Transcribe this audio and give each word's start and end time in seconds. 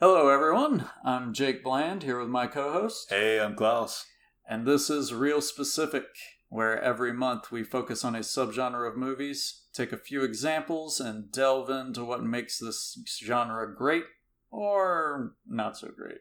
Hello, 0.00 0.30
everyone. 0.30 0.88
I'm 1.04 1.34
Jake 1.34 1.62
Bland 1.62 2.04
here 2.04 2.18
with 2.18 2.30
my 2.30 2.46
co 2.46 2.72
host. 2.72 3.10
Hey, 3.10 3.38
I'm 3.38 3.54
Klaus. 3.54 4.06
And 4.48 4.66
this 4.66 4.88
is 4.88 5.12
Real 5.12 5.42
Specific, 5.42 6.06
where 6.48 6.80
every 6.80 7.12
month 7.12 7.52
we 7.52 7.62
focus 7.62 8.02
on 8.02 8.16
a 8.16 8.20
subgenre 8.20 8.88
of 8.88 8.96
movies, 8.96 9.66
take 9.74 9.92
a 9.92 9.98
few 9.98 10.24
examples, 10.24 11.00
and 11.00 11.30
delve 11.30 11.68
into 11.68 12.02
what 12.02 12.24
makes 12.24 12.58
this 12.58 12.98
genre 13.22 13.76
great 13.76 14.04
or 14.50 15.34
not 15.46 15.76
so 15.76 15.88
great. 15.88 16.20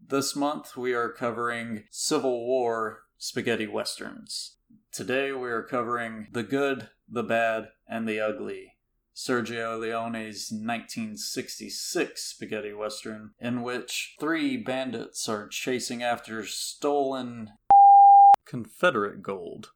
This 0.00 0.36
month 0.36 0.76
we 0.76 0.94
are 0.94 1.10
covering 1.10 1.86
Civil 1.90 2.46
War 2.46 3.00
spaghetti 3.18 3.66
westerns. 3.66 4.58
Today 4.92 5.32
we 5.32 5.48
are 5.50 5.64
covering 5.64 6.28
The 6.30 6.44
Good, 6.44 6.88
the 7.08 7.24
Bad, 7.24 7.70
and 7.88 8.08
the 8.08 8.20
Ugly. 8.20 8.75
Sergio 9.16 9.80
Leone's 9.80 10.52
1966 10.52 12.22
spaghetti 12.22 12.74
western, 12.74 13.30
in 13.40 13.62
which 13.62 14.14
three 14.20 14.58
bandits 14.58 15.26
are 15.26 15.48
chasing 15.48 16.02
after 16.02 16.44
stolen 16.44 17.52
Confederate 18.44 19.22
gold. 19.22 19.70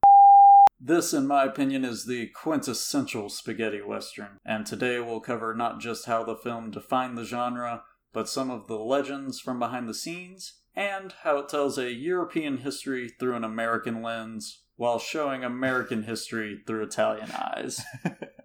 This, 0.79 1.15
in 1.15 1.27
my 1.27 1.45
opinion, 1.45 1.87
is 1.87 2.05
the 2.05 2.27
quintessential 2.27 3.31
spaghetti 3.31 3.81
western, 3.81 4.41
and 4.45 4.67
today 4.67 5.01
we'll 5.01 5.21
cover 5.21 5.55
not 5.55 5.81
just 5.81 6.05
how 6.05 6.23
the 6.23 6.37
film 6.37 6.71
defined 6.71 7.17
the 7.17 7.25
genre, 7.25 7.85
but 8.13 8.29
some 8.29 8.51
of 8.51 8.67
the 8.67 8.79
legends 8.79 9.41
from 9.41 9.59
behind 9.59 9.89
the 9.89 9.95
scenes, 9.95 10.61
and 10.77 11.13
how 11.23 11.39
it 11.39 11.49
tells 11.49 11.79
a 11.79 11.91
European 11.91 12.59
history 12.59 13.09
through 13.19 13.37
an 13.37 13.45
American 13.45 14.03
lens 14.03 14.61
while 14.77 14.99
showing 14.99 15.45
American 15.45 16.03
history 16.03 16.61
through 16.67 16.83
Italian 16.83 17.31
eyes. 17.31 17.83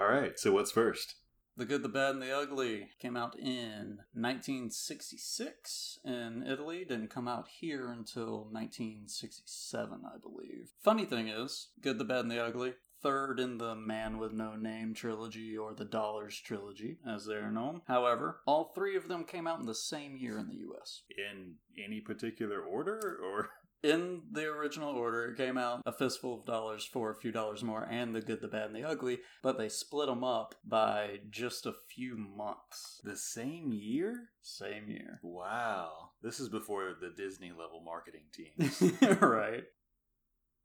All 0.00 0.08
right, 0.08 0.38
so 0.38 0.52
what's 0.52 0.72
first? 0.72 1.14
The 1.56 1.64
Good, 1.64 1.82
the 1.82 1.88
Bad, 1.88 2.14
and 2.14 2.22
the 2.22 2.30
Ugly 2.30 2.90
came 3.00 3.16
out 3.16 3.36
in 3.36 3.98
1966 4.12 5.98
in 6.04 6.44
Italy. 6.46 6.84
Didn't 6.84 7.10
come 7.10 7.26
out 7.26 7.48
here 7.48 7.90
until 7.90 8.44
1967, 8.52 10.02
I 10.04 10.18
believe. 10.18 10.70
Funny 10.80 11.04
thing 11.04 11.26
is, 11.26 11.70
Good, 11.80 11.98
the 11.98 12.04
Bad, 12.04 12.20
and 12.20 12.30
the 12.30 12.38
Ugly, 12.38 12.74
third 13.02 13.40
in 13.40 13.58
the 13.58 13.74
Man 13.74 14.18
with 14.18 14.32
No 14.32 14.54
Name 14.54 14.94
trilogy 14.94 15.56
or 15.56 15.74
the 15.74 15.84
Dollars 15.84 16.38
trilogy, 16.38 16.98
as 17.04 17.26
they 17.26 17.34
are 17.34 17.50
known. 17.50 17.82
However, 17.86 18.40
all 18.46 18.70
three 18.72 18.96
of 18.96 19.08
them 19.08 19.24
came 19.24 19.48
out 19.48 19.58
in 19.58 19.66
the 19.66 19.74
same 19.74 20.16
year 20.16 20.38
in 20.38 20.46
the 20.46 20.62
US. 20.72 21.02
In 21.16 21.56
any 21.84 22.00
particular 22.00 22.60
order, 22.60 23.18
or? 23.20 23.50
In 23.82 24.22
the 24.32 24.46
original 24.46 24.94
order, 24.94 25.26
it 25.26 25.36
came 25.36 25.56
out 25.56 25.82
a 25.86 25.92
fistful 25.92 26.34
of 26.34 26.44
dollars 26.44 26.84
for 26.84 27.10
a 27.10 27.14
few 27.14 27.30
dollars 27.30 27.62
more, 27.62 27.86
and 27.90 28.14
the 28.14 28.20
good, 28.20 28.40
the 28.40 28.48
bad, 28.48 28.66
and 28.66 28.76
the 28.76 28.84
ugly. 28.84 29.20
But 29.42 29.58
they 29.58 29.68
split 29.68 30.08
them 30.08 30.24
up 30.24 30.54
by 30.64 31.20
just 31.30 31.66
a 31.66 31.74
few 31.88 32.16
months. 32.16 33.00
The 33.04 33.16
same 33.16 33.72
year? 33.72 34.30
Same 34.42 34.88
year. 34.88 35.20
Wow. 35.22 36.10
This 36.22 36.40
is 36.40 36.48
before 36.48 36.94
the 37.00 37.10
Disney 37.10 37.50
level 37.50 37.82
marketing 37.84 38.24
teams. 38.32 38.82
right. 39.20 39.64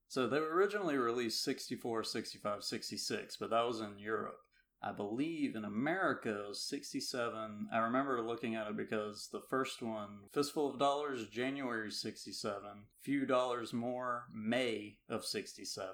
So 0.08 0.28
they 0.28 0.40
were 0.40 0.54
originally 0.54 0.98
released 0.98 1.44
64, 1.44 2.04
65, 2.04 2.64
66, 2.64 3.38
but 3.38 3.50
that 3.50 3.66
was 3.66 3.80
in 3.80 3.98
Europe. 3.98 4.38
I 4.84 4.92
believe 4.92 5.56
in 5.56 5.64
America 5.64 6.30
it 6.30 6.48
was 6.50 6.68
67. 6.68 7.70
I 7.72 7.78
remember 7.78 8.22
looking 8.22 8.56
at 8.56 8.68
it 8.68 8.76
because 8.76 9.30
the 9.32 9.40
first 9.40 9.82
one, 9.82 10.28
Fistful 10.34 10.72
of 10.72 10.80
Dollars, 10.80 11.28
January 11.30 11.90
67, 11.90 12.62
Few 13.02 13.26
Dollars 13.26 13.72
More, 13.72 14.26
May 14.34 14.98
of 15.08 15.26
67, 15.26 15.94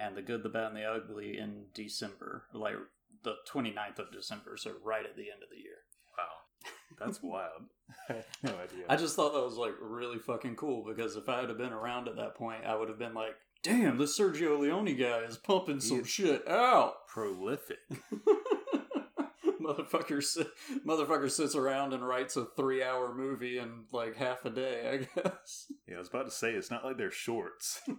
and 0.00 0.16
The 0.16 0.22
Good, 0.22 0.42
the 0.42 0.48
Bad, 0.48 0.72
and 0.72 0.76
the 0.76 0.84
Ugly 0.84 1.38
in 1.38 1.66
December, 1.72 2.46
like 2.52 2.74
the 3.22 3.36
29th 3.48 4.00
of 4.00 4.12
December, 4.12 4.56
so 4.56 4.72
right 4.82 5.04
at 5.04 5.16
the 5.16 5.30
end 5.30 5.42
of 5.44 5.50
the 5.50 5.62
year. 5.62 5.78
Wow. 6.18 7.04
That's 7.06 7.22
wild. 7.22 7.62
I 8.08 8.24
no 8.42 8.50
idea. 8.50 8.86
I 8.88 8.96
just 8.96 9.14
thought 9.14 9.34
that 9.34 9.44
was 9.44 9.56
like 9.56 9.74
really 9.80 10.18
fucking 10.18 10.56
cool 10.56 10.84
because 10.84 11.14
if 11.14 11.28
I 11.28 11.40
had 11.40 11.56
been 11.56 11.72
around 11.72 12.08
at 12.08 12.16
that 12.16 12.34
point, 12.34 12.64
I 12.64 12.74
would 12.74 12.88
have 12.88 12.98
been 12.98 13.14
like, 13.14 13.36
damn, 13.66 13.98
this 13.98 14.18
Sergio 14.18 14.58
Leone 14.58 14.96
guy 14.96 15.20
is 15.20 15.36
pumping 15.36 15.80
some 15.80 16.04
shit 16.04 16.46
out. 16.48 17.06
Prolific. 17.08 17.78
motherfucker, 19.60 20.22
sit, 20.22 20.46
motherfucker 20.86 21.30
sits 21.30 21.56
around 21.56 21.92
and 21.92 22.06
writes 22.06 22.36
a 22.36 22.46
three-hour 22.56 23.14
movie 23.14 23.58
in 23.58 23.84
like 23.92 24.16
half 24.16 24.44
a 24.44 24.50
day, 24.50 24.88
I 25.16 25.20
guess. 25.20 25.72
Yeah, 25.88 25.96
I 25.96 25.98
was 25.98 26.08
about 26.08 26.26
to 26.26 26.30
say 26.30 26.52
it's 26.52 26.70
not 26.70 26.84
like 26.84 26.96
they're 26.96 27.10
shorts. 27.10 27.80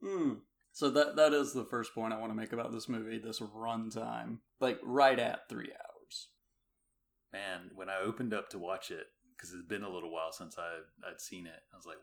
Hmm. 0.00 0.34
So 0.70 0.90
that 0.90 1.16
that 1.16 1.32
is 1.32 1.52
the 1.52 1.64
first 1.64 1.92
point 1.92 2.12
I 2.12 2.18
want 2.18 2.30
to 2.30 2.36
make 2.36 2.52
about 2.52 2.70
this 2.70 2.88
movie. 2.88 3.18
This 3.18 3.40
runtime, 3.40 4.38
like 4.60 4.78
right 4.84 5.18
at 5.18 5.48
three 5.48 5.72
hours. 5.72 6.28
Man, 7.32 7.70
when 7.74 7.90
I 7.90 7.98
opened 7.98 8.32
up 8.32 8.48
to 8.50 8.60
watch 8.60 8.92
it, 8.92 9.06
because 9.36 9.52
it's 9.52 9.66
been 9.66 9.82
a 9.82 9.90
little 9.90 10.12
while 10.12 10.30
since 10.30 10.56
I 10.56 11.08
I'd 11.08 11.20
seen 11.20 11.48
it, 11.48 11.60
I 11.72 11.76
was 11.76 11.84
like, 11.84 11.96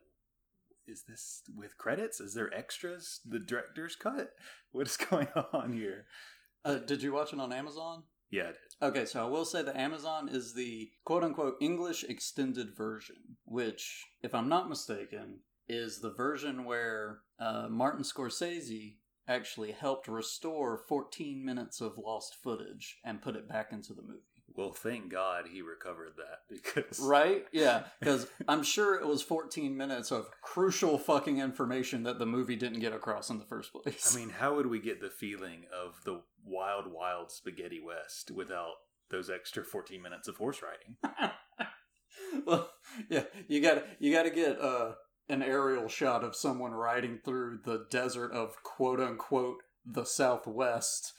is 0.88 1.04
this 1.08 1.42
with 1.56 1.78
credits? 1.78 2.20
Is 2.20 2.34
there 2.34 2.54
extras? 2.54 3.20
The 3.26 3.40
director's 3.40 3.96
cut? 3.96 4.32
What 4.72 4.88
is 4.88 4.98
going 5.10 5.28
on 5.54 5.74
here? 5.74 6.06
Uh, 6.64 6.76
did 6.76 7.04
you 7.04 7.14
watch 7.14 7.34
it 7.34 7.40
on 7.40 7.54
Amazon? 7.54 8.04
Yeah, 8.32 8.48
did. 8.48 8.56
Okay, 8.82 9.06
so 9.06 9.24
I 9.24 9.30
will 9.30 9.46
say 9.46 9.62
that 9.62 9.78
Amazon 9.78 10.30
is 10.30 10.54
the 10.54 10.90
quote 11.06 11.24
unquote 11.24 11.56
English 11.62 12.04
extended 12.04 12.76
version, 12.76 13.38
which, 13.46 14.04
if 14.22 14.34
I'm 14.34 14.50
not 14.50 14.70
mistaken, 14.70 15.42
is 15.68 16.00
the 16.00 16.12
version 16.12 16.66
where 16.66 17.20
uh, 17.40 17.68
Martin 17.70 18.04
Scorsese 18.04 18.98
actually 19.28 19.72
helped 19.72 20.08
restore 20.08 20.78
14 20.78 21.44
minutes 21.44 21.82
of 21.82 21.98
lost 21.98 22.36
footage 22.44 22.98
and 23.04 23.22
put 23.22 23.36
it 23.36 23.50
back 23.50 23.72
into 23.72 23.94
the 23.94 24.02
movie. 24.02 24.35
Well, 24.54 24.72
thank 24.72 25.10
God 25.10 25.46
he 25.52 25.62
recovered 25.62 26.14
that 26.18 26.40
because 26.50 27.00
Right? 27.00 27.46
Yeah, 27.52 27.84
because 28.00 28.28
I'm 28.48 28.64
sure 28.64 28.96
it 28.96 29.08
was 29.08 29.22
14 29.22 29.76
minutes 29.76 30.12
of 30.12 30.30
crucial 30.42 30.98
fucking 30.98 31.40
information 31.40 32.04
that 32.04 32.20
the 32.20 32.26
movie 32.26 32.56
didn't 32.56 32.80
get 32.80 32.94
across 32.94 33.30
in 33.30 33.40
the 33.40 33.46
first 33.46 33.74
place. 33.74 34.16
I 34.16 34.20
mean, 34.20 34.30
how 34.30 34.56
would 34.56 34.68
we 34.68 34.80
get 34.80 35.02
the 35.02 35.10
feeling 35.10 35.66
of 35.74 36.02
the 36.06 36.22
wild, 36.44 36.88
wild 36.92 37.32
spaghetti 37.32 37.82
west 37.82 38.32
without 38.32 38.74
those 39.10 39.30
extra 39.30 39.64
14 39.64 40.02
minutes 40.02 40.28
of 40.28 40.38
horse 40.38 40.62
riding? 40.62 41.32
well, 42.46 42.70
yeah, 43.10 43.24
you 43.48 43.62
got 43.62 43.84
you 44.00 44.14
got 44.14 44.24
to 44.24 44.30
get 44.30 44.60
uh, 44.62 44.94
an 45.30 45.42
aerial 45.42 45.88
shot 45.88 46.24
of 46.24 46.36
someone 46.36 46.72
riding 46.72 47.20
through 47.24 47.60
the 47.66 47.86
desert 47.90 48.32
of 48.32 48.62
quote 48.64 49.00
unquote 49.00 49.58
the 49.86 50.06
Southwest. 50.06 51.14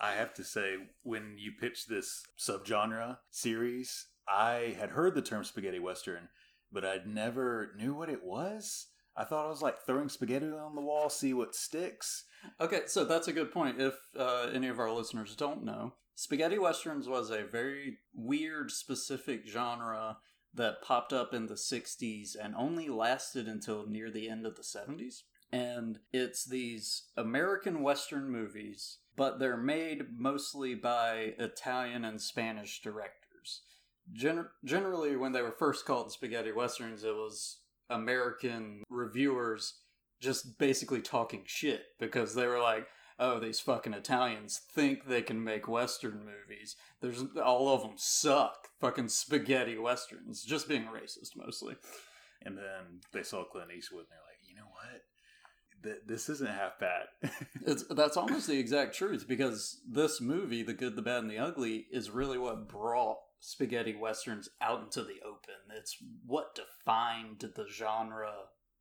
I 0.00 0.12
have 0.12 0.32
to 0.34 0.44
say, 0.44 0.76
when 1.02 1.34
you 1.38 1.52
pitched 1.52 1.88
this 1.88 2.24
subgenre 2.38 3.18
series, 3.30 4.06
I 4.28 4.76
had 4.78 4.90
heard 4.90 5.14
the 5.14 5.22
term 5.22 5.44
spaghetti 5.44 5.78
western, 5.78 6.28
but 6.70 6.84
I'd 6.84 7.06
never 7.06 7.72
knew 7.76 7.94
what 7.94 8.08
it 8.08 8.24
was. 8.24 8.88
I 9.16 9.24
thought 9.24 9.46
I 9.46 9.50
was 9.50 9.62
like 9.62 9.78
throwing 9.84 10.08
spaghetti 10.08 10.46
on 10.46 10.76
the 10.76 10.80
wall, 10.80 11.10
see 11.10 11.34
what 11.34 11.56
sticks. 11.56 12.24
Okay, 12.60 12.82
so 12.86 13.04
that's 13.04 13.26
a 13.26 13.32
good 13.32 13.50
point. 13.50 13.80
If 13.80 13.94
uh, 14.16 14.50
any 14.52 14.68
of 14.68 14.78
our 14.78 14.92
listeners 14.92 15.34
don't 15.34 15.64
know, 15.64 15.94
spaghetti 16.14 16.58
westerns 16.58 17.08
was 17.08 17.30
a 17.30 17.42
very 17.42 17.98
weird, 18.14 18.70
specific 18.70 19.46
genre 19.48 20.18
that 20.54 20.82
popped 20.82 21.12
up 21.12 21.34
in 21.34 21.46
the 21.46 21.54
60s 21.54 22.36
and 22.40 22.54
only 22.54 22.88
lasted 22.88 23.48
until 23.48 23.86
near 23.86 24.10
the 24.10 24.28
end 24.28 24.46
of 24.46 24.56
the 24.56 24.62
70s. 24.62 25.22
And 25.50 25.98
it's 26.12 26.44
these 26.44 27.08
American 27.16 27.82
Western 27.82 28.30
movies, 28.30 28.98
but 29.18 29.40
they're 29.40 29.56
made 29.56 30.06
mostly 30.16 30.76
by 30.76 31.34
Italian 31.38 32.04
and 32.04 32.22
Spanish 32.22 32.80
directors. 32.80 33.62
Gen- 34.12 34.48
generally, 34.64 35.16
when 35.16 35.32
they 35.32 35.42
were 35.42 35.50
first 35.50 35.84
called 35.84 36.12
spaghetti 36.12 36.52
westerns, 36.52 37.02
it 37.02 37.14
was 37.14 37.58
American 37.90 38.84
reviewers 38.88 39.80
just 40.20 40.56
basically 40.56 41.02
talking 41.02 41.42
shit 41.46 41.82
because 41.98 42.34
they 42.34 42.46
were 42.46 42.60
like, 42.60 42.86
oh, 43.18 43.40
these 43.40 43.58
fucking 43.58 43.92
Italians 43.92 44.60
think 44.72 45.06
they 45.06 45.22
can 45.22 45.42
make 45.42 45.66
Western 45.66 46.20
movies. 46.20 46.76
There's 47.00 47.24
all 47.44 47.74
of 47.74 47.82
them 47.82 47.94
suck. 47.96 48.68
Fucking 48.80 49.08
spaghetti 49.08 49.76
Westerns. 49.76 50.44
Just 50.44 50.68
being 50.68 50.84
racist 50.84 51.36
mostly. 51.36 51.74
And 52.42 52.56
then 52.56 53.00
they 53.12 53.24
saw 53.24 53.42
Clint 53.42 53.72
Eastwood 53.76 54.02
and 54.02 54.10
they're 54.10 54.18
like, 54.28 54.48
you 54.48 54.54
know 54.54 54.70
what? 54.70 55.02
Th- 55.82 56.02
this 56.06 56.28
isn't 56.28 56.50
half 56.50 56.78
bad. 56.78 57.06
it's, 57.66 57.84
that's 57.90 58.16
almost 58.16 58.46
the 58.46 58.58
exact 58.58 58.94
truth 58.94 59.26
because 59.28 59.80
this 59.88 60.20
movie, 60.20 60.62
The 60.62 60.74
Good, 60.74 60.96
the 60.96 61.02
Bad, 61.02 61.22
and 61.22 61.30
the 61.30 61.38
Ugly, 61.38 61.86
is 61.92 62.10
really 62.10 62.38
what 62.38 62.68
brought 62.68 63.18
spaghetti 63.40 63.94
westerns 63.94 64.48
out 64.60 64.82
into 64.82 65.02
the 65.02 65.20
open. 65.24 65.54
It's 65.76 65.96
what 66.26 66.56
defined 66.56 67.40
the 67.40 67.66
genre 67.70 68.32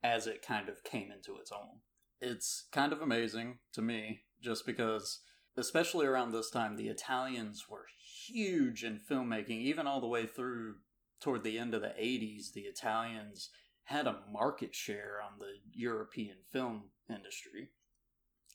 as 0.03 0.27
it 0.27 0.45
kind 0.45 0.69
of 0.69 0.83
came 0.83 1.11
into 1.11 1.39
its 1.39 1.51
own. 1.51 1.81
It's 2.19 2.67
kind 2.71 2.91
of 2.91 3.01
amazing 3.01 3.59
to 3.73 3.81
me 3.81 4.21
just 4.41 4.65
because, 4.65 5.19
especially 5.55 6.07
around 6.07 6.31
this 6.31 6.49
time, 6.49 6.75
the 6.75 6.87
Italians 6.87 7.65
were 7.69 7.85
huge 8.27 8.83
in 8.83 8.99
filmmaking, 8.99 9.61
even 9.61 9.87
all 9.87 10.01
the 10.01 10.07
way 10.07 10.25
through 10.25 10.75
toward 11.21 11.43
the 11.43 11.59
end 11.59 11.73
of 11.73 11.81
the 11.81 11.93
80s. 11.99 12.53
The 12.53 12.61
Italians 12.61 13.49
had 13.87 14.05
a 14.05 14.19
market 14.31 14.75
share 14.75 15.15
on 15.23 15.39
the 15.39 15.53
European 15.73 16.35
film 16.51 16.83
industry. 17.09 17.69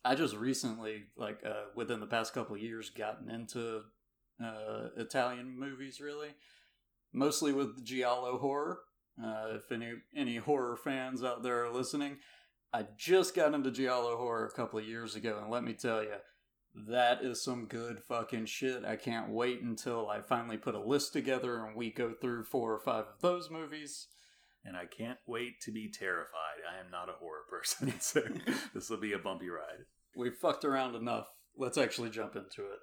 I 0.05 0.15
just 0.15 0.37
recently, 0.37 1.05
like 1.17 1.41
uh, 1.45 1.65
within 1.75 2.01
the 2.01 2.07
past 2.07 2.35
couple 2.35 2.55
years, 2.57 2.91
gotten 2.91 3.31
into 3.31 3.83
uh, 4.45 4.89
Italian 4.99 5.59
movies, 5.59 6.01
really. 6.01 6.35
Mostly 7.15 7.53
with 7.53 7.83
giallo 7.83 8.39
horror. 8.39 8.81
Uh, 9.23 9.55
if 9.57 9.73
any 9.73 9.93
any 10.15 10.37
horror 10.37 10.77
fans 10.77 11.25
out 11.25 11.43
there 11.43 11.65
are 11.65 11.73
listening, 11.73 12.19
I 12.73 12.87
just 12.99 13.35
got 13.35 13.55
into 13.55 13.71
giallo 13.71 14.19
horror 14.19 14.47
a 14.47 14.57
couple 14.57 14.79
of 14.79 14.87
years 14.87 15.15
ago, 15.15 15.39
and 15.41 15.51
let 15.51 15.65
me 15.65 15.73
tell 15.73 16.03
you, 16.03 16.17
that 16.75 17.23
is 17.23 17.43
some 17.43 17.67
good 17.67 18.03
fucking 18.07 18.47
shit. 18.47 18.85
I 18.85 18.97
can't 18.97 19.31
wait 19.31 19.63
until 19.63 20.11
I 20.11 20.21
finally 20.21 20.59
put 20.59 20.75
a 20.75 20.81
list 20.81 21.15
together 21.15 21.65
and 21.65 21.75
we 21.75 21.91
go 21.91 22.13
through 22.13 22.45
four 22.45 22.73
or 22.73 22.79
five 22.79 23.05
of 23.07 23.21
those 23.21 23.51
movies. 23.51 24.09
And 24.65 24.77
I 24.77 24.85
can't 24.87 25.19
wait 25.27 25.61
to 25.63 25.73
be 25.73 25.91
terrified. 25.91 26.63
I 26.71 26.79
am 26.79 26.91
not 26.91 27.09
a 27.09 27.19
horror 27.19 27.45
person, 27.51 27.95
so 28.01 28.23
this 28.75 28.89
will 28.89 29.01
be 29.01 29.13
a 29.13 29.19
bumpy 29.19 29.49
ride. 29.49 29.87
We've 30.17 30.37
fucked 30.37 30.65
around 30.65 30.95
enough. 30.95 31.27
Let's 31.57 31.79
actually 31.79 32.11
jump 32.11 32.37
into 32.37 32.63
it. 32.63 32.79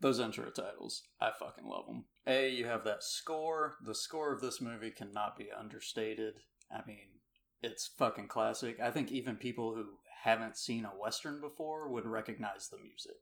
Those 0.00 0.20
intro 0.20 0.50
titles, 0.50 1.02
I 1.20 1.30
fucking 1.38 1.66
love 1.66 1.86
them. 1.86 2.04
A, 2.26 2.50
you 2.50 2.66
have 2.66 2.84
that 2.84 3.02
score. 3.02 3.76
The 3.84 3.94
score 3.94 4.32
of 4.32 4.42
this 4.42 4.60
movie 4.60 4.90
cannot 4.90 5.38
be 5.38 5.48
understated. 5.58 6.34
I 6.70 6.80
mean, 6.86 7.20
it's 7.62 7.90
fucking 7.98 8.28
classic. 8.28 8.78
I 8.80 8.90
think 8.90 9.10
even 9.10 9.36
people 9.36 9.74
who 9.74 9.84
haven't 10.22 10.56
seen 10.56 10.84
a 10.84 10.88
western 10.88 11.40
before 11.40 11.88
would 11.88 12.06
recognize 12.06 12.68
the 12.68 12.78
music. 12.78 13.16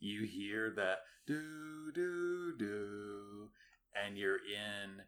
You 0.00 0.26
hear 0.26 0.72
that 0.76 0.98
do 1.26 1.92
do 1.94 2.54
do, 2.58 3.50
and 3.94 4.16
you're 4.16 4.36
in. 4.36 5.02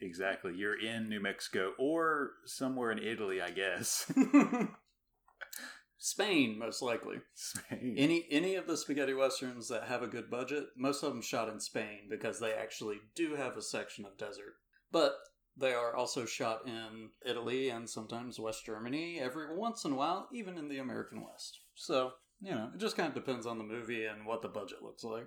Exactly, 0.00 0.54
you're 0.54 0.78
in 0.80 1.08
New 1.08 1.20
Mexico 1.20 1.72
or 1.78 2.32
somewhere 2.44 2.92
in 2.92 2.98
Italy, 2.98 3.40
I 3.40 3.50
guess. 3.50 4.10
Spain, 6.00 6.56
most 6.58 6.80
likely. 6.80 7.16
Spain. 7.34 7.96
Any 7.98 8.24
any 8.30 8.54
of 8.54 8.68
the 8.68 8.76
spaghetti 8.76 9.14
westerns 9.14 9.68
that 9.68 9.84
have 9.84 10.02
a 10.02 10.06
good 10.06 10.30
budget, 10.30 10.66
most 10.76 11.02
of 11.02 11.12
them 11.12 11.22
shot 11.22 11.48
in 11.48 11.58
Spain 11.58 12.06
because 12.08 12.38
they 12.38 12.52
actually 12.52 12.98
do 13.16 13.34
have 13.34 13.56
a 13.56 13.62
section 13.62 14.04
of 14.04 14.16
desert. 14.16 14.54
But 14.92 15.14
they 15.56 15.72
are 15.72 15.96
also 15.96 16.24
shot 16.24 16.60
in 16.68 17.10
Italy 17.26 17.68
and 17.70 17.90
sometimes 17.90 18.38
West 18.38 18.64
Germany 18.64 19.18
every 19.20 19.56
once 19.56 19.84
in 19.84 19.92
a 19.92 19.96
while, 19.96 20.28
even 20.32 20.56
in 20.56 20.68
the 20.68 20.78
American 20.78 21.20
West. 21.20 21.58
So, 21.74 22.12
you 22.40 22.52
know, 22.52 22.70
it 22.72 22.78
just 22.78 22.96
kind 22.96 23.08
of 23.08 23.14
depends 23.14 23.44
on 23.44 23.58
the 23.58 23.64
movie 23.64 24.04
and 24.04 24.24
what 24.24 24.42
the 24.42 24.48
budget 24.48 24.82
looks 24.82 25.02
like. 25.02 25.26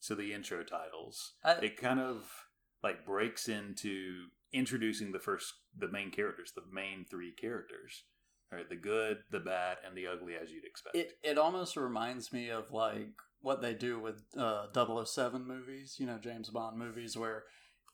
So 0.00 0.14
the 0.14 0.34
intro 0.34 0.62
titles, 0.64 1.32
I- 1.42 1.52
it 1.64 1.78
kind 1.78 1.98
of 1.98 2.30
like 2.82 3.04
breaks 3.04 3.48
into 3.48 4.26
introducing 4.52 5.12
the 5.12 5.18
first, 5.18 5.54
the 5.76 5.88
main 5.88 6.10
characters, 6.10 6.52
the 6.54 6.62
main 6.72 7.04
three 7.08 7.32
characters, 7.32 8.04
right? 8.52 8.68
The 8.68 8.76
good, 8.76 9.18
the 9.30 9.40
bad, 9.40 9.78
and 9.86 9.96
the 9.96 10.06
ugly, 10.06 10.34
as 10.40 10.50
you'd 10.50 10.64
expect. 10.64 10.96
It 10.96 11.12
it 11.22 11.38
almost 11.38 11.76
reminds 11.76 12.32
me 12.32 12.50
of 12.50 12.70
like 12.72 13.12
what 13.40 13.62
they 13.62 13.74
do 13.74 13.98
with 13.98 14.22
uh 14.36 14.66
007 15.04 15.46
movies, 15.46 15.96
you 15.98 16.06
know, 16.06 16.18
James 16.18 16.50
Bond 16.50 16.78
movies 16.78 17.16
where 17.16 17.44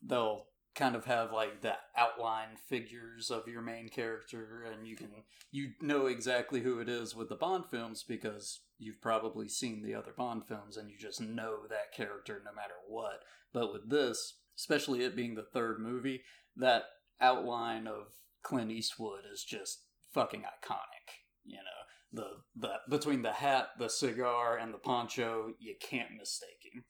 they'll 0.03 0.47
kind 0.77 0.95
of 0.95 1.07
have 1.07 1.33
like 1.33 1.63
the 1.63 1.73
outline 1.97 2.57
figures 2.69 3.31
of 3.31 3.49
your 3.49 3.63
main 3.63 3.89
character 3.89 4.63
and 4.71 4.87
you 4.87 4.95
can 4.95 5.09
you 5.51 5.71
know 5.81 6.05
exactly 6.05 6.61
who 6.61 6.79
it 6.81 6.89
is 6.89 7.17
with 7.17 7.31
the 7.31 7.35
Bond 7.35 7.65
films 7.71 8.05
because 8.07 8.61
you've 8.79 9.01
probably 9.01 9.49
seen 9.49 9.83
the 9.83 9.95
other 9.95 10.13
Bond 10.15 10.47
films 10.47 10.77
and 10.77 10.91
you 10.91 10.99
just 10.99 11.21
know 11.21 11.61
that 11.71 11.95
character 11.97 12.43
no 12.45 12.53
matter 12.53 12.75
what. 12.87 13.23
But 13.55 13.73
with 13.73 13.89
this, 13.89 14.35
especially 14.57 15.03
it 15.03 15.17
being 15.17 15.35
the 15.35 15.43
third 15.43 15.79
movie, 15.81 16.23
that 16.57 16.85
outline 17.21 17.87
of 17.87 18.07
Clint 18.43 18.71
Eastwood 18.71 19.25
is 19.33 19.45
just 19.45 19.83
fucking 20.13 20.43
iconic. 20.43 21.23
You 21.45 21.59
know, 21.59 22.23
the 22.23 22.29
the 22.57 22.75
between 22.89 23.23
the 23.23 23.33
hat, 23.33 23.71
the 23.79 23.89
cigar, 23.89 24.57
and 24.57 24.73
the 24.73 24.79
poncho, 24.79 25.53
you 25.59 25.75
can't 25.81 26.17
mistake 26.19 26.71
him. 26.73 26.85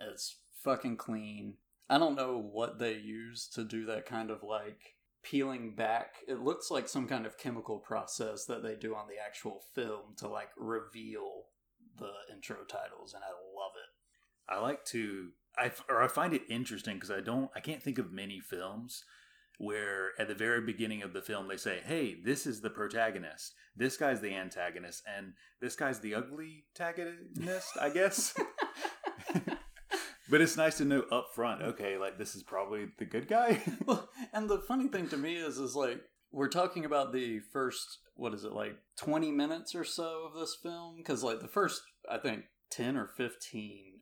It's 0.00 0.36
fucking 0.62 0.96
clean. 0.96 1.54
I 1.90 1.98
don't 1.98 2.16
know 2.16 2.38
what 2.38 2.78
they 2.78 2.94
use 2.94 3.48
to 3.54 3.64
do 3.64 3.86
that 3.86 4.06
kind 4.06 4.30
of 4.30 4.42
like 4.42 4.96
peeling 5.22 5.74
back. 5.74 6.16
It 6.26 6.40
looks 6.40 6.70
like 6.70 6.88
some 6.88 7.06
kind 7.06 7.26
of 7.26 7.38
chemical 7.38 7.78
process 7.78 8.44
that 8.46 8.62
they 8.62 8.76
do 8.76 8.94
on 8.94 9.06
the 9.08 9.22
actual 9.24 9.62
film 9.74 10.14
to 10.18 10.28
like 10.28 10.50
reveal 10.56 11.44
the 11.98 12.12
intro 12.32 12.58
titles, 12.64 13.14
and 13.14 13.22
I 13.24 13.30
love 13.30 13.72
it. 13.76 14.52
I 14.52 14.60
like 14.60 14.84
to, 14.86 15.30
I 15.58 15.72
or 15.88 16.02
I 16.02 16.08
find 16.08 16.32
it 16.34 16.42
interesting 16.48 16.94
because 16.94 17.10
I 17.10 17.20
don't, 17.20 17.50
I 17.54 17.60
can't 17.60 17.82
think 17.82 17.98
of 17.98 18.12
many 18.12 18.40
films 18.40 19.04
where 19.58 20.12
at 20.20 20.28
the 20.28 20.34
very 20.34 20.60
beginning 20.60 21.02
of 21.02 21.12
the 21.12 21.22
film 21.22 21.48
they 21.48 21.56
say, 21.56 21.80
"Hey, 21.84 22.16
this 22.24 22.46
is 22.46 22.60
the 22.60 22.70
protagonist. 22.70 23.54
This 23.76 23.96
guy's 23.96 24.20
the 24.20 24.34
antagonist, 24.34 25.02
and 25.06 25.34
this 25.60 25.76
guy's 25.76 26.00
the 26.00 26.14
ugly 26.14 26.64
antagonist." 26.78 27.76
I 27.80 27.90
guess. 27.90 28.34
but 30.30 30.40
it's 30.40 30.56
nice 30.56 30.78
to 30.78 30.84
know 30.84 31.04
up 31.10 31.28
front. 31.34 31.62
Okay, 31.62 31.98
like 31.98 32.18
this 32.18 32.34
is 32.34 32.42
probably 32.42 32.86
the 32.98 33.04
good 33.04 33.28
guy. 33.28 33.62
Well, 33.86 34.08
and 34.32 34.48
the 34.48 34.58
funny 34.58 34.88
thing 34.88 35.08
to 35.08 35.16
me 35.16 35.36
is, 35.36 35.58
is 35.58 35.74
like 35.74 36.00
we're 36.30 36.48
talking 36.48 36.84
about 36.84 37.12
the 37.12 37.40
first, 37.52 37.98
what 38.14 38.34
is 38.34 38.44
it, 38.44 38.52
like 38.52 38.76
twenty 38.96 39.30
minutes 39.30 39.74
or 39.74 39.84
so 39.84 40.26
of 40.26 40.38
this 40.38 40.56
film? 40.62 40.96
Because 40.96 41.22
like 41.22 41.40
the 41.40 41.48
first, 41.48 41.82
I 42.10 42.18
think 42.18 42.44
ten 42.70 42.96
or 42.96 43.06
fifteen 43.06 43.94
are 43.96 43.97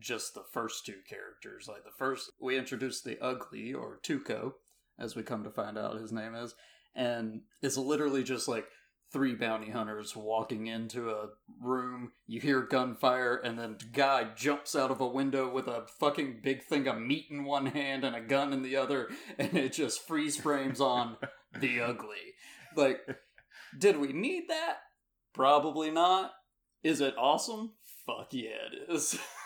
just 0.00 0.34
the 0.34 0.44
first 0.52 0.86
two 0.86 0.98
characters. 1.08 1.68
Like 1.68 1.84
the 1.84 1.90
first, 1.96 2.30
we 2.40 2.58
introduce 2.58 3.00
the 3.00 3.18
ugly 3.20 3.72
or 3.72 4.00
Tuco, 4.02 4.54
as 4.98 5.14
we 5.14 5.22
come 5.22 5.44
to 5.44 5.50
find 5.50 5.78
out 5.78 6.00
his 6.00 6.12
name 6.12 6.34
is, 6.34 6.54
and 6.94 7.42
it's 7.62 7.76
literally 7.76 8.22
just 8.22 8.48
like 8.48 8.66
three 9.12 9.34
bounty 9.34 9.70
hunters 9.70 10.14
walking 10.14 10.66
into 10.66 11.10
a 11.10 11.28
room. 11.60 12.12
You 12.26 12.40
hear 12.40 12.62
gunfire, 12.62 13.36
and 13.36 13.58
then 13.58 13.76
the 13.78 13.86
guy 13.86 14.28
jumps 14.36 14.76
out 14.76 14.90
of 14.90 15.00
a 15.00 15.06
window 15.06 15.50
with 15.50 15.66
a 15.66 15.86
fucking 15.98 16.40
big 16.42 16.62
thing 16.62 16.86
of 16.86 17.00
meat 17.00 17.26
in 17.30 17.44
one 17.44 17.66
hand 17.66 18.04
and 18.04 18.14
a 18.14 18.20
gun 18.20 18.52
in 18.52 18.62
the 18.62 18.76
other, 18.76 19.08
and 19.38 19.56
it 19.56 19.72
just 19.72 20.06
freeze 20.06 20.36
frames 20.36 20.80
on 20.80 21.16
the 21.60 21.80
ugly. 21.80 22.34
Like, 22.76 23.00
did 23.76 23.98
we 23.98 24.12
need 24.12 24.44
that? 24.48 24.78
Probably 25.34 25.90
not. 25.90 26.32
Is 26.82 27.00
it 27.00 27.14
awesome? 27.18 27.72
Fuck 28.06 28.28
yeah, 28.32 28.50
it 28.72 28.92
is. 28.92 29.18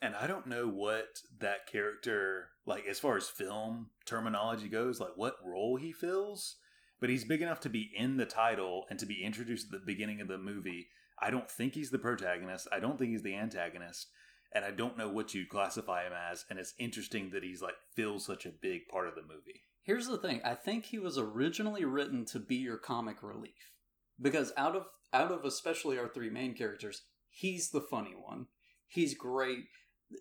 And 0.00 0.14
I 0.14 0.26
don't 0.26 0.46
know 0.46 0.68
what 0.68 1.22
that 1.40 1.66
character, 1.66 2.50
like 2.66 2.86
as 2.86 3.00
far 3.00 3.16
as 3.16 3.28
film 3.28 3.90
terminology 4.06 4.68
goes, 4.68 5.00
like 5.00 5.16
what 5.16 5.36
role 5.44 5.76
he 5.76 5.92
fills, 5.92 6.56
but 7.00 7.10
he's 7.10 7.24
big 7.24 7.42
enough 7.42 7.60
to 7.60 7.68
be 7.68 7.90
in 7.96 8.16
the 8.16 8.26
title 8.26 8.84
and 8.90 8.98
to 9.00 9.06
be 9.06 9.24
introduced 9.24 9.66
at 9.66 9.80
the 9.80 9.86
beginning 9.86 10.20
of 10.20 10.28
the 10.28 10.38
movie. 10.38 10.88
I 11.20 11.30
don't 11.30 11.50
think 11.50 11.74
he's 11.74 11.90
the 11.90 11.98
protagonist. 11.98 12.68
I 12.72 12.78
don't 12.78 12.98
think 12.98 13.10
he's 13.10 13.22
the 13.22 13.34
antagonist. 13.34 14.08
And 14.54 14.64
I 14.64 14.70
don't 14.70 14.96
know 14.96 15.08
what 15.08 15.34
you'd 15.34 15.48
classify 15.48 16.04
him 16.04 16.12
as. 16.12 16.44
And 16.48 16.58
it's 16.58 16.74
interesting 16.78 17.30
that 17.30 17.42
he's 17.42 17.60
like 17.60 17.74
fills 17.94 18.24
such 18.24 18.46
a 18.46 18.50
big 18.50 18.88
part 18.88 19.08
of 19.08 19.14
the 19.14 19.22
movie. 19.22 19.64
Here's 19.82 20.06
the 20.06 20.18
thing. 20.18 20.40
I 20.44 20.54
think 20.54 20.86
he 20.86 20.98
was 20.98 21.18
originally 21.18 21.84
written 21.84 22.24
to 22.26 22.38
be 22.38 22.56
your 22.56 22.78
comic 22.78 23.22
relief. 23.22 23.72
Because 24.20 24.52
out 24.56 24.76
of 24.76 24.86
out 25.12 25.32
of 25.32 25.44
especially 25.44 25.98
our 25.98 26.08
three 26.08 26.30
main 26.30 26.54
characters, 26.54 27.02
he's 27.28 27.70
the 27.70 27.80
funny 27.80 28.14
one. 28.14 28.46
He's 28.86 29.14
great. 29.14 29.64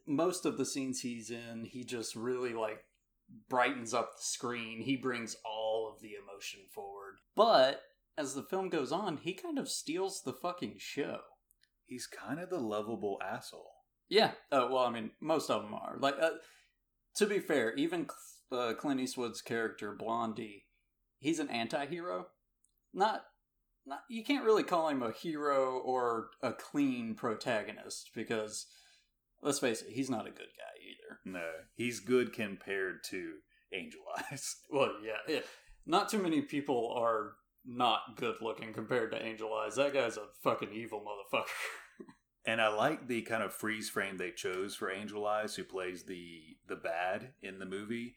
Most 0.06 0.46
of 0.46 0.58
the 0.58 0.66
scenes 0.66 1.02
he's 1.02 1.30
in, 1.30 1.66
he 1.66 1.84
just 1.84 2.16
really 2.16 2.54
like 2.54 2.80
brightens 3.50 3.94
up 3.94 4.16
the 4.16 4.24
screen. 4.24 4.82
He 4.82 4.96
brings 4.96 5.36
all 5.46 5.92
of 5.94 6.02
the 6.02 6.12
emotion 6.22 6.62
forward. 6.74 7.18
But 7.36 7.82
as 8.18 8.34
the 8.34 8.44
film 8.44 8.70
goes 8.70 8.92
on, 8.92 9.18
he 9.18 9.34
kind 9.34 9.60
of 9.60 9.70
steals 9.70 10.22
the 10.24 10.34
fucking 10.34 10.76
show. 10.78 11.20
He's 11.86 12.08
kind 12.08 12.40
of 12.40 12.50
the 12.50 12.60
lovable 12.60 13.20
asshole. 13.24 13.72
Yeah. 14.10 14.32
Uh, 14.52 14.68
well, 14.72 14.84
I 14.86 14.90
mean, 14.90 15.12
most 15.22 15.50
of 15.50 15.64
them 15.64 15.74
are. 15.74 15.98
Like, 16.00 16.16
uh, 16.22 16.32
to 17.16 17.26
be 17.26 17.40
fair, 17.40 17.74
even 17.76 18.08
uh, 18.52 18.74
Clint 18.78 19.00
Eastwood's 19.00 19.42
character 19.42 19.96
Blondie, 19.98 20.66
he's 21.20 21.40
an 21.40 21.50
anti-hero. 21.50 22.28
Not, 22.94 23.24
not. 23.86 24.00
You 24.10 24.24
can't 24.24 24.46
really 24.46 24.64
call 24.64 24.90
him 24.90 25.04
a 25.04 25.12
hero 25.12 25.78
or 25.78 26.30
a 26.42 26.54
clean 26.54 27.16
protagonist 27.16 28.12
because, 28.16 28.66
let's 29.42 29.60
face 29.60 29.82
it, 29.82 29.90
he's 29.92 30.10
not 30.10 30.28
a 30.28 30.32
good 30.32 30.50
guy 30.58 30.74
either. 30.82 31.20
No, 31.26 31.50
he's 31.76 32.00
good 32.00 32.34
compared 32.34 33.04
to 33.10 33.34
Angel 33.74 34.02
Eyes. 34.32 34.58
Well, 34.72 34.94
yeah, 35.04 35.34
yeah. 35.34 35.42
Not 35.86 36.10
too 36.10 36.22
many 36.22 36.42
people 36.42 36.94
are 36.98 37.34
not 37.66 38.16
good 38.16 38.36
looking 38.42 38.74
compared 38.74 39.12
to 39.12 39.26
Angel 39.26 39.54
Eyes. 39.54 39.76
That 39.76 39.94
guy's 39.94 40.18
a 40.18 40.28
fucking 40.44 40.74
evil 40.74 41.02
motherfucker. 41.02 41.46
And 42.48 42.62
I 42.62 42.70
like 42.70 43.10
the 43.10 43.24
kind 43.24 43.44
of 43.44 43.54
freeze 43.54 43.90
frame 43.90 44.16
they 44.16 44.32
chose 44.32 44.74
for 44.74 44.90
Angel 44.90 45.28
Eyes, 45.28 45.56
who 45.56 45.66
plays 45.66 46.04
the 46.04 46.56
the 46.66 46.78
bad 46.78 47.34
in 47.42 47.60
the 47.60 47.66
movie, 47.66 48.16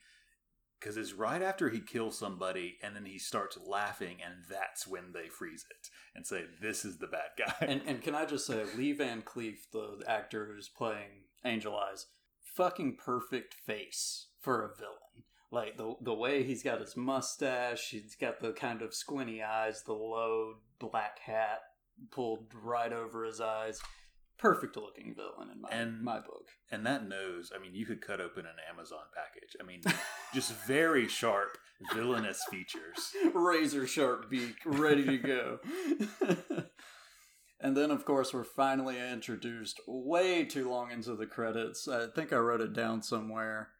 because 0.81 0.97
it's 0.97 1.13
right 1.13 1.43
after 1.43 1.69
he 1.69 1.81
kills 1.81 2.19
somebody, 2.19 2.79
and 2.83 2.97
then 2.97 3.05
he 3.05 3.19
starts 3.19 3.59
laughing, 3.65 4.17
and 4.25 4.45
that's 4.49 4.87
when 4.87 5.13
they 5.13 5.29
freeze 5.29 5.65
it 5.71 5.89
and 6.15 6.27
say, 6.27 6.45
"This 6.61 6.85
is 6.85 6.99
the 6.99 7.07
bad 7.07 7.31
guy." 7.39 7.55
and 7.67 7.83
and 7.87 8.03
can 8.03 8.15
I 8.15 8.25
just 8.25 8.47
say, 8.47 8.65
Lee 8.77 8.93
Van 8.93 9.23
Cleef, 9.23 9.71
the 9.73 10.03
actor 10.07 10.47
who's 10.47 10.69
playing 10.69 11.25
Angel 11.45 11.77
Eyes, 11.77 12.07
fucking 12.43 12.97
perfect 12.97 13.55
face 13.55 14.29
for 14.41 14.65
a 14.65 14.75
villain. 14.75 15.25
Like 15.51 15.77
the 15.77 15.95
the 16.01 16.15
way 16.15 16.45
he's 16.45 16.63
got 16.63 16.81
his 16.81 16.97
mustache, 16.97 17.91
he's 17.91 18.17
got 18.17 18.41
the 18.41 18.53
kind 18.53 18.83
of 18.83 18.95
squinty 18.95 19.43
eyes, 19.43 19.83
the 19.83 19.93
low 19.93 20.55
black 20.79 21.19
hat 21.21 21.61
pulled 22.11 22.47
right 22.55 22.93
over 22.93 23.25
his 23.25 23.41
eyes. 23.41 23.81
Perfect 24.41 24.77
looking 24.77 25.15
villain 25.15 25.51
in 25.53 25.61
my 25.61 25.69
And- 25.71 26.03
my 26.03 26.19
book. 26.19 26.49
And 26.71 26.87
that 26.87 27.07
nose, 27.07 27.53
I 27.55 27.59
mean, 27.61 27.75
you 27.75 27.85
could 27.85 28.01
cut 28.01 28.21
open 28.21 28.47
an 28.47 28.57
Amazon 28.71 29.05
package. 29.15 29.57
I 29.61 29.65
mean, 29.65 29.83
just 30.35 30.53
very 30.67 31.09
sharp, 31.09 31.59
villainous 31.93 32.43
features. 32.51 33.13
razor 33.35 33.87
sharp 33.87 34.31
beak 34.31 34.57
ready 34.65 35.05
to 35.05 35.19
go. 35.19 35.59
and 37.61 37.77
then, 37.77 37.91
of 37.91 38.05
course, 38.05 38.33
we're 38.33 38.45
finally 38.45 38.99
introduced 38.99 39.81
way 39.87 40.45
too 40.45 40.71
long 40.71 40.91
into 40.91 41.15
the 41.17 41.27
credits. 41.27 41.87
I 41.89 42.07
think 42.07 42.33
I 42.33 42.37
wrote 42.37 42.61
it 42.63 42.73
down 42.73 43.03
somewhere. 43.03 43.71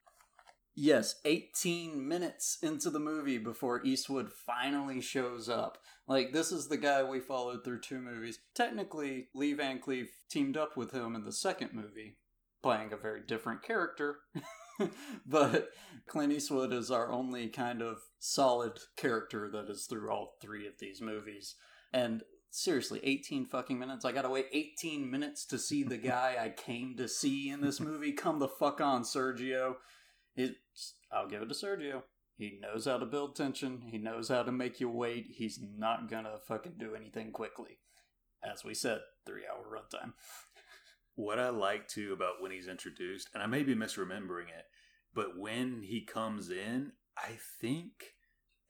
Yes, 0.83 1.17
18 1.27 2.09
minutes 2.09 2.57
into 2.63 2.89
the 2.89 2.99
movie 2.99 3.37
before 3.37 3.85
Eastwood 3.85 4.33
finally 4.33 5.03
shows 5.03 5.47
up. 5.47 5.77
Like, 6.09 6.33
this 6.33 6.51
is 6.51 6.69
the 6.69 6.79
guy 6.79 7.03
we 7.03 7.21
followed 7.21 7.63
through 7.63 7.81
two 7.81 8.01
movies. 8.01 8.39
Technically, 8.55 9.29
Lee 9.35 9.53
Van 9.53 9.79
Cleef 9.79 10.07
teamed 10.31 10.57
up 10.57 10.79
with 10.79 10.93
him 10.93 11.15
in 11.15 11.23
the 11.23 11.33
second 11.33 11.75
movie, 11.75 12.17
playing 12.63 12.95
a 12.95 12.97
very 12.97 13.21
different 13.21 13.63
character. 13.63 14.21
but 15.27 15.69
Clint 16.07 16.33
Eastwood 16.33 16.73
is 16.73 16.91
our 16.91 17.13
only 17.13 17.49
kind 17.49 17.83
of 17.83 17.99
solid 18.19 18.79
character 18.97 19.51
that 19.51 19.69
is 19.69 19.85
through 19.85 20.11
all 20.11 20.39
three 20.41 20.67
of 20.67 20.79
these 20.81 21.03
movies. 21.03 21.57
And 21.93 22.23
seriously, 22.51 23.01
18 23.03 23.45
fucking 23.45 23.79
minutes. 23.79 24.07
I 24.07 24.13
gotta 24.13 24.31
wait 24.31 24.47
18 24.51 25.11
minutes 25.11 25.45
to 25.49 25.59
see 25.59 25.83
the 25.83 25.99
guy 25.99 26.37
I 26.41 26.49
came 26.49 26.97
to 26.97 27.07
see 27.07 27.51
in 27.51 27.61
this 27.61 27.81
movie. 27.81 28.13
Come 28.13 28.39
the 28.39 28.49
fuck 28.49 28.81
on, 28.81 29.03
Sergio. 29.03 29.75
It's, 30.37 30.95
I'll 31.13 31.29
give 31.29 31.43
it 31.43 31.49
to 31.49 31.55
Sergio. 31.55 32.03
He 32.37 32.59
knows 32.61 32.87
how 32.87 32.97
to 32.97 33.07
build 33.07 33.37
tension. 33.37 33.83
He 33.91 33.99
knows 33.99 34.29
how 34.29 34.43
to 34.43 34.53
make 34.53 34.81
you 34.81 34.89
wait. 34.89 35.27
He's 35.29 35.61
not 35.63 36.11
gonna 36.11 36.39
fucking 36.49 36.77
do 36.79 36.95
anything 36.95 37.33
quickly. 37.33 37.79
As 38.43 38.65
we 38.65 38.73
said, 38.73 39.01
three 39.27 39.43
hour 39.47 39.65
runtime. 39.65 40.15
What 41.15 41.39
I 41.39 41.51
like 41.51 41.87
too 41.87 42.15
about 42.15 42.41
when 42.41 42.51
he's 42.51 42.69
introduced, 42.69 43.29
and 43.35 43.43
I 43.43 43.47
may 43.47 43.63
be 43.63 43.75
misremembering 43.75 44.49
it, 44.49 44.65
but 45.15 45.37
when 45.37 45.83
he 45.83 46.03
comes 46.03 46.51
in, 46.51 46.93
I 47.19 47.37
think, 47.61 48.15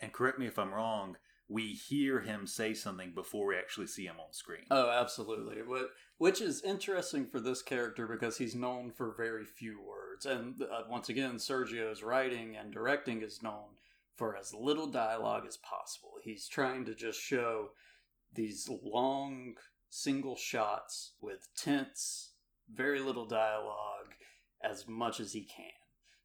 and 0.01 0.13
correct 0.13 0.39
me 0.39 0.47
if 0.47 0.59
I'm 0.59 0.75
wrong, 0.75 1.17
we 1.51 1.73
hear 1.73 2.21
him 2.21 2.47
say 2.47 2.73
something 2.73 3.13
before 3.13 3.49
we 3.49 3.57
actually 3.57 3.89
see 3.89 4.05
him 4.07 4.21
on 4.21 4.33
screen. 4.33 4.65
Oh, 4.71 4.89
absolutely. 4.89 5.57
Wh- 5.69 5.91
Which 6.19 6.41
is 6.41 6.63
interesting 6.63 7.27
for 7.27 7.41
this 7.41 7.61
character 7.61 8.07
because 8.07 8.39
he's 8.39 8.55
known 8.55 8.93
for 8.93 9.13
very 9.17 9.45
few 9.45 9.81
words. 9.81 10.27
And 10.27 10.63
uh, 10.63 10.83
once 10.89 11.09
again, 11.09 11.35
Sergio's 11.39 12.03
writing 12.05 12.57
and 12.57 12.73
directing 12.73 13.21
is 13.23 13.43
known 13.43 13.77
for 14.15 14.37
as 14.37 14.55
little 14.55 14.87
dialogue 14.87 15.45
as 15.49 15.57
possible. 15.57 16.13
He's 16.23 16.47
trying 16.47 16.85
to 16.85 16.95
just 16.95 17.21
show 17.21 17.71
these 18.33 18.69
long 18.85 19.55
single 19.89 20.37
shots 20.37 21.15
with 21.21 21.49
tense, 21.57 22.35
very 22.73 23.01
little 23.01 23.27
dialogue 23.27 24.15
as 24.63 24.87
much 24.87 25.19
as 25.19 25.33
he 25.33 25.41
can. 25.43 25.73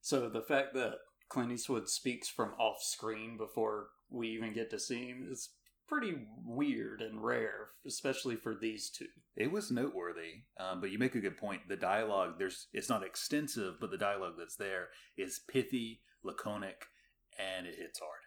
So 0.01 0.29
the 0.29 0.41
fact 0.41 0.75
that 0.75 0.98
Clint 1.29 1.51
Eastwood 1.51 1.89
speaks 1.89 2.29
from 2.29 2.53
off 2.60 2.84
screen 2.84 3.38
before 3.38 3.88
we 4.10 4.30
even 4.30 4.54
get 4.54 4.70
to 4.72 4.80
see 4.80 5.08
him 5.08 5.28
is 5.30 5.50
pretty 5.88 6.16
weird 6.44 7.02
and 7.02 7.24
rare, 7.24 7.70
especially 7.86 8.36
for 8.36 8.56
these 8.56 8.90
two. 8.90 9.08
It 9.36 9.52
was 9.52 9.72
noteworthy, 9.72 10.44
um, 10.60 10.82
but 10.82 10.92
you 10.92 10.98
make 10.98 11.16
a 11.16 11.22
good 11.22 11.38
point. 11.38 11.68
The 11.68 11.76
dialogue, 11.76 12.40
there's 12.40 12.68
it's 12.74 12.90
not 12.90 13.04
extensive, 13.04 13.76
but 13.80 13.92
the 13.92 13.98
dialogue 13.98 14.34
that's 14.38 14.56
there 14.56 14.88
is 15.18 15.42
pithy, 15.48 16.02
laconic, 16.24 16.86
and 17.38 17.68
it 17.68 17.76
hits 17.78 18.00
hard. 18.00 18.22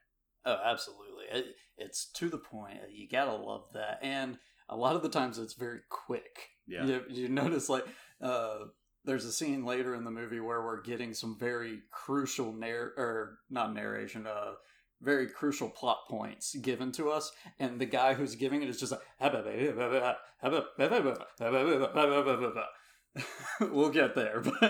Oh, 0.45 0.71
absolutely. 0.71 1.25
It, 1.33 1.47
it's 1.77 2.11
to 2.13 2.29
the 2.29 2.39
point. 2.39 2.79
You 2.93 3.09
gotta 3.09 3.35
love 3.35 3.67
that. 3.75 3.99
And 4.03 4.39
a 4.69 4.77
lot 4.77 4.97
of 4.97 5.03
the 5.03 5.09
times 5.09 5.39
it's 5.39 5.55
very 5.55 5.81
quick. 5.89 6.51
Yeah. 6.67 6.85
You, 6.85 7.03
you 7.09 7.29
notice, 7.29 7.69
like, 7.69 7.87
uh, 8.21 8.59
there's 9.05 9.25
a 9.25 9.33
scene 9.33 9.65
later 9.65 9.95
in 9.95 10.05
the 10.05 10.11
movie 10.11 10.41
where 10.41 10.63
we're 10.63 10.83
getting 10.83 11.15
some 11.15 11.37
very 11.39 11.81
crucial 11.91 12.53
narr 12.53 12.93
or 12.97 13.39
not 13.49 13.75
narration, 13.75 14.27
uh, 14.27 14.53
very 15.01 15.29
crucial 15.29 15.69
plot 15.69 15.99
points 16.09 16.55
given 16.57 16.93
to 16.93 17.11
us, 17.11 17.33
and 17.59 17.81
the 17.81 17.87
guy 17.87 18.15
who's 18.15 18.35
giving 18.35 18.63
it 18.63 18.69
is 18.69 18.79
just 18.81 18.93
like, 18.93 19.01
we'll 23.61 23.91
get 23.91 24.15
there, 24.15 24.41
but 24.41 24.63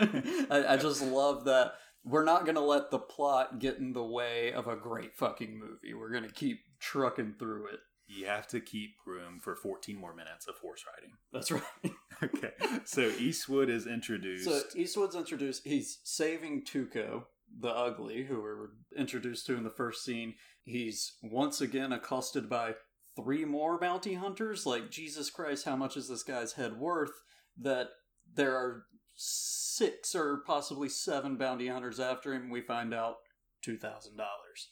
I, 0.50 0.74
I 0.74 0.76
just 0.76 1.02
love 1.02 1.44
that 1.44 1.74
we're 2.04 2.24
not 2.24 2.46
gonna 2.46 2.60
let 2.60 2.90
the 2.90 2.98
plot 2.98 3.58
get 3.58 3.78
in 3.78 3.92
the 3.92 4.04
way 4.04 4.52
of 4.52 4.66
a 4.66 4.76
great 4.76 5.14
fucking 5.14 5.58
movie. 5.58 5.94
We're 5.94 6.12
gonna 6.12 6.30
keep 6.30 6.60
trucking 6.80 7.34
through 7.38 7.66
it. 7.68 7.80
You 8.06 8.26
have 8.26 8.46
to 8.48 8.60
keep 8.60 8.94
room 9.06 9.38
for 9.38 9.54
14 9.54 9.98
more 9.98 10.14
minutes 10.14 10.46
of 10.46 10.56
horse 10.58 10.84
riding. 10.94 11.16
That's 11.32 11.50
right. 11.50 11.92
Okay, 12.20 12.50
so 12.84 13.02
Eastwood 13.02 13.70
is 13.70 13.86
introduced. 13.86 14.44
So 14.44 14.60
Eastwood's 14.74 15.14
introduced. 15.14 15.62
He's 15.64 16.00
saving 16.02 16.64
Tuco, 16.64 17.26
the 17.60 17.68
ugly, 17.70 18.24
who 18.24 18.36
we 18.36 18.40
were 18.42 18.72
introduced 18.96 19.46
to 19.46 19.56
in 19.56 19.64
the 19.64 19.70
first 19.70 20.04
scene. 20.04 20.34
He's 20.64 21.14
once 21.22 21.60
again 21.60 21.92
accosted 21.92 22.48
by 22.48 22.74
three 23.16 23.44
more 23.44 23.78
bounty 23.78 24.14
hunters. 24.14 24.66
Like 24.66 24.90
Jesus 24.90 25.30
Christ, 25.30 25.64
how 25.64 25.76
much 25.76 25.96
is 25.96 26.08
this 26.08 26.22
guy's 26.22 26.52
head 26.54 26.78
worth? 26.78 27.12
That 27.60 27.88
there 28.32 28.54
are 28.56 28.84
six 29.16 30.14
or 30.14 30.42
possibly 30.46 30.88
seven 30.88 31.36
bounty 31.36 31.68
hunters 31.68 31.98
after 31.98 32.32
him. 32.34 32.50
We 32.50 32.60
find 32.60 32.94
out 32.94 33.16
two 33.62 33.76
thousand 33.76 34.16
dollars, 34.16 34.70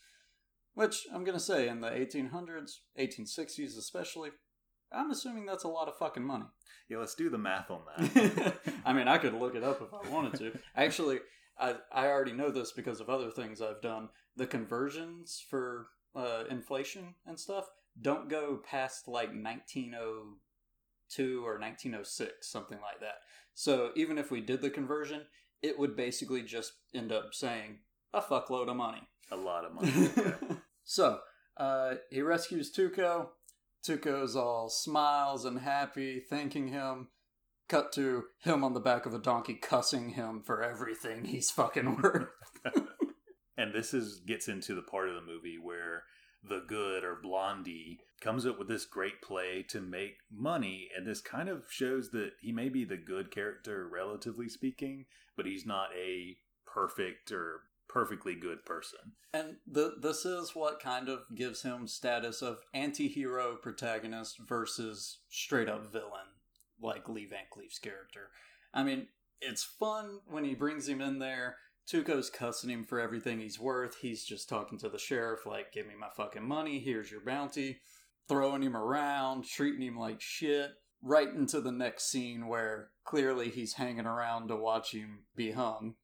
which 0.74 1.06
I'm 1.12 1.24
gonna 1.24 1.40
say 1.40 1.68
in 1.68 1.80
the 1.80 1.90
1800s, 1.90 2.70
1860s 2.98 3.76
especially. 3.76 4.30
I'm 4.92 5.10
assuming 5.10 5.46
that's 5.46 5.64
a 5.64 5.68
lot 5.68 5.88
of 5.88 5.96
fucking 5.98 6.22
money. 6.22 6.44
yeah, 6.88 6.98
let's 6.98 7.16
do 7.16 7.28
the 7.28 7.38
math 7.38 7.72
on 7.72 7.80
that. 7.98 8.54
I 8.84 8.92
mean, 8.92 9.08
I 9.08 9.18
could 9.18 9.34
look 9.34 9.56
it 9.56 9.64
up 9.64 9.82
if 9.82 9.92
I 9.92 10.08
wanted 10.08 10.38
to. 10.38 10.58
Actually, 10.76 11.18
I 11.58 11.76
I 11.92 12.06
already 12.06 12.32
know 12.32 12.50
this 12.50 12.72
because 12.72 13.00
of 13.00 13.08
other 13.08 13.30
things 13.30 13.62
I've 13.62 13.82
done. 13.82 14.08
The 14.36 14.46
conversions 14.46 15.44
for 15.48 15.88
uh, 16.14 16.44
inflation 16.50 17.14
and 17.26 17.38
stuff 17.38 17.66
don't 18.00 18.28
go 18.28 18.60
past 18.68 19.08
like 19.08 19.30
1902 19.30 21.46
or 21.46 21.58
1906, 21.58 22.50
something 22.50 22.78
like 22.80 23.00
that. 23.00 23.20
So 23.54 23.90
even 23.96 24.18
if 24.18 24.30
we 24.30 24.40
did 24.40 24.60
the 24.60 24.70
conversion, 24.70 25.22
it 25.62 25.78
would 25.78 25.96
basically 25.96 26.42
just 26.42 26.72
end 26.94 27.12
up 27.12 27.32
saying 27.32 27.78
a 28.12 28.20
fuckload 28.20 28.68
of 28.68 28.76
money. 28.76 29.02
A 29.30 29.36
lot 29.36 29.64
of 29.64 29.74
money. 29.74 29.92
Okay. 30.18 30.56
So 30.84 31.20
uh, 31.56 31.94
he 32.10 32.22
rescues 32.22 32.72
Tuco. 32.72 33.28
Tuco's 33.84 34.36
all 34.36 34.68
smiles 34.68 35.44
and 35.44 35.58
happy, 35.58 36.20
thanking 36.20 36.68
him. 36.68 37.08
Cut 37.68 37.92
to 37.94 38.24
him 38.42 38.62
on 38.62 38.74
the 38.74 38.80
back 38.80 39.06
of 39.06 39.14
a 39.14 39.18
donkey 39.18 39.54
cussing 39.54 40.10
him 40.10 40.42
for 40.44 40.62
everything 40.62 41.24
he's 41.24 41.50
fucking 41.50 41.96
worth. 42.02 42.28
and 43.56 43.74
this 43.74 43.92
is 43.92 44.20
gets 44.20 44.48
into 44.48 44.74
the 44.74 44.82
part 44.82 45.08
of 45.08 45.14
the 45.14 45.20
movie 45.20 45.58
where 45.60 46.04
the 46.48 46.62
good 46.66 47.04
or 47.04 47.18
Blondie 47.20 47.98
comes 48.20 48.46
up 48.46 48.58
with 48.58 48.68
this 48.68 48.84
great 48.84 49.20
play 49.20 49.64
to 49.68 49.80
make 49.80 50.18
money, 50.32 50.88
and 50.96 51.06
this 51.06 51.20
kind 51.20 51.48
of 51.48 51.64
shows 51.70 52.10
that 52.10 52.32
he 52.40 52.52
may 52.52 52.68
be 52.68 52.84
the 52.84 52.96
good 52.96 53.30
character, 53.30 53.88
relatively 53.90 54.48
speaking, 54.48 55.06
but 55.36 55.46
he's 55.46 55.66
not 55.66 55.88
a 55.96 56.36
perfect 56.66 57.32
or 57.32 57.62
perfectly 57.88 58.34
good 58.34 58.64
person. 58.64 58.98
And 59.32 59.56
the, 59.66 59.94
this 60.00 60.24
is 60.24 60.54
what 60.54 60.80
kind 60.80 61.08
of 61.08 61.20
gives 61.34 61.62
him 61.62 61.86
status 61.86 62.42
of 62.42 62.58
anti-hero 62.74 63.56
protagonist 63.56 64.38
versus 64.46 65.20
straight 65.28 65.68
up 65.68 65.90
villain, 65.92 66.35
like 66.80 67.08
Lee 67.08 67.26
Van 67.26 67.46
Cleef's 67.50 67.78
character. 67.78 68.30
I 68.72 68.82
mean, 68.82 69.08
it's 69.40 69.64
fun 69.64 70.20
when 70.26 70.44
he 70.44 70.54
brings 70.54 70.88
him 70.88 71.00
in 71.00 71.18
there. 71.18 71.56
Tuco's 71.90 72.30
cussing 72.30 72.70
him 72.70 72.84
for 72.84 73.00
everything 73.00 73.38
he's 73.38 73.60
worth. 73.60 73.98
He's 74.00 74.24
just 74.24 74.48
talking 74.48 74.78
to 74.78 74.88
the 74.88 74.98
sheriff 74.98 75.46
like, 75.46 75.72
"Give 75.72 75.86
me 75.86 75.94
my 75.94 76.08
fucking 76.16 76.46
money. 76.46 76.80
Here's 76.80 77.10
your 77.10 77.20
bounty." 77.20 77.80
Throwing 78.28 78.62
him 78.62 78.76
around, 78.76 79.44
treating 79.44 79.82
him 79.82 79.96
like 79.96 80.20
shit. 80.20 80.72
Right 81.00 81.28
into 81.28 81.60
the 81.60 81.70
next 81.70 82.10
scene 82.10 82.48
where 82.48 82.90
clearly 83.04 83.50
he's 83.50 83.74
hanging 83.74 84.06
around 84.06 84.48
to 84.48 84.56
watch 84.56 84.92
him 84.92 85.26
be 85.36 85.52
hung. 85.52 85.94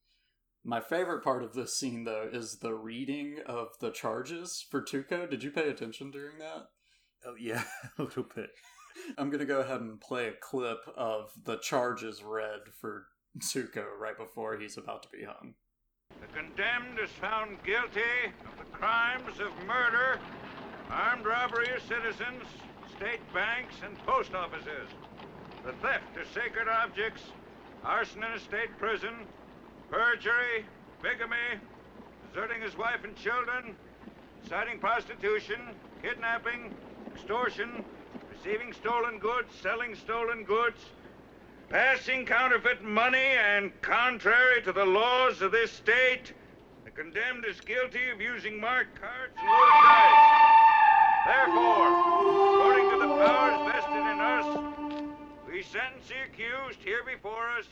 My 0.65 0.81
favorite 0.81 1.25
part 1.25 1.43
of 1.43 1.55
this 1.55 1.77
scene, 1.77 2.05
though, 2.05 2.29
is 2.33 2.59
the 2.59 2.75
reading 2.75 3.41
of 3.45 3.71
the 3.81 3.91
charges 3.91 4.65
for 4.71 4.81
Tuco. 4.81 5.29
Did 5.29 5.43
you 5.43 5.51
pay 5.51 5.69
attention 5.69 6.13
during 6.13 6.39
that? 6.39 6.69
Oh 7.27 7.35
yeah, 7.39 7.65
a 7.99 8.03
little 8.05 8.27
bit. 8.35 8.51
I'm 9.19 9.31
gonna 9.31 9.45
go 9.45 9.61
ahead 9.61 9.81
and 9.81 10.01
play 10.01 10.29
a 10.29 10.33
clip 10.33 10.81
of 10.97 11.33
the 11.45 11.57
charges 11.57 12.23
read 12.23 12.61
for 12.81 13.07
Tuco 13.39 13.85
right 13.99 14.17
before 14.17 14.57
he's 14.57 14.77
about 14.77 15.03
to 15.05 15.09
be 15.09 15.25
hung. 15.25 15.55
The 16.21 16.27
condemned 16.39 16.99
is 17.03 17.11
found 17.11 17.63
guilty 17.65 18.01
of 18.45 18.59
the 18.59 18.77
crimes 18.77 19.41
of 19.41 19.67
murder, 19.67 20.19
armed 20.91 21.25
robbery 21.25 21.69
of 21.75 21.83
citizens, 21.83 22.45
state 22.97 23.21
banks, 23.33 23.77
and 23.85 23.99
post 24.07 24.35
offices, 24.35 24.89
the 25.65 25.73
theft 25.75 26.17
of 26.17 26.27
sacred 26.35 26.69
objects, 26.69 27.23
arson 27.85 28.23
in 28.23 28.33
a 28.33 28.39
state 28.39 28.77
prison, 28.79 29.15
perjury, 29.91 30.65
bigamy, 31.03 31.59
deserting 32.29 32.61
his 32.61 32.77
wife 32.77 33.05
and 33.05 33.17
children, 33.17 33.75
inciting 34.43 34.79
prostitution, 34.79 35.61
kidnapping, 36.03 36.75
extortion, 37.15 37.85
receiving 38.45 38.73
stolen 38.73 39.19
goods, 39.19 39.49
selling 39.63 39.95
stolen 39.95 40.43
goods, 40.45 40.79
passing 41.69 42.27
counterfeit 42.27 42.83
money 42.83 43.19
and 43.19 43.71
contrary 43.83 44.61
to 44.63 44.73
the 44.73 44.85
laws 44.85 45.41
of 45.43 45.53
this 45.53 45.71
state, 45.71 46.33
the 46.85 46.91
condemned 46.91 47.45
is 47.45 47.61
guilty 47.61 48.09
of 48.13 48.21
using 48.21 48.61
marked 48.61 49.01
cards 49.01 49.33
and 49.39 49.47
loaded 49.47 49.83
dice. 49.85 50.19
Therefore, 51.27 51.89
according 52.59 52.91
to 52.91 52.99
the 52.99 53.15
powers 53.15 53.73
vested 53.73 54.07
in 54.11 54.21
us, 54.21 54.47
we 55.47 55.63
sentence 55.63 56.09
the 56.09 56.23
accused 56.27 56.81
here 56.85 57.05
before 57.05 57.49
us, 57.59 57.67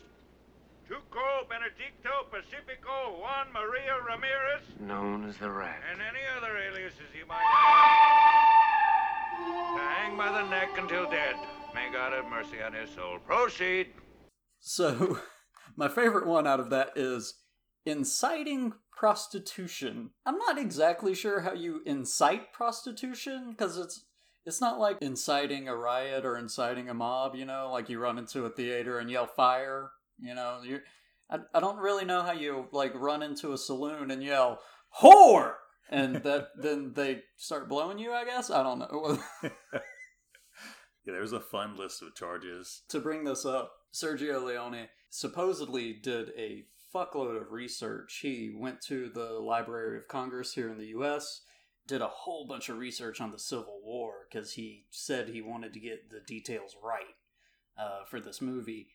Tuco 0.89 1.49
Benedicto 1.49 2.27
Pacifico 2.31 3.19
Juan 3.21 3.47
Maria 3.53 3.97
Ramirez, 4.07 4.63
Known 4.79 5.29
as 5.29 5.37
the 5.39 5.51
Rat. 5.51 5.81
and 5.93 6.01
any 6.01 6.23
other 6.37 6.57
aliases 6.57 7.11
you 7.19 7.27
might 7.27 7.43
have, 7.43 8.90
hang 9.79 10.17
by 10.17 10.31
the 10.31 10.49
neck 10.49 10.71
until 10.77 11.11
dead. 11.11 11.37
May 11.75 11.91
God 11.93 12.13
have 12.13 12.31
mercy 12.31 12.63
on 12.63 12.73
his 12.73 12.91
soul. 12.91 13.19
Proceed. 13.19 13.89
So, 14.59 15.19
my 15.77 15.89
favorite 15.89 16.27
one 16.27 16.47
out 16.47 16.61
of 16.61 16.71
that 16.71 16.91
is 16.97 17.35
inciting 17.87 18.73
prostitution. 18.97 20.11
I'm 20.27 20.37
not 20.37 20.59
exactly 20.59 21.15
sure 21.15 21.41
how 21.41 21.55
you 21.55 21.81
incite 21.87 22.53
prostitution 22.53 23.51
because 23.51 23.79
it's 23.79 24.05
it's 24.47 24.61
not 24.61 24.79
like 24.79 24.99
inciting 25.01 25.69
a 25.69 25.77
riot 25.77 26.25
or 26.25 26.37
inciting 26.37 26.89
a 26.89 26.95
mob, 26.95 27.35
you 27.35 27.45
know, 27.45 27.71
like 27.73 27.89
you 27.89 27.99
run 27.99 28.19
into 28.19 28.47
a 28.47 28.51
theater 28.51 28.99
and 28.99 29.11
yell 29.11 29.27
fire, 29.27 29.91
you 30.19 30.35
know. 30.35 30.61
You 30.65 30.81
I, 31.31 31.39
I 31.55 31.61
don't 31.61 31.79
really 31.79 32.05
know 32.05 32.23
how 32.23 32.33
you 32.33 32.67
like 32.73 32.93
run 32.95 33.23
into 33.23 33.53
a 33.53 33.59
saloon 33.59 34.11
and 34.11 34.23
yell 34.23 34.61
whore 35.01 35.55
and 35.91 36.17
that 36.23 36.49
then 36.57 36.93
they 36.95 37.23
start 37.37 37.69
blowing 37.69 37.99
you, 37.99 38.13
I 38.13 38.25
guess. 38.25 38.51
I 38.51 38.63
don't 38.63 38.79
know. 38.79 39.19
Yeah, 41.05 41.15
there's 41.15 41.33
a 41.33 41.41
fun 41.41 41.77
list 41.77 42.03
of 42.03 42.15
charges. 42.15 42.83
to 42.91 43.01
bring 43.01 43.25
this 43.25 43.47
up, 43.47 43.73
Sergio 43.93 44.45
Leone 44.45 44.89
supposedly 45.09 45.93
did 45.95 46.31
a 46.37 46.67
fuckload 46.95 47.41
of 47.41 47.53
research. 47.53 48.19
He 48.23 48.55
went 48.55 48.81
to 48.83 49.09
the 49.09 49.33
Library 49.41 49.97
of 49.97 50.09
Congress 50.09 50.55
here 50.55 50.69
in 50.69 50.79
the 50.79 50.89
US, 50.89 51.43
did 51.87 52.03
a 52.03 52.09
whole 52.09 52.47
bunch 52.47 52.69
of 52.69 52.79
research 52.79 53.21
on 53.21 53.33
the 53.33 53.39
Civil 53.39 53.81
War 53.83 54.27
because 54.31 54.53
he 54.53 54.85
said 54.91 55.29
he 55.29 55.41
wanted 55.41 55.73
to 55.73 55.81
get 55.81 56.11
the 56.11 56.21
details 56.21 56.77
right 56.83 57.17
uh, 57.79 58.05
for 58.05 58.21
this 58.21 58.43
movie. 58.43 58.89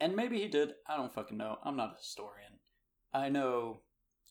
And 0.00 0.16
maybe 0.16 0.40
he 0.40 0.48
did. 0.48 0.72
I 0.88 0.96
don't 0.96 1.12
fucking 1.12 1.36
know. 1.36 1.58
I'm 1.62 1.76
not 1.76 1.94
a 1.94 1.98
historian. 1.98 2.58
I 3.12 3.28
know 3.28 3.82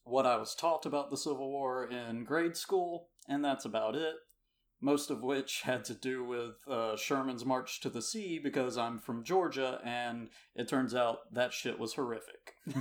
what 0.04 0.26
I 0.26 0.38
was 0.38 0.56
taught 0.56 0.86
about 0.86 1.10
the 1.10 1.18
Civil 1.18 1.50
War 1.50 1.86
in 1.86 2.24
grade 2.24 2.58
school, 2.58 3.10
and 3.28 3.44
that's 3.44 3.66
about 3.66 3.96
it 3.96 4.16
most 4.82 5.10
of 5.10 5.24
which 5.24 5.62
had 5.62 5.86
to 5.86 5.94
do 5.94 6.26
with 6.26 6.56
uh, 6.70 6.98
Sherman's 6.98 7.46
March 7.46 7.80
to 7.80 7.90
the 7.90 8.02
Sea 8.02 8.38
because 8.38 8.78
I'm 8.78 9.00
from 9.00 9.24
Georgia, 9.24 9.80
and 9.82 10.28
it 10.56 10.68
turns 10.68 10.94
out 10.94 11.20
that 11.32 11.54
shit 11.54 11.80
was 11.80 11.94
horrific. 11.94 12.56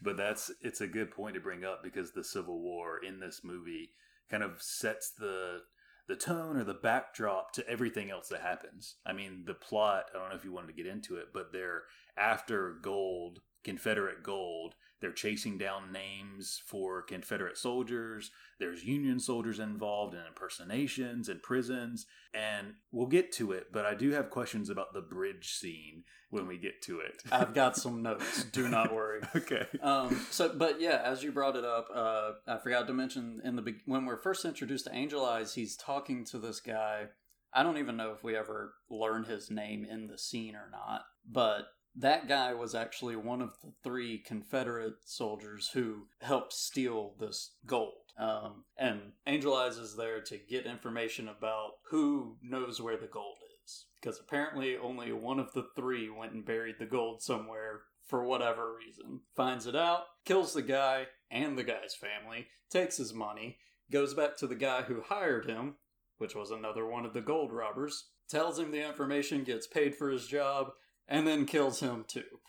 But 0.00 0.16
that's 0.16 0.50
it's 0.60 0.80
a 0.80 0.86
good 0.86 1.10
point 1.10 1.34
to 1.34 1.40
bring 1.40 1.64
up 1.64 1.82
because 1.82 2.12
the 2.12 2.24
Civil 2.24 2.60
War 2.60 2.98
in 3.02 3.20
this 3.20 3.40
movie 3.42 3.90
kind 4.30 4.42
of 4.42 4.62
sets 4.62 5.10
the 5.10 5.62
the 6.08 6.16
tone 6.16 6.56
or 6.56 6.64
the 6.64 6.74
backdrop 6.74 7.52
to 7.54 7.68
everything 7.68 8.10
else 8.10 8.28
that 8.28 8.40
happens. 8.40 8.96
I 9.04 9.12
mean, 9.12 9.42
the 9.44 9.54
plot, 9.54 10.04
I 10.14 10.18
don't 10.18 10.28
know 10.30 10.36
if 10.36 10.44
you 10.44 10.52
wanted 10.52 10.68
to 10.68 10.80
get 10.80 10.86
into 10.86 11.16
it, 11.16 11.28
but 11.34 11.52
they're 11.52 11.82
after 12.16 12.78
gold, 12.80 13.40
Confederate 13.64 14.22
gold. 14.22 14.74
They're 15.00 15.12
chasing 15.12 15.58
down 15.58 15.92
names 15.92 16.62
for 16.64 17.02
Confederate 17.02 17.58
soldiers. 17.58 18.30
There's 18.58 18.84
Union 18.84 19.20
soldiers 19.20 19.58
involved 19.58 20.14
in 20.14 20.20
impersonations 20.26 21.28
and 21.28 21.42
prisons. 21.42 22.06
And 22.32 22.74
we'll 22.90 23.06
get 23.06 23.32
to 23.32 23.52
it, 23.52 23.72
but 23.72 23.84
I 23.84 23.94
do 23.94 24.10
have 24.12 24.30
questions 24.30 24.70
about 24.70 24.94
the 24.94 25.02
bridge 25.02 25.52
scene 25.52 26.04
when 26.30 26.46
we 26.46 26.58
get 26.58 26.82
to 26.82 27.00
it. 27.00 27.22
I've 27.32 27.54
got 27.54 27.76
some 27.76 28.02
notes. 28.02 28.44
Do 28.44 28.68
not 28.68 28.94
worry. 28.94 29.20
okay. 29.36 29.66
Um, 29.82 30.26
so, 30.30 30.52
but 30.54 30.80
yeah, 30.80 31.02
as 31.04 31.22
you 31.22 31.30
brought 31.30 31.56
it 31.56 31.64
up, 31.64 31.88
uh, 31.94 32.32
I 32.46 32.58
forgot 32.58 32.86
to 32.86 32.94
mention 32.94 33.40
in 33.44 33.56
the 33.56 33.76
when 33.84 34.06
we're 34.06 34.20
first 34.20 34.44
introduced 34.44 34.86
to 34.86 34.94
Angel 34.94 35.24
Eyes, 35.24 35.54
he's 35.54 35.76
talking 35.76 36.24
to 36.26 36.38
this 36.38 36.60
guy. 36.60 37.06
I 37.52 37.62
don't 37.62 37.78
even 37.78 37.96
know 37.96 38.12
if 38.12 38.22
we 38.22 38.36
ever 38.36 38.74
learn 38.90 39.24
his 39.24 39.50
name 39.50 39.84
in 39.84 40.08
the 40.08 40.18
scene 40.18 40.54
or 40.54 40.68
not, 40.70 41.02
but 41.30 41.66
that 41.96 42.28
guy 42.28 42.52
was 42.52 42.74
actually 42.74 43.16
one 43.16 43.40
of 43.40 43.54
the 43.62 43.72
three 43.82 44.18
Confederate 44.18 44.96
soldiers 45.04 45.70
who 45.72 46.08
helped 46.20 46.52
steal 46.52 47.14
this 47.18 47.54
gold. 47.66 47.94
Um, 48.18 48.64
and 48.76 49.12
Angel 49.26 49.54
Eyes 49.54 49.78
is 49.78 49.96
there 49.96 50.20
to 50.22 50.38
get 50.38 50.66
information 50.66 51.28
about 51.28 51.72
who 51.90 52.36
knows 52.42 52.80
where 52.80 52.96
the 52.96 53.06
gold 53.06 53.38
is. 53.64 53.86
Because 54.00 54.20
apparently 54.20 54.76
only 54.76 55.12
one 55.12 55.40
of 55.40 55.52
the 55.52 55.66
three 55.74 56.08
went 56.08 56.32
and 56.32 56.44
buried 56.44 56.76
the 56.78 56.86
gold 56.86 57.22
somewhere 57.22 57.82
for 58.06 58.24
whatever 58.24 58.74
reason. 58.74 59.20
Finds 59.34 59.66
it 59.66 59.74
out, 59.74 60.04
kills 60.24 60.52
the 60.52 60.62
guy 60.62 61.06
and 61.30 61.58
the 61.58 61.64
guy's 61.64 61.94
family, 61.94 62.46
takes 62.70 62.98
his 62.98 63.12
money, 63.12 63.58
goes 63.90 64.14
back 64.14 64.36
to 64.36 64.46
the 64.46 64.54
guy 64.54 64.82
who 64.82 65.02
hired 65.02 65.46
him, 65.46 65.76
which 66.18 66.34
was 66.34 66.50
another 66.50 66.86
one 66.86 67.04
of 67.04 67.14
the 67.14 67.20
gold 67.20 67.52
robbers, 67.52 68.10
tells 68.28 68.58
him 68.58 68.70
the 68.70 68.86
information, 68.86 69.44
gets 69.44 69.66
paid 69.66 69.94
for 69.94 70.10
his 70.10 70.26
job, 70.26 70.68
and 71.08 71.26
then 71.26 71.46
kills 71.46 71.80
him 71.80 72.04
too. 72.06 72.40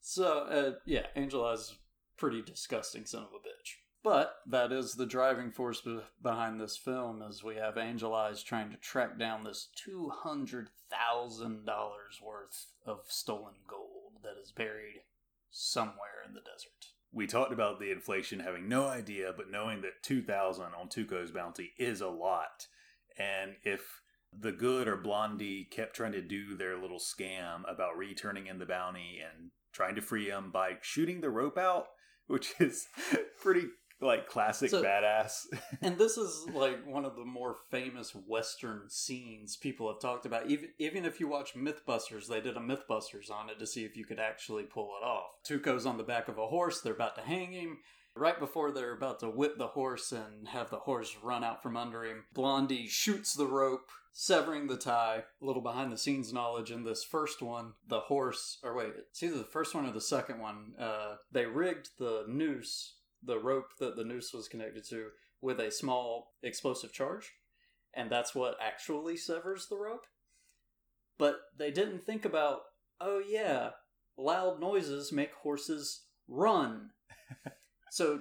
So, 0.00 0.38
uh, 0.40 0.72
yeah, 0.86 1.06
Angel 1.16 1.44
Eyes 1.44 1.74
pretty 2.16 2.42
disgusting 2.42 3.04
son 3.06 3.22
of 3.22 3.28
a 3.32 3.36
bitch. 3.36 3.74
But 4.02 4.36
that 4.46 4.72
is 4.72 4.94
the 4.94 5.06
driving 5.06 5.50
force 5.50 5.80
be- 5.80 6.00
behind 6.22 6.60
this 6.60 6.76
film, 6.76 7.22
as 7.22 7.42
we 7.42 7.56
have 7.56 7.76
Angel 7.76 8.14
Eyes 8.14 8.42
trying 8.42 8.70
to 8.70 8.76
track 8.76 9.18
down 9.18 9.44
this 9.44 9.68
two 9.74 10.10
hundred 10.14 10.68
thousand 10.90 11.66
dollars 11.66 12.20
worth 12.24 12.66
of 12.86 13.00
stolen 13.08 13.54
gold 13.68 14.22
that 14.22 14.40
is 14.42 14.52
buried 14.52 15.02
somewhere 15.50 16.22
in 16.26 16.34
the 16.34 16.40
desert. 16.40 16.92
we 17.12 17.26
talked 17.26 17.52
about 17.52 17.80
the 17.80 17.90
inflation 17.90 18.40
having 18.40 18.68
no 18.68 18.86
idea, 18.86 19.32
but 19.36 19.50
knowing 19.50 19.80
that 19.82 20.02
2000 20.02 20.64
on 20.78 20.88
Tuco's 20.88 21.30
bounty 21.30 21.72
is 21.78 22.00
a 22.00 22.08
lot. 22.08 22.66
And 23.18 23.56
if 23.64 24.02
the 24.32 24.52
good 24.52 24.88
or 24.88 24.96
Blondie 24.96 25.64
kept 25.70 25.96
trying 25.96 26.12
to 26.12 26.22
do 26.22 26.56
their 26.56 26.80
little 26.80 27.00
scam 27.00 27.62
about 27.68 27.96
returning 27.96 28.46
in 28.46 28.58
the 28.58 28.66
bounty 28.66 29.18
and 29.20 29.50
trying 29.72 29.94
to 29.94 30.00
free 30.02 30.28
him 30.28 30.50
by 30.50 30.72
shooting 30.82 31.20
the 31.20 31.30
rope 31.30 31.58
out, 31.58 31.86
which 32.26 32.52
is 32.60 32.86
pretty 33.40 33.66
like 34.00 34.28
classic 34.28 34.70
So- 34.70 34.82
badass. 34.82 35.46
and 35.82 35.98
this 35.98 36.16
is 36.16 36.46
like 36.54 36.86
one 36.86 37.04
of 37.04 37.16
the 37.16 37.24
more 37.24 37.56
famous 37.70 38.12
western 38.14 38.82
scenes 38.88 39.56
people 39.56 39.88
have 39.92 40.00
talked 40.00 40.24
about 40.24 40.48
even 40.48 40.68
even 40.78 41.04
if 41.04 41.18
you 41.18 41.26
watch 41.26 41.54
mythbusters 41.54 42.28
they 42.28 42.40
did 42.40 42.56
a 42.56 42.60
mythbusters 42.60 43.28
on 43.28 43.50
it 43.50 43.58
to 43.58 43.66
see 43.66 43.84
if 43.84 43.96
you 43.96 44.04
could 44.04 44.20
actually 44.20 44.62
pull 44.62 44.92
it 45.00 45.04
off 45.04 45.26
tuco's 45.44 45.84
on 45.84 45.98
the 45.98 46.04
back 46.04 46.28
of 46.28 46.38
a 46.38 46.46
horse 46.46 46.80
they're 46.80 46.92
about 46.92 47.16
to 47.16 47.22
hang 47.22 47.50
him 47.50 47.78
right 48.18 48.38
before 48.38 48.70
they're 48.70 48.94
about 48.94 49.20
to 49.20 49.28
whip 49.28 49.58
the 49.58 49.68
horse 49.68 50.12
and 50.12 50.48
have 50.48 50.70
the 50.70 50.78
horse 50.78 51.16
run 51.22 51.44
out 51.44 51.62
from 51.62 51.76
under 51.76 52.04
him 52.04 52.24
blondie 52.32 52.86
shoots 52.86 53.34
the 53.34 53.46
rope 53.46 53.90
severing 54.12 54.66
the 54.66 54.76
tie 54.76 55.22
a 55.40 55.44
little 55.44 55.62
behind 55.62 55.92
the 55.92 55.98
scenes 55.98 56.32
knowledge 56.32 56.70
in 56.70 56.84
this 56.84 57.04
first 57.04 57.40
one 57.40 57.72
the 57.86 58.00
horse 58.00 58.58
or 58.62 58.74
wait 58.74 58.92
it's 58.96 59.22
either 59.22 59.38
the 59.38 59.44
first 59.44 59.74
one 59.74 59.86
or 59.86 59.92
the 59.92 60.00
second 60.00 60.40
one 60.40 60.72
uh, 60.78 61.14
they 61.30 61.46
rigged 61.46 61.90
the 61.98 62.24
noose 62.28 62.94
the 63.22 63.38
rope 63.38 63.72
that 63.78 63.96
the 63.96 64.04
noose 64.04 64.32
was 64.32 64.48
connected 64.48 64.84
to 64.88 65.08
with 65.40 65.60
a 65.60 65.70
small 65.70 66.34
explosive 66.42 66.92
charge, 66.92 67.32
and 67.94 68.10
that's 68.10 68.34
what 68.34 68.56
actually 68.60 69.16
severs 69.16 69.66
the 69.68 69.76
rope. 69.76 70.06
But 71.18 71.36
they 71.56 71.70
didn't 71.70 72.04
think 72.04 72.24
about, 72.24 72.62
oh 73.00 73.22
yeah, 73.26 73.70
loud 74.16 74.60
noises 74.60 75.12
make 75.12 75.32
horses 75.34 76.04
run. 76.28 76.90
So 77.90 78.20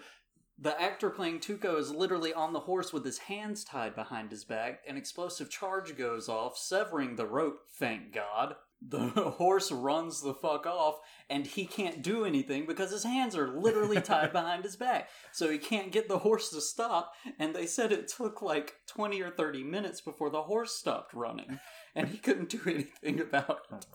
the 0.60 0.80
actor 0.82 1.10
playing 1.10 1.40
Tuco 1.40 1.78
is 1.78 1.92
literally 1.92 2.34
on 2.34 2.54
the 2.54 2.62
horse 2.62 2.92
with 2.92 3.06
his 3.06 3.20
hands 3.20 3.64
tied 3.64 3.96
behind 3.96 4.32
his 4.32 4.44
back. 4.44 4.82
An 4.88 4.98
explosive 4.98 5.50
charge 5.52 5.96
goes 5.96 6.28
off, 6.28 6.58
severing 6.58 7.16
the 7.16 7.28
rope, 7.28 7.60
thank 7.78 8.12
God. 8.12 8.56
The 8.82 9.00
horse 9.38 9.72
runs 9.72 10.22
the 10.22 10.34
fuck 10.34 10.66
off, 10.66 11.00
and 11.30 11.46
he 11.46 11.66
can't 11.66 12.02
do 12.02 12.26
anything 12.26 12.66
because 12.66 12.92
his 12.92 13.04
hands 13.04 13.36
are 13.36 13.48
literally 13.48 14.02
tied 14.02 14.32
behind 14.34 14.64
his 14.64 14.76
back. 14.76 15.10
So 15.32 15.50
he 15.50 15.60
can't 15.60 15.92
get 15.92 16.08
the 16.08 16.20
horse 16.20 16.50
to 16.50 16.62
stop. 16.62 17.14
And 17.38 17.56
they 17.56 17.66
said 17.68 17.92
it 17.92 18.08
took 18.08 18.42
like 18.42 18.76
20 18.88 19.22
or 19.22 19.32
30 19.32 19.64
minutes 19.64 20.02
before 20.02 20.30
the 20.32 20.44
horse 20.44 20.74
stopped 20.74 21.14
running, 21.14 21.60
and 21.96 22.08
he 22.08 22.18
couldn't 22.18 22.50
do 22.50 22.62
anything 22.66 23.20
about 23.20 23.62
it. 23.72 23.86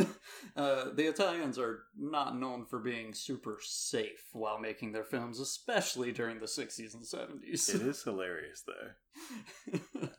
Oh 0.00 0.06
uh, 0.56 0.86
the 0.94 1.06
Italians 1.06 1.58
are 1.58 1.84
not 1.98 2.38
known 2.38 2.64
for 2.64 2.78
being 2.78 3.14
super 3.14 3.58
safe 3.60 4.28
while 4.32 4.58
making 4.58 4.92
their 4.92 5.04
films, 5.04 5.40
especially 5.40 6.12
during 6.12 6.38
the 6.38 6.46
60s 6.46 6.94
and 6.94 7.04
70s. 7.04 7.74
it 7.74 7.82
is 7.82 8.02
hilarious 8.02 8.62
though. 8.66 9.78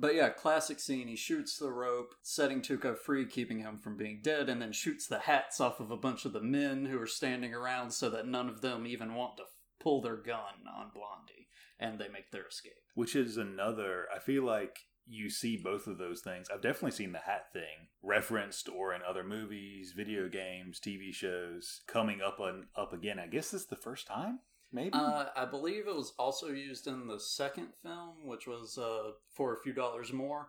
But 0.00 0.14
yeah, 0.14 0.30
classic 0.30 0.80
scene. 0.80 1.08
He 1.08 1.16
shoots 1.16 1.58
the 1.58 1.70
rope, 1.70 2.14
setting 2.22 2.62
Tuco 2.62 2.96
free, 2.96 3.26
keeping 3.26 3.58
him 3.58 3.76
from 3.76 3.98
being 3.98 4.20
dead, 4.22 4.48
and 4.48 4.60
then 4.60 4.72
shoots 4.72 5.06
the 5.06 5.18
hats 5.18 5.60
off 5.60 5.78
of 5.78 5.90
a 5.90 5.96
bunch 5.96 6.24
of 6.24 6.32
the 6.32 6.40
men 6.40 6.86
who 6.86 6.98
are 6.98 7.06
standing 7.06 7.52
around 7.52 7.90
so 7.90 8.08
that 8.08 8.26
none 8.26 8.48
of 8.48 8.62
them 8.62 8.86
even 8.86 9.14
want 9.14 9.36
to 9.36 9.42
pull 9.78 10.00
their 10.00 10.16
gun 10.16 10.66
on 10.74 10.90
Blondie, 10.94 11.48
and 11.78 11.98
they 11.98 12.08
make 12.08 12.30
their 12.30 12.46
escape. 12.46 12.72
Which 12.94 13.14
is 13.14 13.36
another, 13.36 14.06
I 14.14 14.20
feel 14.20 14.42
like 14.42 14.78
you 15.10 15.28
see 15.28 15.56
both 15.56 15.86
of 15.86 15.98
those 15.98 16.20
things. 16.20 16.46
I've 16.52 16.62
definitely 16.62 16.92
seen 16.92 17.12
the 17.12 17.18
hat 17.18 17.52
thing 17.52 17.88
referenced 18.02 18.68
or 18.68 18.94
in 18.94 19.00
other 19.02 19.24
movies, 19.24 19.92
video 19.94 20.28
games, 20.28 20.80
TV 20.80 21.12
shows 21.12 21.82
coming 21.86 22.20
up 22.22 22.38
on 22.38 22.68
up 22.76 22.92
again. 22.92 23.18
I 23.18 23.26
guess 23.26 23.50
this 23.50 23.62
is 23.62 23.66
the 23.66 23.76
first 23.76 24.06
time, 24.06 24.38
maybe. 24.72 24.92
Uh, 24.92 25.26
I 25.36 25.44
believe 25.46 25.88
it 25.88 25.94
was 25.94 26.14
also 26.18 26.48
used 26.48 26.86
in 26.86 27.08
the 27.08 27.18
second 27.18 27.68
film, 27.82 28.24
which 28.24 28.46
was 28.46 28.78
uh, 28.78 29.10
for 29.34 29.54
a 29.54 29.60
few 29.60 29.72
dollars 29.72 30.12
more. 30.12 30.48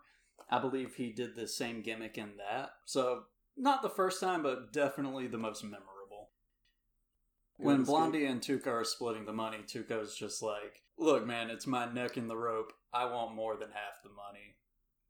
I 0.50 0.60
believe 0.60 0.96
he 0.96 1.12
did 1.12 1.36
the 1.36 1.48
same 1.48 1.82
gimmick 1.82 2.18
in 2.18 2.32
that. 2.38 2.72
So, 2.86 3.24
not 3.58 3.82
the 3.82 3.90
first 3.90 4.20
time, 4.20 4.44
but 4.44 4.72
definitely 4.74 5.28
the 5.28 5.38
most 5.38 5.64
memorable. 5.64 6.30
When 7.58 7.78
Good 7.78 7.86
Blondie 7.88 8.26
and 8.26 8.42
Tuco 8.42 8.68
are 8.68 8.84
splitting 8.84 9.26
the 9.26 9.34
money, 9.34 9.60
Tuco's 9.60 10.16
just 10.16 10.42
like, 10.42 10.82
Look, 10.98 11.26
man, 11.26 11.50
it's 11.50 11.66
my 11.66 11.92
neck 11.92 12.18
in 12.18 12.28
the 12.28 12.38
rope. 12.38 12.74
I 12.94 13.06
want 13.06 13.36
more 13.36 13.56
than 13.56 13.70
half 13.70 14.02
the 14.04 14.10
money. 14.10 14.56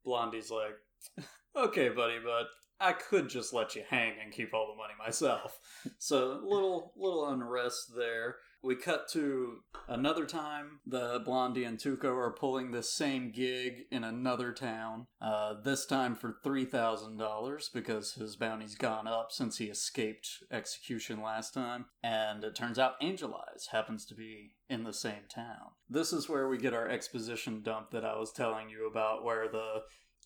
Blondie's 0.05 0.51
like, 0.51 1.25
Okay, 1.55 1.89
buddy, 1.89 2.17
but 2.23 2.47
I 2.79 2.93
could 2.93 3.29
just 3.29 3.53
let 3.53 3.75
you 3.75 3.83
hang 3.89 4.13
and 4.23 4.33
keep 4.33 4.53
all 4.53 4.67
the 4.67 4.77
money 4.77 4.93
myself. 4.97 5.59
So 5.97 6.39
little 6.43 6.93
little 6.95 7.29
unrest 7.29 7.91
there. 7.95 8.37
We 8.63 8.75
cut 8.75 9.07
to 9.09 9.63
another 9.87 10.25
time. 10.25 10.79
The 10.85 11.21
Blondie 11.25 11.63
and 11.63 11.79
Tuco 11.79 12.15
are 12.15 12.31
pulling 12.31 12.71
the 12.71 12.83
same 12.83 13.31
gig 13.31 13.85
in 13.89 14.03
another 14.03 14.51
town. 14.51 15.07
Uh, 15.19 15.55
this 15.63 15.85
time 15.85 16.15
for 16.15 16.37
three 16.43 16.65
thousand 16.65 17.17
dollars 17.17 17.71
because 17.73 18.13
his 18.13 18.35
bounty's 18.35 18.75
gone 18.75 19.07
up 19.07 19.31
since 19.31 19.57
he 19.57 19.65
escaped 19.65 20.43
execution 20.51 21.23
last 21.23 21.53
time. 21.53 21.85
And 22.03 22.43
it 22.43 22.55
turns 22.55 22.77
out 22.77 22.95
Angel 23.01 23.33
Eyes 23.33 23.69
happens 23.71 24.05
to 24.05 24.15
be 24.15 24.51
in 24.69 24.83
the 24.83 24.93
same 24.93 25.23
town. 25.33 25.71
This 25.89 26.13
is 26.13 26.29
where 26.29 26.47
we 26.47 26.57
get 26.57 26.73
our 26.73 26.87
exposition 26.87 27.63
dump 27.63 27.89
that 27.91 28.05
I 28.05 28.17
was 28.17 28.31
telling 28.31 28.69
you 28.69 28.87
about, 28.87 29.23
where 29.23 29.47
the 29.47 29.81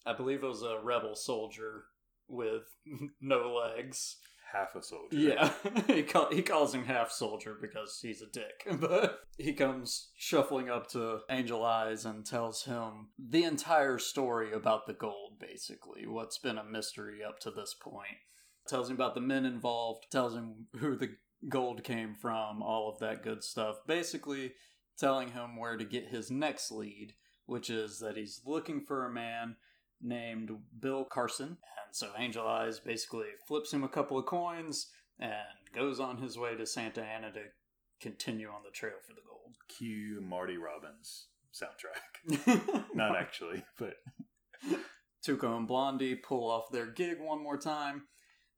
I 0.06 0.14
believe 0.14 0.44
it 0.44 0.48
was 0.48 0.62
a 0.62 0.80
rebel 0.84 1.16
soldier 1.16 1.86
with 2.28 2.64
no 3.22 3.54
legs. 3.54 4.18
Half 4.52 4.76
a 4.76 4.84
soldier. 4.84 5.18
Yeah, 5.18 5.52
he 5.88 6.04
call, 6.04 6.30
he 6.32 6.42
calls 6.42 6.74
him 6.74 6.86
half 6.86 7.12
soldier 7.12 7.58
because 7.60 8.00
he's 8.02 8.22
a 8.22 8.28
dick. 8.28 8.66
But 8.80 9.20
he 9.38 9.54
comes 9.54 10.12
shuffling 10.18 10.70
up 10.70 10.88
to 10.92 11.20
Angel 11.30 11.64
Eyes 11.64 12.06
and 12.06 12.26
tells 12.26 12.64
him 12.64 13.10
the 13.18 13.44
entire 13.44 13.98
story 13.98 14.54
about 14.54 14.86
the 14.86 14.94
gold, 14.94 15.40
basically, 15.40 16.06
what's 16.08 16.38
been 16.38 16.58
a 16.58 16.64
mystery 16.64 17.20
up 17.28 17.40
to 17.40 17.52
this 17.52 17.74
point. 17.74 18.20
Tells 18.68 18.90
him 18.90 18.96
about 18.96 19.16
the 19.16 19.22
men 19.22 19.46
involved, 19.46 20.06
tells 20.12 20.36
him 20.36 20.68
who 20.78 20.96
the 20.96 21.16
gold 21.50 21.84
came 21.84 22.16
from, 22.16 22.62
all 22.62 22.90
of 22.90 23.00
that 23.00 23.24
good 23.24 23.44
stuff. 23.44 23.78
Basically, 23.88 24.54
telling 24.98 25.30
him 25.30 25.58
where 25.58 25.78
to 25.78 25.86
get 25.86 26.08
his 26.10 26.32
next 26.32 26.72
lead, 26.72 27.14
which 27.46 27.70
is 27.70 28.00
that 28.00 28.18
he's 28.18 28.42
looking 28.46 28.82
for 28.82 29.06
a 29.06 29.12
man 29.14 29.58
named 30.02 30.52
Bill 30.80 31.06
Carson. 31.06 31.48
And 31.48 31.94
so 31.94 32.10
Angel 32.18 32.48
Eyes 32.48 32.80
basically 32.80 33.28
flips 33.48 33.74
him 33.74 33.84
a 33.84 33.90
couple 33.90 34.18
of 34.18 34.26
coins 34.26 34.88
and 35.20 35.34
goes 35.74 36.00
on 36.00 36.18
his 36.18 36.38
way 36.38 36.56
to 36.56 36.66
Santa 36.66 37.04
Ana 37.04 37.32
to 37.32 37.42
continue 38.02 38.48
on 38.48 38.64
the 38.64 38.72
trail 38.72 38.96
for 39.06 39.14
the 39.14 39.22
gold. 39.28 39.56
Cue 39.68 40.22
Marty 40.22 40.58
Robbins 40.58 41.28
soundtrack. 41.54 42.86
Not 42.94 43.16
actually, 43.16 43.64
but 43.80 43.96
Tuco 45.26 45.58
and 45.58 45.68
Blondie 45.68 46.16
pull 46.16 46.50
off 46.50 46.72
their 46.72 46.88
gig 46.88 47.18
one 47.20 47.42
more 47.42 47.58
time. 47.58 48.04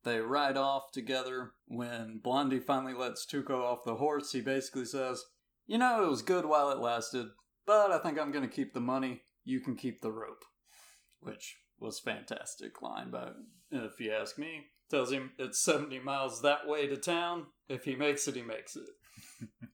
They 0.03 0.19
ride 0.19 0.57
off 0.57 0.91
together. 0.91 1.51
When 1.67 2.19
Blondie 2.23 2.59
finally 2.59 2.93
lets 2.93 3.25
Tuco 3.25 3.61
off 3.61 3.83
the 3.85 3.95
horse, 3.95 4.31
he 4.31 4.41
basically 4.41 4.85
says, 4.85 5.23
You 5.65 5.77
know, 5.77 6.03
it 6.05 6.09
was 6.09 6.21
good 6.21 6.45
while 6.45 6.71
it 6.71 6.79
lasted, 6.79 7.27
but 7.65 7.91
I 7.91 7.99
think 7.99 8.19
I'm 8.19 8.31
going 8.31 8.47
to 8.47 8.55
keep 8.55 8.73
the 8.73 8.79
money. 8.79 9.23
You 9.43 9.59
can 9.59 9.75
keep 9.75 10.01
the 10.01 10.11
rope. 10.11 10.43
Which 11.19 11.57
was 11.79 11.99
fantastic 11.99 12.81
line, 12.81 13.09
but 13.11 13.35
if 13.71 13.99
you 13.99 14.11
ask 14.11 14.37
me, 14.37 14.65
tells 14.89 15.11
him 15.11 15.31
it's 15.37 15.59
70 15.59 15.99
miles 15.99 16.41
that 16.41 16.67
way 16.67 16.87
to 16.87 16.97
town. 16.97 17.47
If 17.69 17.83
he 17.83 17.95
makes 17.95 18.27
it, 18.27 18.35
he 18.35 18.41
makes 18.41 18.75
it. 18.75 18.87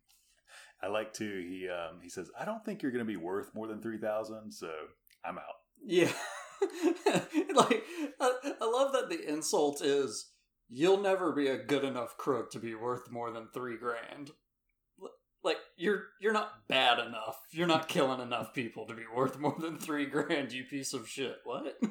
I 0.84 0.88
like 0.88 1.14
to. 1.14 1.26
He 1.26 1.70
um, 1.70 2.00
he 2.02 2.10
says, 2.10 2.30
"I 2.38 2.44
don't 2.44 2.64
think 2.66 2.82
you're 2.82 2.92
going 2.92 3.06
to 3.06 3.12
be 3.12 3.16
worth 3.16 3.56
more 3.56 3.68
than 3.68 3.82
three 3.82 3.98
thousand, 3.98 4.52
so 4.52 4.70
I'm 5.24 5.38
out." 5.38 5.44
Yeah. 5.82 6.12
like, 7.56 7.84
I, 8.20 8.32
I 8.62 8.66
love 8.66 8.92
that 8.92 9.08
the 9.10 9.22
insult 9.26 9.82
is 9.82 10.32
you'll 10.68 11.02
never 11.02 11.32
be 11.32 11.48
a 11.48 11.64
good 11.64 11.86
enough 11.86 12.18
crook 12.18 12.52
to 12.52 12.60
be 12.60 12.76
worth 12.76 13.12
more 13.12 13.32
than 13.32 13.48
three 13.54 13.78
grand. 13.78 14.32
You're 15.84 16.04
you're 16.22 16.32
not 16.34 16.68
bad 16.70 16.98
enough. 17.00 17.38
You're 17.52 17.68
not 17.68 17.90
killing 17.90 18.22
enough 18.22 18.54
people 18.54 18.88
to 18.88 18.94
be 18.94 19.04
worth 19.14 19.38
more 19.38 19.58
than 19.60 19.78
three 19.78 20.06
grand. 20.06 20.54
You 20.54 20.64
piece 20.64 20.94
of 20.94 21.08
shit. 21.10 21.38
What? 21.44 21.78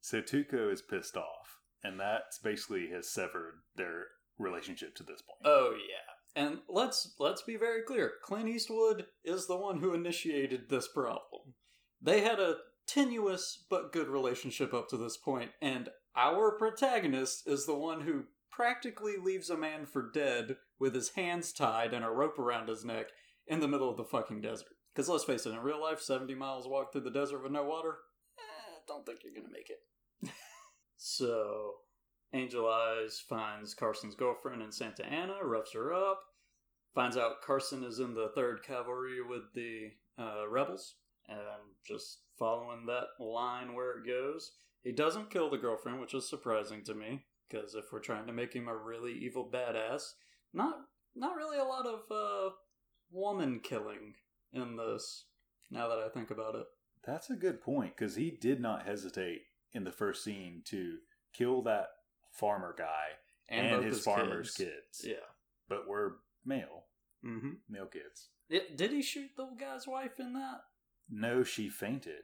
So 0.00 0.22
Tuco 0.22 0.72
is 0.72 0.80
pissed 0.80 1.18
off, 1.18 1.58
and 1.84 2.00
that's 2.00 2.38
basically 2.38 2.88
has 2.94 3.10
severed 3.10 3.56
their 3.76 4.04
relationship 4.38 4.94
to 4.94 5.02
this 5.02 5.20
point. 5.20 5.40
oh 5.44 5.74
yeah. 5.74 6.40
And 6.42 6.58
let's 6.68 7.14
let's 7.18 7.42
be 7.42 7.56
very 7.56 7.82
clear. 7.82 8.12
Clint 8.22 8.48
Eastwood 8.48 9.06
is 9.22 9.46
the 9.46 9.56
one 9.56 9.80
who 9.80 9.92
initiated 9.92 10.70
this 10.70 10.88
problem. 10.88 11.54
They 12.00 12.22
had 12.22 12.38
a 12.38 12.56
tenuous 12.86 13.64
but 13.68 13.92
good 13.92 14.08
relationship 14.08 14.72
up 14.72 14.88
to 14.88 14.96
this 14.96 15.18
point, 15.18 15.50
and 15.60 15.90
our 16.16 16.52
protagonist 16.52 17.42
is 17.46 17.66
the 17.66 17.76
one 17.76 18.02
who 18.02 18.24
practically 18.50 19.16
leaves 19.22 19.50
a 19.50 19.58
man 19.58 19.84
for 19.84 20.10
dead 20.10 20.56
with 20.78 20.94
his 20.94 21.10
hands 21.10 21.52
tied 21.52 21.92
and 21.92 22.04
a 22.04 22.10
rope 22.10 22.38
around 22.38 22.68
his 22.68 22.84
neck 22.84 23.06
in 23.46 23.60
the 23.60 23.68
middle 23.68 23.90
of 23.90 23.96
the 23.96 24.04
fucking 24.04 24.40
desert. 24.40 24.68
Because 24.94 25.08
let's 25.08 25.24
face 25.24 25.46
it, 25.46 25.50
in 25.50 25.58
real 25.60 25.80
life, 25.80 26.00
70 26.00 26.34
miles 26.34 26.66
walk 26.66 26.92
through 26.92 27.02
the 27.02 27.10
desert 27.10 27.42
with 27.42 27.52
no 27.52 27.64
water, 27.64 27.98
eh, 28.38 28.78
don't 28.86 29.06
think 29.06 29.20
you're 29.22 29.34
gonna 29.34 29.52
make 29.52 29.70
it. 29.70 30.30
so, 30.96 31.74
Angel 32.32 32.68
Eyes 32.68 33.22
finds 33.28 33.74
Carson's 33.74 34.14
girlfriend 34.14 34.62
in 34.62 34.72
Santa 34.72 35.06
Ana, 35.06 35.44
roughs 35.44 35.72
her 35.72 35.92
up, 35.92 36.20
finds 36.94 37.16
out 37.16 37.42
Carson 37.42 37.84
is 37.84 38.00
in 38.00 38.14
the 38.14 38.32
3rd 38.36 38.62
Cavalry 38.62 39.22
with 39.22 39.52
the 39.54 39.90
uh, 40.18 40.48
rebels, 40.48 40.96
and 41.28 41.38
just 41.86 42.22
following 42.38 42.86
that 42.86 43.24
line 43.24 43.74
where 43.74 43.98
it 43.98 44.06
goes. 44.06 44.52
He 44.82 44.92
doesn't 44.92 45.30
kill 45.30 45.50
the 45.50 45.58
girlfriend, 45.58 46.00
which 46.00 46.14
is 46.14 46.28
surprising 46.28 46.82
to 46.84 46.94
me, 46.94 47.24
because 47.48 47.74
if 47.74 47.92
we're 47.92 48.00
trying 48.00 48.26
to 48.26 48.32
make 48.32 48.54
him 48.54 48.68
a 48.68 48.76
really 48.76 49.12
evil 49.12 49.48
badass, 49.52 50.12
not 50.52 50.76
not 51.14 51.36
really 51.36 51.58
a 51.58 51.64
lot 51.64 51.86
of 51.86 52.00
uh, 52.10 52.50
woman 53.10 53.60
killing 53.62 54.14
in 54.52 54.76
this. 54.76 55.24
Now 55.70 55.88
that 55.88 55.98
I 55.98 56.08
think 56.08 56.30
about 56.30 56.54
it, 56.54 56.66
That's 57.06 57.28
a 57.30 57.36
good 57.36 57.60
point 57.60 57.94
because 57.96 58.16
he 58.16 58.30
did 58.30 58.60
not 58.60 58.86
hesitate 58.86 59.42
in 59.72 59.84
the 59.84 59.92
first 59.92 60.24
scene 60.24 60.62
to 60.66 60.96
kill 61.34 61.62
that 61.62 61.88
farmer 62.32 62.74
guy 62.76 63.16
and, 63.48 63.76
both 63.76 63.84
his, 63.84 64.00
farmer's 64.04 64.52
kids. 64.52 65.02
Yeah. 65.04 65.14
But 65.68 65.84
we're 65.88 66.12
male, 66.44 66.84
Mm-hmm. 67.24 67.50
male 67.68 67.86
kids. 67.86 68.28
did 68.48 68.90
he 68.92 69.02
shoot 69.02 69.30
the 69.36 69.48
guy's 69.58 69.86
wife 69.86 70.18
in 70.20 70.32
that? 70.34 70.60
No, 71.10 71.42
she 71.42 71.68
fainted. 71.68 72.22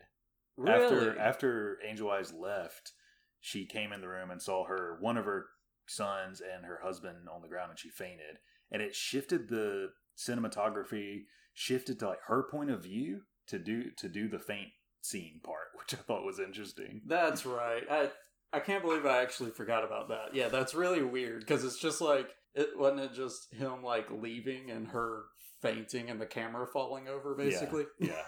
Really? 0.56 0.84
After 0.84 1.18
after 1.18 1.78
Angel 1.86 2.10
Eyes 2.10 2.32
left, 2.32 2.92
she 3.40 3.66
came 3.66 3.92
in 3.92 4.00
the 4.00 4.08
room 4.08 4.30
and 4.30 4.40
saw 4.40 4.64
her 4.66 4.96
one 5.00 5.16
of 5.18 5.24
her 5.24 5.46
sons 5.86 6.40
and 6.40 6.64
her 6.64 6.80
husband 6.82 7.28
on 7.32 7.42
the 7.42 7.48
ground 7.48 7.70
and 7.70 7.78
she 7.78 7.90
fainted. 7.90 8.38
And 8.70 8.82
it 8.82 8.94
shifted 8.94 9.48
the 9.48 9.90
cinematography, 10.16 11.22
shifted 11.52 11.98
to 12.00 12.08
like 12.08 12.18
her 12.26 12.46
point 12.50 12.70
of 12.70 12.82
view 12.82 13.22
to 13.48 13.58
do 13.58 13.90
to 13.98 14.08
do 14.08 14.28
the 14.28 14.38
faint 14.38 14.68
scene 15.00 15.40
part, 15.44 15.68
which 15.78 15.94
I 15.94 16.02
thought 16.02 16.24
was 16.24 16.40
interesting. 16.40 17.02
That's 17.06 17.44
right. 17.46 17.82
I 17.90 18.08
I 18.52 18.60
can't 18.60 18.82
believe 18.82 19.04
I 19.04 19.22
actually 19.22 19.50
forgot 19.50 19.84
about 19.84 20.08
that. 20.08 20.34
Yeah, 20.34 20.48
that's 20.48 20.74
really 20.74 21.02
weird 21.02 21.40
because 21.40 21.64
it's 21.64 21.78
just 21.78 22.00
like 22.00 22.28
it 22.54 22.68
wasn't 22.76 23.00
it 23.00 23.14
just 23.14 23.52
him 23.52 23.82
like 23.82 24.08
leaving 24.10 24.70
and 24.70 24.88
her 24.88 25.24
fainting 25.60 26.08
and 26.10 26.20
the 26.20 26.26
camera 26.26 26.66
falling 26.66 27.08
over 27.08 27.34
basically. 27.34 27.84
Yeah. 27.98 28.22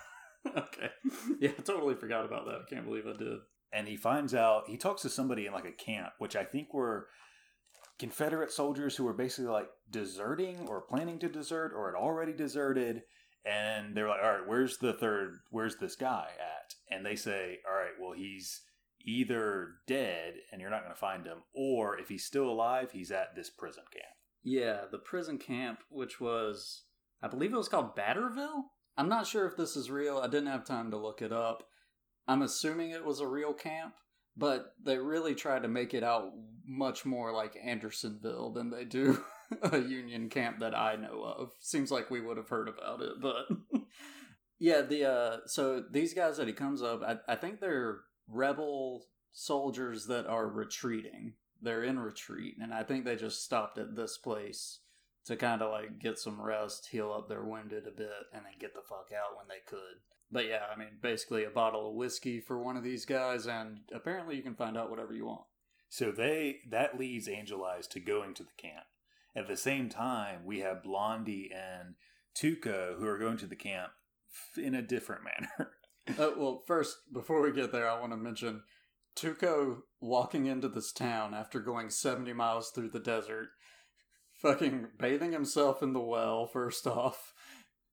okay. 0.57 0.91
Yeah, 1.41 1.51
I 1.59 1.63
totally 1.63 1.95
forgot 1.95 2.25
about 2.25 2.47
that. 2.47 2.61
I 2.67 2.69
can't 2.69 2.85
believe 2.85 3.07
I 3.07 3.17
did. 3.17 3.39
and 3.73 3.89
he 3.89 3.97
finds 3.97 4.35
out 4.35 4.65
he 4.69 4.77
talks 4.77 5.03
to 5.03 5.09
somebody 5.09 5.47
in 5.47 5.53
like 5.53 5.65
a 5.65 5.73
camp 5.73 6.11
which 6.19 6.37
i 6.37 6.45
think 6.45 6.73
were 6.73 7.09
confederate 7.99 8.51
soldiers 8.51 8.97
who 8.97 9.05
were 9.05 9.13
basically 9.13 9.51
like 9.51 9.69
deserting 9.91 10.67
or 10.69 10.81
planning 10.81 11.19
to 11.19 11.29
desert 11.29 11.73
or 11.75 11.91
had 11.91 11.99
already 11.99 12.33
deserted 12.33 13.03
and 13.45 13.97
they're 13.97 14.09
like 14.09 14.21
all 14.23 14.33
right 14.33 14.47
where's 14.49 14.79
the 14.79 14.93
third 14.93 15.39
where's 15.51 15.77
this 15.77 15.97
guy 15.97 16.27
at 16.39 16.75
and 16.95 17.07
they 17.07 17.17
say 17.17 17.59
all 17.69 17.77
right 17.77 17.93
well 18.01 18.13
he's 18.13 18.63
either 19.05 19.69
dead 19.87 20.35
and 20.51 20.61
you're 20.61 20.71
not 20.71 20.83
going 20.83 20.95
to 20.95 21.01
find 21.01 21.25
him 21.27 21.39
or 21.55 21.99
if 21.99 22.09
he's 22.09 22.25
still 22.25 22.51
alive 22.51 22.91
he's 22.93 23.11
at 23.11 23.35
this 23.37 23.51
prison 23.51 23.85
camp 23.93 24.13
Yeah, 24.43 24.83
the 24.91 24.99
prison 24.99 25.39
camp, 25.39 25.81
which 25.91 26.21
was 26.21 26.85
I 27.23 27.29
believe 27.29 27.53
it 27.53 27.57
was 27.57 27.69
called 27.69 27.97
Batterville. 27.97 28.65
I'm 28.97 29.09
not 29.09 29.27
sure 29.27 29.47
if 29.47 29.57
this 29.57 29.77
is 29.77 29.91
real. 29.91 30.19
I 30.19 30.27
didn't 30.29 30.49
have 30.49 30.65
time 30.65 30.91
to 30.91 30.97
look 30.97 31.21
it 31.23 31.33
up. 31.33 31.65
I'm 32.29 32.43
assuming 32.43 32.91
it 32.91 33.05
was 33.05 33.21
a 33.21 33.27
real 33.27 33.53
camp, 33.53 33.95
but 34.37 34.75
they 34.83 34.99
really 34.99 35.35
try 35.35 35.59
to 35.59 35.69
make 35.69 35.95
it 35.95 36.03
out 36.03 36.33
much 36.67 37.05
more 37.05 37.33
like 37.33 37.57
Andersonville 37.63 38.51
than 38.53 38.71
they 38.71 38.85
do 38.85 39.23
a 39.63 39.79
Union 39.79 40.29
camp 40.29 40.59
that 40.61 40.77
I 40.77 40.97
know 40.97 41.23
of. 41.23 41.53
Seems 41.61 41.91
like 41.91 42.11
we 42.11 42.21
would 42.21 42.37
have 42.37 42.49
heard 42.49 42.69
about 42.69 43.03
it, 43.03 43.21
but 43.21 43.47
Yeah, 44.59 44.83
the 44.83 45.05
uh 45.05 45.37
so 45.47 45.85
these 45.91 46.15
guys 46.15 46.39
that 46.39 46.47
he 46.49 46.53
comes 46.55 46.83
up, 46.83 47.03
I, 47.03 47.33
I 47.33 47.37
think 47.37 47.61
they're 47.61 48.01
rebel 48.29 49.07
soldiers 49.33 50.07
that 50.07 50.27
are 50.27 50.49
retreating. 50.49 51.35
They're 51.61 51.85
in 51.85 51.99
retreat, 51.99 52.57
and 52.61 52.73
I 52.73 52.83
think 52.83 53.05
they 53.05 53.17
just 53.17 53.43
stopped 53.45 53.79
at 53.79 53.97
this 53.97 54.19
place 54.19 54.81
to 55.27 55.37
kind 55.37 55.61
of 55.61 55.71
like 55.73 55.99
get 55.99 56.19
some 56.19 56.41
rest, 56.41 56.89
heal 56.91 57.13
up 57.13 57.29
their 57.29 57.45
wounded 57.45 57.87
a 57.87 57.91
bit, 57.91 58.11
and 58.33 58.45
then 58.45 58.53
get 58.59 58.75
the 58.75 58.81
fuck 58.81 59.09
out 59.13 59.37
when 59.37 59.47
they 59.49 59.61
could. 59.67 60.01
But 60.31 60.47
yeah, 60.47 60.63
I 60.73 60.79
mean, 60.79 60.99
basically 61.01 61.45
a 61.45 61.51
bottle 61.51 61.89
of 61.89 61.95
whiskey 61.95 62.41
for 62.41 62.61
one 62.61 62.77
of 62.77 62.83
these 62.83 63.05
guys, 63.05 63.47
and 63.47 63.81
apparently 63.95 64.37
you 64.37 64.43
can 64.43 64.57
find 64.57 64.77
out 64.77 64.91
whatever 64.91 65.13
you 65.13 65.27
want. 65.27 65.45
So 65.89 66.11
they 66.11 66.59
that 66.71 66.99
leads 66.99 67.29
Angel 67.29 67.65
Eyes 67.65 67.87
to 67.89 68.01
going 68.01 68.35
to 68.35 68.43
the 68.43 68.51
camp. 68.59 68.85
At 69.37 69.47
the 69.47 69.57
same 69.57 69.89
time, 69.89 70.41
we 70.45 70.61
have 70.61 70.83
Blondie 70.83 71.51
and 71.55 71.95
Tuco 72.37 72.99
who 72.99 73.07
are 73.07 73.19
going 73.19 73.37
to 73.39 73.47
the 73.47 73.57
camp 73.57 73.93
in 74.57 74.75
a 74.75 74.83
different 74.83 75.23
manner. 75.59 75.71
Uh, 76.19 76.33
well, 76.37 76.63
first, 76.67 76.99
before 77.13 77.43
we 77.43 77.53
get 77.53 77.73
there, 77.73 77.89
I 77.89 78.01
want 78.01 78.13
to 78.13 78.17
mention 78.17 78.63
Tuco 79.17 79.79
walking 80.01 80.47
into 80.47 80.69
this 80.69 80.93
town 80.93 81.35
after 81.35 81.61
going 81.61 81.91
70 81.91 82.33
miles 82.33 82.71
through 82.71 82.91
the 82.91 83.01
desert, 83.01 83.49
fucking 84.35 84.89
bathing 84.99 85.33
himself 85.33 85.83
in 85.83 85.93
the 85.93 86.01
well, 86.01 86.47
first 86.47 86.87
off, 86.87 87.33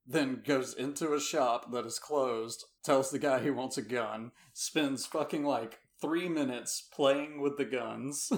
then 0.05 0.41
goes 0.45 0.73
into 0.73 1.13
a 1.13 1.19
shop 1.19 1.71
that 1.71 1.85
is 1.85 1.99
closed, 1.99 2.65
tells 2.83 3.09
the 3.09 3.19
guy 3.19 3.39
he 3.39 3.49
wants 3.49 3.77
a 3.77 3.81
gun, 3.81 4.31
spends 4.53 5.05
fucking 5.05 5.43
like 5.43 5.79
three 6.01 6.27
minutes 6.27 6.87
playing 6.93 7.41
with 7.41 7.57
the 7.57 7.65
guns. 7.65 8.31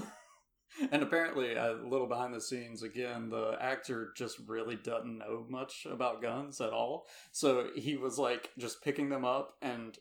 and 0.92 1.02
apparently, 1.02 1.56
a 1.56 1.80
little 1.84 2.08
behind 2.08 2.34
the 2.34 2.42
scenes, 2.42 2.84
again, 2.84 3.30
the 3.30 3.58
actor 3.60 4.12
just 4.16 4.38
really 4.48 4.76
doesn't 4.76 5.18
know 5.18 5.46
much 5.50 5.88
about 5.90 6.22
guns 6.22 6.62
at 6.62 6.74
all. 6.74 7.08
So 7.32 7.70
he 7.76 7.98
was 7.98 8.20
like 8.20 8.52
just 8.60 8.84
picking 8.84 9.10
them 9.10 9.26
up 9.26 9.56
and 9.62 9.98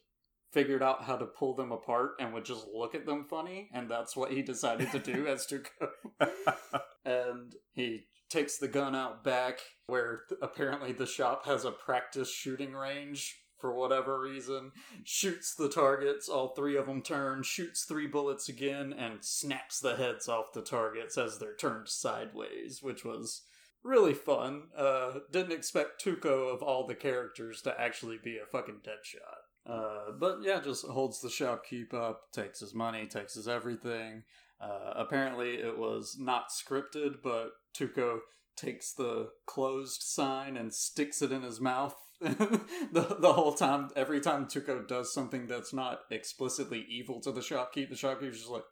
figured 0.52 0.82
out 0.82 1.02
how 1.02 1.16
to 1.16 1.26
pull 1.26 1.54
them 1.54 1.72
apart 1.72 2.12
and 2.20 2.32
would 2.32 2.44
just 2.44 2.66
look 2.72 2.94
at 2.94 3.06
them 3.06 3.24
funny. 3.24 3.68
And 3.72 3.90
that's 3.90 4.16
what 4.16 4.30
he 4.30 4.42
decided 4.42 4.90
to 4.92 4.98
do 4.98 5.26
as 5.26 5.46
to 5.46 5.62
go. 5.80 5.88
and 7.04 7.54
he 7.72 8.04
takes 8.30 8.58
the 8.58 8.68
gun 8.68 8.94
out 8.94 9.22
back 9.24 9.60
where 9.86 10.22
apparently 10.42 10.92
the 10.92 11.06
shop 11.06 11.46
has 11.46 11.64
a 11.64 11.70
practice 11.70 12.30
shooting 12.30 12.72
range 12.72 13.36
for 13.58 13.74
whatever 13.74 14.20
reason 14.20 14.72
shoots 15.04 15.54
the 15.54 15.68
targets 15.68 16.28
all 16.28 16.48
three 16.48 16.76
of 16.76 16.86
them 16.86 17.00
turn 17.00 17.42
shoots 17.42 17.84
three 17.84 18.06
bullets 18.06 18.48
again 18.48 18.92
and 18.92 19.24
snaps 19.24 19.80
the 19.80 19.96
heads 19.96 20.28
off 20.28 20.52
the 20.52 20.60
targets 20.62 21.16
as 21.16 21.38
they're 21.38 21.56
turned 21.56 21.88
sideways 21.88 22.80
which 22.82 23.04
was 23.04 23.42
really 23.84 24.14
fun. 24.14 24.62
Uh 24.76 25.18
didn't 25.30 25.52
expect 25.52 26.02
tuco 26.02 26.52
of 26.52 26.62
all 26.62 26.86
the 26.86 26.94
characters 26.94 27.60
to 27.62 27.80
actually 27.80 28.18
be 28.22 28.38
a 28.38 28.46
fucking 28.46 28.80
dead 28.82 28.98
shot. 29.02 29.38
Uh 29.66 30.12
but 30.18 30.38
yeah 30.42 30.60
just 30.60 30.86
holds 30.86 31.20
the 31.20 31.28
shopkeep 31.28 31.94
up 31.94 32.32
takes 32.32 32.60
his 32.60 32.74
money 32.74 33.06
takes 33.06 33.34
his 33.34 33.46
everything 33.46 34.24
uh, 34.60 34.92
apparently, 34.96 35.54
it 35.54 35.78
was 35.78 36.16
not 36.18 36.46
scripted, 36.50 37.16
but 37.22 37.50
Tuco 37.76 38.18
takes 38.56 38.92
the 38.92 39.30
closed 39.46 40.02
sign 40.02 40.56
and 40.56 40.72
sticks 40.72 41.20
it 41.22 41.32
in 41.32 41.42
his 41.42 41.60
mouth 41.60 41.96
the 42.20 43.16
the 43.20 43.32
whole 43.32 43.54
time. 43.54 43.90
Every 43.96 44.20
time 44.20 44.46
Tuco 44.46 44.86
does 44.86 45.12
something 45.12 45.46
that's 45.46 45.72
not 45.72 46.00
explicitly 46.10 46.84
evil 46.88 47.20
to 47.22 47.32
the 47.32 47.40
shopkeep, 47.40 47.90
the 47.90 47.96
shopkeeper's 47.96 48.38
just 48.38 48.50
like, 48.50 48.64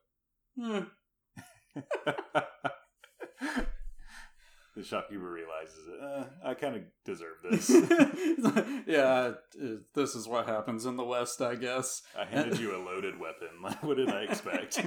hmm. 0.57 0.81
the 4.77 4.85
shopkeeper 4.85 5.31
realizes 5.31 5.89
it. 5.89 6.01
Uh, 6.03 6.25
I 6.45 6.55
kind 6.55 6.77
of 6.77 6.83
deserve 7.05 7.37
this. 7.51 7.71
yeah, 8.87 9.03
uh, 9.03 9.35
this 9.95 10.15
is 10.15 10.29
what 10.29 10.47
happens 10.47 10.87
in 10.87 10.97
the 10.97 11.05
West, 11.05 11.43
I 11.43 11.57
guess. 11.57 12.03
I 12.19 12.25
handed 12.25 12.59
you 12.59 12.77
a 12.77 12.81
loaded 12.83 13.19
weapon. 13.19 13.49
Like, 13.63 13.83
what 13.83 13.97
did 13.97 14.11
I 14.11 14.23
expect? 14.23 14.81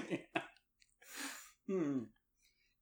Hmm. 1.67 2.03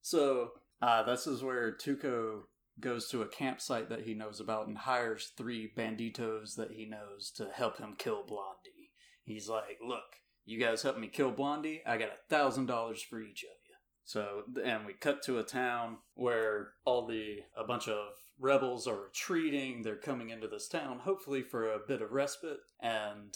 So, 0.02 0.52
uh, 0.82 1.04
this 1.04 1.28
is 1.28 1.43
where 1.43 1.72
Tuco 1.72 2.41
goes 2.80 3.08
to 3.10 3.22
a 3.22 3.28
campsite 3.28 3.89
that 3.89 4.02
he 4.02 4.13
knows 4.13 4.39
about 4.39 4.67
and 4.67 4.78
hires 4.78 5.32
three 5.38 5.72
banditos 5.78 6.56
that 6.56 6.72
he 6.72 6.86
knows 6.86 7.32
to 7.38 7.50
help 7.54 7.78
him 7.78 7.96
kill 7.98 8.24
Blondie. 8.26 8.91
He's 9.24 9.48
like, 9.48 9.80
"Look, 9.82 10.17
you 10.46 10.60
guys 10.60 10.82
help 10.82 10.98
me 10.98 11.08
kill 11.08 11.32
Blondie. 11.32 11.82
I 11.86 11.98
got 11.98 12.10
a 12.10 12.30
thousand 12.30 12.65
dollars 12.65 13.02
for 13.02 13.22
each 13.22 13.43
of 13.43 13.50
you." 13.50 13.76
So, 14.06 14.43
and 14.63 14.86
we 14.86 14.93
cut 14.93 15.22
to 15.24 15.39
a 15.39 15.43
town 15.43 16.00
where 16.15 16.74
all 16.84 17.08
the 17.08 17.43
a 17.56 17.63
bunch 17.63 17.88
of 17.88 18.13
rebels 18.39 18.88
are 18.88 19.04
retreating. 19.04 19.82
They're 19.82 19.96
coming 19.96 20.30
into 20.30 20.48
this 20.48 20.67
town, 20.67 21.00
hopefully 21.00 21.41
for 21.41 21.72
a 21.72 21.80
bit 21.88 22.02
of 22.02 22.12
respite. 22.12 22.60
And 22.82 23.34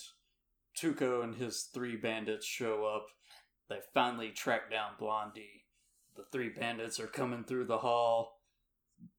Tuco 0.77 1.23
and 1.23 1.35
his 1.35 1.69
three 1.73 1.95
bandits 1.95 2.45
show 2.45 2.85
up. 2.85 3.07
They 3.69 3.79
finally 3.93 4.29
track 4.29 4.71
down 4.71 4.91
Blondie. 4.99 5.65
The 6.15 6.23
three 6.31 6.49
bandits 6.49 6.99
are 6.99 7.07
coming 7.07 7.43
through 7.43 7.65
the 7.65 7.79
hall. 7.79 8.41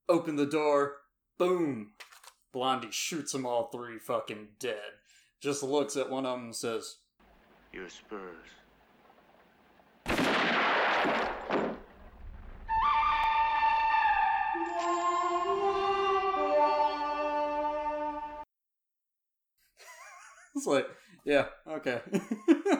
Open 0.08 0.36
the 0.36 0.46
door. 0.46 0.96
Boom. 1.38 1.92
Blondie 2.52 2.90
shoots 2.90 3.32
them 3.32 3.44
all 3.44 3.68
three 3.68 3.98
fucking 3.98 4.48
dead. 4.58 4.96
Just 5.40 5.62
looks 5.62 5.96
at 5.96 6.10
one 6.10 6.24
of 6.24 6.36
them 6.36 6.46
and 6.46 6.56
says, 6.56 6.96
Your 7.72 7.88
spurs. 7.88 8.48
It's 20.56 20.66
like, 20.66 20.88
yeah, 21.24 21.44
okay. 21.68 22.00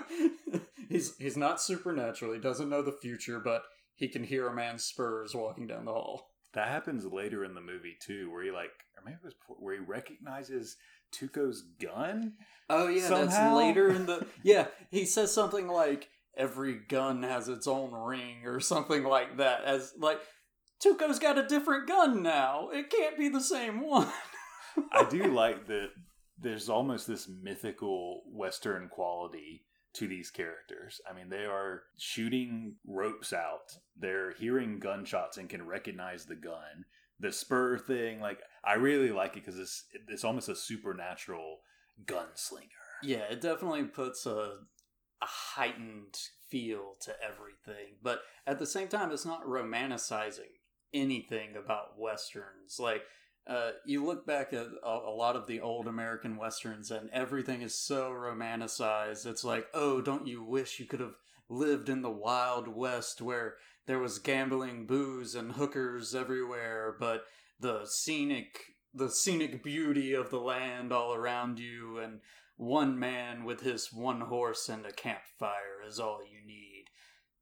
he's 0.98 1.16
he's 1.18 1.36
not 1.36 1.60
supernatural. 1.60 2.32
He 2.32 2.40
doesn't 2.40 2.68
know 2.68 2.82
the 2.82 2.92
future, 2.92 3.38
but 3.40 3.62
he 3.94 4.08
can 4.08 4.24
hear 4.24 4.46
a 4.48 4.54
man's 4.54 4.84
spurs 4.84 5.34
walking 5.34 5.66
down 5.66 5.84
the 5.84 5.92
hall. 5.92 6.30
that 6.54 6.68
happens 6.68 7.04
later 7.06 7.44
in 7.44 7.54
the 7.54 7.60
movie 7.60 7.96
too, 8.00 8.30
where 8.30 8.44
he 8.44 8.50
like, 8.50 8.70
or 8.96 9.02
maybe 9.04 9.16
it 9.22 9.24
was 9.24 9.34
before, 9.34 9.56
where 9.58 9.74
he 9.74 9.80
recognizes 9.80 10.76
Tuco's 11.12 11.62
gun. 11.80 12.34
Oh 12.68 12.88
yeah, 12.88 13.08
that's 13.08 13.54
later 13.56 13.90
in 13.90 14.06
the 14.06 14.26
Yeah, 14.42 14.66
he 14.90 15.04
says 15.04 15.32
something 15.32 15.68
like 15.68 16.08
every 16.36 16.74
gun 16.88 17.22
has 17.22 17.48
its 17.48 17.66
own 17.66 17.92
ring 17.92 18.46
or 18.46 18.60
something 18.60 19.04
like 19.04 19.38
that 19.38 19.64
as 19.64 19.92
like 19.98 20.20
Tuco's 20.84 21.18
got 21.18 21.38
a 21.38 21.46
different 21.46 21.88
gun 21.88 22.22
now. 22.22 22.68
It 22.72 22.90
can't 22.90 23.18
be 23.18 23.28
the 23.28 23.40
same 23.40 23.80
one. 23.80 24.08
I 24.92 25.04
do 25.08 25.24
like 25.32 25.66
that. 25.66 25.88
There's 26.40 26.68
almost 26.68 27.08
this 27.08 27.28
mythical 27.28 28.22
Western 28.32 28.88
quality 28.88 29.64
to 29.98 30.06
these 30.06 30.30
characters. 30.30 31.00
I 31.08 31.14
mean, 31.14 31.28
they 31.28 31.44
are 31.44 31.82
shooting 31.98 32.76
ropes 32.86 33.32
out. 33.32 33.76
They're 33.96 34.32
hearing 34.32 34.78
gunshots 34.78 35.36
and 35.36 35.48
can 35.48 35.66
recognize 35.66 36.24
the 36.24 36.36
gun. 36.36 36.84
The 37.20 37.32
spur 37.32 37.78
thing, 37.78 38.20
like 38.20 38.40
I 38.64 38.74
really 38.74 39.10
like 39.10 39.36
it 39.36 39.44
because 39.44 39.58
it's 39.58 39.84
it's 40.08 40.24
almost 40.24 40.48
a 40.48 40.54
supernatural 40.54 41.58
gunslinger. 42.04 42.68
Yeah, 43.02 43.24
it 43.30 43.40
definitely 43.40 43.84
puts 43.84 44.24
a 44.24 44.58
a 45.20 45.26
heightened 45.26 46.16
feel 46.48 46.94
to 47.00 47.12
everything, 47.20 47.96
but 48.02 48.20
at 48.46 48.60
the 48.60 48.66
same 48.66 48.86
time, 48.86 49.10
it's 49.10 49.26
not 49.26 49.44
romanticizing 49.44 50.54
anything 50.94 51.56
about 51.56 51.98
westerns. 51.98 52.78
Like, 52.78 53.02
uh, 53.48 53.70
you 53.84 54.04
look 54.04 54.26
back 54.26 54.52
at 54.52 54.66
a, 54.84 54.88
a 54.88 55.14
lot 55.14 55.34
of 55.34 55.46
the 55.46 55.60
old 55.60 55.86
American 55.86 56.36
westerns, 56.36 56.90
and 56.90 57.08
everything 57.10 57.62
is 57.62 57.74
so 57.74 58.10
romanticized. 58.10 59.26
It's 59.26 59.44
like, 59.44 59.66
oh, 59.72 60.00
don't 60.00 60.26
you 60.26 60.44
wish 60.44 60.78
you 60.78 60.86
could 60.86 61.00
have 61.00 61.14
lived 61.48 61.88
in 61.88 62.02
the 62.02 62.10
Wild 62.10 62.68
West 62.68 63.22
where 63.22 63.54
there 63.86 63.98
was 63.98 64.18
gambling, 64.18 64.86
booze, 64.86 65.34
and 65.34 65.52
hookers 65.52 66.14
everywhere, 66.14 66.94
but 67.00 67.24
the 67.58 67.86
scenic 67.86 68.60
the 68.94 69.10
scenic 69.10 69.62
beauty 69.62 70.14
of 70.14 70.30
the 70.30 70.40
land 70.40 70.92
all 70.92 71.14
around 71.14 71.58
you 71.58 71.98
and 71.98 72.20
one 72.56 72.98
man 72.98 73.44
with 73.44 73.60
his 73.60 73.92
one 73.92 74.22
horse 74.22 74.68
and 74.68 74.84
a 74.84 74.92
campfire 74.92 75.82
is 75.86 76.00
all 76.00 76.20
you 76.22 76.44
need. 76.44 76.84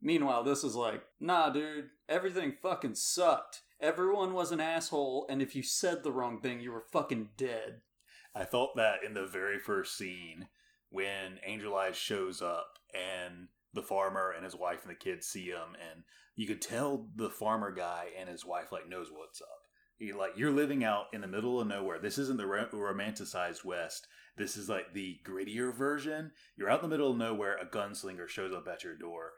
Meanwhile, 0.02 0.44
this 0.44 0.62
is 0.62 0.74
like, 0.74 1.02
nah, 1.18 1.48
dude, 1.50 1.88
everything 2.08 2.52
fucking 2.60 2.96
sucked. 2.96 3.62
Everyone 3.80 4.32
was 4.32 4.52
an 4.52 4.60
asshole, 4.60 5.26
and 5.28 5.42
if 5.42 5.54
you 5.54 5.62
said 5.62 6.02
the 6.02 6.12
wrong 6.12 6.40
thing, 6.40 6.60
you 6.60 6.72
were 6.72 6.84
fucking 6.92 7.30
dead. 7.36 7.82
I 8.34 8.44
thought 8.44 8.76
that 8.76 9.04
in 9.04 9.14
the 9.14 9.26
very 9.26 9.58
first 9.58 9.96
scene 9.96 10.48
when 10.88 11.38
Angel 11.44 11.76
Eyes 11.76 11.96
shows 11.96 12.40
up 12.40 12.78
and 12.94 13.48
the 13.74 13.82
farmer 13.82 14.32
and 14.34 14.44
his 14.44 14.56
wife 14.56 14.82
and 14.82 14.90
the 14.90 14.94
kids 14.94 15.26
see 15.26 15.46
him, 15.46 15.76
and 15.90 16.04
you 16.34 16.46
could 16.46 16.62
tell 16.62 17.08
the 17.16 17.30
farmer 17.30 17.70
guy 17.70 18.06
and 18.18 18.28
his 18.28 18.44
wife 18.44 18.72
like 18.72 18.88
knows 18.88 19.08
what's 19.12 19.42
up. 19.42 19.48
He 19.98 20.12
like 20.12 20.32
you're 20.36 20.50
living 20.50 20.84
out 20.84 21.06
in 21.12 21.20
the 21.22 21.26
middle 21.26 21.60
of 21.60 21.66
nowhere. 21.66 21.98
This 21.98 22.18
isn't 22.18 22.36
the 22.36 22.46
ro- 22.46 22.68
romanticized 22.72 23.64
West. 23.64 24.06
This 24.36 24.56
is 24.56 24.68
like 24.68 24.92
the 24.92 25.18
grittier 25.24 25.74
version. 25.74 26.32
You're 26.56 26.70
out 26.70 26.82
in 26.82 26.90
the 26.90 26.94
middle 26.94 27.10
of 27.10 27.16
nowhere. 27.16 27.56
A 27.56 27.64
gunslinger 27.64 28.28
shows 28.28 28.52
up 28.54 28.68
at 28.68 28.84
your 28.84 28.96
door. 28.96 29.32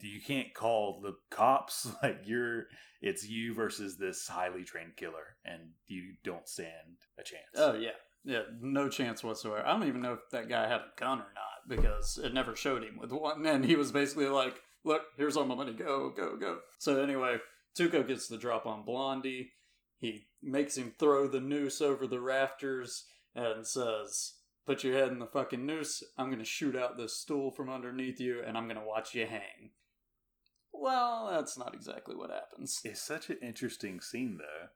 You 0.00 0.20
can't 0.20 0.54
call 0.54 1.00
the 1.00 1.16
cops. 1.30 1.88
Like 2.02 2.20
you're, 2.24 2.66
it's 3.02 3.28
you 3.28 3.54
versus 3.54 3.96
this 3.96 4.26
highly 4.28 4.64
trained 4.64 4.96
killer, 4.96 5.36
and 5.44 5.70
you 5.86 6.14
don't 6.24 6.48
stand 6.48 6.98
a 7.18 7.22
chance. 7.22 7.42
Oh, 7.56 7.74
yeah. 7.74 7.90
Yeah, 8.24 8.42
no 8.60 8.88
chance 8.88 9.24
whatsoever. 9.24 9.66
I 9.66 9.72
don't 9.72 9.88
even 9.88 10.02
know 10.02 10.14
if 10.14 10.30
that 10.32 10.48
guy 10.48 10.68
had 10.68 10.80
a 10.80 11.00
gun 11.00 11.18
or 11.20 11.32
not 11.34 11.68
because 11.68 12.18
it 12.22 12.34
never 12.34 12.54
showed 12.56 12.82
him 12.82 12.98
with 13.00 13.12
one. 13.12 13.46
And 13.46 13.64
he 13.64 13.76
was 13.76 13.92
basically 13.92 14.28
like, 14.28 14.60
look, 14.84 15.02
here's 15.16 15.36
all 15.36 15.46
my 15.46 15.54
money. 15.54 15.72
Go, 15.72 16.10
go, 16.10 16.36
go. 16.36 16.58
So 16.78 17.02
anyway, 17.02 17.38
Tuco 17.78 18.06
gets 18.06 18.28
the 18.28 18.36
drop 18.36 18.66
on 18.66 18.84
Blondie. 18.84 19.52
He 19.98 20.26
makes 20.42 20.76
him 20.76 20.92
throw 20.98 21.26
the 21.26 21.40
noose 21.40 21.80
over 21.80 22.06
the 22.06 22.20
rafters 22.20 23.04
and 23.34 23.66
says, 23.66 24.34
put 24.66 24.84
your 24.84 24.94
head 24.94 25.08
in 25.08 25.18
the 25.18 25.26
fucking 25.26 25.64
noose. 25.64 26.02
I'm 26.16 26.30
to 26.40 26.44
shoot 26.44 26.76
out 26.76 26.96
this 26.96 27.16
stool 27.16 27.50
from 27.50 27.70
underneath 27.70 28.20
you 28.20 28.42
and 28.46 28.56
I'm 28.56 28.68
to 28.68 28.86
watch 28.86 29.14
you 29.14 29.26
hang. 29.26 29.70
Well, 30.80 31.28
that's 31.30 31.58
not 31.58 31.74
exactly 31.74 32.14
what 32.14 32.30
happens. 32.30 32.80
It's 32.84 33.02
such 33.02 33.30
an 33.30 33.38
interesting 33.42 34.00
scene 34.00 34.38
though, 34.38 34.68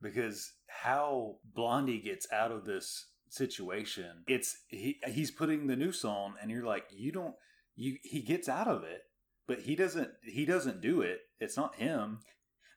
because 0.00 0.52
how 0.68 1.38
Blondie 1.54 2.00
gets 2.00 2.26
out 2.32 2.52
of 2.52 2.64
this 2.64 3.06
situation, 3.28 4.24
it's 4.28 4.58
he 4.68 5.00
he's 5.06 5.30
putting 5.30 5.66
the 5.66 5.76
noose 5.76 6.04
on, 6.04 6.34
and 6.40 6.50
you're 6.50 6.64
like, 6.64 6.84
you 6.90 7.10
don't 7.10 7.34
you 7.74 7.96
he 8.02 8.22
gets 8.22 8.48
out 8.48 8.68
of 8.68 8.84
it, 8.84 9.02
but 9.46 9.60
he 9.60 9.74
doesn't 9.74 10.10
he 10.22 10.44
doesn't 10.44 10.80
do 10.80 11.02
it. 11.02 11.20
It's 11.40 11.56
not 11.56 11.76
him. 11.76 12.20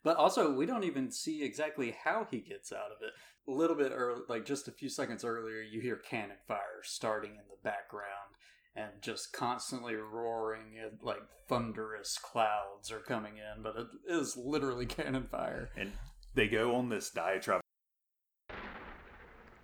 But 0.03 0.17
also, 0.17 0.51
we 0.51 0.65
don't 0.65 0.83
even 0.83 1.11
see 1.11 1.43
exactly 1.43 1.95
how 2.03 2.27
he 2.31 2.39
gets 2.39 2.71
out 2.71 2.91
of 2.91 3.03
it. 3.03 3.11
A 3.47 3.51
little 3.51 3.75
bit 3.75 3.91
early, 3.93 4.21
like 4.27 4.45
just 4.45 4.67
a 4.67 4.71
few 4.71 4.89
seconds 4.89 5.23
earlier, 5.23 5.61
you 5.61 5.79
hear 5.79 5.97
cannon 5.97 6.37
fire 6.47 6.81
starting 6.81 7.31
in 7.31 7.43
the 7.49 7.61
background 7.63 8.33
and 8.75 8.89
just 9.01 9.33
constantly 9.33 9.95
roaring 9.95 10.77
and 10.81 10.99
like 11.01 11.21
thunderous 11.47 12.17
clouds 12.17 12.91
are 12.91 12.99
coming 12.99 13.33
in, 13.37 13.61
but 13.61 13.75
it 13.75 13.87
is 14.07 14.37
literally 14.37 14.85
cannon 14.87 15.27
fire. 15.29 15.69
And 15.75 15.91
they 16.33 16.47
go 16.47 16.75
on 16.75 16.89
this 16.89 17.09
diatribe. 17.09 17.61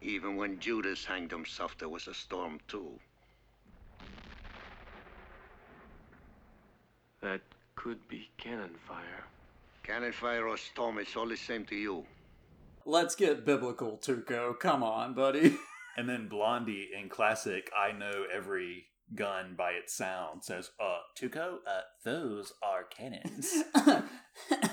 Even 0.02 0.36
when 0.36 0.60
Judas 0.60 1.06
hanged 1.06 1.32
himself, 1.32 1.78
there 1.78 1.90
was 1.90 2.08
a 2.08 2.14
storm 2.14 2.60
too. 2.68 3.00
That 7.22 7.42
could 7.76 8.08
be 8.08 8.30
cannon 8.38 8.76
fire. 8.88 9.26
Cannon 9.84 10.12
fire 10.12 10.48
or 10.48 10.58
storm, 10.58 11.00
it's 11.00 11.16
all 11.16 11.28
the 11.28 11.36
same 11.36 11.66
to 11.66 11.76
you. 11.76 12.06
Let's 12.86 13.16
get 13.16 13.46
biblical, 13.46 13.98
Tuco. 13.98 14.58
Come 14.60 14.84
on, 14.84 15.14
buddy. 15.14 15.58
And 15.98 16.08
then 16.08 16.28
Blondie 16.28 16.90
in 16.96 17.10
classic, 17.10 17.72
I 17.76 17.92
know 17.92 18.26
every 18.32 18.86
gun 19.16 19.56
by 19.58 19.72
its 19.72 19.94
sound 19.94 20.44
says, 20.44 20.72
uh, 20.80 21.00
Tuco, 21.18 21.58
uh, 21.68 21.82
those 22.04 22.54
are 22.62 22.84
cannons. 22.84 23.54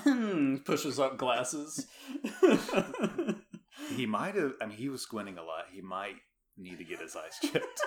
Pushes 0.65 0.99
up 0.99 1.17
glasses. 1.17 1.87
he 3.95 4.05
might 4.05 4.35
have, 4.35 4.53
I 4.61 4.65
mean, 4.65 4.77
he 4.77 4.89
was 4.89 5.01
squinting 5.01 5.37
a 5.37 5.43
lot. 5.43 5.65
He 5.71 5.81
might 5.81 6.15
need 6.57 6.77
to 6.77 6.83
get 6.83 6.99
his 6.99 7.15
eyes 7.15 7.37
checked. 7.41 7.81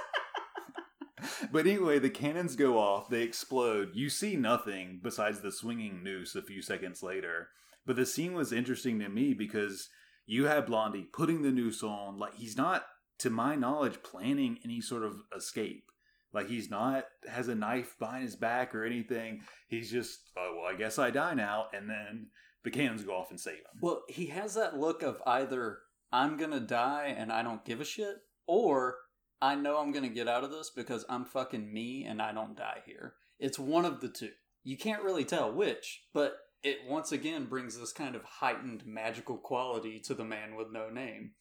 but 1.52 1.66
anyway, 1.66 1.98
the 1.98 2.10
cannons 2.10 2.56
go 2.56 2.78
off, 2.78 3.08
they 3.08 3.22
explode. 3.22 3.90
You 3.94 4.10
see 4.10 4.36
nothing 4.36 5.00
besides 5.02 5.40
the 5.40 5.52
swinging 5.52 6.02
noose 6.02 6.34
a 6.34 6.42
few 6.42 6.62
seconds 6.62 7.02
later. 7.02 7.48
But 7.86 7.96
the 7.96 8.06
scene 8.06 8.34
was 8.34 8.52
interesting 8.52 8.98
to 9.00 9.08
me 9.08 9.34
because 9.34 9.88
you 10.26 10.46
have 10.46 10.66
Blondie 10.66 11.08
putting 11.10 11.42
the 11.42 11.50
noose 11.50 11.82
on, 11.82 12.18
like 12.18 12.34
he's 12.34 12.56
not, 12.56 12.84
to 13.20 13.30
my 13.30 13.54
knowledge, 13.54 14.02
planning 14.02 14.58
any 14.64 14.80
sort 14.80 15.02
of 15.02 15.22
escape. 15.36 15.84
Like 16.32 16.48
he's 16.48 16.70
not 16.70 17.04
has 17.28 17.48
a 17.48 17.54
knife 17.54 17.96
behind 17.98 18.24
his 18.24 18.36
back 18.36 18.74
or 18.74 18.84
anything. 18.84 19.42
He's 19.68 19.90
just, 19.90 20.30
oh 20.36 20.58
well, 20.58 20.74
I 20.74 20.76
guess 20.76 20.98
I 20.98 21.10
die 21.10 21.34
now, 21.34 21.66
and 21.72 21.88
then 21.88 22.28
the 22.64 22.70
cannons 22.70 23.04
go 23.04 23.16
off 23.16 23.30
and 23.30 23.40
save 23.40 23.58
him. 23.58 23.80
Well, 23.80 24.02
he 24.08 24.26
has 24.26 24.54
that 24.54 24.78
look 24.78 25.02
of 25.02 25.22
either 25.26 25.78
I'm 26.12 26.36
gonna 26.36 26.60
die 26.60 27.14
and 27.16 27.32
I 27.32 27.42
don't 27.42 27.64
give 27.64 27.80
a 27.80 27.84
shit, 27.84 28.16
or 28.46 28.96
I 29.40 29.54
know 29.54 29.78
I'm 29.78 29.92
gonna 29.92 30.08
get 30.08 30.28
out 30.28 30.44
of 30.44 30.50
this 30.50 30.70
because 30.74 31.04
I'm 31.08 31.24
fucking 31.24 31.72
me 31.72 32.04
and 32.04 32.20
I 32.20 32.32
don't 32.32 32.56
die 32.56 32.82
here. 32.84 33.14
It's 33.38 33.58
one 33.58 33.84
of 33.84 34.00
the 34.00 34.08
two. 34.08 34.30
You 34.64 34.76
can't 34.76 35.02
really 35.02 35.24
tell 35.24 35.52
which, 35.52 36.02
but 36.12 36.36
it 36.62 36.78
once 36.88 37.12
again 37.12 37.46
brings 37.46 37.78
this 37.78 37.92
kind 37.92 38.16
of 38.16 38.24
heightened 38.24 38.84
magical 38.84 39.38
quality 39.38 40.00
to 40.00 40.14
the 40.14 40.24
man 40.24 40.56
with 40.56 40.68
no 40.72 40.90
name. 40.90 41.32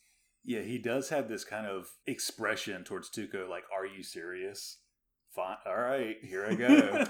Yeah, 0.47 0.61
he 0.61 0.77
does 0.77 1.09
have 1.09 1.27
this 1.27 1.43
kind 1.43 1.67
of 1.67 1.89
expression 2.05 2.85
towards 2.85 3.09
Tuco, 3.09 3.49
like, 3.49 3.65
"Are 3.77 3.85
you 3.85 4.01
serious? 4.01 4.77
Fine, 5.35 5.57
all 5.65 5.75
right, 5.75 6.15
here 6.23 6.45
I 6.45 6.55
go." 6.55 7.05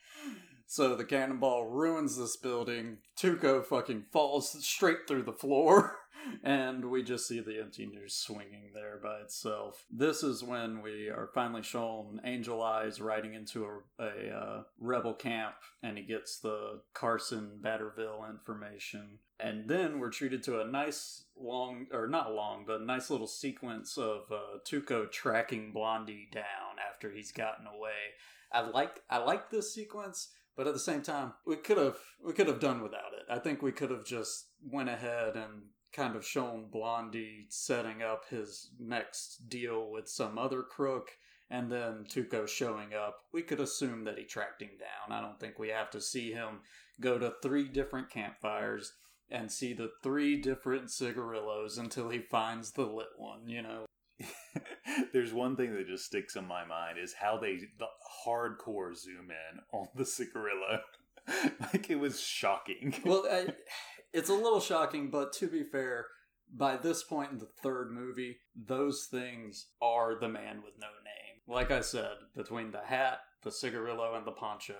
so 0.66 0.94
the 0.94 1.04
cannonball 1.04 1.66
ruins 1.66 2.16
this 2.16 2.36
building. 2.36 2.98
Tuco 3.18 3.64
fucking 3.64 4.04
falls 4.12 4.64
straight 4.64 5.08
through 5.08 5.24
the 5.24 5.32
floor. 5.32 5.98
And 6.42 6.90
we 6.90 7.02
just 7.02 7.26
see 7.26 7.40
the 7.40 7.58
empty 7.60 7.86
news 7.86 8.14
swinging 8.14 8.72
there 8.74 8.98
by 9.02 9.20
itself. 9.20 9.84
This 9.90 10.22
is 10.22 10.42
when 10.42 10.82
we 10.82 11.08
are 11.08 11.30
finally 11.32 11.62
shown 11.62 12.20
Angel 12.24 12.62
Eyes 12.62 13.00
riding 13.00 13.34
into 13.34 13.64
a, 13.64 14.04
a 14.04 14.36
uh, 14.36 14.62
rebel 14.78 15.14
camp, 15.14 15.54
and 15.82 15.96
he 15.96 16.04
gets 16.04 16.38
the 16.38 16.80
Carson 16.92 17.60
Batterville 17.62 18.28
information. 18.28 19.20
And 19.40 19.68
then 19.68 20.00
we're 20.00 20.10
treated 20.10 20.42
to 20.44 20.60
a 20.60 20.66
nice 20.66 21.24
long, 21.40 21.86
or 21.92 22.06
not 22.06 22.32
long, 22.32 22.64
but 22.66 22.82
nice 22.82 23.10
little 23.10 23.26
sequence 23.26 23.96
of 23.96 24.30
uh, 24.30 24.58
Tuco 24.64 25.10
tracking 25.10 25.72
Blondie 25.72 26.28
down 26.32 26.76
after 26.88 27.10
he's 27.10 27.32
gotten 27.32 27.66
away. 27.66 28.14
I 28.52 28.60
like 28.62 29.02
I 29.10 29.18
like 29.18 29.50
this 29.50 29.74
sequence, 29.74 30.28
but 30.56 30.66
at 30.66 30.72
the 30.72 30.80
same 30.80 31.02
time, 31.02 31.34
we 31.46 31.56
could 31.56 31.78
have 31.78 31.98
we 32.24 32.32
could 32.32 32.48
have 32.48 32.60
done 32.60 32.82
without 32.82 33.12
it. 33.18 33.30
I 33.30 33.38
think 33.38 33.62
we 33.62 33.72
could 33.72 33.90
have 33.90 34.04
just 34.04 34.46
went 34.62 34.88
ahead 34.88 35.36
and 35.36 35.62
kind 35.92 36.16
of 36.16 36.24
shown 36.24 36.68
Blondie 36.70 37.46
setting 37.48 38.02
up 38.02 38.24
his 38.28 38.70
next 38.78 39.48
deal 39.48 39.90
with 39.90 40.08
some 40.08 40.38
other 40.38 40.62
crook 40.62 41.10
and 41.50 41.70
then 41.72 42.04
Tuco 42.04 42.46
showing 42.46 42.92
up. 42.94 43.24
We 43.32 43.42
could 43.42 43.60
assume 43.60 44.04
that 44.04 44.18
he 44.18 44.24
tracked 44.24 44.62
him 44.62 44.70
down. 44.78 45.16
I 45.16 45.22
don't 45.22 45.40
think 45.40 45.58
we 45.58 45.68
have 45.68 45.90
to 45.90 46.00
see 46.00 46.32
him 46.32 46.60
go 47.00 47.18
to 47.18 47.34
three 47.42 47.68
different 47.68 48.10
campfires 48.10 48.92
and 49.30 49.50
see 49.50 49.72
the 49.72 49.90
three 50.02 50.40
different 50.40 50.90
cigarillos 50.90 51.78
until 51.78 52.08
he 52.08 52.18
finds 52.18 52.72
the 52.72 52.86
lit 52.86 53.08
one, 53.16 53.48
you 53.48 53.62
know. 53.62 53.84
There's 55.12 55.32
one 55.32 55.56
thing 55.56 55.74
that 55.74 55.86
just 55.86 56.06
sticks 56.06 56.34
in 56.34 56.46
my 56.46 56.64
mind 56.64 56.98
is 56.98 57.14
how 57.14 57.38
they 57.38 57.56
the 57.78 57.86
hardcore 58.26 58.96
zoom 58.96 59.30
in 59.30 59.60
on 59.72 59.88
the 59.94 60.04
cigarillo. 60.04 60.80
like 61.72 61.90
it 61.90 61.98
was 61.98 62.20
shocking. 62.20 62.94
Well, 63.04 63.26
I, 63.30 63.48
it's 64.12 64.30
a 64.30 64.34
little 64.34 64.60
shocking, 64.60 65.10
but 65.10 65.32
to 65.34 65.46
be 65.46 65.62
fair, 65.62 66.06
by 66.52 66.76
this 66.76 67.02
point 67.02 67.32
in 67.32 67.38
the 67.38 67.50
third 67.62 67.90
movie, 67.92 68.38
those 68.56 69.06
things 69.10 69.66
are 69.82 70.18
the 70.18 70.28
man 70.28 70.62
with 70.64 70.74
no 70.80 70.86
name. 71.04 71.42
Like 71.46 71.70
I 71.70 71.82
said, 71.82 72.14
between 72.34 72.70
the 72.70 72.80
hat, 72.80 73.20
the 73.42 73.52
cigarillo, 73.52 74.14
and 74.14 74.26
the 74.26 74.32
poncho, 74.32 74.76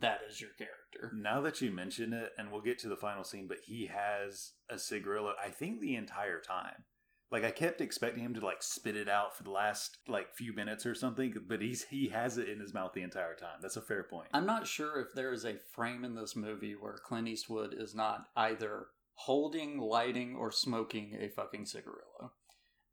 that 0.00 0.20
is 0.28 0.40
your 0.40 0.50
character. 0.56 1.12
Now 1.14 1.40
that 1.42 1.60
you 1.60 1.70
mention 1.70 2.12
it, 2.12 2.32
and 2.38 2.50
we'll 2.50 2.62
get 2.62 2.78
to 2.80 2.88
the 2.88 2.96
final 2.96 3.24
scene, 3.24 3.46
but 3.46 3.58
he 3.64 3.86
has 3.86 4.52
a 4.70 4.78
cigarillo, 4.78 5.34
I 5.42 5.50
think 5.50 5.80
the 5.80 5.96
entire 5.96 6.40
time. 6.40 6.84
Like 7.30 7.44
I 7.44 7.50
kept 7.50 7.80
expecting 7.80 8.22
him 8.22 8.34
to 8.34 8.44
like 8.44 8.62
spit 8.62 8.94
it 8.94 9.08
out 9.08 9.34
for 9.34 9.42
the 9.42 9.50
last 9.50 9.98
like 10.06 10.34
few 10.34 10.54
minutes 10.54 10.84
or 10.84 10.94
something, 10.94 11.34
but 11.48 11.62
he's 11.62 11.84
he 11.84 12.08
has 12.08 12.36
it 12.36 12.48
in 12.48 12.60
his 12.60 12.74
mouth 12.74 12.92
the 12.92 13.02
entire 13.02 13.34
time. 13.34 13.58
That's 13.62 13.78
a 13.78 13.82
fair 13.82 14.02
point. 14.02 14.28
I'm 14.34 14.44
not 14.44 14.66
sure 14.66 15.00
if 15.00 15.14
there 15.14 15.32
is 15.32 15.46
a 15.46 15.56
frame 15.74 16.04
in 16.04 16.14
this 16.14 16.36
movie 16.36 16.74
where 16.78 16.98
Clint 17.02 17.28
Eastwood 17.28 17.74
is 17.74 17.94
not 17.94 18.26
either 18.36 18.88
holding, 19.14 19.78
lighting, 19.78 20.36
or 20.36 20.50
smoking 20.50 21.16
a 21.18 21.30
fucking 21.30 21.64
cigarillo. 21.64 22.32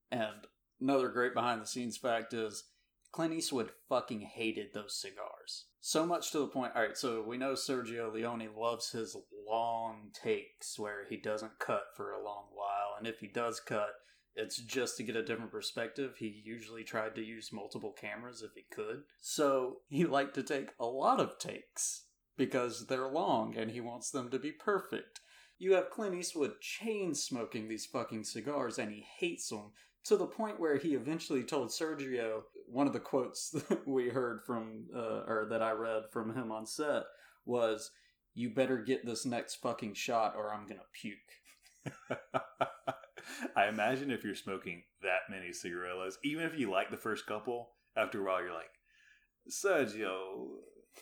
And 0.10 0.48
another 0.80 1.10
great 1.10 1.34
behind 1.34 1.62
the 1.62 1.68
scenes 1.68 1.98
fact 1.98 2.34
is 2.34 2.64
Clint 3.12 3.34
Eastwood 3.34 3.72
fucking 3.88 4.22
hated 4.22 4.68
those 4.74 5.00
cigars. 5.00 5.66
So 5.82 6.06
much 6.06 6.32
to 6.32 6.40
the 6.40 6.48
point. 6.48 6.74
All 6.76 6.82
right, 6.82 6.98
so 6.98 7.24
we 7.24 7.38
know 7.38 7.54
Sergio 7.54 8.14
Leone 8.14 8.50
loves 8.56 8.92
his 8.92 9.16
long 9.48 10.12
takes 10.14 10.78
where 10.78 11.06
he 11.10 11.18
doesn't 11.18 11.60
cut 11.60 11.86
for 11.96 12.12
a 12.12 12.24
long 12.24 12.46
while, 12.54 12.96
and 12.98 13.08
if 13.08 13.20
he 13.20 13.28
does 13.28 13.60
cut, 13.60 13.90
it's 14.36 14.58
just 14.58 14.96
to 14.98 15.04
get 15.04 15.16
a 15.16 15.24
different 15.24 15.52
perspective. 15.52 16.16
He 16.18 16.42
usually 16.46 16.84
tried 16.84 17.16
to 17.16 17.24
use 17.24 17.52
multiple 17.52 17.94
cameras 18.00 18.42
if 18.42 18.52
he 18.56 18.64
could. 18.72 19.04
So 19.20 19.78
he 19.90 20.06
liked 20.06 20.36
to 20.36 20.44
take 20.44 20.70
a 20.80 20.86
lot 20.86 21.20
of 21.20 21.40
takes 21.40 22.06
because 22.38 22.88
they're 22.88 23.10
long 23.10 23.58
and 23.58 23.72
he 23.72 23.82
wants 23.82 24.12
them 24.12 24.30
to 24.30 24.40
be 24.40 24.52
perfect. 24.52 25.20
You 25.58 25.74
have 25.74 25.90
Clint 25.90 26.16
Eastwood 26.16 26.62
chain 26.62 27.14
smoking 27.16 27.68
these 27.68 27.86
fucking 27.86 28.24
cigars 28.24 28.80
and 28.80 28.92
he 28.92 29.06
hates 29.20 29.50
them 29.50 29.72
to 30.06 30.16
the 30.16 30.26
point 30.26 30.60
where 30.60 30.78
he 30.78 30.94
eventually 30.94 31.44
told 31.44 31.70
Sergio 31.70 32.44
one 32.72 32.88
of 32.88 32.94
the 32.94 33.00
quotes 33.00 33.50
that 33.70 33.88
we 33.88 34.10
heard 34.10 34.42
from 34.46 34.86
uh, 34.96 35.24
or 35.28 35.48
that 35.50 35.62
I 35.62 35.72
read 35.72 36.04
from 36.12 36.36
him 36.36 36.52
on 36.52 36.66
set 36.66 37.04
was 37.46 37.92
you 38.34 38.50
better 38.50 38.78
get 38.78 39.06
this 39.06 39.26
next 39.26 39.56
fucking 39.56 39.96
shot 39.96 40.36
or 40.36 40.54
I'm 40.54 40.68
going 40.68 40.80
to 40.80 40.84
puke. 40.94 41.18
I 43.56 43.68
imagine 43.68 44.12
if 44.12 44.24
you're 44.24 44.36
smoking 44.36 44.84
that 45.02 45.30
many 45.30 45.52
cigarillos, 45.52 46.18
even 46.24 46.46
if 46.46 46.58
you 46.58 46.72
like 46.72 46.92
the 46.92 46.98
first 46.98 47.26
couple, 47.26 47.72
after 47.96 48.22
a 48.22 48.24
while 48.24 48.42
you're 48.42 48.54
like, 48.54 48.70
Sergio, 49.50 50.48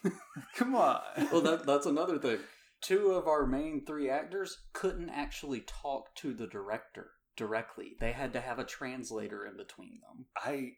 come 0.56 0.76
on. 0.76 1.02
well, 1.32 1.42
that, 1.42 1.66
that's 1.66 1.86
another 1.86 2.18
thing. 2.18 2.40
Two 2.82 3.12
of 3.12 3.28
our 3.28 3.46
main 3.46 3.86
three 3.86 4.10
actors 4.10 4.58
couldn't 4.74 5.10
actually 5.10 5.62
talk 5.62 6.14
to 6.16 6.34
the 6.34 6.48
director 6.48 7.12
directly. 7.36 7.96
They 8.00 8.12
had 8.12 8.34
to 8.34 8.42
have 8.42 8.60
a 8.60 8.64
translator 8.64 9.46
in 9.46 9.58
between 9.58 10.00
them. 10.02 10.26
I, 10.36 10.74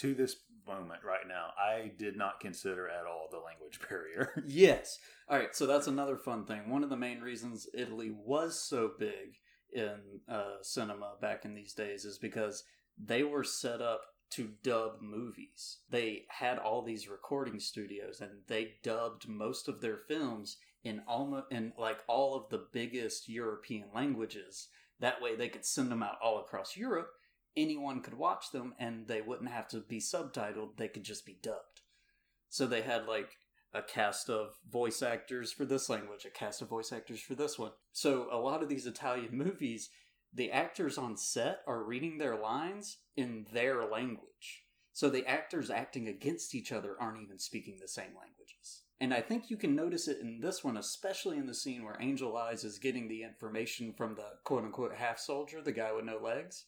to 0.00 0.14
this 0.14 0.36
moment 0.66 1.00
right 1.04 1.26
now, 1.26 1.48
I 1.58 1.92
did 1.98 2.16
not 2.16 2.40
consider 2.40 2.88
at 2.88 3.06
all 3.06 3.28
the 3.30 3.38
language 3.38 3.80
barrier. 3.88 4.42
Yes. 4.46 4.98
All 5.28 5.38
right. 5.38 5.54
So 5.54 5.66
that's 5.66 5.86
another 5.86 6.16
fun 6.16 6.44
thing. 6.44 6.70
One 6.70 6.84
of 6.84 6.90
the 6.90 6.96
main 6.96 7.20
reasons 7.20 7.68
Italy 7.74 8.10
was 8.10 8.62
so 8.62 8.92
big 8.98 9.36
in 9.72 9.98
uh, 10.28 10.56
cinema 10.62 11.12
back 11.20 11.44
in 11.44 11.54
these 11.54 11.74
days 11.74 12.04
is 12.04 12.18
because 12.18 12.64
they 12.98 13.22
were 13.22 13.44
set 13.44 13.80
up 13.80 14.02
to 14.30 14.50
dub 14.62 15.00
movies. 15.00 15.78
They 15.90 16.24
had 16.28 16.58
all 16.58 16.82
these 16.82 17.08
recording 17.08 17.58
studios 17.58 18.20
and 18.20 18.30
they 18.46 18.74
dubbed 18.82 19.28
most 19.28 19.68
of 19.68 19.80
their 19.80 19.98
films 20.08 20.56
in 20.84 21.02
almost 21.06 21.46
in 21.50 21.72
like 21.78 21.98
all 22.06 22.36
of 22.36 22.48
the 22.48 22.66
biggest 22.72 23.28
European 23.28 23.86
languages. 23.94 24.68
That 25.00 25.20
way 25.20 25.34
they 25.34 25.48
could 25.48 25.64
send 25.64 25.90
them 25.90 26.02
out 26.02 26.18
all 26.22 26.40
across 26.40 26.76
Europe. 26.76 27.10
Anyone 27.56 28.00
could 28.00 28.14
watch 28.14 28.52
them 28.52 28.74
and 28.78 29.06
they 29.06 29.20
wouldn't 29.20 29.50
have 29.50 29.68
to 29.68 29.80
be 29.80 29.98
subtitled. 29.98 30.76
They 30.76 30.88
could 30.88 31.04
just 31.04 31.26
be 31.26 31.38
dubbed. 31.42 31.82
So 32.48 32.66
they 32.66 32.82
had 32.82 33.06
like 33.06 33.36
a 33.72 33.82
cast 33.82 34.28
of 34.28 34.54
voice 34.68 35.02
actors 35.02 35.52
for 35.52 35.64
this 35.64 35.88
language, 35.88 36.24
a 36.24 36.30
cast 36.30 36.62
of 36.62 36.68
voice 36.68 36.92
actors 36.92 37.20
for 37.20 37.34
this 37.34 37.58
one. 37.58 37.72
So 37.92 38.28
a 38.30 38.38
lot 38.38 38.62
of 38.62 38.68
these 38.68 38.86
Italian 38.86 39.36
movies, 39.36 39.90
the 40.32 40.50
actors 40.50 40.98
on 40.98 41.16
set 41.16 41.60
are 41.66 41.84
reading 41.84 42.18
their 42.18 42.36
lines 42.36 42.98
in 43.16 43.46
their 43.52 43.84
language. 43.84 44.64
So 44.92 45.08
the 45.08 45.26
actors 45.26 45.70
acting 45.70 46.08
against 46.08 46.54
each 46.54 46.72
other 46.72 46.96
aren't 47.00 47.22
even 47.22 47.38
speaking 47.38 47.78
the 47.80 47.88
same 47.88 48.10
languages. 48.20 48.82
And 49.00 49.14
I 49.14 49.22
think 49.22 49.48
you 49.48 49.56
can 49.56 49.74
notice 49.74 50.08
it 50.08 50.18
in 50.20 50.40
this 50.40 50.62
one, 50.62 50.76
especially 50.76 51.38
in 51.38 51.46
the 51.46 51.54
scene 51.54 51.84
where 51.84 51.96
Angel 52.00 52.36
Eyes 52.36 52.64
is 52.64 52.78
getting 52.78 53.08
the 53.08 53.22
information 53.22 53.94
from 53.94 54.14
the 54.14 54.26
quote 54.44 54.64
unquote 54.64 54.94
half 54.94 55.18
soldier, 55.18 55.62
the 55.62 55.72
guy 55.72 55.92
with 55.92 56.04
no 56.04 56.18
legs. 56.18 56.64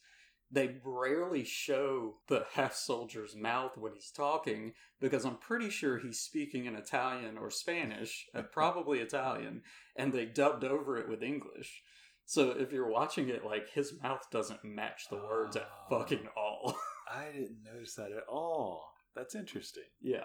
They 0.53 0.75
rarely 0.83 1.43
show 1.43 2.17
the 2.27 2.45
half 2.53 2.75
soldier's 2.75 3.35
mouth 3.35 3.75
when 3.75 3.93
he's 3.93 4.11
talking 4.11 4.73
because 5.01 5.25
I'm 5.25 5.37
pretty 5.37 5.71
sure 5.71 5.97
he's 5.97 6.19
speaking 6.19 6.65
in 6.65 6.75
Italian 6.75 7.37
or 7.39 7.49
Spanish, 7.49 8.27
uh, 8.35 8.43
probably 8.51 8.99
Italian, 8.99 9.63
and 9.95 10.13
they 10.13 10.25
dubbed 10.25 10.63
over 10.63 10.97
it 10.97 11.09
with 11.09 11.23
English. 11.23 11.81
So 12.25 12.51
if 12.51 12.71
you're 12.71 12.89
watching 12.89 13.29
it, 13.29 13.43
like 13.43 13.69
his 13.71 13.99
mouth 14.01 14.25
doesn't 14.31 14.63
match 14.63 15.09
the 15.09 15.17
words 15.17 15.55
at 15.55 15.67
Oh. 15.89 15.97
fucking 15.99 16.27
all. 16.37 16.77
I 17.11 17.25
didn't 17.33 17.63
notice 17.65 17.95
that 17.95 18.11
at 18.11 18.27
all. 18.29 18.93
That's 19.15 19.33
interesting. 19.35 19.83
yeah. 20.01 20.23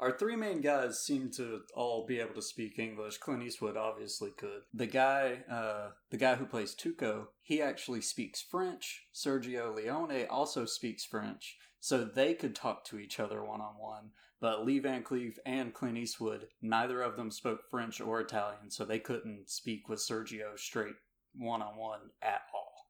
Our 0.00 0.16
three 0.16 0.36
main 0.36 0.60
guys 0.60 1.00
seem 1.00 1.30
to 1.32 1.62
all 1.74 2.06
be 2.06 2.20
able 2.20 2.34
to 2.34 2.42
speak 2.42 2.78
English. 2.78 3.18
Clint 3.18 3.42
Eastwood 3.42 3.76
obviously 3.76 4.30
could. 4.30 4.62
The 4.72 4.86
guy, 4.86 5.42
uh, 5.50 5.88
the 6.10 6.16
guy 6.16 6.36
who 6.36 6.46
plays 6.46 6.76
Tuco, 6.76 7.26
he 7.42 7.60
actually 7.60 8.02
speaks 8.02 8.40
French. 8.40 9.08
Sergio 9.12 9.74
Leone 9.74 10.26
also 10.30 10.66
speaks 10.66 11.04
French, 11.04 11.56
so 11.80 12.04
they 12.04 12.34
could 12.34 12.54
talk 12.54 12.84
to 12.84 12.98
each 12.98 13.18
other 13.18 13.42
one 13.42 13.60
on 13.60 13.74
one. 13.76 14.10
But 14.40 14.64
Lee 14.64 14.78
Van 14.78 15.02
Cleef 15.02 15.34
and 15.44 15.74
Clint 15.74 15.98
Eastwood, 15.98 16.46
neither 16.62 17.02
of 17.02 17.16
them 17.16 17.32
spoke 17.32 17.68
French 17.68 18.00
or 18.00 18.20
Italian, 18.20 18.70
so 18.70 18.84
they 18.84 19.00
couldn't 19.00 19.50
speak 19.50 19.88
with 19.88 19.98
Sergio 19.98 20.56
straight 20.56 20.94
one 21.34 21.60
on 21.60 21.76
one 21.76 22.12
at 22.22 22.42
all. 22.54 22.86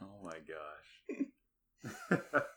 Oh 0.00 0.20
my 0.24 0.38
gosh. 0.38 1.26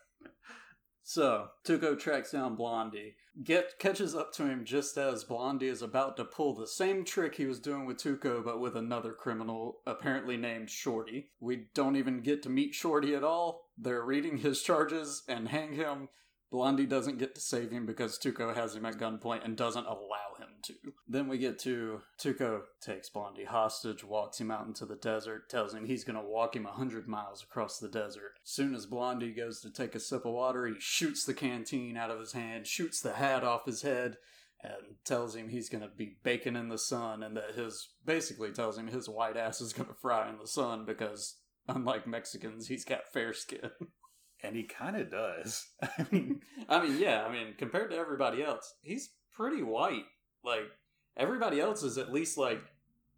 So 1.08 1.48
Tuco 1.64 1.98
tracks 1.98 2.32
down 2.32 2.54
Blondie, 2.54 3.14
get 3.42 3.78
catches 3.78 4.14
up 4.14 4.30
to 4.34 4.44
him 4.44 4.66
just 4.66 4.98
as 4.98 5.24
Blondie 5.24 5.68
is 5.68 5.80
about 5.80 6.18
to 6.18 6.24
pull 6.26 6.54
the 6.54 6.66
same 6.66 7.02
trick 7.02 7.36
he 7.36 7.46
was 7.46 7.60
doing 7.60 7.86
with 7.86 7.96
Tuco, 7.96 8.44
but 8.44 8.60
with 8.60 8.76
another 8.76 9.14
criminal 9.14 9.78
apparently 9.86 10.36
named 10.36 10.68
Shorty. 10.68 11.30
We 11.40 11.68
don't 11.72 11.96
even 11.96 12.20
get 12.20 12.42
to 12.42 12.50
meet 12.50 12.74
Shorty 12.74 13.14
at 13.14 13.24
all. 13.24 13.70
They're 13.78 14.04
reading 14.04 14.36
his 14.36 14.62
charges 14.62 15.22
and 15.26 15.48
hang 15.48 15.72
him. 15.72 16.10
Blondie 16.50 16.84
doesn't 16.84 17.18
get 17.18 17.34
to 17.36 17.40
save 17.40 17.70
him 17.70 17.86
because 17.86 18.18
Tuco 18.18 18.54
has 18.54 18.76
him 18.76 18.84
at 18.84 18.98
gunpoint 18.98 19.46
and 19.46 19.56
doesn't 19.56 19.86
allow 19.86 20.36
him 20.58 20.74
to. 20.84 20.92
Then 21.06 21.28
we 21.28 21.38
get 21.38 21.58
to 21.60 22.00
Tuco 22.20 22.62
takes 22.80 23.08
Blondie 23.08 23.44
hostage, 23.44 24.04
walks 24.04 24.40
him 24.40 24.50
out 24.50 24.66
into 24.66 24.86
the 24.86 24.96
desert, 24.96 25.48
tells 25.48 25.74
him 25.74 25.86
he's 25.86 26.04
gonna 26.04 26.24
walk 26.24 26.56
him 26.56 26.66
a 26.66 26.72
hundred 26.72 27.08
miles 27.08 27.42
across 27.42 27.78
the 27.78 27.88
desert. 27.88 28.32
Soon 28.42 28.74
as 28.74 28.86
Blondie 28.86 29.32
goes 29.32 29.60
to 29.60 29.70
take 29.70 29.94
a 29.94 30.00
sip 30.00 30.24
of 30.24 30.32
water, 30.32 30.66
he 30.66 30.74
shoots 30.78 31.24
the 31.24 31.34
canteen 31.34 31.96
out 31.96 32.10
of 32.10 32.20
his 32.20 32.32
hand, 32.32 32.66
shoots 32.66 33.00
the 33.00 33.14
hat 33.14 33.44
off 33.44 33.66
his 33.66 33.82
head, 33.82 34.16
and 34.62 34.96
tells 35.04 35.34
him 35.34 35.48
he's 35.48 35.68
gonna 35.68 35.90
be 35.96 36.16
baking 36.22 36.56
in 36.56 36.68
the 36.68 36.78
sun, 36.78 37.22
and 37.22 37.36
that 37.36 37.54
his 37.54 37.88
basically 38.04 38.52
tells 38.52 38.76
him 38.76 38.88
his 38.88 39.08
white 39.08 39.36
ass 39.36 39.60
is 39.60 39.72
gonna 39.72 39.94
fry 40.00 40.28
in 40.28 40.38
the 40.38 40.48
sun 40.48 40.84
because 40.84 41.36
unlike 41.68 42.06
Mexicans, 42.06 42.68
he's 42.68 42.84
got 42.84 43.12
fair 43.12 43.32
skin. 43.32 43.70
and 44.42 44.56
he 44.56 44.64
kind 44.64 44.96
of 44.96 45.10
does. 45.10 45.66
I 45.82 46.06
mean, 46.10 46.40
I 46.68 46.82
mean, 46.82 46.98
yeah, 46.98 47.24
I 47.24 47.32
mean, 47.32 47.54
compared 47.56 47.90
to 47.90 47.96
everybody 47.96 48.42
else, 48.42 48.74
he's 48.82 49.10
pretty 49.32 49.62
white. 49.62 50.04
Like, 50.48 50.70
everybody 51.16 51.60
else 51.60 51.82
is 51.82 51.98
at 51.98 52.12
least 52.12 52.38
like, 52.38 52.60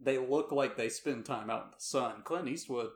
they 0.00 0.18
look 0.18 0.50
like 0.52 0.76
they 0.76 0.88
spend 0.88 1.24
time 1.26 1.50
out 1.50 1.64
in 1.64 1.70
the 1.70 1.76
sun. 1.80 2.22
Clint 2.24 2.48
Eastwood 2.48 2.88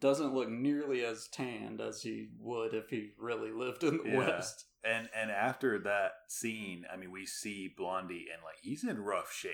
doesn't 0.00 0.34
look 0.34 0.48
nearly 0.48 1.04
as 1.04 1.28
tanned 1.28 1.80
as 1.80 2.02
he 2.02 2.28
would 2.38 2.74
if 2.74 2.88
he 2.90 3.10
really 3.18 3.52
lived 3.52 3.84
in 3.84 3.98
the 3.98 4.04
Yeah. 4.10 4.18
West. 4.18 4.64
and 4.84 5.08
and 5.14 5.30
after 5.30 5.78
that 5.80 6.12
scene, 6.28 6.84
I 6.92 6.96
mean, 6.96 7.10
we 7.10 7.26
see 7.26 7.72
Blondie 7.76 8.26
and 8.32 8.42
like 8.42 8.56
he's 8.62 8.82
in 8.84 8.98
rough 9.00 9.32
shape. 9.32 9.52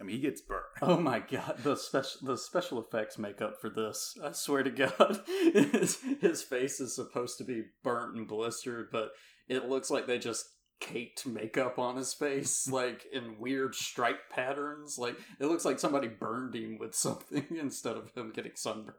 I 0.00 0.04
mean, 0.04 0.16
he 0.16 0.22
gets 0.22 0.40
burnt. 0.40 0.62
Oh 0.80 0.98
my 0.98 1.20
god, 1.20 1.58
the 1.62 1.76
special 1.76 2.26
the 2.26 2.36
special 2.38 2.80
effects 2.80 3.18
make 3.18 3.40
up 3.42 3.60
for 3.60 3.68
this. 3.70 4.16
I 4.24 4.32
swear 4.32 4.62
to 4.64 4.70
God, 4.70 5.20
his, 5.54 5.98
his 6.20 6.42
face 6.42 6.80
is 6.80 6.96
supposed 6.96 7.38
to 7.38 7.44
be 7.44 7.62
burnt 7.84 8.16
and 8.16 8.26
blistered, 8.26 8.88
but 8.90 9.12
it 9.48 9.68
looks 9.68 9.90
like 9.90 10.06
they 10.06 10.18
just 10.18 10.46
caked 10.82 11.26
makeup 11.26 11.78
on 11.78 11.96
his 11.96 12.12
face, 12.12 12.68
like 12.72 13.06
in 13.12 13.38
weird 13.38 13.74
stripe 13.74 14.28
patterns. 14.30 14.98
Like 14.98 15.16
it 15.40 15.46
looks 15.46 15.64
like 15.64 15.78
somebody 15.78 16.08
burned 16.08 16.54
him 16.54 16.78
with 16.78 16.94
something 16.94 17.46
instead 17.58 17.96
of 17.96 18.10
him 18.14 18.32
getting 18.34 18.56
sunburned. 18.56 18.96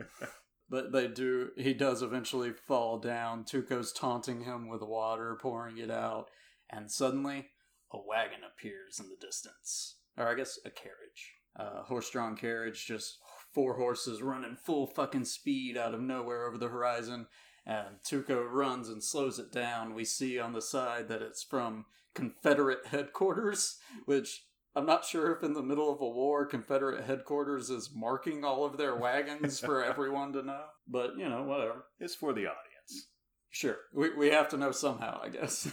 but 0.68 0.92
they 0.92 1.08
do. 1.08 1.50
He 1.56 1.72
does 1.72 2.02
eventually 2.02 2.52
fall 2.52 2.98
down. 2.98 3.44
Tuco's 3.44 3.92
taunting 3.92 4.42
him 4.42 4.68
with 4.68 4.82
water, 4.82 5.38
pouring 5.40 5.78
it 5.78 5.90
out, 5.90 6.26
and 6.68 6.90
suddenly 6.90 7.46
a 7.92 7.98
wagon 7.98 8.40
appears 8.44 8.98
in 8.98 9.06
the 9.08 9.26
distance. 9.26 9.98
Or 10.16 10.28
I 10.28 10.34
guess 10.34 10.58
a 10.64 10.70
carriage. 10.70 11.34
A 11.56 11.82
horse 11.82 12.10
drawn 12.10 12.34
carriage, 12.34 12.86
just 12.86 13.18
four 13.52 13.76
horses 13.76 14.22
running 14.22 14.56
full 14.56 14.86
fucking 14.86 15.26
speed 15.26 15.76
out 15.76 15.92
of 15.92 16.00
nowhere 16.00 16.46
over 16.46 16.56
the 16.56 16.68
horizon. 16.68 17.26
And 17.64 17.96
Tuco 18.04 18.44
runs 18.50 18.88
and 18.88 19.02
slows 19.02 19.38
it 19.38 19.52
down. 19.52 19.94
We 19.94 20.04
see 20.04 20.38
on 20.38 20.52
the 20.52 20.62
side 20.62 21.08
that 21.08 21.22
it's 21.22 21.42
from 21.42 21.84
Confederate 22.14 22.86
headquarters, 22.86 23.78
which 24.04 24.44
I'm 24.74 24.86
not 24.86 25.04
sure 25.04 25.32
if 25.32 25.42
in 25.42 25.52
the 25.52 25.62
middle 25.62 25.92
of 25.92 26.00
a 26.00 26.08
war, 26.08 26.46
Confederate 26.46 27.04
headquarters 27.04 27.70
is 27.70 27.90
marking 27.94 28.44
all 28.44 28.64
of 28.64 28.78
their 28.78 28.96
wagons 28.96 29.60
for 29.60 29.84
everyone 29.84 30.32
to 30.32 30.42
know. 30.42 30.64
But, 30.88 31.16
you 31.16 31.28
know, 31.28 31.44
whatever. 31.44 31.84
It's 32.00 32.14
for 32.14 32.32
the 32.32 32.46
audience. 32.46 33.08
Sure. 33.50 33.76
We, 33.94 34.14
we 34.14 34.30
have 34.30 34.48
to 34.50 34.56
know 34.56 34.72
somehow, 34.72 35.20
I 35.22 35.28
guess. 35.28 35.70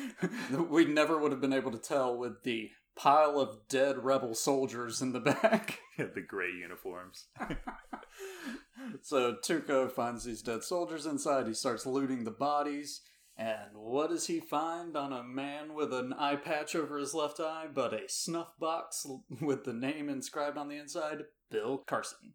we 0.68 0.84
never 0.84 1.18
would 1.18 1.30
have 1.30 1.40
been 1.40 1.52
able 1.52 1.70
to 1.70 1.78
tell 1.78 2.18
with 2.18 2.42
the 2.42 2.70
pile 2.96 3.38
of 3.40 3.68
dead 3.68 4.04
rebel 4.04 4.34
soldiers 4.34 5.00
in 5.00 5.12
the 5.12 5.20
back. 5.20 5.80
the 5.98 6.20
gray 6.20 6.50
uniforms. 6.50 7.26
so 9.02 9.34
Tuco 9.34 9.90
finds 9.90 10.24
these 10.24 10.42
dead 10.42 10.62
soldiers 10.62 11.06
inside. 11.06 11.46
He 11.46 11.54
starts 11.54 11.86
looting 11.86 12.24
the 12.24 12.30
bodies. 12.30 13.00
And 13.36 13.70
what 13.74 14.10
does 14.10 14.26
he 14.26 14.40
find 14.40 14.96
on 14.96 15.12
a 15.12 15.22
man 15.22 15.74
with 15.74 15.92
an 15.92 16.12
eye 16.12 16.36
patch 16.36 16.74
over 16.74 16.98
his 16.98 17.14
left 17.14 17.40
eye 17.40 17.66
but 17.72 17.94
a 17.94 18.08
snuff 18.08 18.58
box 18.58 19.06
with 19.40 19.64
the 19.64 19.72
name 19.72 20.08
inscribed 20.08 20.58
on 20.58 20.68
the 20.68 20.76
inside? 20.76 21.24
Bill 21.50 21.78
Carson. 21.78 22.34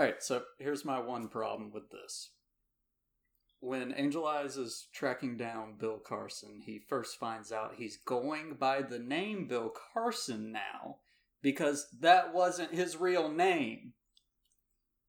Alright, 0.00 0.22
so 0.22 0.42
here's 0.58 0.84
my 0.84 0.98
one 0.98 1.28
problem 1.28 1.72
with 1.72 1.90
this. 1.90 2.30
When 3.60 3.92
Angel 3.96 4.24
Eyes 4.26 4.56
is 4.56 4.86
tracking 4.94 5.36
down 5.36 5.74
Bill 5.78 5.98
Carson, 5.98 6.62
he 6.64 6.78
first 6.78 7.18
finds 7.18 7.50
out 7.50 7.74
he's 7.76 7.96
going 7.96 8.54
by 8.54 8.82
the 8.82 9.00
name 9.00 9.48
Bill 9.48 9.72
Carson 9.92 10.52
now 10.52 10.98
because 11.42 11.88
that 12.00 12.32
wasn't 12.32 12.72
his 12.72 12.96
real 12.96 13.28
name. 13.28 13.94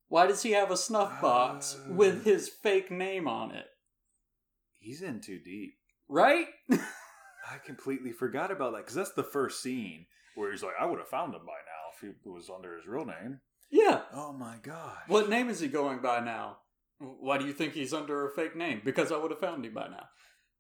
Why 0.08 0.26
does 0.26 0.42
he 0.42 0.52
have 0.52 0.72
a 0.72 0.78
snuff 0.78 1.22
box 1.22 1.76
Uh. 1.80 1.94
with 1.94 2.24
his 2.26 2.50
fake 2.50 2.90
name 2.90 3.28
on 3.28 3.52
it? 3.52 3.68
He's 4.80 5.04
in 5.04 5.22
too 5.22 5.40
deep. 5.40 5.76
Right? 6.08 6.48
I 6.72 7.58
completely 7.64 8.12
forgot 8.12 8.50
about 8.50 8.72
that 8.72 8.80
because 8.80 8.96
that's 8.96 9.14
the 9.14 9.24
first 9.24 9.62
scene 9.62 10.08
where 10.36 10.52
he's 10.52 10.64
like, 10.64 10.74
"I 10.80 10.86
would 10.86 10.98
have 11.00 11.08
found 11.08 11.36
him 11.36 11.46
by 11.46 11.52
now 11.54 11.92
if 11.94 12.00
he 12.24 12.30
was 12.30 12.50
under 12.50 12.76
his 12.76 12.88
real 12.88 13.06
name." 13.06 13.42
yeah. 13.70 14.02
Oh 14.12 14.34
my 14.34 14.58
gosh! 14.64 15.04
What 15.08 15.30
name 15.30 15.50
is 15.50 15.60
he 15.60 15.68
going 15.68 16.00
by 16.00 16.20
now? 16.22 16.58
Why 17.00 17.38
do 17.38 17.46
you 17.46 17.54
think 17.54 17.74
he's 17.74 17.94
under 17.94 18.28
a 18.28 18.32
fake 18.32 18.56
name? 18.56 18.82
Because 18.84 19.12
I 19.12 19.18
would 19.18 19.32
have 19.32 19.40
found 19.40 19.66
him 19.66 19.74
by 19.74 19.88
now. 19.88 20.08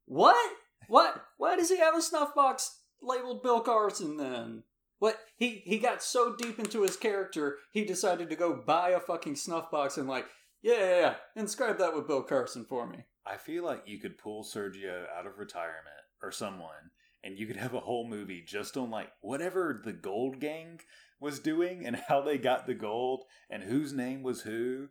What? 0.06 0.52
What? 0.88 1.24
Why 1.38 1.56
does 1.56 1.70
he 1.70 1.78
have 1.78 1.96
a 1.96 2.02
snuff 2.02 2.34
box 2.34 2.80
labeled 3.02 3.44
Bill 3.44 3.62
Carson 3.62 4.18
then? 4.18 4.64
What 5.00 5.18
he 5.38 5.62
he 5.66 5.80
got 5.80 6.04
so 6.04 6.36
deep 6.36 6.60
into 6.60 6.82
his 6.82 6.98
character, 6.98 7.58
he 7.72 7.86
decided 7.86 8.30
to 8.30 8.36
go 8.36 8.62
buy 8.66 8.90
a 8.90 9.00
fucking 9.00 9.36
snuff 9.36 9.72
box 9.72 9.98
and 9.98 10.10
like, 10.10 10.26
yeah, 10.62 10.78
yeah, 10.78 11.00
yeah, 11.00 11.16
inscribe 11.36 11.78
that 11.78 11.96
with 11.96 12.08
Bill 12.08 12.24
Carson 12.24 12.66
for 12.66 12.88
me. 12.88 13.06
I 13.26 13.38
feel 13.38 13.64
like 13.64 13.84
you 13.86 14.00
could 14.00 14.18
pull 14.18 14.44
Sergio 14.44 15.06
out 15.18 15.28
of 15.28 15.38
retirement 15.38 15.86
or 16.22 16.32
someone, 16.32 16.92
and 17.24 17.38
you 17.38 17.48
could 17.48 17.58
have 17.58 17.74
a 17.74 17.80
whole 17.80 18.08
movie 18.08 18.44
just 18.46 18.76
on 18.76 18.90
like 18.90 19.10
whatever 19.22 19.82
the 19.84 19.94
Gold 19.94 20.40
Gang 20.40 20.82
was 21.20 21.40
doing 21.40 21.86
and 21.86 21.96
how 22.08 22.22
they 22.22 22.38
got 22.38 22.66
the 22.66 22.74
gold 22.74 23.24
and 23.50 23.64
whose 23.64 23.94
name 23.94 24.24
was 24.24 24.42
who. 24.42 24.90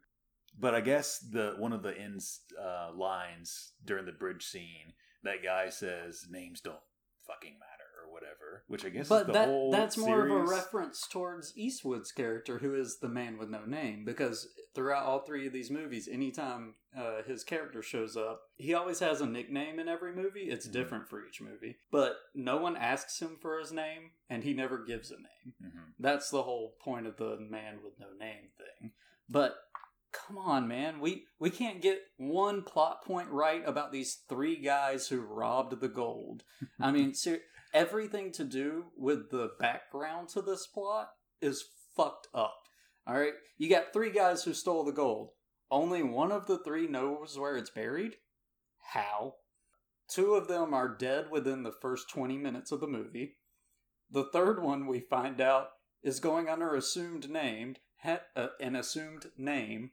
But 0.61 0.75
I 0.75 0.81
guess 0.81 1.19
the 1.19 1.55
one 1.59 1.73
of 1.73 1.83
the 1.83 1.97
ends 1.97 2.41
uh, 2.61 2.91
lines 2.95 3.73
during 3.85 4.07
the 4.07 4.13
bridge 4.13 4.45
scene, 4.45 4.93
that 5.23 5.43
guy 5.43 5.69
says 5.69 6.27
names 6.31 6.61
don't 6.61 6.77
fucking 7.27 7.59
matter 7.59 7.85
or 8.05 8.13
whatever, 8.13 8.65
which 8.69 8.85
I 8.85 8.89
guess 8.89 9.03
is 9.05 9.09
But 9.09 9.27
the 9.29 9.33
that 9.35 9.49
whole 9.49 9.71
that's 9.71 9.97
more 9.97 10.25
of 10.25 10.31
a 10.31 10.43
reference 10.45 11.07
towards 11.07 11.53
Eastwood's 11.57 12.11
character, 12.11 12.59
who 12.59 12.75
is 12.75 12.99
the 12.99 13.09
man 13.09 13.39
with 13.39 13.51
no 13.51 13.65
name. 13.65 14.05
Because 14.05 14.49
throughout 14.75 15.05
all 15.05 15.21
three 15.21 15.47
of 15.47 15.53
these 15.53 15.71
movies, 15.71 16.09
anytime 16.11 16.75
uh, 16.97 17.23
his 17.27 17.45
character 17.45 17.83
shows 17.83 18.17
up, 18.17 18.41
he 18.57 18.75
always 18.75 18.99
has 19.01 19.21
a 19.21 19.27
nickname 19.27 19.79
in 19.79 19.89
every 19.89 20.15
movie. 20.15 20.49
It's 20.51 20.67
Mhm. 20.67 20.73
different 20.73 21.09
for 21.09 21.25
each 21.27 21.41
movie, 21.41 21.77
but 21.91 22.17
no 22.35 22.57
one 22.57 22.77
asks 22.77 23.21
him 23.21 23.37
for 23.41 23.59
his 23.59 23.71
name, 23.73 24.13
and 24.29 24.43
he 24.43 24.55
never 24.55 24.79
gives 24.85 25.11
a 25.11 25.17
name. 25.17 25.55
Mhm. 25.63 25.93
That's 25.99 26.31
the 26.31 26.43
whole 26.43 26.77
point 26.81 27.07
of 27.07 27.17
the 27.17 27.37
man 27.39 27.83
with 27.83 27.99
no 28.01 28.13
name 28.13 28.51
thing. 28.57 28.93
But 29.29 29.68
come 30.13 30.39
on, 30.39 30.69
man, 30.69 31.01
we 31.01 31.25
we 31.39 31.51
can't 31.51 31.83
get 31.83 32.01
one 32.17 32.63
plot 32.63 33.05
point 33.05 33.29
right 33.31 33.63
about 33.67 33.93
these 33.93 34.23
three 34.29 34.57
guys 34.57 35.09
who 35.09 35.21
robbed 35.21 35.81
the 35.81 35.89
gold. 35.89 36.43
I 36.81 36.91
mean, 36.93 37.15
ser- 37.15 37.43
everything 37.73 38.33
to 38.33 38.45
do 38.45 38.87
with 38.97 39.31
the 39.31 39.51
background 39.59 40.29
to 40.31 40.43
this 40.43 40.67
plot 40.67 41.11
is 41.41 41.65
fucked 41.97 42.29
up. 42.35 42.57
All 43.07 43.19
right, 43.19 43.33
you 43.57 43.69
got 43.69 43.93
three 43.93 44.11
guys 44.11 44.45
who 44.45 44.53
stole 44.53 44.85
the 44.85 44.93
gold. 44.93 45.31
Only 45.71 46.03
one 46.03 46.33
of 46.33 46.47
the 46.47 46.59
three 46.59 46.87
knows 46.87 47.39
where 47.39 47.57
it's 47.57 47.71
buried. 47.71 48.17
How? 48.93 49.35
Two 50.11 50.35
of 50.35 50.49
them 50.49 50.73
are 50.73 50.89
dead 50.97 51.27
within 51.31 51.63
the 51.63 51.75
first 51.83 52.09
20 52.09 52.39
minutes 52.39 52.73
of 52.73 52.81
the 52.81 52.87
movie. 52.87 53.37
The 54.11 54.25
third 54.33 54.63
one 54.63 54.87
we 54.87 55.01
find 55.01 55.41
out 55.41 55.69
is 56.03 56.21
going 56.21 56.49
under 56.49 56.75
assumed 56.75 57.29
name, 57.29 57.77
ha- 58.03 58.23
uh, 58.35 58.49
an 58.61 58.75
assumed 58.77 59.27
name, 59.37 59.91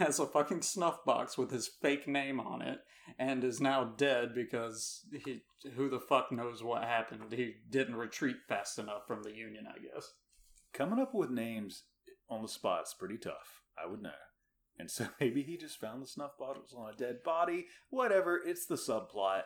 has 0.00 0.18
a 0.18 0.26
fucking 0.26 0.62
snuff 0.62 1.04
box 1.04 1.38
with 1.38 1.50
his 1.50 1.68
fake 1.68 2.08
name 2.08 2.40
on 2.40 2.62
it, 2.62 2.80
and 3.18 3.44
is 3.44 3.60
now 3.60 3.84
dead 3.84 4.34
because 4.34 5.02
he, 5.24 5.42
who 5.76 5.88
the 5.88 6.00
fuck 6.00 6.32
knows 6.32 6.62
what 6.62 6.82
happened. 6.82 7.32
He 7.32 7.54
didn't 7.68 7.96
retreat 7.96 8.36
fast 8.48 8.78
enough 8.78 9.06
from 9.06 9.22
the 9.22 9.34
Union, 9.34 9.66
I 9.68 9.78
guess. 9.78 10.12
Coming 10.72 10.98
up 10.98 11.14
with 11.14 11.30
names 11.30 11.84
on 12.28 12.42
the 12.42 12.48
spot's 12.48 12.94
pretty 12.94 13.18
tough, 13.18 13.62
I 13.82 13.88
would 13.88 14.02
know. 14.02 14.10
And 14.78 14.90
so 14.90 15.08
maybe 15.20 15.42
he 15.42 15.56
just 15.56 15.78
found 15.78 16.02
the 16.02 16.06
snuff 16.06 16.32
bottles 16.38 16.74
on 16.76 16.92
a 16.92 16.96
dead 16.96 17.22
body. 17.24 17.66
Whatever, 17.90 18.40
it's 18.44 18.66
the 18.66 18.76
subplot. 18.76 19.42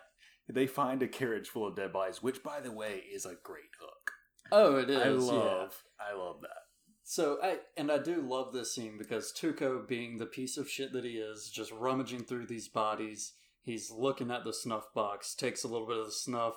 They 0.48 0.66
find 0.66 1.02
a 1.02 1.08
carriage 1.08 1.48
full 1.48 1.66
of 1.66 1.76
dead 1.76 1.92
bodies, 1.92 2.22
which, 2.22 2.42
by 2.42 2.60
the 2.60 2.72
way, 2.72 3.02
is 3.12 3.24
a 3.24 3.34
great 3.42 3.64
hook. 3.80 4.12
Oh, 4.52 4.76
it 4.76 4.90
is. 4.90 4.98
I 4.98 5.08
yeah. 5.08 5.32
love, 5.32 5.82
I 5.98 6.14
love 6.14 6.42
that. 6.42 6.63
So 7.06 7.38
I 7.42 7.58
and 7.76 7.92
I 7.92 7.98
do 7.98 8.22
love 8.22 8.54
this 8.54 8.74
scene 8.74 8.96
because 8.96 9.30
Tuco, 9.30 9.86
being 9.86 10.16
the 10.16 10.24
piece 10.24 10.56
of 10.56 10.70
shit 10.70 10.94
that 10.94 11.04
he 11.04 11.18
is, 11.18 11.50
just 11.50 11.70
rummaging 11.70 12.24
through 12.24 12.46
these 12.46 12.66
bodies. 12.66 13.34
He's 13.60 13.90
looking 13.90 14.30
at 14.30 14.44
the 14.44 14.54
snuff 14.54 14.86
box, 14.94 15.34
takes 15.34 15.64
a 15.64 15.68
little 15.68 15.86
bit 15.86 15.98
of 15.98 16.06
the 16.06 16.12
snuff, 16.12 16.54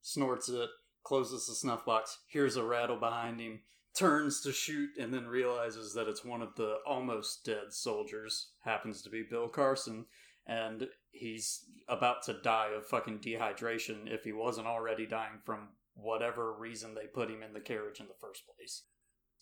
snorts 0.00 0.48
it, 0.48 0.70
closes 1.04 1.46
the 1.46 1.54
snuff 1.54 1.84
box, 1.84 2.18
hears 2.26 2.56
a 2.56 2.64
rattle 2.64 2.96
behind 2.96 3.40
him, 3.40 3.60
turns 3.94 4.40
to 4.42 4.52
shoot, 4.52 4.90
and 4.98 5.12
then 5.12 5.26
realizes 5.26 5.92
that 5.92 6.08
it's 6.08 6.24
one 6.24 6.40
of 6.40 6.56
the 6.56 6.78
almost 6.86 7.44
dead 7.44 7.70
soldiers. 7.72 8.52
Happens 8.64 9.02
to 9.02 9.10
be 9.10 9.22
Bill 9.22 9.48
Carson, 9.48 10.06
and 10.46 10.88
he's 11.10 11.66
about 11.86 12.22
to 12.24 12.40
die 12.40 12.70
of 12.74 12.86
fucking 12.86 13.18
dehydration 13.18 14.10
if 14.12 14.24
he 14.24 14.32
wasn't 14.32 14.66
already 14.66 15.06
dying 15.06 15.40
from 15.44 15.68
whatever 15.94 16.54
reason 16.54 16.94
they 16.94 17.06
put 17.06 17.30
him 17.30 17.42
in 17.42 17.52
the 17.52 17.60
carriage 17.60 18.00
in 18.00 18.08
the 18.08 18.14
first 18.18 18.42
place 18.46 18.84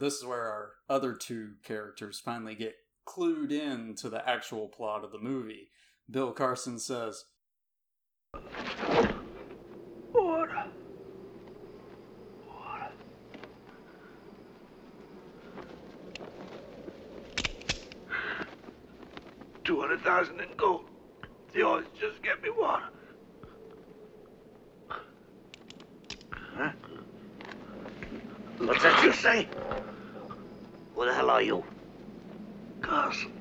this 0.01 0.15
is 0.15 0.25
where 0.25 0.49
our 0.49 0.71
other 0.89 1.13
two 1.15 1.53
characters 1.63 2.19
finally 2.19 2.55
get 2.55 2.75
clued 3.07 3.53
in 3.53 3.95
to 3.97 4.09
the 4.09 4.27
actual 4.29 4.67
plot 4.67 5.05
of 5.05 5.13
the 5.13 5.19
movie. 5.19 5.69
Bill 6.11 6.33
Carson 6.33 6.79
says, 6.79 7.27
Water. 10.13 10.65
Water. 12.49 12.93
Two 19.65 19.81
hundred 19.81 20.01
thousand 20.01 20.41
in 20.41 20.49
gold. 20.57 20.87
The 21.53 21.63
oils 21.63 21.85
just 22.01 22.23
get 22.23 22.43
me 22.43 22.49
water. 22.57 22.87
Huh? 26.57 26.73
What's 28.61 28.83
that 28.83 29.03
you 29.03 29.13
say? 29.15 29.49
Who 30.95 31.07
the 31.07 31.15
hell 31.15 31.31
are 31.31 31.41
you? 31.41 31.65
Carson. 32.83 33.33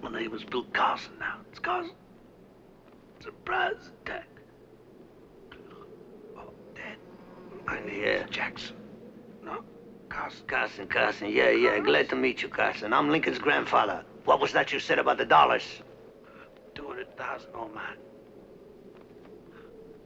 My 0.00 0.10
name 0.10 0.32
is 0.34 0.44
Bill 0.44 0.64
Carson 0.72 1.12
now. 1.18 1.38
It's 1.50 1.58
Carson. 1.58 1.94
Surprise 3.20 3.90
attack. 4.04 4.28
Oh, 6.36 6.52
dead. 6.76 6.96
I'm 7.66 7.88
here. 7.88 8.24
Jackson. 8.30 8.76
No, 9.44 9.64
Carson. 10.08 10.46
Carson, 10.46 10.86
Carson, 10.86 11.30
yeah, 11.32 11.50
yeah. 11.50 11.80
Glad 11.80 12.08
to 12.10 12.16
meet 12.16 12.40
you, 12.40 12.48
Carson. 12.48 12.92
I'm 12.92 13.10
Lincoln's 13.10 13.40
grandfather. 13.40 14.04
What 14.24 14.40
was 14.40 14.52
that 14.52 14.72
you 14.72 14.78
said 14.78 15.00
about 15.00 15.18
the 15.18 15.24
dollars? 15.24 15.64
Two 16.76 16.86
hundred 16.86 17.16
thousand, 17.16 17.50
old 17.56 17.74
man. 17.74 17.96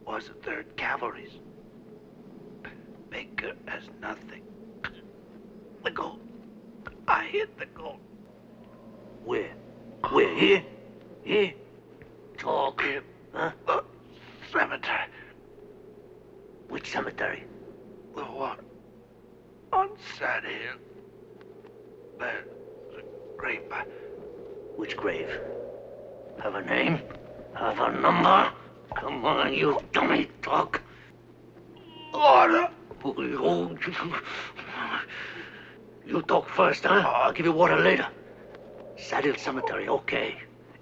Was 0.07 0.29
the 0.29 0.35
third 0.35 0.75
cavalry's. 0.77 1.33
Baker 3.11 3.53
has 3.67 3.83
nothing. 4.01 4.43
The 5.85 5.91
gold. 5.91 6.21
I 7.09 7.25
hit 7.25 7.59
the 7.59 7.67
gold. 7.67 8.01
Where? 9.25 9.53
Where? 10.11 10.35
Here? 10.35 10.63
Here? 11.25 11.53
Talk. 12.39 12.83
In 12.85 13.03
Huh? 13.33 13.53
the 13.67 13.85
cemetery. 14.53 15.09
Which 16.69 16.91
cemetery? 16.91 17.45
The 18.15 18.23
one 18.23 18.59
on 19.73 19.91
Sad 20.19 20.45
Hill. 20.45 20.79
There's 22.19 22.47
a 22.99 23.39
grave 23.39 23.63
Which 24.77 24.97
grave? 24.97 25.29
Have 26.43 26.55
a 26.55 26.63
name? 26.63 27.01
Have 27.55 27.79
a 27.79 27.93
number? 28.01 28.53
Come 28.97 29.25
on, 29.25 29.53
you 29.53 29.79
dummy. 29.93 30.29
Talk. 30.43 30.81
order. 32.15 32.69
You, 36.07 36.23
talk 36.23 36.49
first, 36.49 36.85
huh? 36.85 37.03
Oh, 37.05 37.09
I'll 37.09 37.33
give 37.33 37.47
you 37.47 37.53
water 37.53 37.77
later. 37.77 38.07
Sad 38.97 39.25
Hill 39.25 39.37
Cemetery, 39.37 39.89
okay. 39.89 40.37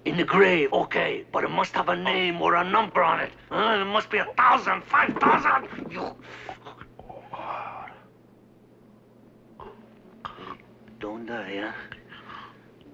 In 0.05 0.17
the 0.17 0.23
grave, 0.23 0.71
okay. 0.71 1.25
But 1.31 1.43
it 1.43 1.49
must 1.49 1.73
have 1.73 1.89
a 1.89 1.95
name 1.95 2.41
or 2.41 2.55
a 2.55 2.63
number 2.63 3.03
on 3.03 3.19
it. 3.19 3.31
Huh? 3.49 3.81
It 3.81 3.85
must 3.85 4.09
be 4.09 4.19
a 4.19 4.25
thousand, 4.37 4.83
five 4.83 5.13
thousand. 5.17 5.91
You. 5.91 6.15
Don't 10.99 11.25
die, 11.25 11.59
huh? 11.61 11.71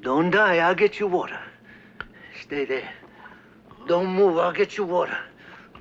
Don't 0.01 0.31
die. 0.31 0.57
I'll 0.57 0.75
get 0.75 0.99
you 0.99 1.07
water. 1.07 1.39
Stay 2.41 2.65
there. 2.65 2.89
Don't 3.87 4.07
move. 4.07 4.37
I'll 4.37 4.53
get 4.53 4.77
you 4.77 4.83
water. 4.85 5.17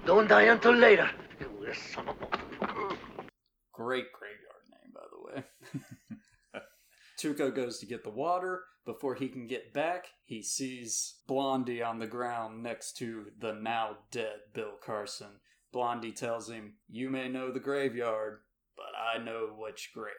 Don't 0.05 0.29
die 0.29 0.43
until 0.43 0.73
later. 0.73 1.09
You 1.41 1.73
son 1.75 2.09
of 2.09 2.17
a... 2.23 2.40
Great 3.81 4.13
graveyard 4.13 4.67
name, 4.71 4.93
by 4.93 5.01
the 5.11 5.41
way. 6.53 6.63
Tuco 7.19 7.55
goes 7.55 7.79
to 7.79 7.87
get 7.87 8.05
the 8.05 8.11
water. 8.11 8.65
Before 8.85 9.15
he 9.15 9.29
can 9.29 9.47
get 9.47 9.73
back, 9.73 10.09
he 10.23 10.43
sees 10.43 11.21
Blondie 11.27 11.83
on 11.83 11.99
the 11.99 12.07
ground 12.07 12.63
next 12.63 12.99
to 12.99 13.29
the 13.39 13.55
now 13.55 13.97
dead 14.11 14.41
Bill 14.53 14.73
Carson. 14.85 15.41
Blondie 15.73 16.13
tells 16.13 16.51
him, 16.51 16.75
You 16.91 17.09
may 17.09 17.29
know 17.29 17.51
the 17.51 17.59
graveyard, 17.59 18.41
but 18.77 18.93
I 18.99 19.23
know 19.23 19.55
which 19.57 19.93
grave. 19.95 20.13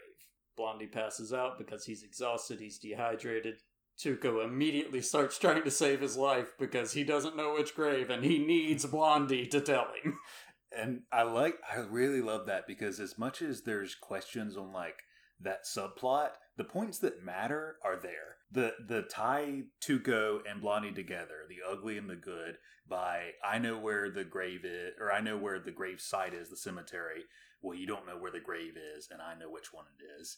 Blondie 0.58 0.88
passes 0.88 1.32
out 1.32 1.60
because 1.60 1.86
he's 1.86 2.02
exhausted, 2.02 2.60
he's 2.60 2.80
dehydrated. 2.80 3.58
Tuco 4.00 4.44
immediately 4.44 5.02
starts 5.02 5.38
trying 5.38 5.64
to 5.64 5.72
save 5.72 6.02
his 6.02 6.18
life 6.18 6.54
because 6.58 6.94
he 6.94 7.04
doesn't 7.04 7.38
know 7.38 7.54
which 7.54 7.76
grave 7.76 8.10
and 8.10 8.24
he 8.24 8.40
needs 8.40 8.86
Blondie 8.88 9.46
to 9.48 9.62
tell 9.62 9.88
him. 10.04 10.18
And 10.78 11.02
I 11.12 11.24
like, 11.24 11.56
I 11.72 11.80
really 11.80 12.22
love 12.22 12.46
that 12.46 12.66
because 12.68 13.00
as 13.00 13.18
much 13.18 13.42
as 13.42 13.62
there's 13.62 13.96
questions 13.96 14.56
on 14.56 14.72
like 14.72 15.04
that 15.44 15.66
subplot, 15.66 16.32
the 16.58 16.64
points 16.64 17.00
that 17.00 17.24
matter 17.24 17.78
are 17.84 17.98
there. 17.98 18.38
The 18.52 18.74
the 18.86 19.04
tie 19.04 19.64
Tuco 19.82 20.40
and 20.50 20.62
Blondie 20.62 20.92
together, 20.92 21.46
the 21.48 21.60
ugly 21.70 21.98
and 21.98 22.10
the 22.10 22.18
good, 22.18 22.58
by 22.88 23.32
I 23.44 23.60
know 23.60 23.78
where 23.78 24.10
the 24.10 24.26
grave 24.26 24.66
is, 24.66 24.94
or 25.00 25.12
I 25.12 25.22
know 25.22 25.38
where 25.38 25.58
the 25.60 25.72
grave 25.72 26.02
site 26.02 26.34
is, 26.34 26.50
the 26.50 26.58
cemetery, 26.58 27.24
well, 27.62 27.78
you 27.78 27.88
don't 27.88 28.06
know 28.06 28.18
where 28.18 28.32
the 28.32 28.40
grave 28.40 28.74
is, 28.98 29.08
and 29.12 29.22
I 29.22 29.36
know 29.40 29.50
which 29.50 29.74
one 29.74 29.86
it 29.98 30.22
is. 30.22 30.38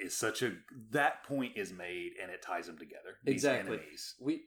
Is 0.00 0.16
such 0.16 0.42
a 0.42 0.52
that 0.90 1.24
point 1.24 1.52
is 1.56 1.72
made, 1.72 2.12
and 2.20 2.30
it 2.30 2.42
ties 2.42 2.66
them 2.66 2.78
together. 2.78 3.16
Exactly. 3.26 3.80
we 4.20 4.42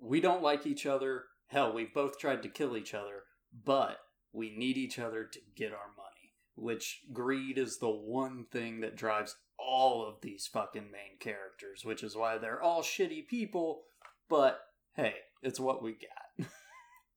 we 0.00 0.20
don't 0.20 0.42
like 0.42 0.66
each 0.66 0.86
other. 0.86 1.24
Hell, 1.46 1.72
we've 1.72 1.94
both 1.94 2.18
tried 2.18 2.42
to 2.42 2.48
kill 2.48 2.76
each 2.76 2.94
other, 2.94 3.22
but 3.64 3.98
we 4.32 4.50
need 4.50 4.76
each 4.76 4.98
other 4.98 5.24
to 5.24 5.38
get 5.56 5.72
our 5.72 5.90
money. 5.96 6.08
Which 6.54 7.02
greed 7.12 7.56
is 7.56 7.78
the 7.78 7.90
one 7.90 8.46
thing 8.50 8.80
that 8.80 8.96
drives 8.96 9.36
all 9.58 10.06
of 10.06 10.20
these 10.22 10.46
fucking 10.46 10.90
main 10.90 11.18
characters, 11.20 11.84
which 11.84 12.02
is 12.02 12.16
why 12.16 12.38
they're 12.38 12.62
all 12.62 12.82
shitty 12.82 13.26
people, 13.28 13.82
but 14.28 14.60
hey, 14.94 15.14
it's 15.42 15.60
what 15.60 15.82
we 15.82 15.92
got. 15.92 16.46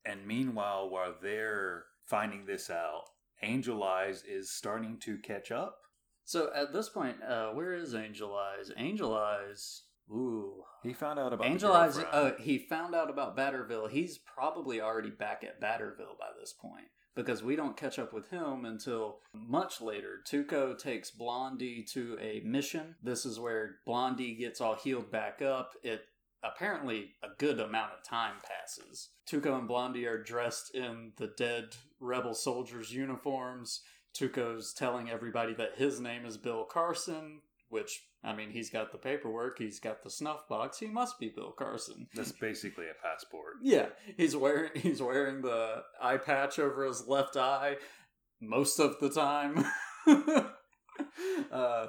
And 0.04 0.26
meanwhile, 0.26 0.90
while 0.90 1.14
they're 1.22 1.84
finding 2.06 2.48
this 2.48 2.72
out, 2.72 3.04
Angel 3.44 3.84
Eyes 3.84 4.24
is 4.28 4.52
starting 4.52 4.98
to 5.02 5.20
catch 5.20 5.52
up. 5.52 5.78
So 6.26 6.50
at 6.56 6.74
this 6.74 6.90
point, 6.90 7.18
uh, 7.22 7.50
where 7.50 7.74
is 7.74 7.94
Angel 7.94 8.36
Eyes? 8.36 8.72
Angel 8.78 9.16
Eyes. 9.16 9.84
Ooh. 10.10 10.64
He 10.82 10.94
found 10.94 11.20
out 11.20 11.34
about 11.34 11.46
Angel 11.46 11.72
Eyes, 11.72 12.00
uh, 12.00 12.32
he 12.40 12.58
found 12.58 12.96
out 12.96 13.12
about 13.12 13.38
Batterville. 13.38 13.92
He's 13.92 14.18
probably 14.18 14.82
already 14.82 15.12
back 15.12 15.44
at 15.44 15.62
Batterville 15.62 16.18
by 16.20 16.30
this 16.40 16.52
point 16.52 16.88
because 17.16 17.44
we 17.44 17.56
don't 17.56 17.78
catch 17.78 18.00
up 18.00 18.14
with 18.14 18.30
him 18.30 18.66
until 18.66 19.20
much 19.34 19.82
later. 19.82 20.22
Tuco 20.26 20.78
takes 20.78 21.12
Blondie 21.12 21.84
to 21.92 22.18
a 22.22 22.42
mission. 22.46 22.96
This 23.04 23.26
is 23.26 23.40
where 23.40 23.78
Blondie 23.86 24.36
gets 24.36 24.62
all 24.62 24.76
healed 24.76 25.12
back 25.12 25.42
up. 25.42 25.74
It 25.84 26.06
apparently 26.44 27.12
a 27.24 27.28
good 27.38 27.60
amount 27.60 27.92
of 27.94 28.04
time 28.04 28.36
passes. 28.44 29.10
Tuco 29.30 29.58
and 29.58 29.68
Blondie 29.68 30.08
are 30.08 30.22
dressed 30.22 30.74
in 30.74 31.12
the 31.18 31.32
dead 31.38 31.76
rebel 32.00 32.34
soldiers' 32.34 32.94
uniforms. 32.94 33.82
Tuco's 34.18 34.74
telling 34.74 35.10
everybody 35.10 35.54
that 35.54 35.78
his 35.78 36.00
name 36.00 36.26
is 36.26 36.38
Bill 36.38 36.66
Carson, 36.66 37.42
which 37.70 38.02
I 38.24 38.36
mean, 38.36 38.52
he's 38.52 38.70
got 38.70 38.92
the 38.92 39.00
paperwork, 39.00 39.58
he's 39.58 39.80
got 39.80 40.04
the 40.04 40.12
snuff 40.12 40.48
box. 40.48 40.78
He 40.80 40.88
must 40.88 41.20
be 41.20 41.30
Bill 41.30 41.54
Carson. 41.58 42.08
That's 42.14 42.32
basically 42.32 42.86
a 42.86 43.02
passport. 43.02 43.56
Yeah, 43.64 43.88
he's 44.16 44.36
wearing 44.36 44.72
he's 44.76 45.02
wearing 45.02 45.42
the 45.42 45.84
eye 46.02 46.18
patch 46.18 46.60
over 46.60 46.86
his 46.86 47.08
left 47.08 47.36
eye 47.36 47.78
most 48.40 48.80
of 48.80 49.00
the 49.00 49.10
time. 49.10 49.66
uh, 51.52 51.88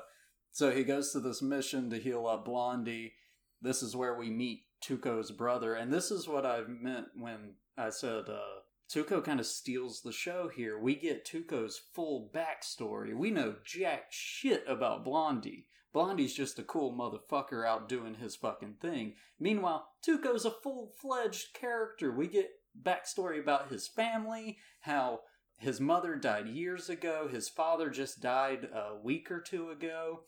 so 0.53 0.71
he 0.71 0.85
goes 0.85 1.13
to 1.13 1.21
this 1.21 1.43
mission 1.43 1.91
to 1.91 1.99
heal 1.99 2.27
up 2.27 2.45
Blondie. 2.47 3.13
This 3.61 3.83
is 3.83 3.95
where 3.95 4.17
we 4.17 4.31
meet 4.31 4.63
Tuco's 4.83 5.31
brother, 5.31 5.75
and 5.75 5.93
this 5.93 6.11
is 6.11 6.27
what 6.27 6.47
I 6.47 6.63
meant 6.67 7.09
when 7.15 7.55
I 7.77 7.91
said 7.91 8.25
uh, 8.29 8.63
Tuco 8.93 9.25
kind 9.25 9.41
of 9.41 9.47
steals 9.47 10.03
the 10.03 10.13
show 10.13 10.51
here. 10.55 10.79
We 10.79 10.95
get 10.95 11.27
Tuco's 11.27 11.81
full 11.95 12.31
backstory. 12.35 13.15
We 13.15 13.31
know 13.31 13.57
jack 13.65 14.07
shit 14.11 14.65
about 14.67 15.05
Blondie. 15.05 15.67
Blondie's 15.93 16.35
just 16.35 16.59
a 16.59 16.63
cool 16.63 16.93
motherfucker 16.93 17.67
out 17.67 17.89
doing 17.89 18.15
his 18.15 18.35
fucking 18.35 18.77
thing. 18.81 19.15
Meanwhile, 19.39 19.89
Tuco's 20.03 20.45
a 20.45 20.51
full 20.51 20.93
fledged 21.01 21.53
character. 21.55 22.11
We 22.11 22.29
get 22.29 22.51
backstory 22.81 23.39
about 23.41 23.71
his 23.71 23.87
family, 23.89 24.59
how 24.81 25.21
his 25.59 25.81
mother 25.81 26.17
died 26.17 26.49
years 26.49 26.89
ago, 26.89 27.29
his 27.31 27.49
father 27.49 27.91
just 27.91 28.21
died 28.21 28.69
a 28.75 28.97
week 28.97 29.31
or 29.31 29.41
two 29.41 29.71
ago. 29.71 30.23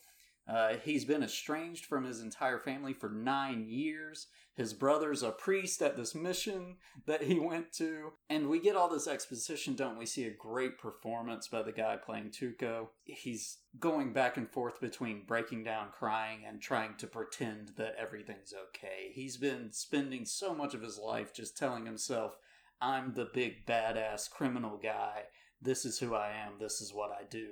Uh, 0.47 0.75
he's 0.85 1.07
been 1.07 1.23
estranged 1.23 1.87
from 1.87 2.05
his 2.05 2.21
entire 2.21 2.59
family 2.59 2.93
for 2.93 3.09
nine 3.09 3.67
years. 3.67 4.27
His 4.55 4.75
brother's 4.75 5.23
a 5.23 5.31
priest 5.31 5.81
at 5.81 5.97
this 5.97 6.15
mission 6.15 6.77
that 7.07 7.23
he 7.23 7.39
went 7.39 7.73
to. 7.75 8.13
And 8.29 8.49
we 8.49 8.61
get 8.61 8.77
all 8.77 8.91
this 8.91 9.09
exposition, 9.09 9.75
don't 9.75 9.99
we? 9.99 10.07
See 10.07 10.25
a 10.25 10.31
great 10.31 10.79
performance 10.79 11.49
by 11.49 11.63
the 11.63 11.73
guy 11.73 11.97
playing 11.97 12.31
Tuco. 12.31 12.89
He's 13.05 13.59
going 13.81 14.13
back 14.13 14.37
and 14.37 14.49
forth 14.49 14.81
between 14.81 15.25
breaking 15.27 15.65
down 15.65 15.89
crying 15.93 16.41
and 16.47 16.61
trying 16.61 16.97
to 16.99 17.07
pretend 17.07 17.73
that 17.79 17.97
everything's 17.99 18.53
okay. 18.69 19.13
He's 19.13 19.39
been 19.39 19.73
spending 19.73 20.27
so 20.27 20.55
much 20.55 20.75
of 20.75 20.83
his 20.83 20.99
life 20.99 21.35
just 21.35 21.57
telling 21.57 21.87
himself, 21.87 22.37
I'm 22.81 23.15
the 23.15 23.31
big 23.33 23.67
badass 23.67 24.31
criminal 24.31 24.79
guy. 24.81 25.23
This 25.61 25.87
is 25.87 25.99
who 25.99 26.15
I 26.15 26.33
am. 26.47 26.59
This 26.61 26.83
is 26.83 26.93
what 26.93 27.11
I 27.11 27.25
do. 27.29 27.49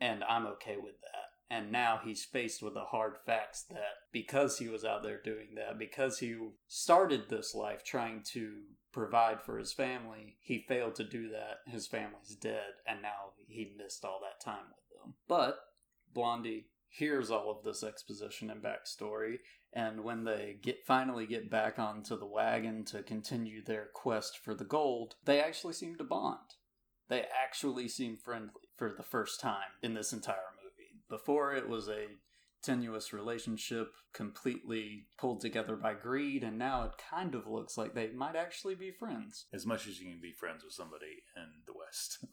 And 0.00 0.24
I'm 0.24 0.46
okay 0.46 0.76
with 0.82 1.00
that. 1.02 1.25
And 1.48 1.70
now 1.70 2.00
he's 2.04 2.24
faced 2.24 2.60
with 2.60 2.74
the 2.74 2.80
hard 2.80 3.18
facts 3.24 3.64
that 3.70 3.94
because 4.12 4.58
he 4.58 4.68
was 4.68 4.84
out 4.84 5.04
there 5.04 5.20
doing 5.22 5.54
that, 5.54 5.78
because 5.78 6.18
he 6.18 6.36
started 6.66 7.28
this 7.28 7.54
life 7.54 7.84
trying 7.84 8.22
to 8.32 8.62
provide 8.92 9.42
for 9.42 9.56
his 9.56 9.72
family, 9.72 10.38
he 10.40 10.64
failed 10.66 10.96
to 10.96 11.04
do 11.04 11.28
that. 11.28 11.70
His 11.70 11.86
family's 11.86 12.34
dead, 12.34 12.72
and 12.86 13.00
now 13.00 13.34
he 13.46 13.74
missed 13.76 14.04
all 14.04 14.20
that 14.22 14.44
time 14.44 14.64
with 14.70 15.00
them. 15.00 15.14
But 15.28 15.58
Blondie 16.12 16.66
hears 16.88 17.30
all 17.30 17.50
of 17.50 17.62
this 17.62 17.84
exposition 17.84 18.50
and 18.50 18.62
backstory, 18.62 19.36
and 19.72 20.02
when 20.02 20.24
they 20.24 20.56
get 20.60 20.84
finally 20.84 21.26
get 21.26 21.48
back 21.48 21.78
onto 21.78 22.18
the 22.18 22.26
wagon 22.26 22.84
to 22.86 23.04
continue 23.04 23.62
their 23.62 23.88
quest 23.94 24.38
for 24.42 24.54
the 24.54 24.64
gold, 24.64 25.14
they 25.24 25.40
actually 25.40 25.74
seem 25.74 25.96
to 25.96 26.04
bond. 26.04 26.54
They 27.08 27.24
actually 27.44 27.86
seem 27.86 28.16
friendly 28.16 28.50
for 28.76 28.92
the 28.96 29.04
first 29.04 29.40
time 29.40 29.70
in 29.80 29.94
this 29.94 30.12
entire. 30.12 30.36
Before 31.08 31.54
it 31.54 31.68
was 31.68 31.88
a 31.88 32.06
tenuous 32.62 33.12
relationship 33.12 33.92
completely 34.12 35.06
pulled 35.18 35.40
together 35.40 35.76
by 35.76 35.94
greed 35.94 36.42
and 36.42 36.58
now 36.58 36.82
it 36.82 36.92
kind 37.10 37.34
of 37.34 37.46
looks 37.46 37.78
like 37.78 37.94
they 37.94 38.08
might 38.08 38.34
actually 38.34 38.74
be 38.74 38.90
friends. 38.90 39.46
As 39.52 39.64
much 39.64 39.86
as 39.86 40.00
you 40.00 40.10
can 40.10 40.20
be 40.20 40.32
friends 40.32 40.64
with 40.64 40.72
somebody 40.72 41.22
in 41.36 41.44
the 41.66 41.72
West. 41.72 42.24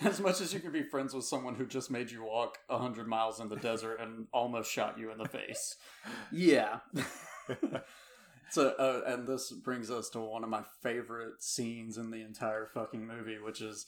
As 0.00 0.20
much 0.20 0.40
as 0.40 0.52
you 0.52 0.58
can 0.58 0.72
be 0.72 0.82
friends 0.82 1.14
with 1.14 1.24
someone 1.24 1.54
who 1.54 1.64
just 1.64 1.88
made 1.88 2.10
you 2.10 2.24
walk 2.24 2.58
a 2.68 2.78
hundred 2.78 3.06
miles 3.06 3.38
in 3.38 3.48
the 3.48 3.56
desert 3.56 4.00
and 4.00 4.26
almost 4.32 4.72
shot 4.72 4.98
you 4.98 5.12
in 5.12 5.18
the 5.18 5.28
face. 5.28 5.76
Yeah. 6.32 6.80
so, 8.50 8.70
uh, 8.70 9.02
and 9.06 9.26
this 9.26 9.52
brings 9.52 9.88
us 9.90 10.08
to 10.10 10.20
one 10.20 10.42
of 10.42 10.50
my 10.50 10.62
favorite 10.82 11.42
scenes 11.42 11.96
in 11.96 12.10
the 12.10 12.22
entire 12.22 12.66
fucking 12.66 13.06
movie, 13.06 13.38
which 13.38 13.60
is 13.60 13.86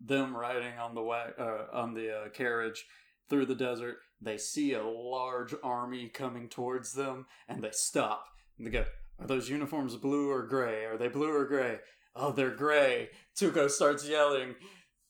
them 0.00 0.34
riding 0.36 0.78
on 0.78 0.94
the 0.94 1.02
wa- 1.02 1.32
uh, 1.38 1.66
on 1.72 1.94
the 1.94 2.10
uh, 2.10 2.28
carriage 2.30 2.86
through 3.28 3.46
the 3.46 3.54
desert. 3.54 3.98
They 4.20 4.38
see 4.38 4.72
a 4.72 4.84
large 4.84 5.54
army 5.62 6.08
coming 6.08 6.48
towards 6.48 6.92
them, 6.92 7.26
and 7.48 7.62
they 7.62 7.70
stop. 7.72 8.26
And 8.56 8.66
they 8.66 8.70
go, 8.70 8.86
"Are 9.18 9.26
those 9.26 9.48
uniforms 9.48 9.96
blue 9.96 10.30
or 10.30 10.46
gray? 10.46 10.84
Are 10.84 10.96
they 10.96 11.08
blue 11.08 11.32
or 11.32 11.46
gray? 11.46 11.80
Oh, 12.16 12.32
they're 12.32 12.54
gray." 12.54 13.10
Tuco 13.36 13.70
starts 13.70 14.08
yelling, 14.08 14.56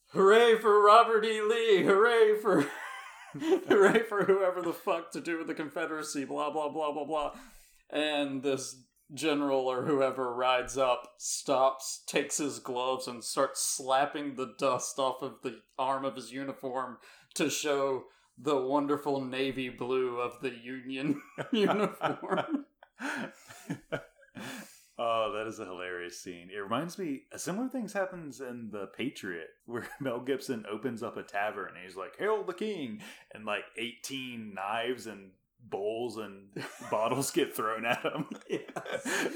"Hooray 0.08 0.58
for 0.58 0.82
Robert 0.82 1.24
E. 1.24 1.40
Lee! 1.40 1.84
Hooray 1.84 2.38
for!" 2.40 2.66
Hooray 3.68 4.02
for 4.04 4.24
whoever 4.24 4.62
the 4.62 4.72
fuck 4.72 5.10
to 5.12 5.20
do 5.20 5.38
with 5.38 5.46
the 5.46 5.54
Confederacy, 5.54 6.24
blah, 6.24 6.50
blah, 6.50 6.68
blah, 6.68 6.92
blah, 6.92 7.04
blah. 7.04 7.32
And 7.90 8.42
this 8.42 8.76
general 9.14 9.66
or 9.66 9.84
whoever 9.84 10.34
rides 10.34 10.76
up, 10.76 11.14
stops, 11.18 12.02
takes 12.06 12.38
his 12.38 12.58
gloves, 12.58 13.06
and 13.06 13.24
starts 13.24 13.62
slapping 13.62 14.34
the 14.34 14.54
dust 14.58 14.98
off 14.98 15.22
of 15.22 15.36
the 15.42 15.60
arm 15.78 16.04
of 16.04 16.16
his 16.16 16.32
uniform 16.32 16.98
to 17.38 17.50
show 17.50 18.04
the 18.40 18.56
wonderful 18.56 19.20
navy 19.20 19.68
blue 19.68 20.18
of 20.20 20.40
the 20.40 20.50
Union 20.50 21.20
uniform. 21.52 22.66
oh, 24.98 25.32
that 25.32 25.46
is 25.46 25.58
a 25.58 25.64
hilarious 25.64 26.20
scene. 26.20 26.50
It 26.54 26.58
reminds 26.58 26.98
me, 26.98 27.22
similar 27.36 27.68
things 27.68 27.92
happens 27.92 28.40
in 28.40 28.70
The 28.72 28.86
Patriot, 28.96 29.48
where 29.66 29.88
Mel 30.00 30.20
Gibson 30.20 30.64
opens 30.70 31.02
up 31.02 31.16
a 31.16 31.22
tavern 31.22 31.72
and 31.74 31.84
he's 31.84 31.96
like, 31.96 32.16
"Hail 32.18 32.44
the 32.44 32.52
King!" 32.52 33.00
and 33.34 33.44
like 33.44 33.64
eighteen 33.76 34.54
knives 34.54 35.06
and 35.06 35.30
bowls 35.60 36.16
and 36.16 36.48
bottles 36.90 37.32
get 37.32 37.54
thrown 37.54 37.84
at 37.84 38.02
him 38.02 38.26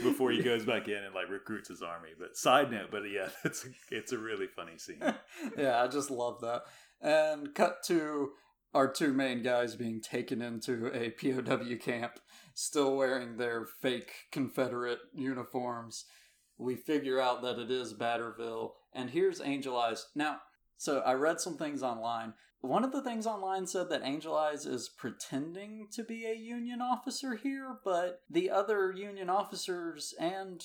before 0.04 0.30
he 0.30 0.40
goes 0.40 0.64
back 0.64 0.86
in 0.86 0.94
and 0.94 1.14
like 1.14 1.28
recruits 1.28 1.68
his 1.68 1.82
army. 1.82 2.10
But 2.18 2.36
side 2.36 2.70
note, 2.70 2.90
but 2.90 3.02
yeah, 3.10 3.28
it's 3.44 3.66
it's 3.90 4.12
a 4.12 4.18
really 4.18 4.46
funny 4.46 4.78
scene. 4.78 5.02
yeah, 5.56 5.82
I 5.82 5.88
just 5.88 6.10
love 6.10 6.40
that. 6.42 6.62
And 7.02 7.54
cut 7.54 7.82
to 7.86 8.30
our 8.72 8.90
two 8.90 9.12
main 9.12 9.42
guys 9.42 9.74
being 9.74 10.00
taken 10.00 10.40
into 10.40 10.86
a 10.94 11.10
POW 11.10 11.76
camp, 11.80 12.20
still 12.54 12.96
wearing 12.96 13.36
their 13.36 13.66
fake 13.66 14.12
Confederate 14.30 15.00
uniforms. 15.12 16.04
We 16.56 16.76
figure 16.76 17.20
out 17.20 17.42
that 17.42 17.58
it 17.58 17.70
is 17.70 17.92
Batterville, 17.92 18.70
and 18.94 19.10
here's 19.10 19.40
Angel 19.40 19.76
Eyes. 19.76 20.06
Now, 20.14 20.38
so 20.76 21.00
I 21.00 21.14
read 21.14 21.40
some 21.40 21.56
things 21.56 21.82
online. 21.82 22.34
One 22.60 22.84
of 22.84 22.92
the 22.92 23.02
things 23.02 23.26
online 23.26 23.66
said 23.66 23.90
that 23.90 24.04
Angel 24.04 24.36
Eyes 24.36 24.64
is 24.66 24.88
pretending 24.88 25.88
to 25.92 26.04
be 26.04 26.26
a 26.26 26.34
Union 26.34 26.80
officer 26.80 27.34
here, 27.34 27.78
but 27.84 28.20
the 28.30 28.50
other 28.50 28.92
Union 28.92 29.28
officers 29.28 30.14
and 30.20 30.64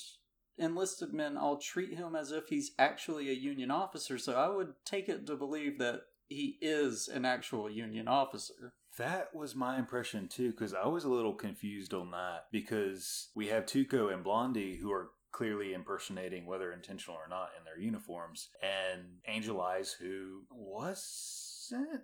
enlisted 0.58 1.14
men 1.14 1.38
all 1.38 1.58
treat 1.58 1.96
him 1.96 2.16
as 2.16 2.32
if 2.32 2.50
he's 2.50 2.72
actually 2.78 3.30
a 3.30 3.34
Union 3.34 3.72
officer, 3.72 4.18
so 4.18 4.34
I 4.34 4.56
would 4.56 4.74
take 4.86 5.10
it 5.10 5.26
to 5.28 5.36
believe 5.36 5.80
that 5.80 6.02
he 6.28 6.58
is 6.62 7.08
an 7.08 7.26
actual 7.26 7.70
Union 7.70 8.08
officer. 8.08 8.74
That 8.98 9.34
was 9.34 9.56
my 9.56 9.78
impression 9.78 10.28
too, 10.28 10.52
because 10.52 10.74
I 10.74 10.88
was 10.88 11.04
a 11.04 11.10
little 11.10 11.34
confused 11.34 11.94
on 11.94 12.12
that 12.12 12.46
because 12.52 13.30
we 13.36 13.48
have 13.48 13.66
Tuco 13.66 14.12
and 14.12 14.24
Blondie 14.24 14.78
who 14.78 14.92
are 14.92 15.12
clearly 15.32 15.74
impersonating, 15.74 16.46
whether 16.46 16.72
intentional 16.74 17.18
or 17.18 17.28
not, 17.30 17.50
in 17.58 17.64
their 17.64 17.80
uniforms, 17.80 18.50
and 18.62 19.04
Angel 19.28 19.62
Eyes, 19.62 19.92
who 19.92 20.42
wasn't. 20.50 22.02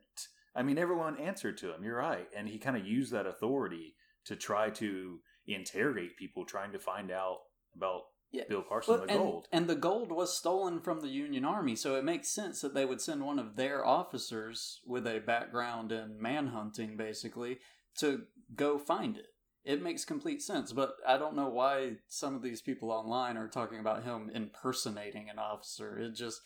I 0.56 0.62
mean, 0.62 0.78
everyone 0.78 1.18
answered 1.18 1.58
to 1.60 1.74
him. 1.74 1.84
You're 1.84 1.98
right, 1.98 2.28
and 2.36 2.48
he 2.48 2.60
kind 2.60 2.78
of 2.78 2.86
used 2.86 3.12
that 3.12 3.26
authority 3.26 3.96
to 4.26 4.36
try 4.36 4.70
to 4.72 5.20
interrogate 5.48 6.16
people, 6.16 6.46
trying 6.46 6.74
to 6.74 6.80
find 6.80 7.10
out 7.12 7.40
about 7.76 8.04
Yeah, 8.34 8.46
Bill 8.50 8.64
Carson 8.64 8.96
the 8.96 9.02
and, 9.04 9.20
gold. 9.20 9.48
and 9.52 9.68
the 9.68 9.76
gold 9.76 10.12
was 10.12 10.36
stolen 10.36 10.82
from 10.82 11.02
the 11.02 11.08
Union 11.08 11.46
Army, 11.46 11.76
so 11.76 11.96
it 11.96 12.04
makes 12.04 12.30
sense 12.30 12.62
that 12.62 12.74
they 12.74 12.84
would 12.84 13.00
send 13.00 13.24
one 13.24 13.38
of 13.38 13.56
their 13.56 13.86
officers 13.86 14.82
with 14.88 15.06
a 15.06 15.20
background 15.20 15.92
in 15.92 16.20
manhunting, 16.20 16.98
basically, 16.98 17.60
to 18.00 18.24
go 18.56 18.80
find 18.80 19.18
it. 19.18 19.28
It 19.64 19.84
makes 19.84 20.04
complete 20.04 20.42
sense, 20.42 20.74
but 20.74 20.96
I 21.08 21.18
don't 21.18 21.36
know 21.36 21.48
why 21.48 21.98
some 22.08 22.36
of 22.36 22.42
these 22.42 22.62
people 22.62 22.92
online 22.92 23.38
are 23.38 23.48
talking 23.48 23.80
about 23.80 24.04
him 24.04 24.32
impersonating 24.34 25.30
an 25.30 25.38
officer. 25.38 26.00
It 26.00 26.16
just 26.16 26.42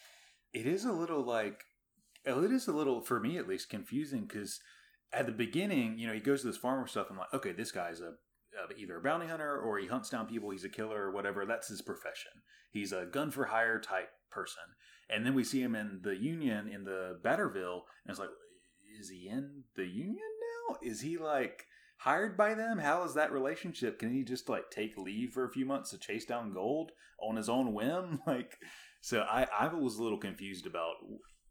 it 0.54 0.68
is 0.68 0.84
a 0.84 0.92
little 0.92 1.24
like 1.24 1.64
oh, 2.28 2.44
it 2.44 2.52
is 2.52 2.68
a 2.68 2.74
little 2.74 3.02
for 3.02 3.20
me 3.20 3.38
at 3.38 3.48
least 3.48 3.70
confusing 3.70 4.26
because 4.26 4.60
at 5.14 5.26
the 5.26 5.32
beginning 5.32 5.98
you 5.98 6.08
know 6.08 6.14
he 6.14 6.20
goes 6.20 6.42
to 6.42 6.48
this 6.48 6.58
farmer 6.58 6.88
stuff 6.88 7.08
i'm 7.10 7.18
like 7.18 7.34
okay 7.34 7.52
this 7.52 7.72
guy's 7.72 8.02
a 8.02 8.14
uh, 8.62 8.74
either 8.78 8.98
a 8.98 9.02
bounty 9.02 9.28
hunter 9.28 9.60
or 9.60 9.78
he 9.78 9.88
hunts 9.88 10.10
down 10.10 10.28
people 10.28 10.50
he's 10.50 10.64
a 10.64 10.70
killer 10.70 11.04
or 11.04 11.12
whatever 11.12 11.46
that's 11.46 11.68
his 11.68 11.82
profession. 11.82 12.32
He's 12.72 12.92
a 12.92 13.06
gun 13.06 13.32
for 13.32 13.46
hire 13.46 13.80
type 13.80 14.10
person. 14.32 14.64
And 15.10 15.26
then 15.26 15.34
we 15.34 15.44
see 15.44 15.62
him 15.62 15.76
in 15.76 16.02
the 16.04 16.16
union 16.16 16.68
in 16.68 16.84
the 16.84 17.20
batterville 17.24 17.82
and 18.06 18.10
it's 18.10 18.20
like 18.20 18.30
is 19.00 19.10
he 19.10 19.28
in 19.28 19.64
the 19.76 19.86
union 19.86 20.18
now? 20.70 20.78
Is 20.82 21.02
he 21.02 21.18
like 21.18 21.66
hired 22.00 22.38
by 22.38 22.54
them? 22.54 22.80
How 22.80 23.04
is 23.04 23.14
that 23.14 23.32
relationship? 23.32 24.00
Can 24.00 24.12
he 24.14 24.24
just 24.24 24.50
like 24.50 24.70
take 24.70 24.98
leave 24.98 25.32
for 25.32 25.46
a 25.46 25.52
few 25.52 25.66
months 25.66 25.92
to 25.92 25.98
chase 25.98 26.26
down 26.26 26.54
gold 26.54 26.92
on 27.22 27.36
his 27.36 27.50
own 27.50 27.74
whim? 27.74 28.22
Like 28.28 28.58
so 29.02 29.22
I, 29.22 29.48
I 29.58 29.74
was 29.74 29.98
a 29.98 30.04
little 30.04 30.18
confused 30.18 30.66
about 30.66 30.96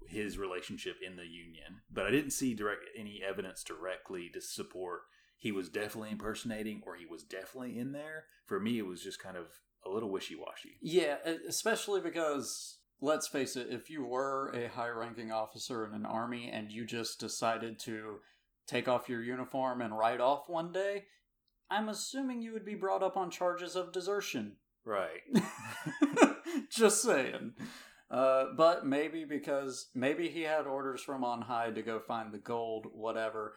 his 0.09 0.39
relationship 0.39 0.97
in 1.05 1.17
the 1.17 1.27
union, 1.27 1.81
but 1.91 2.07
I 2.07 2.11
didn't 2.11 2.33
see 2.33 2.55
direct 2.55 2.85
any 2.97 3.23
evidence 3.27 3.65
directly 3.65 4.31
to 4.35 4.41
support 4.41 5.01
he 5.37 5.53
was 5.53 5.69
definitely 5.69 6.11
impersonating 6.11 6.83
or 6.87 6.97
he 6.97 7.07
was 7.07 7.23
definitely 7.23 7.79
in 7.79 7.93
there. 7.93 8.25
For 8.47 8.59
me, 8.61 8.79
it 8.79 8.87
was 8.87 9.03
just 9.03 9.23
kind 9.23 9.37
of 9.37 9.47
a 9.85 9.91
little 9.91 10.11
wishy 10.11 10.35
washy. 10.35 10.79
Yeah, 10.81 11.17
especially 11.49 12.01
because 12.01 12.79
let's 13.01 13.29
face 13.29 13.57
it, 13.57 13.69
if 13.71 13.91
you 13.91 14.05
were 14.05 14.51
a 14.55 14.69
high 14.69 14.89
ranking 14.89 15.31
officer 15.31 15.87
in 15.87 15.93
an 15.93 16.07
army 16.07 16.51
and 16.53 16.73
you 16.73 16.85
just 16.85 17.21
decided 17.21 17.79
to 17.81 18.21
take 18.67 18.89
off 18.89 19.09
your 19.09 19.23
uniform 19.23 19.81
and 19.81 19.97
ride 19.97 20.21
off 20.21 20.49
one 20.49 20.73
day, 20.73 21.05
I'm 21.71 21.89
assuming 21.89 22.43
you 22.43 22.53
would 22.53 22.65
be 22.65 22.75
brought 22.75 23.03
up 23.03 23.17
on 23.17 23.31
charges 23.31 23.77
of 23.77 23.93
desertion. 23.93 24.57
Right. 24.85 25.23
just 26.71 27.03
saying. 27.03 27.55
Uh, 28.09 28.47
but 28.57 28.87
maybe 28.87 29.25
because 29.25 29.89
maybe 29.95 30.29
he 30.29 30.43
had 30.43 30.67
orders 30.67 31.03
from 31.03 31.25
on 31.25 31.43
high 31.43 31.71
to 31.71 31.83
go 31.83 31.99
find 31.99 32.33
the 32.33 32.39
gold, 32.39 32.87
whatever. 32.93 33.55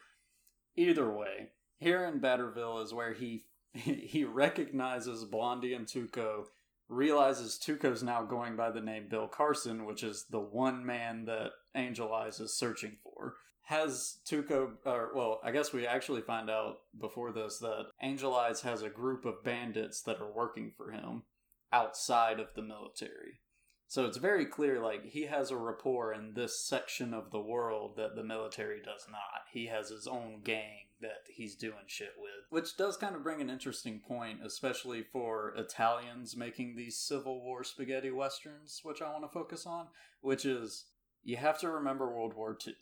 Either 0.76 1.12
way, 1.12 1.50
here 1.80 2.06
in 2.06 2.20
Batterville 2.20 2.84
is 2.84 2.94
where 2.94 3.14
he 3.14 3.46
he 3.74 4.24
recognizes 4.24 5.26
Blondie 5.26 5.74
and 5.74 5.86
Tuco, 5.86 6.46
realizes 6.88 7.60
Tuco's 7.64 8.04
now 8.04 8.24
going 8.24 8.56
by 8.56 8.72
the 8.72 8.82
name 8.82 9.08
Bill 9.10 9.28
Carson, 9.28 9.86
which 9.86 10.04
is 10.04 10.26
the 10.30 10.40
one 10.40 10.86
man 10.86 11.26
that 11.26 11.52
Angel 11.76 12.14
Eyes 12.14 12.40
is 12.40 12.58
searching 12.58 12.98
for. 13.04 13.36
Has 13.64 14.18
Tuco, 14.28 14.72
or 14.86 15.12
well, 15.16 15.40
I 15.44 15.52
guess 15.52 15.72
we 15.72 15.86
actually 15.86 16.22
find 16.22 16.50
out 16.50 16.78
before 17.00 17.32
this 17.32 17.60
that 17.60 17.88
Angel 18.02 18.36
Eyes 18.36 18.62
has 18.62 18.82
a 18.82 18.90
group 18.90 19.26
of 19.26 19.44
bandits 19.44 20.02
that 20.02 20.20
are 20.20 20.32
working 20.32 20.72
for 20.76 20.92
him 20.92 21.24
outside 21.72 22.40
of 22.40 22.48
the 22.56 22.64
military. 22.64 23.42
So 23.88 24.06
it's 24.06 24.18
very 24.18 24.46
clear, 24.46 24.80
like, 24.80 25.06
he 25.06 25.26
has 25.26 25.50
a 25.50 25.58
rapport 25.58 26.14
in 26.14 26.34
this 26.36 26.64
section 26.64 27.12
of 27.12 27.32
the 27.32 27.42
world 27.42 27.98
that 27.98 28.16
the 28.16 28.24
military 28.24 28.80
does 28.80 29.08
not. 29.10 29.42
He 29.52 29.66
has 29.66 29.90
his 29.90 30.06
own 30.06 30.42
gang 30.44 30.89
that 31.02 31.26
he's 31.28 31.56
doing 31.56 31.86
shit 31.88 32.14
with. 32.18 32.32
Which 32.50 32.78
does 32.78 32.98
kind 32.98 33.16
of 33.16 33.24
bring 33.24 33.42
an 33.42 33.50
interesting 33.50 34.00
point, 34.00 34.40
especially 34.44 35.04
for 35.04 35.54
Italians 35.56 36.36
making 36.36 36.76
these 36.76 36.98
Civil 36.98 37.42
War 37.42 37.64
spaghetti 37.64 38.12
westerns, 38.12 38.82
which 38.84 39.02
I 39.02 39.12
want 39.12 39.24
to 39.24 39.30
focus 39.30 39.66
on, 39.66 39.88
which 40.22 40.46
is 40.46 40.86
you 41.24 41.38
have 41.38 41.60
to 41.60 41.70
remember 41.70 42.08
World 42.10 42.34
War 42.34 42.58
II. 42.66 42.74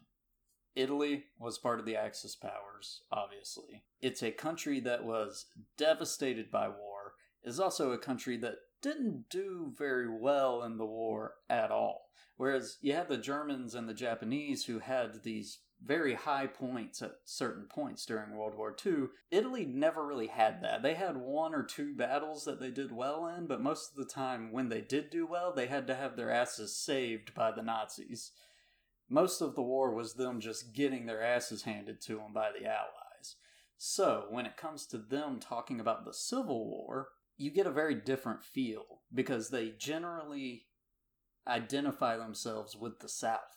Italy 0.75 1.25
was 1.39 1.57
part 1.57 1.79
of 1.79 1.85
the 1.85 1.95
Axis 1.95 2.35
powers, 2.35 3.01
obviously. 3.11 3.83
It's 3.99 4.21
a 4.21 4.31
country 4.31 4.79
that 4.81 5.03
was 5.03 5.47
devastated 5.75 6.51
by 6.51 6.67
war, 6.69 7.13
is 7.43 7.59
also 7.59 7.91
a 7.91 7.97
country 7.97 8.37
that 8.37 8.57
didn't 8.81 9.25
do 9.29 9.73
very 9.75 10.07
well 10.07 10.61
in 10.61 10.77
the 10.77 10.85
war 10.85 11.33
at 11.49 11.71
all. 11.71 12.11
Whereas 12.35 12.77
you 12.81 12.93
had 12.93 13.09
the 13.09 13.17
Germans 13.17 13.73
and 13.73 13.89
the 13.89 13.95
Japanese 13.95 14.65
who 14.65 14.77
had 14.79 15.23
these 15.23 15.59
very 15.83 16.15
high 16.15 16.47
points 16.47 17.01
at 17.01 17.15
certain 17.23 17.65
points 17.65 18.05
during 18.05 18.35
World 18.35 18.55
War 18.55 18.75
II. 18.85 19.07
Italy 19.31 19.65
never 19.65 20.05
really 20.05 20.27
had 20.27 20.61
that. 20.61 20.81
They 20.81 20.95
had 20.95 21.17
one 21.17 21.53
or 21.53 21.63
two 21.63 21.95
battles 21.95 22.45
that 22.45 22.59
they 22.59 22.71
did 22.71 22.91
well 22.91 23.27
in, 23.27 23.47
but 23.47 23.61
most 23.61 23.91
of 23.91 23.97
the 23.97 24.11
time 24.11 24.51
when 24.51 24.69
they 24.69 24.81
did 24.81 25.09
do 25.09 25.25
well, 25.25 25.53
they 25.53 25.67
had 25.67 25.87
to 25.87 25.95
have 25.95 26.15
their 26.15 26.31
asses 26.31 26.75
saved 26.75 27.33
by 27.33 27.51
the 27.51 27.61
Nazis. 27.61 28.31
Most 29.09 29.41
of 29.41 29.55
the 29.55 29.61
war 29.61 29.93
was 29.93 30.15
them 30.15 30.39
just 30.41 30.73
getting 30.73 31.05
their 31.05 31.23
asses 31.23 31.63
handed 31.63 32.01
to 32.01 32.15
them 32.15 32.33
by 32.33 32.49
the 32.51 32.65
Allies. 32.65 33.35
So, 33.77 34.25
when 34.29 34.45
it 34.45 34.57
comes 34.57 34.85
to 34.87 34.97
them 34.97 35.39
talking 35.39 35.79
about 35.79 36.03
the 36.03 36.13
Civil 36.13 36.67
War, 36.67 37.09
you 37.37 37.51
get 37.51 37.67
a 37.67 37.71
very 37.71 37.93
different 37.93 38.43
feel 38.43 39.01
because 39.13 39.49
they 39.49 39.69
generally 39.77 40.65
identify 41.47 42.17
themselves 42.17 42.75
with 42.75 42.99
the 42.99 43.07
South, 43.07 43.56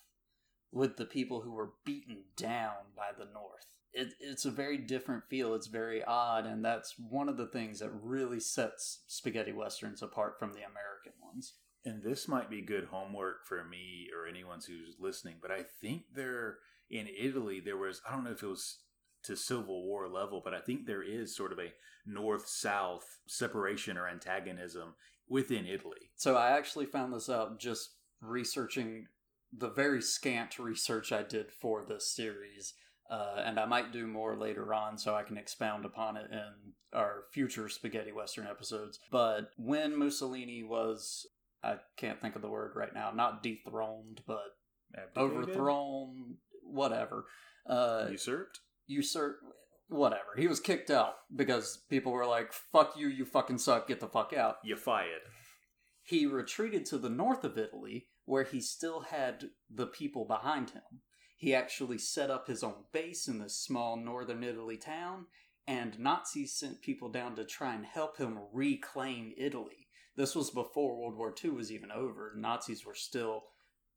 with 0.72 0.96
the 0.96 1.04
people 1.04 1.40
who 1.40 1.52
were 1.52 1.72
beaten 1.84 2.24
down 2.36 2.92
by 2.96 3.10
the 3.16 3.26
North. 3.32 3.66
It, 3.92 4.14
it's 4.20 4.44
a 4.44 4.50
very 4.50 4.78
different 4.78 5.24
feel. 5.28 5.54
It's 5.54 5.66
very 5.66 6.04
odd, 6.04 6.46
and 6.46 6.64
that's 6.64 6.94
one 6.96 7.28
of 7.28 7.36
the 7.36 7.46
things 7.46 7.80
that 7.80 7.90
really 7.90 8.38
sets 8.38 9.00
spaghetti 9.08 9.52
westerns 9.52 10.02
apart 10.02 10.38
from 10.38 10.50
the 10.50 10.60
American 10.60 11.12
ones. 11.22 11.54
And 11.84 12.02
this 12.02 12.28
might 12.28 12.50
be 12.50 12.60
good 12.60 12.84
homework 12.84 13.46
for 13.46 13.64
me 13.64 14.08
or 14.16 14.28
anyone 14.28 14.60
who's 14.66 14.96
listening, 15.00 15.36
but 15.40 15.50
I 15.50 15.62
think 15.80 16.02
there 16.14 16.58
in 16.90 17.08
Italy 17.18 17.60
there 17.60 17.76
was 17.76 18.02
I 18.06 18.12
don't 18.12 18.24
know 18.24 18.32
if 18.32 18.42
it 18.42 18.46
was 18.46 18.80
to 19.24 19.36
Civil 19.36 19.86
War 19.86 20.08
level, 20.08 20.40
but 20.44 20.54
I 20.54 20.60
think 20.60 20.86
there 20.86 21.02
is 21.02 21.34
sort 21.34 21.52
of 21.52 21.58
a 21.58 21.72
north 22.06 22.46
south 22.48 23.04
separation 23.26 23.96
or 23.96 24.08
antagonism 24.08 24.94
within 25.28 25.66
Italy. 25.66 26.10
So 26.16 26.36
I 26.36 26.50
actually 26.50 26.86
found 26.86 27.12
this 27.12 27.28
out 27.28 27.58
just 27.58 27.94
researching 28.20 29.06
the 29.52 29.70
very 29.70 30.00
scant 30.02 30.58
research 30.58 31.12
I 31.12 31.22
did 31.22 31.50
for 31.50 31.84
this 31.86 32.14
series. 32.14 32.74
Uh, 33.10 33.42
and 33.44 33.58
I 33.58 33.66
might 33.66 33.92
do 33.92 34.06
more 34.06 34.36
later 34.36 34.72
on 34.72 34.96
so 34.96 35.16
I 35.16 35.24
can 35.24 35.36
expound 35.36 35.84
upon 35.84 36.16
it 36.16 36.30
in 36.30 36.46
our 36.92 37.24
future 37.32 37.68
spaghetti 37.68 38.12
western 38.12 38.46
episodes. 38.46 39.00
But 39.10 39.50
when 39.56 39.98
Mussolini 39.98 40.62
was, 40.62 41.26
I 41.64 41.76
can't 41.96 42.20
think 42.20 42.36
of 42.36 42.42
the 42.42 42.48
word 42.48 42.72
right 42.76 42.94
now, 42.94 43.10
not 43.10 43.42
dethroned, 43.42 44.20
but 44.28 44.44
Abdicated? 44.96 45.16
overthrown, 45.42 46.36
whatever. 46.62 47.24
Uh, 47.68 48.06
usurped. 48.12 48.60
usurp 48.86 49.38
whatever. 49.88 50.36
He 50.36 50.46
was 50.46 50.60
kicked 50.60 50.90
out 50.90 51.14
because 51.34 51.78
people 51.90 52.12
were 52.12 52.26
like, 52.26 52.52
"Fuck 52.52 52.96
you, 52.96 53.08
you 53.08 53.24
fucking 53.24 53.58
suck, 53.58 53.88
get 53.88 53.98
the 53.98 54.06
fuck 54.06 54.32
out." 54.32 54.56
You 54.62 54.76
fired. 54.76 55.22
He 56.02 56.26
retreated 56.26 56.86
to 56.86 56.98
the 56.98 57.10
north 57.10 57.42
of 57.44 57.58
Italy 57.58 58.06
where 58.30 58.44
he 58.44 58.60
still 58.60 59.00
had 59.00 59.50
the 59.68 59.86
people 59.86 60.24
behind 60.24 60.70
him. 60.70 61.02
He 61.36 61.54
actually 61.54 61.98
set 61.98 62.30
up 62.30 62.46
his 62.46 62.62
own 62.62 62.84
base 62.92 63.26
in 63.26 63.38
this 63.38 63.58
small 63.58 63.96
northern 63.96 64.44
Italy 64.44 64.76
town 64.76 65.26
and 65.66 65.98
Nazis 65.98 66.52
sent 66.52 66.82
people 66.82 67.08
down 67.08 67.36
to 67.36 67.44
try 67.44 67.74
and 67.74 67.84
help 67.84 68.18
him 68.18 68.38
reclaim 68.52 69.32
Italy. 69.36 69.88
This 70.16 70.34
was 70.34 70.50
before 70.50 70.96
World 70.96 71.16
War 71.16 71.34
II 71.44 71.50
was 71.50 71.70
even 71.70 71.92
over. 71.92 72.32
Nazis 72.36 72.84
were 72.84 72.94
still 72.94 73.44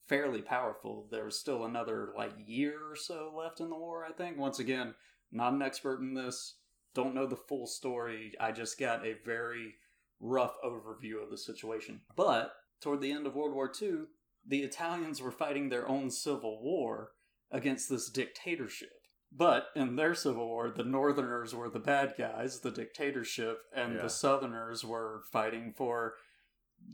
fairly 0.07 0.41
powerful. 0.41 1.07
There 1.09 1.25
was 1.25 1.39
still 1.39 1.65
another 1.65 2.13
like 2.15 2.33
year 2.45 2.79
or 2.89 2.95
so 2.95 3.33
left 3.35 3.59
in 3.59 3.69
the 3.69 3.75
war, 3.75 4.05
I 4.05 4.11
think. 4.11 4.37
Once 4.37 4.59
again, 4.59 4.93
not 5.31 5.53
an 5.53 5.61
expert 5.61 5.99
in 5.99 6.13
this. 6.13 6.57
Don't 6.93 7.15
know 7.15 7.25
the 7.25 7.35
full 7.35 7.65
story. 7.65 8.33
I 8.39 8.51
just 8.51 8.79
got 8.79 9.05
a 9.05 9.15
very 9.25 9.75
rough 10.19 10.55
overview 10.63 11.23
of 11.23 11.31
the 11.31 11.37
situation. 11.37 12.01
But 12.15 12.53
toward 12.81 13.01
the 13.01 13.11
end 13.11 13.25
of 13.25 13.35
World 13.35 13.55
War 13.55 13.71
II, 13.81 14.03
the 14.45 14.63
Italians 14.63 15.21
were 15.21 15.31
fighting 15.31 15.69
their 15.69 15.87
own 15.87 16.09
civil 16.11 16.61
war 16.61 17.11
against 17.51 17.89
this 17.89 18.09
dictatorship. 18.09 18.89
But 19.35 19.67
in 19.75 19.95
their 19.95 20.13
civil 20.13 20.47
war, 20.47 20.69
the 20.69 20.83
Northerners 20.83 21.55
were 21.55 21.69
the 21.69 21.79
bad 21.79 22.13
guys, 22.17 22.59
the 22.59 22.71
dictatorship, 22.71 23.59
and 23.75 23.95
Yeah. 23.95 24.01
the 24.03 24.09
Southerners 24.09 24.83
were 24.85 25.23
fighting 25.31 25.73
for 25.73 26.15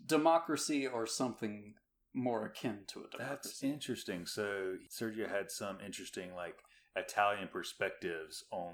democracy 0.06 0.88
or 0.88 1.06
something 1.06 1.76
more 2.14 2.46
akin 2.46 2.86
to 2.88 3.00
a 3.04 3.08
democracy. 3.10 3.50
That's 3.50 3.64
interesting. 3.64 4.26
So 4.26 4.78
Sergio 4.90 5.30
had 5.30 5.52
some 5.52 5.80
interesting 5.86 6.34
like 6.36 6.56
Italian 6.96 7.48
perspectives 7.52 8.44
on 8.52 8.74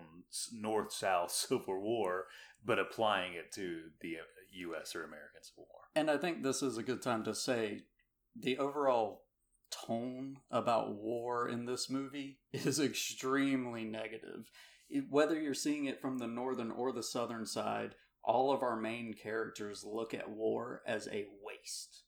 north 0.53 0.93
south 0.93 1.31
Civil 1.31 1.79
War, 1.81 2.25
but 2.63 2.79
applying 2.79 3.33
it 3.33 3.51
to 3.53 3.89
the 4.01 4.17
uh, 4.17 4.21
U.S. 4.51 4.95
or 4.95 5.03
American 5.03 5.41
Civil 5.43 5.67
War. 5.71 5.81
And 5.95 6.09
I 6.09 6.17
think 6.17 6.43
this 6.43 6.61
is 6.63 6.77
a 6.77 6.83
good 6.83 7.01
time 7.01 7.23
to 7.25 7.35
say 7.35 7.81
the 8.35 8.57
overall 8.57 9.23
tone 9.71 10.37
about 10.51 10.95
war 10.95 11.47
in 11.47 11.65
this 11.65 11.89
movie 11.89 12.39
is 12.53 12.79
extremely 12.79 13.85
negative. 13.85 14.49
Whether 15.09 15.39
you're 15.39 15.53
seeing 15.53 15.85
it 15.85 16.01
from 16.01 16.17
the 16.17 16.27
northern 16.27 16.71
or 16.71 16.91
the 16.91 17.03
southern 17.03 17.45
side, 17.45 17.95
all 18.23 18.51
of 18.51 18.61
our 18.61 18.75
main 18.75 19.13
characters 19.13 19.83
look 19.85 20.13
at 20.13 20.29
war 20.29 20.81
as 20.87 21.07
a 21.07 21.25
waste. 21.43 22.03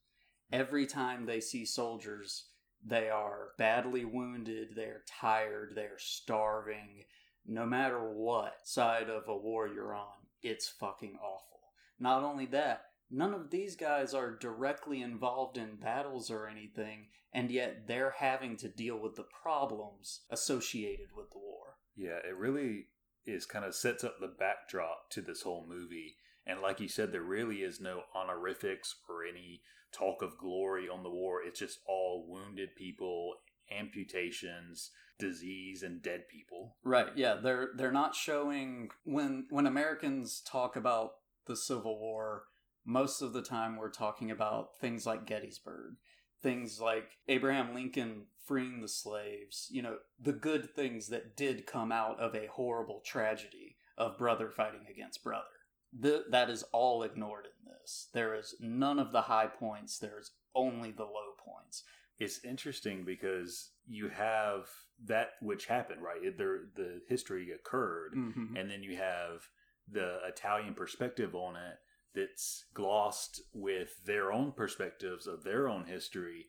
Every 0.51 0.85
time 0.85 1.25
they 1.25 1.39
see 1.39 1.65
soldiers, 1.65 2.45
they 2.83 3.09
are 3.09 3.49
badly 3.57 4.05
wounded, 4.05 4.69
they 4.75 4.85
are 4.85 5.03
tired, 5.19 5.73
they 5.75 5.83
are 5.83 5.99
starving. 5.99 7.03
No 7.45 7.65
matter 7.65 7.99
what 7.99 8.55
side 8.63 9.09
of 9.09 9.27
a 9.27 9.37
war 9.37 9.67
you're 9.67 9.95
on, 9.95 10.27
it's 10.41 10.69
fucking 10.69 11.17
awful. 11.21 11.59
Not 11.99 12.23
only 12.23 12.45
that, 12.47 12.86
none 13.09 13.33
of 13.33 13.49
these 13.49 13.75
guys 13.75 14.13
are 14.13 14.35
directly 14.35 15.01
involved 15.01 15.57
in 15.57 15.75
battles 15.75 16.29
or 16.29 16.47
anything, 16.47 17.07
and 17.33 17.51
yet 17.51 17.87
they're 17.87 18.15
having 18.17 18.57
to 18.57 18.69
deal 18.69 18.97
with 18.97 19.15
the 19.15 19.25
problems 19.41 20.21
associated 20.29 21.07
with 21.15 21.29
the 21.31 21.39
war. 21.39 21.77
Yeah, 21.95 22.19
it 22.27 22.35
really 22.37 22.85
is 23.25 23.45
kind 23.45 23.65
of 23.65 23.75
sets 23.75 24.03
up 24.03 24.19
the 24.19 24.27
backdrop 24.39 25.09
to 25.11 25.21
this 25.21 25.41
whole 25.41 25.65
movie. 25.67 26.15
And 26.45 26.61
like 26.61 26.79
you 26.79 26.87
said, 26.87 27.11
there 27.11 27.21
really 27.21 27.57
is 27.57 27.81
no 27.81 28.03
honorifics 28.15 28.95
or 29.09 29.25
any 29.25 29.61
talk 29.91 30.21
of 30.21 30.37
glory 30.37 30.87
on 30.87 31.03
the 31.03 31.09
war. 31.09 31.41
It's 31.45 31.59
just 31.59 31.79
all 31.87 32.25
wounded 32.27 32.75
people, 32.75 33.35
amputations, 33.71 34.91
disease, 35.19 35.83
and 35.83 36.01
dead 36.01 36.23
people. 36.31 36.77
Right. 36.83 37.07
Yeah, 37.15 37.35
they're 37.41 37.69
they're 37.75 37.91
not 37.91 38.15
showing 38.15 38.89
when 39.03 39.47
when 39.49 39.67
Americans 39.67 40.41
talk 40.41 40.75
about 40.75 41.11
the 41.47 41.55
Civil 41.55 41.99
War, 41.99 42.43
most 42.87 43.21
of 43.21 43.33
the 43.33 43.41
time 43.41 43.75
we're 43.75 43.89
talking 43.91 44.31
about 44.31 44.69
things 44.79 45.05
like 45.05 45.25
Gettysburg, 45.27 45.95
things 46.41 46.79
like 46.79 47.17
Abraham 47.27 47.75
Lincoln 47.75 48.27
freeing 48.45 48.79
the 48.81 48.87
slaves, 48.87 49.67
you 49.69 49.81
know, 49.81 49.97
the 50.17 50.31
good 50.31 50.73
things 50.73 51.09
that 51.09 51.35
did 51.35 51.67
come 51.67 51.91
out 51.91 52.17
of 52.19 52.33
a 52.33 52.47
horrible 52.47 53.01
tragedy 53.05 53.75
of 53.97 54.17
brother 54.17 54.49
fighting 54.49 54.85
against 54.89 55.21
brother. 55.21 55.43
The, 55.91 56.23
that 56.31 56.49
is 56.49 56.63
all 56.71 57.03
ignored 57.03 57.45
in 57.45 57.71
this. 57.73 58.07
There 58.13 58.33
is 58.33 58.55
none 58.61 58.99
of 58.99 59.11
the 59.11 59.23
high 59.23 59.47
points, 59.47 59.99
there 59.99 60.17
is 60.17 60.31
only 60.55 60.91
the 60.91 61.03
low 61.03 61.33
points. 61.45 61.83
It's 62.19 62.39
interesting 62.45 63.03
because 63.05 63.71
you 63.85 64.07
have 64.07 64.67
that 65.05 65.31
which 65.41 65.65
happened, 65.65 66.01
right? 66.01 66.35
There, 66.37 66.61
the 66.75 67.01
history 67.09 67.51
occurred, 67.51 68.13
Mhm. 68.15 68.57
and 68.57 68.71
then 68.71 68.81
you 68.81 68.95
have 68.95 69.49
the 69.89 70.19
Italian 70.25 70.73
perspective 70.73 71.35
on 71.35 71.57
it 71.57 71.77
that's 72.15 72.65
glossed 72.73 73.41
with 73.53 74.03
their 74.05 74.31
own 74.31 74.51
perspectives 74.51 75.27
of 75.27 75.43
their 75.43 75.67
own 75.67 75.85
history. 75.85 76.45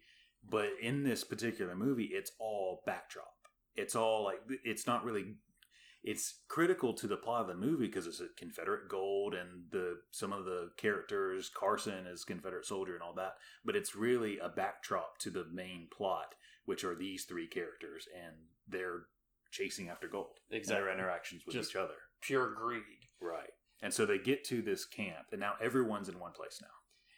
But 0.48 0.70
in 0.80 1.02
this 1.04 1.24
particular 1.24 1.74
movie, 1.74 2.11
it's 2.12 2.32
all 2.38 2.82
backdrop. 2.86 3.26
It's 3.74 3.94
all 3.94 4.24
like 4.24 4.38
it's 4.64 4.86
not 4.86 5.04
really. 5.04 5.34
It's 6.04 6.42
critical 6.48 6.94
to 6.94 7.09
the 7.09 7.16
plot 7.16 7.42
of 7.42 7.48
the 7.48 7.54
movie 7.54 7.86
because 7.86 8.06
it's 8.06 8.20
a 8.20 8.28
Confederate 8.38 8.88
gold 8.88 9.34
and 9.34 9.64
the 9.72 9.96
some 10.12 10.32
of 10.32 10.44
the 10.44 10.70
characters 10.76 11.50
Carson 11.54 12.06
is 12.06 12.22
Confederate 12.24 12.64
soldier 12.66 12.94
and 12.94 13.02
all 13.02 13.14
that. 13.14 13.34
But 13.64 13.74
it's 13.76 13.96
really 13.96 14.38
a 14.38 14.48
backdrop 14.48 15.18
to 15.18 15.30
the 15.30 15.44
main 15.52 15.88
plot, 15.92 16.34
which 16.66 16.84
are 16.84 16.94
these 16.94 17.24
three 17.24 17.48
characters 17.48 18.06
and 18.16 18.36
they're 18.68 19.02
chasing 19.50 19.88
after 19.88 20.06
gold. 20.09 20.38
Exactly. 20.50 20.84
Their 20.84 20.94
interactions 20.94 21.42
with 21.44 21.56
Just- 21.56 21.70
each 21.70 21.76
other. 21.76 21.94
Pure 22.22 22.54
greed. 22.54 22.82
Right. 23.20 23.50
And 23.81 23.95
so 23.95 24.05
they 24.05 24.18
get 24.18 24.45
to 24.45 24.61
this 24.61 24.85
camp, 24.85 25.26
and 25.31 25.41
now 25.41 25.53
everyone's 25.62 26.09
in 26.09 26.18
one 26.18 26.33
place 26.33 26.59
now. 26.61 26.68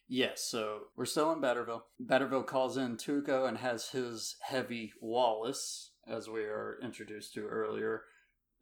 Yes, 0.09 0.43
so 0.43 0.81
we're 0.97 1.05
still 1.05 1.33
in 1.33 1.41
Batterville. 1.41 1.83
Batterville 2.05 2.47
calls 2.47 2.77
in 2.77 2.97
Tuco 2.97 3.49
and 3.49 3.59
has 3.59 3.91
his 3.91 4.37
heavy 4.43 4.93
Wallace, 5.01 5.93
as 6.07 6.29
we 6.29 6.41
are 6.41 6.79
introduced 6.83 7.33
to 7.35 7.47
earlier. 7.47 8.03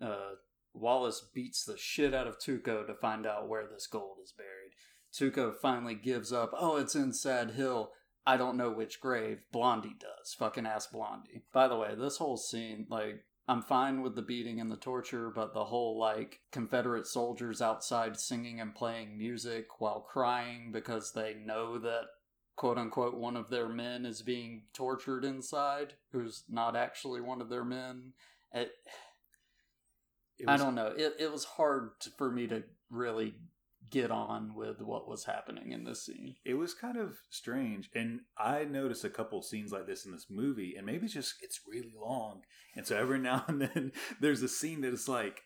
Uh, 0.00 0.32
Wallace 0.74 1.26
beats 1.34 1.64
the 1.64 1.78
shit 1.78 2.14
out 2.14 2.26
of 2.26 2.38
Tuco 2.38 2.86
to 2.86 2.94
find 3.00 3.26
out 3.26 3.48
where 3.48 3.66
this 3.66 3.86
gold 3.86 4.18
is 4.22 4.32
buried. 4.32 4.72
Tuco 5.12 5.54
finally 5.56 5.94
gives 5.94 6.32
up. 6.32 6.52
Oh, 6.52 6.76
it's 6.76 6.94
in 6.94 7.12
Sad 7.12 7.52
Hill. 7.52 7.92
I 8.26 8.36
don't 8.36 8.58
know 8.58 8.70
which 8.70 9.00
grave. 9.00 9.38
Blondie 9.50 9.96
does. 9.98 10.34
Fucking 10.38 10.66
ass 10.66 10.86
Blondie. 10.86 11.44
By 11.52 11.66
the 11.66 11.76
way, 11.76 11.94
this 11.96 12.18
whole 12.18 12.36
scene, 12.36 12.86
like, 12.90 13.24
I'm 13.48 13.62
fine 13.62 14.02
with 14.02 14.14
the 14.14 14.22
beating 14.22 14.60
and 14.60 14.70
the 14.70 14.76
torture, 14.76 15.30
but 15.34 15.54
the 15.54 15.64
whole 15.64 15.98
like 15.98 16.40
Confederate 16.52 17.06
soldiers 17.06 17.62
outside 17.62 18.20
singing 18.20 18.60
and 18.60 18.74
playing 18.74 19.16
music 19.16 19.80
while 19.80 20.00
crying 20.00 20.70
because 20.70 21.12
they 21.12 21.34
know 21.34 21.78
that 21.78 22.02
quote 22.56 22.76
unquote 22.76 23.14
one 23.14 23.36
of 23.36 23.48
their 23.48 23.68
men 23.68 24.04
is 24.04 24.20
being 24.20 24.64
tortured 24.74 25.24
inside, 25.24 25.94
who's 26.12 26.44
not 26.48 26.76
actually 26.76 27.22
one 27.22 27.40
of 27.40 27.48
their 27.48 27.64
men. 27.64 28.12
It, 28.52 28.72
It 30.38 30.48
I 30.48 30.58
don't 30.58 30.74
know. 30.74 30.92
It 30.94 31.14
it 31.18 31.32
was 31.32 31.44
hard 31.44 31.98
to, 32.00 32.10
for 32.18 32.30
me 32.30 32.46
to 32.48 32.64
really 32.90 33.34
get 33.90 34.10
on 34.10 34.54
with 34.54 34.80
what 34.80 35.08
was 35.08 35.24
happening 35.24 35.72
in 35.72 35.84
this 35.84 36.04
scene. 36.04 36.36
It 36.44 36.54
was 36.54 36.74
kind 36.74 36.96
of 36.96 37.18
strange, 37.30 37.88
and 37.94 38.20
I 38.36 38.64
noticed 38.64 39.04
a 39.04 39.10
couple 39.10 39.42
scenes 39.42 39.72
like 39.72 39.86
this 39.86 40.04
in 40.04 40.12
this 40.12 40.26
movie, 40.30 40.74
and 40.76 40.86
maybe 40.86 41.04
it's 41.04 41.14
just 41.14 41.34
it's 41.42 41.60
really 41.66 41.94
long, 42.00 42.42
and 42.76 42.86
so 42.86 42.96
every 42.96 43.18
now 43.18 43.44
and 43.48 43.62
then 43.62 43.92
there's 44.20 44.42
a 44.42 44.48
scene 44.48 44.80
that 44.82 44.92
is 44.92 45.08
like 45.08 45.42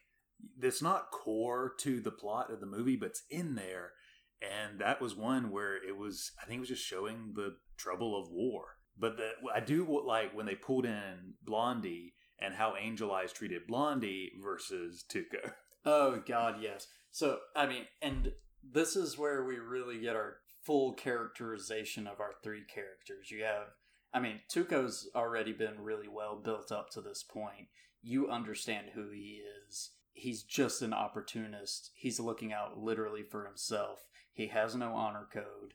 that's 0.59 0.83
not 0.83 1.11
core 1.11 1.73
to 1.79 2.01
the 2.01 2.11
plot 2.11 2.53
of 2.53 2.61
the 2.61 2.67
movie, 2.67 2.97
but 2.97 3.11
it's 3.11 3.25
in 3.31 3.55
there, 3.55 3.93
and 4.41 4.81
that 4.81 5.01
was 5.01 5.15
one 5.15 5.51
where 5.51 5.77
it 5.77 5.97
was 5.97 6.33
I 6.43 6.47
think 6.47 6.59
it 6.59 6.61
was 6.61 6.69
just 6.69 6.85
showing 6.85 7.33
the 7.35 7.57
trouble 7.77 8.21
of 8.21 8.31
war. 8.31 8.65
But 8.99 9.17
the, 9.17 9.31
I 9.55 9.61
do 9.61 9.87
like 10.07 10.37
when 10.37 10.47
they 10.47 10.55
pulled 10.55 10.85
in 10.85 11.35
Blondie 11.43 12.15
and 12.39 12.55
how 12.55 12.75
Angel 12.77 13.13
Eyes 13.13 13.33
treated 13.33 13.67
Blondie 13.67 14.33
versus 14.43 15.05
Tuco. 15.11 15.53
Oh 15.85 16.23
God, 16.25 16.59
yes. 16.63 16.87
So 17.13 17.39
I 17.55 17.67
mean, 17.67 17.85
and 18.01 18.33
this 18.65 18.97
is 18.97 19.19
where 19.19 19.45
we 19.45 19.59
really 19.59 20.01
get 20.01 20.17
our 20.17 20.39
full 20.65 20.95
characterization 20.95 22.07
of 22.07 22.21
our 22.21 22.33
three 22.43 22.65
characters. 22.65 23.31
You 23.31 23.45
have, 23.45 23.69
I 24.15 24.21
mean, 24.21 24.41
Tuco's 24.49 25.09
already 25.15 25.53
been 25.53 25.81
really 25.81 26.09
well 26.09 26.41
built 26.43 26.73
up 26.73 26.91
to 26.91 27.01
this 27.01 27.23
point. 27.23 27.69
You 28.03 28.31
understand 28.31 28.89
who 28.95 29.11
he 29.11 29.43
is. 29.69 29.91
He's 30.15 30.43
just 30.43 30.83
an 30.83 30.93
opportunist. 30.93 31.91
He's 31.95 32.19
looking 32.19 32.53
out 32.53 32.79
literally 32.79 33.23
for 33.23 33.47
himself. 33.47 34.01
He 34.33 34.49
has 34.49 34.75
no 34.75 34.95
honor 34.95 35.29
code. 35.33 35.75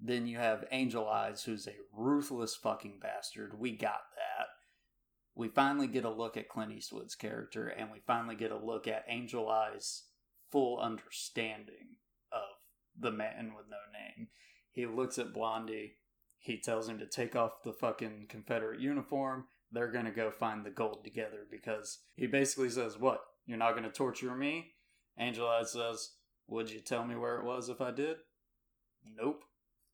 Then 0.00 0.26
you 0.26 0.38
have 0.38 0.64
Angel 0.70 1.08
Eyes, 1.08 1.42
who's 1.42 1.66
a 1.66 1.74
ruthless 1.92 2.54
fucking 2.54 2.98
bastard. 3.02 3.58
We 3.58 3.76
got 3.76 4.02
that 4.16 4.46
we 5.34 5.48
finally 5.48 5.86
get 5.86 6.04
a 6.04 6.10
look 6.10 6.36
at 6.36 6.48
Clint 6.48 6.72
Eastwood's 6.72 7.14
character 7.14 7.68
and 7.68 7.90
we 7.90 8.00
finally 8.06 8.36
get 8.36 8.50
a 8.50 8.58
look 8.58 8.86
at 8.86 9.06
Angel 9.08 9.48
Eye's 9.48 10.04
full 10.50 10.78
understanding 10.78 11.96
of 12.32 12.56
the 12.98 13.10
man 13.10 13.52
with 13.56 13.66
no 13.68 13.76
name. 13.92 14.28
He 14.70 14.86
looks 14.86 15.18
at 15.18 15.32
Blondie, 15.32 15.94
he 16.38 16.58
tells 16.58 16.88
him 16.88 16.98
to 16.98 17.06
take 17.06 17.36
off 17.36 17.62
the 17.64 17.72
fucking 17.72 18.26
Confederate 18.28 18.80
uniform. 18.80 19.46
They're 19.72 19.92
gonna 19.92 20.10
go 20.10 20.30
find 20.30 20.64
the 20.64 20.70
gold 20.70 21.04
together 21.04 21.46
because 21.50 22.00
he 22.16 22.26
basically 22.26 22.70
says, 22.70 22.98
What? 22.98 23.20
You're 23.46 23.58
not 23.58 23.74
gonna 23.74 23.90
torture 23.90 24.34
me? 24.34 24.72
Angel 25.18 25.46
Eyes 25.46 25.72
says, 25.72 26.14
Would 26.48 26.70
you 26.70 26.80
tell 26.80 27.04
me 27.04 27.14
where 27.14 27.38
it 27.38 27.44
was 27.44 27.68
if 27.68 27.80
I 27.80 27.90
did? 27.90 28.16
Nope. 29.04 29.44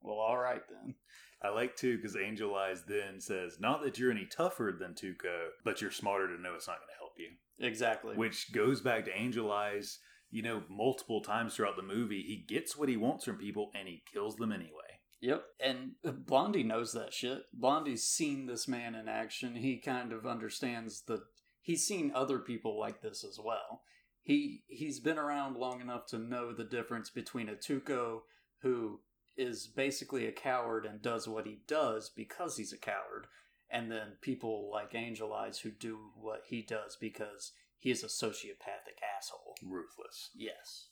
Well, 0.00 0.18
alright 0.18 0.62
then. 0.68 0.94
I 1.42 1.50
like 1.50 1.76
too 1.76 1.96
because 1.96 2.16
Angel 2.16 2.54
Eyes 2.54 2.84
then 2.86 3.20
says, 3.20 3.58
"Not 3.60 3.82
that 3.82 3.98
you're 3.98 4.10
any 4.10 4.26
tougher 4.26 4.74
than 4.78 4.94
Tuco, 4.94 5.48
but 5.64 5.80
you're 5.80 5.90
smarter 5.90 6.28
to 6.28 6.40
know 6.40 6.54
it's 6.54 6.66
not 6.66 6.78
going 6.78 6.88
to 6.88 6.98
help 6.98 7.12
you." 7.18 7.30
Exactly. 7.58 8.16
Which 8.16 8.52
goes 8.52 8.80
back 8.80 9.04
to 9.04 9.16
Angel 9.16 9.52
Eyes. 9.52 9.98
You 10.36 10.42
know, 10.42 10.64
multiple 10.68 11.22
times 11.22 11.54
throughout 11.54 11.76
the 11.76 11.82
movie, 11.82 12.20
he 12.20 12.36
gets 12.36 12.76
what 12.76 12.90
he 12.90 12.98
wants 12.98 13.24
from 13.24 13.38
people 13.38 13.70
and 13.74 13.88
he 13.88 14.02
kills 14.12 14.36
them 14.36 14.52
anyway. 14.52 15.00
Yep, 15.22 15.44
and 15.64 15.92
Blondie 16.04 16.62
knows 16.62 16.92
that 16.92 17.14
shit. 17.14 17.44
Blondie's 17.54 18.02
seen 18.02 18.44
this 18.44 18.68
man 18.68 18.94
in 18.94 19.08
action. 19.08 19.54
He 19.54 19.78
kind 19.78 20.12
of 20.12 20.26
understands 20.26 21.04
the. 21.06 21.22
He's 21.62 21.86
seen 21.86 22.12
other 22.14 22.38
people 22.38 22.78
like 22.78 23.00
this 23.00 23.24
as 23.24 23.40
well. 23.42 23.80
He 24.20 24.64
he's 24.66 25.00
been 25.00 25.16
around 25.16 25.56
long 25.56 25.80
enough 25.80 26.04
to 26.08 26.18
know 26.18 26.52
the 26.52 26.64
difference 26.64 27.08
between 27.08 27.48
a 27.48 27.54
Tuco 27.54 28.20
who 28.58 29.00
is 29.38 29.66
basically 29.66 30.26
a 30.26 30.32
coward 30.32 30.84
and 30.84 31.00
does 31.00 31.26
what 31.26 31.46
he 31.46 31.60
does 31.66 32.10
because 32.14 32.58
he's 32.58 32.74
a 32.74 32.78
coward, 32.78 33.26
and 33.70 33.90
then 33.90 34.18
people 34.20 34.70
like 34.70 34.94
Angel 34.94 35.32
Eyes 35.32 35.60
who 35.60 35.70
do 35.70 36.10
what 36.14 36.42
he 36.46 36.60
does 36.60 36.94
because 37.00 37.52
he 37.78 37.90
is 37.90 38.02
a 38.02 38.06
sociopathic 38.06 38.98
asshole. 39.16 39.56
Ruthless. 39.62 40.30
Yes. 40.34 40.88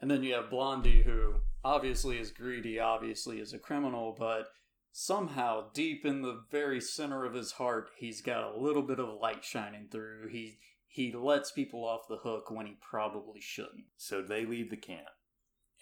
And 0.00 0.10
then 0.10 0.22
you 0.22 0.34
have 0.34 0.50
Blondie, 0.50 1.02
who 1.02 1.36
obviously 1.64 2.18
is 2.18 2.30
greedy, 2.30 2.78
obviously 2.78 3.40
is 3.40 3.52
a 3.52 3.58
criminal, 3.58 4.14
but 4.18 4.48
somehow 4.92 5.66
deep 5.72 6.04
in 6.04 6.22
the 6.22 6.42
very 6.50 6.80
center 6.80 7.24
of 7.24 7.34
his 7.34 7.52
heart, 7.52 7.90
he's 7.98 8.20
got 8.20 8.44
a 8.44 8.58
little 8.58 8.82
bit 8.82 8.98
of 8.98 9.20
light 9.20 9.44
shining 9.44 9.88
through. 9.90 10.28
He 10.28 10.58
he 10.88 11.12
lets 11.12 11.52
people 11.52 11.84
off 11.84 12.08
the 12.08 12.16
hook 12.16 12.50
when 12.50 12.66
he 12.66 12.78
probably 12.80 13.40
shouldn't. 13.40 13.84
So 13.98 14.22
they 14.22 14.46
leave 14.46 14.70
the 14.70 14.78
camp, 14.78 15.08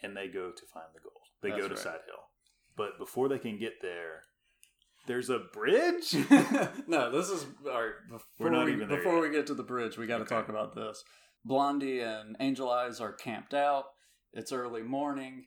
and 0.02 0.16
they 0.16 0.26
go 0.26 0.50
to 0.50 0.66
find 0.72 0.86
the 0.92 1.00
gold. 1.00 1.28
They 1.40 1.50
That's 1.50 1.62
go 1.62 1.68
to 1.68 1.74
right. 1.74 1.82
Sad 1.82 2.00
Hill. 2.06 2.24
But 2.76 2.98
before 2.98 3.28
they 3.28 3.38
can 3.38 3.56
get 3.56 3.80
there, 3.80 4.24
there's 5.06 5.30
a 5.30 5.38
bridge? 5.52 6.12
no, 6.86 7.10
this 7.10 7.30
is 7.30 7.46
all 7.66 7.82
right. 7.82 7.92
Before 8.10 8.26
We're 8.38 8.50
not 8.50 8.66
we, 8.66 8.72
even 8.72 8.88
before 8.88 9.20
we 9.20 9.30
get 9.30 9.46
to 9.48 9.54
the 9.54 9.62
bridge, 9.62 9.96
we 9.98 10.06
got 10.06 10.18
to 10.18 10.24
Okay. 10.24 10.34
talk 10.34 10.48
about 10.48 10.74
this. 10.74 11.04
Blondie 11.44 12.00
and 12.00 12.36
Angel 12.40 12.70
Eyes 12.70 13.00
are 13.00 13.12
camped 13.12 13.52
out. 13.54 13.84
It's 14.32 14.52
early 14.52 14.82
morning. 14.82 15.46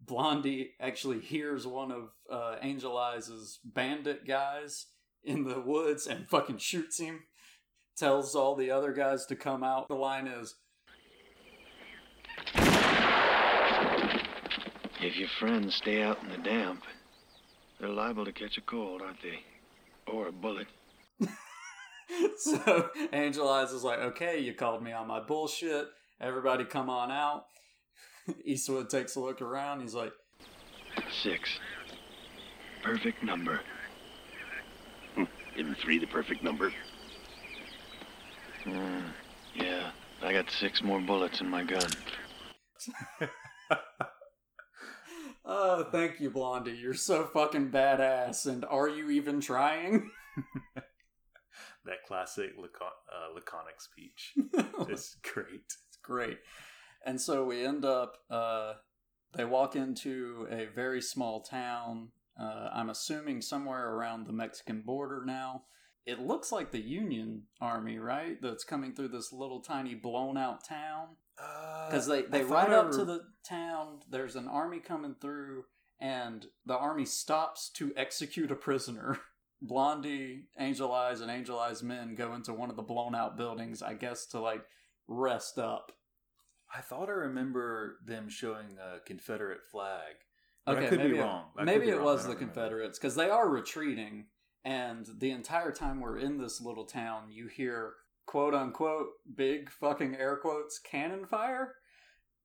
Blondie 0.00 0.72
actually 0.80 1.20
hears 1.20 1.66
one 1.66 1.92
of 1.92 2.10
uh, 2.32 2.56
Angel 2.62 2.96
Eyes' 2.96 3.58
bandit 3.64 4.26
guys 4.26 4.86
in 5.22 5.44
the 5.44 5.60
woods 5.60 6.06
and 6.06 6.26
fucking 6.28 6.58
shoots 6.58 6.98
him. 6.98 7.24
Tells 7.98 8.34
all 8.34 8.54
the 8.56 8.70
other 8.70 8.92
guys 8.94 9.26
to 9.26 9.36
come 9.36 9.62
out. 9.62 9.88
The 9.88 9.94
line 9.94 10.26
is, 10.26 10.54
If 15.02 15.16
your 15.16 15.28
friends 15.38 15.74
stay 15.76 16.02
out 16.02 16.22
in 16.22 16.28
the 16.30 16.38
damp, 16.38 16.82
they're 17.80 17.88
liable 17.88 18.24
to 18.24 18.32
catch 18.32 18.58
a 18.58 18.60
cold, 18.60 19.02
aren't 19.02 19.22
they? 19.22 19.40
Or 20.06 20.28
a 20.28 20.32
bullet. 20.32 20.66
so 22.38 22.90
Angel 23.12 23.48
Eyes 23.48 23.72
is 23.72 23.82
like, 23.82 23.98
okay, 23.98 24.40
you 24.40 24.54
called 24.54 24.82
me 24.82 24.92
on 24.92 25.06
my 25.06 25.20
bullshit. 25.20 25.88
Everybody 26.20 26.64
come 26.64 26.90
on 26.90 27.10
out. 27.10 27.44
Eastwood 28.44 28.90
takes 28.90 29.16
a 29.16 29.20
look 29.20 29.40
around. 29.40 29.80
He's 29.80 29.94
like, 29.94 30.12
Six. 31.22 31.58
Perfect 32.82 33.22
number. 33.22 33.60
Isn't 35.56 35.78
three 35.78 35.98
the 35.98 36.06
perfect 36.06 36.42
number? 36.42 36.72
Hmm, 38.64 39.00
yeah, 39.54 39.90
I 40.22 40.32
got 40.32 40.50
six 40.50 40.82
more 40.82 41.00
bullets 41.00 41.40
in 41.40 41.48
my 41.48 41.64
gun. 41.64 41.90
oh, 45.50 45.84
thank 45.90 46.20
you, 46.20 46.30
Blondie. 46.30 46.78
You're 46.80 46.94
so 46.94 47.24
fucking 47.24 47.70
badass. 47.70 48.46
And 48.46 48.64
are 48.64 48.88
you 48.88 49.10
even 49.10 49.40
trying? 49.40 50.10
that 51.84 52.04
classic 52.06 52.52
lacon- 52.56 52.86
uh, 53.12 53.34
laconic 53.34 53.80
speech. 53.80 54.34
it's 54.88 55.16
great. 55.22 55.64
It's 55.66 55.98
great. 56.02 56.26
great. 56.26 56.38
And 57.04 57.20
so 57.20 57.44
we 57.44 57.64
end 57.64 57.84
up, 57.84 58.18
uh, 58.30 58.74
they 59.34 59.44
walk 59.44 59.74
into 59.74 60.46
a 60.50 60.66
very 60.74 61.02
small 61.02 61.40
town. 61.40 62.08
Uh, 62.40 62.70
I'm 62.72 62.90
assuming 62.90 63.42
somewhere 63.42 63.90
around 63.90 64.26
the 64.26 64.32
Mexican 64.32 64.82
border 64.82 65.22
now. 65.26 65.64
It 66.06 66.20
looks 66.20 66.50
like 66.50 66.70
the 66.70 66.80
Union 66.80 67.42
Army, 67.60 67.98
right? 67.98 68.40
That's 68.40 68.64
coming 68.64 68.94
through 68.94 69.08
this 69.08 69.32
little 69.32 69.60
tiny 69.60 69.94
blown 69.94 70.36
out 70.36 70.64
town. 70.64 71.16
Because 71.88 72.06
they, 72.06 72.22
they 72.22 72.42
Uh, 72.42 72.46
I 72.46 72.48
ride 72.48 72.72
up 72.72 72.90
to 72.92 73.04
the 73.04 73.22
town 73.44 74.00
there's 74.08 74.36
an 74.36 74.48
army 74.48 74.80
coming 74.80 75.16
through 75.20 75.64
and 76.00 76.46
the 76.66 76.76
army 76.76 77.04
stops 77.04 77.70
to 77.74 77.92
execute 77.96 78.50
a 78.50 78.56
prisoner 78.56 79.18
blondie 79.62 80.48
angel 80.58 80.92
eyes 80.92 81.20
and 81.20 81.30
angel 81.30 81.58
eyes 81.58 81.82
men 81.82 82.14
go 82.14 82.34
into 82.34 82.52
one 82.52 82.70
of 82.70 82.76
the 82.76 82.82
blown 82.82 83.14
out 83.14 83.36
buildings 83.36 83.82
i 83.82 83.94
guess 83.94 84.26
to 84.26 84.40
like 84.40 84.62
rest 85.08 85.58
up 85.58 85.92
I 86.74 86.80
thought 86.80 87.08
I 87.08 87.12
remember 87.12 87.96
them 88.06 88.28
showing 88.28 88.78
a 88.78 89.00
Confederate 89.00 89.60
flag. 89.70 90.14
But 90.66 90.76
I 90.76 90.80
okay 90.80 90.88
could 90.88 90.98
maybe 90.98 91.12
be 91.14 91.18
wrong. 91.18 91.46
I 91.58 91.64
maybe 91.64 91.86
be 91.86 91.90
it 91.90 91.96
wrong. 91.96 92.04
was 92.04 92.26
the 92.26 92.36
confederates 92.36 92.98
because 92.98 93.16
they 93.16 93.28
are 93.28 93.48
retreating 93.48 94.26
and 94.64 95.06
the 95.18 95.30
entire 95.30 95.72
time 95.72 96.00
we're 96.00 96.18
in 96.18 96.38
this 96.38 96.60
little 96.60 96.84
town 96.84 97.30
you 97.30 97.48
hear 97.48 97.94
quote 98.30 98.54
unquote 98.54 99.08
big 99.34 99.68
fucking 99.68 100.14
air 100.14 100.36
quotes 100.36 100.78
cannon 100.78 101.26
fire? 101.26 101.74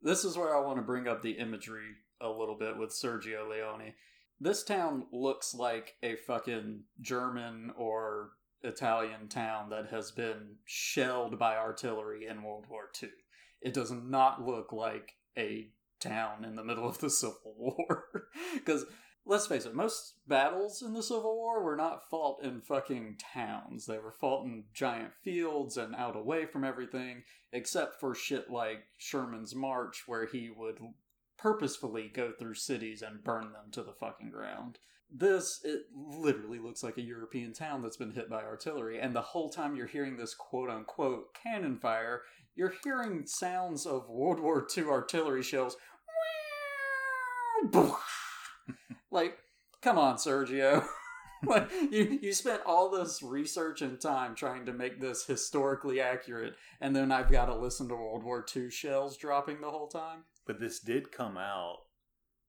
This 0.02 0.26
is 0.26 0.36
where 0.36 0.58
i 0.58 0.60
want 0.60 0.78
to 0.78 0.82
bring 0.82 1.08
up 1.08 1.22
the 1.22 1.34
imagery 1.34 1.92
a 2.20 2.28
little 2.28 2.58
bit 2.58 2.76
with 2.76 2.90
sergio 2.90 3.48
leone. 3.48 3.94
This 4.42 4.64
town 4.64 5.06
looks 5.12 5.54
like 5.54 5.94
a 6.02 6.16
fucking 6.16 6.86
german 7.02 7.72
or 7.78 8.32
italian 8.64 9.28
town 9.30 9.70
that 9.70 9.90
has 9.92 10.10
been 10.10 10.56
shelled 10.66 11.38
by 11.38 11.56
artillery 11.56 12.26
in 12.26 12.42
world 12.42 12.66
war 12.68 12.90
ii 13.04 13.10
it 13.62 13.76
does 13.76 13.92
not 13.92 14.44
look 14.44 14.74
like 14.74 15.12
a 15.38 15.68
town 16.00 16.44
in 16.44 16.56
the 16.56 16.64
middle 16.64 16.90
of 16.90 16.98
the 16.98 17.10
civil 17.22 17.54
war 17.56 18.06
because 18.56 18.86
let's 19.26 19.48
face 19.48 19.66
it, 19.66 19.74
most 19.74 20.16
battles 20.28 20.82
in 20.82 20.94
the 20.94 21.04
Civil 21.04 21.36
War 21.36 21.64
were 21.64 21.76
not 21.76 22.10
fought 22.10 22.44
in 22.44 22.62
fucking 22.62 23.18
towns. 23.34 23.86
They 23.86 23.98
were 23.98 24.12
fought 24.12 24.46
in 24.46 24.66
giant 24.74 25.14
fields 25.24 25.78
and 25.78 25.96
out 25.96 26.16
away 26.16 26.46
from 26.46 26.64
everything, 26.64 27.24
except 27.52 28.00
for 28.00 28.14
shit 28.14 28.50
like 28.50 28.86
Sherman's 28.98 29.56
March, 29.56 30.04
where 30.06 30.26
he 30.26 30.50
would 30.50 30.80
purposefully 31.38 32.12
go 32.14 32.32
through 32.32 32.56
cities 32.56 33.02
and 33.02 33.24
burn 33.24 33.52
them 33.52 33.72
to 33.72 33.84
the 33.84 33.94
fucking 33.94 34.32
ground. 34.32 34.78
This, 35.12 35.62
it 35.64 35.84
literally 35.94 36.60
looks 36.60 36.84
like 36.84 36.98
a 36.98 37.02
European 37.02 37.54
town 37.54 37.82
that's 37.82 37.98
been 37.98 38.12
hit 38.12 38.30
by 38.30 38.44
artillery, 38.44 39.00
and 39.00 39.16
the 39.16 39.22
whole 39.22 39.50
time 39.50 39.76
you're 39.76 39.88
hearing 39.88 40.18
this 40.18 40.34
quote 40.34 40.70
unquote 40.70 41.34
cannon 41.34 41.78
fire, 41.78 42.22
you're 42.56 42.74
hearing 42.84 43.26
sounds 43.26 43.86
of 43.86 44.10
World 44.10 44.40
War 44.40 44.66
II 44.76 44.86
artillery 44.86 45.44
shells. 45.44 45.78
Like, 49.16 49.40
come 49.82 49.98
on, 49.98 50.18
Sergio. 50.18 50.86
like, 51.46 51.72
you, 51.90 52.20
you 52.22 52.34
spent 52.34 52.62
all 52.66 52.92
this 52.92 53.24
research 53.24 53.82
and 53.82 54.00
time 54.00 54.36
trying 54.36 54.66
to 54.68 54.74
make 54.74 55.00
this 55.02 55.26
historically 55.26 56.00
accurate, 56.00 56.56
and 56.82 56.96
then 56.96 57.12
I've 57.12 57.32
got 57.32 57.46
to 57.46 57.56
listen 57.56 57.88
to 57.88 57.96
World 57.96 58.24
War 58.24 58.46
II 58.56 58.70
shells 58.70 59.18
dropping 59.18 59.62
the 59.62 59.72
whole 59.72 59.88
time? 59.88 60.26
But 60.46 60.60
this 60.60 60.80
did 60.80 61.12
come 61.12 61.38
out, 61.38 61.78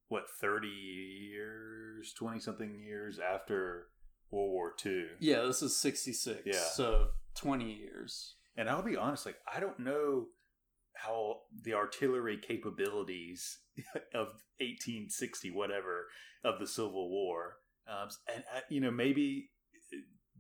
what, 0.09 0.29
30 0.41 0.69
years, 0.69 2.13
20 2.13 2.41
something 2.41 2.79
years 2.79 3.19
after 3.19 3.87
World 4.31 4.51
War 4.51 4.75
II. 4.85 5.05
Yeah, 5.21 5.43
this 5.43 5.63
is 5.63 5.77
66. 5.77 6.43
Yeah. 6.45 6.53
So 6.75 7.09
20 7.37 7.73
years. 7.73 8.35
And 8.57 8.69
I'll 8.69 8.83
be 8.83 8.97
honest, 8.97 9.27
like, 9.27 9.37
I 9.53 9.61
don't 9.61 9.79
know 9.79 10.27
how 10.97 11.41
the 11.63 11.75
artillery 11.75 12.39
capabilities 12.39 13.59
of 14.15 14.29
1860, 14.59 15.51
whatever, 15.51 16.07
of 16.45 16.59
the 16.59 16.67
Civil 16.67 17.11
War, 17.11 17.57
um, 17.89 18.09
and, 18.35 18.45
uh, 18.55 18.61
you 18.69 18.81
know, 18.81 18.91
maybe 18.91 19.51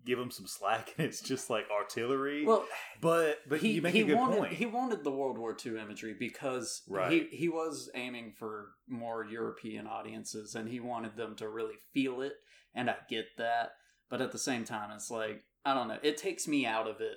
give 0.06 0.18
them 0.18 0.30
some 0.30 0.46
slack 0.46 0.94
and 0.98 1.06
it's 1.06 1.20
just 1.20 1.50
like 1.50 1.66
artillery. 1.70 2.46
Well, 2.46 2.64
but 3.00 3.40
but 3.48 3.60
he, 3.60 3.72
you 3.72 3.82
make 3.82 3.92
he 3.92 4.02
a 4.02 4.04
good 4.04 4.16
wanted, 4.16 4.38
point. 4.38 4.52
He 4.52 4.64
wanted 4.66 5.04
the 5.04 5.10
World 5.10 5.36
War 5.36 5.54
II 5.64 5.78
imagery 5.78 6.14
because 6.18 6.82
Right. 6.88 7.10
he, 7.30 7.36
he 7.36 7.48
was 7.48 7.90
aiming 7.94 8.32
for 8.38 8.70
more 8.88 9.24
European 9.24 9.86
audiences 9.86 10.54
and 10.54 10.68
he 10.68 10.80
wanted 10.80 11.16
them 11.16 11.34
to 11.36 11.48
really 11.48 11.74
feel 11.92 12.22
it. 12.22 12.34
And 12.74 12.88
I 12.88 12.96
get 13.10 13.26
that. 13.38 13.72
But 14.08 14.20
at 14.20 14.30
the 14.30 14.38
same 14.38 14.64
time, 14.64 14.90
it's 14.92 15.10
like, 15.10 15.42
I 15.64 15.74
don't 15.74 15.88
know. 15.88 15.98
It 16.02 16.16
takes 16.16 16.46
me 16.46 16.64
out 16.64 16.86
of 16.88 17.00
it. 17.00 17.16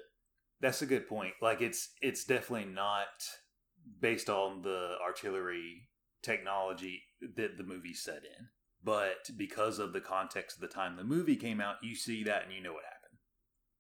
That's 0.62 0.82
a 0.82 0.88
good 0.88 1.08
point. 1.08 1.34
Like 1.42 1.62
it's 1.62 1.90
it's 2.02 2.26
definitely 2.26 2.72
not 2.72 3.08
based 4.02 4.30
on 4.30 4.62
the 4.62 4.96
artillery 5.06 5.90
technology 6.22 7.04
that 7.36 7.58
the 7.58 7.64
movie 7.64 7.94
set 7.94 8.18
in. 8.24 8.48
But 8.84 9.30
because 9.38 9.80
of 9.80 9.94
the 9.94 10.02
context 10.02 10.58
of 10.58 10.62
the 10.62 10.74
time 10.74 10.96
the 10.96 11.04
movie 11.04 11.36
came 11.36 11.60
out, 11.60 11.76
you 11.82 11.96
see 11.96 12.24
that 12.24 12.44
and 12.44 12.54
you 12.54 12.62
know 12.62 12.74
what 12.74 12.84
happened. 12.84 13.20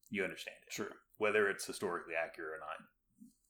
You 0.09 0.23
understand 0.23 0.57
it. 0.67 0.73
True. 0.73 0.93
Whether 1.17 1.49
it's 1.49 1.65
historically 1.65 2.13
accurate 2.15 2.55
or 2.55 2.59
not, 2.59 2.85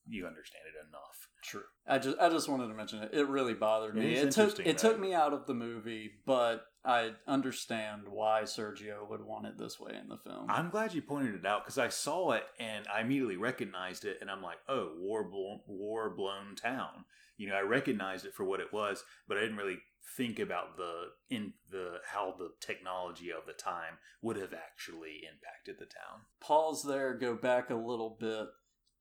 you 0.09 0.25
understand 0.27 0.63
it 0.67 0.87
enough. 0.87 1.27
True. 1.43 1.63
I 1.87 1.99
just 1.99 2.17
I 2.19 2.29
just 2.29 2.49
wanted 2.49 2.67
to 2.67 2.73
mention 2.73 3.01
it. 3.03 3.11
It 3.13 3.27
really 3.27 3.53
bothered 3.53 3.95
It 3.97 3.99
me. 4.01 4.13
is 4.13 4.23
It, 4.23 4.31
took 4.31 4.49
interesting, 4.49 4.65
it 4.67 4.77
took 4.77 4.99
me 4.99 5.13
out 5.13 5.33
of 5.33 5.45
the 5.47 5.53
movie, 5.53 6.11
but 6.25 6.65
I 6.83 7.11
understand 7.27 8.03
why 8.09 8.43
Sergio 8.43 9.07
would 9.09 9.23
want 9.23 9.45
it 9.47 9.57
this 9.57 9.79
way 9.79 9.93
in 10.01 10.09
the 10.09 10.17
film. 10.17 10.47
I'm 10.49 10.69
glad 10.69 10.93
you 10.93 11.01
pointed 11.01 11.35
it 11.35 11.45
out 11.45 11.63
because 11.63 11.77
I 11.77 11.89
saw 11.89 12.31
it 12.31 12.43
and 12.59 12.85
I 12.93 13.01
immediately 13.01 13.37
recognized 13.37 14.05
it, 14.05 14.17
and 14.21 14.29
I'm 14.29 14.41
like, 14.41 14.57
"Oh, 14.67 14.93
war 14.97 15.23
blown, 15.23 15.61
war 15.67 16.09
blown 16.09 16.55
town." 16.55 17.05
You 17.37 17.47
know, 17.49 17.55
I 17.55 17.61
recognized 17.61 18.25
it 18.25 18.33
for 18.33 18.43
what 18.43 18.59
it 18.59 18.73
was, 18.73 19.03
but 19.27 19.37
I 19.37 19.41
didn't 19.41 19.57
really 19.57 19.79
think 20.17 20.39
about 20.39 20.75
the 20.75 21.03
in 21.29 21.53
the 21.71 21.99
how 22.13 22.33
the 22.37 22.49
technology 22.59 23.31
of 23.31 23.45
the 23.45 23.53
time 23.53 23.97
would 24.21 24.35
have 24.37 24.53
actually 24.53 25.21
impacted 25.23 25.77
the 25.79 25.85
town. 25.85 26.21
pause 26.41 26.83
there, 26.83 27.13
go 27.13 27.35
back 27.35 27.69
a 27.69 27.75
little 27.75 28.17
bit. 28.19 28.47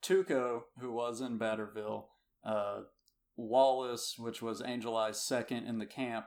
Tuco, 0.02 0.62
who 0.80 0.92
was 0.92 1.20
in 1.20 1.38
Betterville, 1.38 2.06
uh, 2.44 2.82
Wallace, 3.36 4.16
which 4.18 4.42
was 4.42 4.62
Angel 4.64 4.96
Eye's 4.96 5.20
second 5.20 5.66
in 5.66 5.78
the 5.78 5.86
camp, 5.86 6.26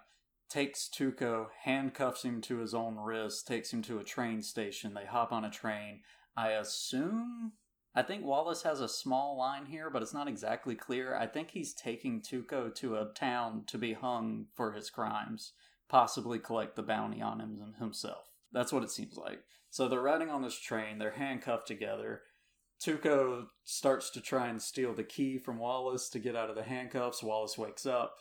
takes 0.50 0.90
Tuco, 0.90 1.48
handcuffs 1.64 2.24
him 2.24 2.42
to 2.42 2.60
his 2.60 2.74
own 2.74 2.98
wrist, 2.98 3.48
takes 3.48 3.72
him 3.72 3.82
to 3.84 4.00
a 4.00 4.04
train 4.04 4.42
station. 4.42 4.94
They 4.94 5.06
hop 5.06 5.32
on 5.32 5.46
a 5.46 5.50
train. 5.50 6.02
I 6.36 6.50
assume. 6.50 7.54
I 7.94 8.02
think 8.02 8.24
Wallace 8.24 8.64
has 8.64 8.80
a 8.80 8.88
small 8.88 9.38
line 9.38 9.66
here, 9.66 9.90
but 9.90 10.02
it's 10.02 10.14
not 10.14 10.28
exactly 10.28 10.76
clear. 10.76 11.16
I 11.16 11.28
think 11.28 11.52
he's 11.52 11.74
taking 11.74 12.22
Tuco 12.22 12.74
to 12.76 12.96
a 12.96 13.12
town 13.14 13.64
to 13.68 13.78
be 13.78 13.94
hung 13.94 14.46
for 14.56 14.72
his 14.72 14.90
crimes, 14.90 15.54
possibly 15.90 16.40
collect 16.40 16.76
the 16.76 16.84
bounty 16.84 17.22
on 17.22 17.42
him 17.42 17.76
himself. 17.80 18.26
That's 18.54 18.72
what 18.72 18.84
it 18.84 18.92
seems 18.92 19.18
like. 19.18 19.44
So 19.70 19.88
they're 19.88 20.02
riding 20.02 20.30
on 20.30 20.42
this 20.42 20.60
train, 20.60 21.00
they're 21.00 21.12
handcuffed 21.12 21.68
together. 21.68 22.22
Tuco 22.84 23.46
starts 23.64 24.10
to 24.12 24.22
try 24.22 24.48
and 24.48 24.62
steal 24.62 24.94
the 24.94 25.04
key 25.04 25.38
from 25.38 25.60
Wallace 25.60 26.10
to 26.10 26.20
get 26.20 26.36
out 26.36 26.50
of 26.50 26.56
the 26.56 26.64
handcuffs. 26.64 27.22
Wallace 27.22 27.58
wakes 27.58 27.86
up. 27.86 28.16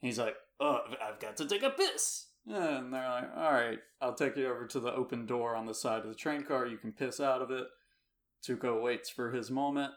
He's 0.00 0.18
like, 0.18 0.36
"Oh, 0.60 0.80
I've 1.02 1.18
got 1.18 1.36
to 1.38 1.48
take 1.48 1.62
a 1.62 1.70
piss." 1.70 2.28
And 2.46 2.92
they're 2.92 3.08
like, 3.08 3.30
"All 3.34 3.52
right, 3.52 3.78
I'll 4.00 4.14
take 4.14 4.36
you 4.36 4.48
over 4.48 4.66
to 4.66 4.80
the 4.80 4.92
open 4.92 5.24
door 5.26 5.56
on 5.56 5.64
the 5.66 5.74
side 5.74 6.02
of 6.02 6.08
the 6.08 6.14
train 6.14 6.42
car. 6.42 6.66
You 6.66 6.76
can 6.76 6.92
piss 6.92 7.20
out 7.20 7.40
of 7.40 7.50
it." 7.50 7.68
Tuco 8.46 8.82
waits 8.82 9.08
for 9.08 9.30
his 9.30 9.50
moment, 9.50 9.94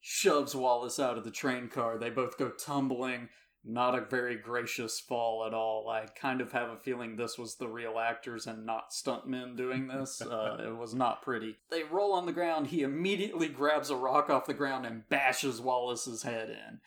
shoves 0.00 0.54
Wallace 0.54 1.00
out 1.00 1.18
of 1.18 1.24
the 1.24 1.30
train 1.30 1.68
car. 1.68 1.98
They 1.98 2.10
both 2.10 2.38
go 2.38 2.50
tumbling. 2.50 3.30
Not 3.62 3.94
a 3.94 4.00
very 4.00 4.36
gracious 4.36 4.98
fall 4.98 5.44
at 5.46 5.52
all. 5.52 5.88
I 5.90 6.06
kind 6.06 6.40
of 6.40 6.52
have 6.52 6.70
a 6.70 6.78
feeling 6.78 7.16
this 7.16 7.36
was 7.36 7.56
the 7.56 7.68
real 7.68 7.98
actors 7.98 8.46
and 8.46 8.64
not 8.64 8.90
stuntmen 8.90 9.56
doing 9.56 9.88
this. 9.88 10.22
Uh, 10.30 10.56
it 10.64 10.76
was 10.76 10.94
not 10.94 11.22
pretty. 11.22 11.56
They 11.70 11.82
roll 11.82 12.12
on 12.12 12.24
the 12.24 12.32
ground. 12.32 12.68
He 12.68 12.82
immediately 12.82 13.48
grabs 13.48 13.90
a 13.90 13.96
rock 13.96 14.30
off 14.30 14.46
the 14.46 14.54
ground 14.54 14.86
and 14.86 15.08
bashes 15.08 15.60
Wallace's 15.60 16.22
head 16.22 16.50
in. 16.50 16.80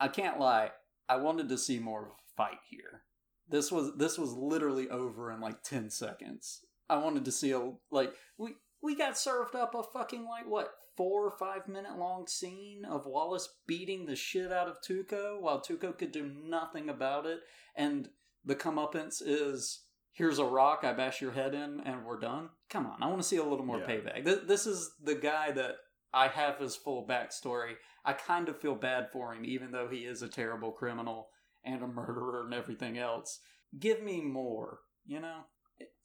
I 0.00 0.08
can't 0.08 0.40
lie. 0.40 0.70
I 1.08 1.16
wanted 1.16 1.50
to 1.50 1.58
see 1.58 1.78
more 1.78 2.02
of 2.02 2.08
a 2.08 2.36
fight 2.36 2.58
here. 2.70 3.02
This 3.48 3.70
was 3.70 3.94
this 3.96 4.16
was 4.16 4.32
literally 4.32 4.88
over 4.88 5.30
in 5.30 5.40
like 5.40 5.62
ten 5.62 5.90
seconds. 5.90 6.64
I 6.88 6.96
wanted 6.96 7.26
to 7.26 7.32
see 7.32 7.50
a 7.50 7.72
like 7.90 8.14
we 8.38 8.54
we 8.82 8.96
got 8.96 9.18
served 9.18 9.54
up 9.54 9.74
a 9.74 9.82
fucking 9.82 10.24
like 10.24 10.46
what 10.46 10.72
four 10.96 11.26
or 11.26 11.30
five 11.30 11.66
minute 11.68 11.98
long 11.98 12.26
scene 12.26 12.84
of 12.84 13.06
Wallace 13.06 13.48
beating 13.66 14.06
the 14.06 14.16
shit 14.16 14.52
out 14.52 14.68
of 14.68 14.78
Tuco 14.80 15.40
while 15.40 15.60
Tuco 15.60 15.96
could 15.96 16.12
do 16.12 16.30
nothing 16.44 16.88
about 16.88 17.26
it, 17.26 17.40
and 17.74 18.08
the 18.44 18.54
comeuppance 18.56 19.22
is 19.24 19.82
here's 20.12 20.38
a 20.38 20.44
rock, 20.44 20.80
I 20.84 20.92
bash 20.92 21.20
your 21.20 21.32
head 21.32 21.54
in, 21.54 21.80
and 21.84 22.04
we're 22.04 22.20
done. 22.20 22.50
Come 22.70 22.86
on, 22.86 23.02
I 23.02 23.06
want 23.08 23.20
to 23.20 23.26
see 23.26 23.36
a 23.38 23.44
little 23.44 23.66
more 23.66 23.78
Yeah. 23.80 23.86
payback. 23.86 24.24
Th- 24.24 24.42
This 24.46 24.66
is 24.66 24.94
the 25.02 25.16
guy 25.16 25.50
that 25.52 25.74
I 26.12 26.28
have 26.28 26.58
his 26.58 26.76
full 26.76 27.06
backstory. 27.06 27.74
I 28.04 28.12
kind 28.12 28.48
of 28.48 28.60
feel 28.60 28.76
bad 28.76 29.10
for 29.10 29.34
him, 29.34 29.44
even 29.44 29.72
though 29.72 29.88
he 29.88 30.04
is 30.04 30.22
a 30.22 30.28
terrible 30.28 30.70
criminal 30.70 31.30
and 31.64 31.82
a 31.82 31.88
murderer 31.88 32.44
and 32.44 32.54
everything 32.54 32.96
else. 32.98 33.40
Give 33.76 34.02
me 34.02 34.20
more, 34.20 34.80
you 35.04 35.18
know? 35.18 35.46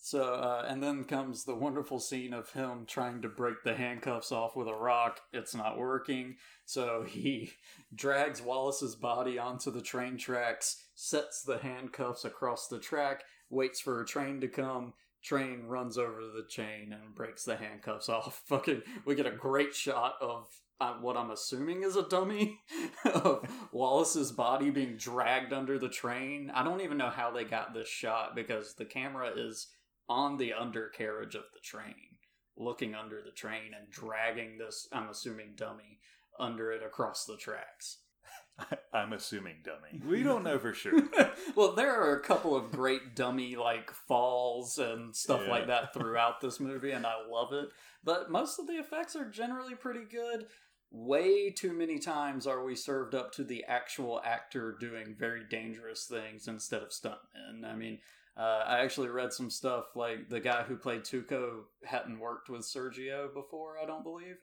So, 0.01 0.33
uh, 0.33 0.65
and 0.67 0.81
then 0.81 1.03
comes 1.03 1.43
the 1.43 1.55
wonderful 1.55 1.99
scene 1.99 2.33
of 2.33 2.49
him 2.51 2.85
trying 2.87 3.21
to 3.21 3.29
break 3.29 3.63
the 3.63 3.75
handcuffs 3.75 4.31
off 4.31 4.55
with 4.55 4.67
a 4.67 4.73
rock. 4.73 5.19
It's 5.33 5.53
not 5.53 5.77
working. 5.77 6.37
So 6.65 7.03
he 7.07 7.51
drags 7.95 8.41
Wallace's 8.41 8.95
body 8.95 9.37
onto 9.37 9.71
the 9.71 9.81
train 9.81 10.17
tracks, 10.17 10.85
sets 10.95 11.43
the 11.43 11.57
handcuffs 11.57 12.23
across 12.23 12.67
the 12.67 12.79
track, 12.79 13.23
waits 13.49 13.81
for 13.81 14.01
a 14.01 14.05
train 14.05 14.39
to 14.41 14.47
come. 14.47 14.93
Train 15.21 15.65
runs 15.67 15.97
over 15.97 16.21
the 16.21 16.47
chain 16.49 16.93
and 16.93 17.13
breaks 17.13 17.43
the 17.43 17.57
handcuffs 17.57 18.07
off. 18.09 18.41
Fucking, 18.47 18.81
we 19.05 19.15
get 19.15 19.25
a 19.25 19.31
great 19.31 19.75
shot 19.75 20.15
of 20.21 20.47
uh, 20.81 20.93
what 21.01 21.17
I'm 21.17 21.31
assuming 21.31 21.83
is 21.83 21.95
a 21.95 22.07
dummy 22.07 22.59
of 23.05 23.47
Wallace's 23.71 24.31
body 24.31 24.69
being 24.69 24.95
dragged 24.97 25.51
under 25.53 25.77
the 25.77 25.89
train. 25.89 26.51
I 26.53 26.63
don't 26.63 26.81
even 26.81 26.97
know 26.97 27.09
how 27.09 27.31
they 27.31 27.43
got 27.43 27.73
this 27.73 27.87
shot 27.89 28.35
because 28.35 28.75
the 28.75 28.85
camera 28.85 29.31
is 29.35 29.67
on 30.07 30.37
the 30.37 30.53
undercarriage 30.53 31.35
of 31.35 31.43
the 31.53 31.59
train, 31.61 32.17
looking 32.57 32.95
under 32.95 33.21
the 33.21 33.31
train 33.31 33.73
and 33.79 33.89
dragging 33.91 34.57
this, 34.57 34.87
I'm 34.91 35.09
assuming, 35.09 35.53
dummy 35.55 35.99
under 36.39 36.71
it 36.71 36.81
across 36.83 37.25
the 37.25 37.37
tracks. 37.37 37.97
I'm 38.93 39.13
assuming 39.13 39.57
dummy. 39.63 40.01
We 40.05 40.23
don't 40.23 40.43
know 40.43 40.59
for 40.59 40.73
sure. 40.73 41.01
well, 41.55 41.73
there 41.73 41.93
are 42.01 42.15
a 42.15 42.23
couple 42.23 42.55
of 42.55 42.71
great 42.71 43.15
dummy 43.15 43.55
like 43.55 43.91
falls 43.91 44.77
and 44.77 45.15
stuff 45.15 45.41
Yeah. 45.45 45.51
like 45.51 45.67
that 45.67 45.93
throughout 45.93 46.41
this 46.41 46.59
movie, 46.59 46.91
and 46.91 47.05
I 47.05 47.15
love 47.29 47.53
it. 47.53 47.69
But 48.03 48.31
most 48.31 48.59
of 48.59 48.67
the 48.67 48.73
effects 48.73 49.15
are 49.15 49.29
generally 49.29 49.75
pretty 49.75 50.05
good. 50.09 50.47
Way 50.91 51.51
too 51.51 51.73
many 51.73 51.99
times 51.99 52.47
are 52.47 52.63
we 52.63 52.75
served 52.75 53.13
up 53.13 53.31
to 53.33 53.43
the 53.43 53.63
actual 53.65 54.21
actor 54.23 54.75
doing 54.79 55.15
very 55.17 55.43
dangerous 55.49 56.05
things 56.05 56.47
instead 56.47 56.81
of 56.81 56.89
stuntmen. 56.89 57.63
I 57.63 57.75
mean, 57.75 57.99
uh, 58.35 58.63
I 58.65 58.79
actually 58.79 59.09
read 59.09 59.31
some 59.31 59.49
stuff 59.49 59.95
like 59.95 60.29
the 60.29 60.39
guy 60.39 60.63
who 60.63 60.75
played 60.75 61.03
Tuco 61.03 61.63
hadn't 61.83 62.19
worked 62.19 62.49
with 62.49 62.61
Sergio 62.61 63.33
before, 63.33 63.77
I 63.81 63.85
don't 63.85 64.03
believe 64.03 64.37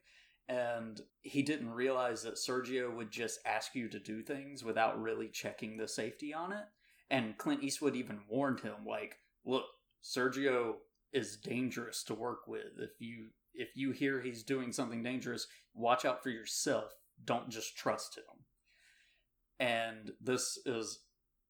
and 0.48 1.00
he 1.22 1.42
didn't 1.42 1.70
realize 1.70 2.22
that 2.22 2.36
Sergio 2.36 2.94
would 2.94 3.10
just 3.10 3.40
ask 3.44 3.74
you 3.74 3.88
to 3.88 3.98
do 3.98 4.22
things 4.22 4.62
without 4.62 5.00
really 5.00 5.28
checking 5.28 5.76
the 5.76 5.88
safety 5.88 6.32
on 6.32 6.52
it. 6.52 6.64
And 7.10 7.36
Clint 7.36 7.62
Eastwood 7.62 7.96
even 7.96 8.20
warned 8.28 8.60
him, 8.60 8.84
like, 8.86 9.18
"Look, 9.44 9.66
Sergio 10.02 10.76
is 11.12 11.36
dangerous 11.36 12.04
to 12.04 12.14
work 12.14 12.46
with. 12.46 12.78
If 12.78 13.00
you 13.00 13.30
if 13.54 13.74
you 13.74 13.90
hear 13.90 14.20
he's 14.20 14.42
doing 14.42 14.70
something 14.70 15.02
dangerous, 15.02 15.48
watch 15.76 16.04
out 16.04 16.22
for 16.22 16.30
yourself. 16.30 16.94
Don't 17.22 17.48
just 17.50 17.76
trust 17.76 18.16
him." 18.16 18.44
And 19.58 20.12
this 20.20 20.58
is 20.66 21.00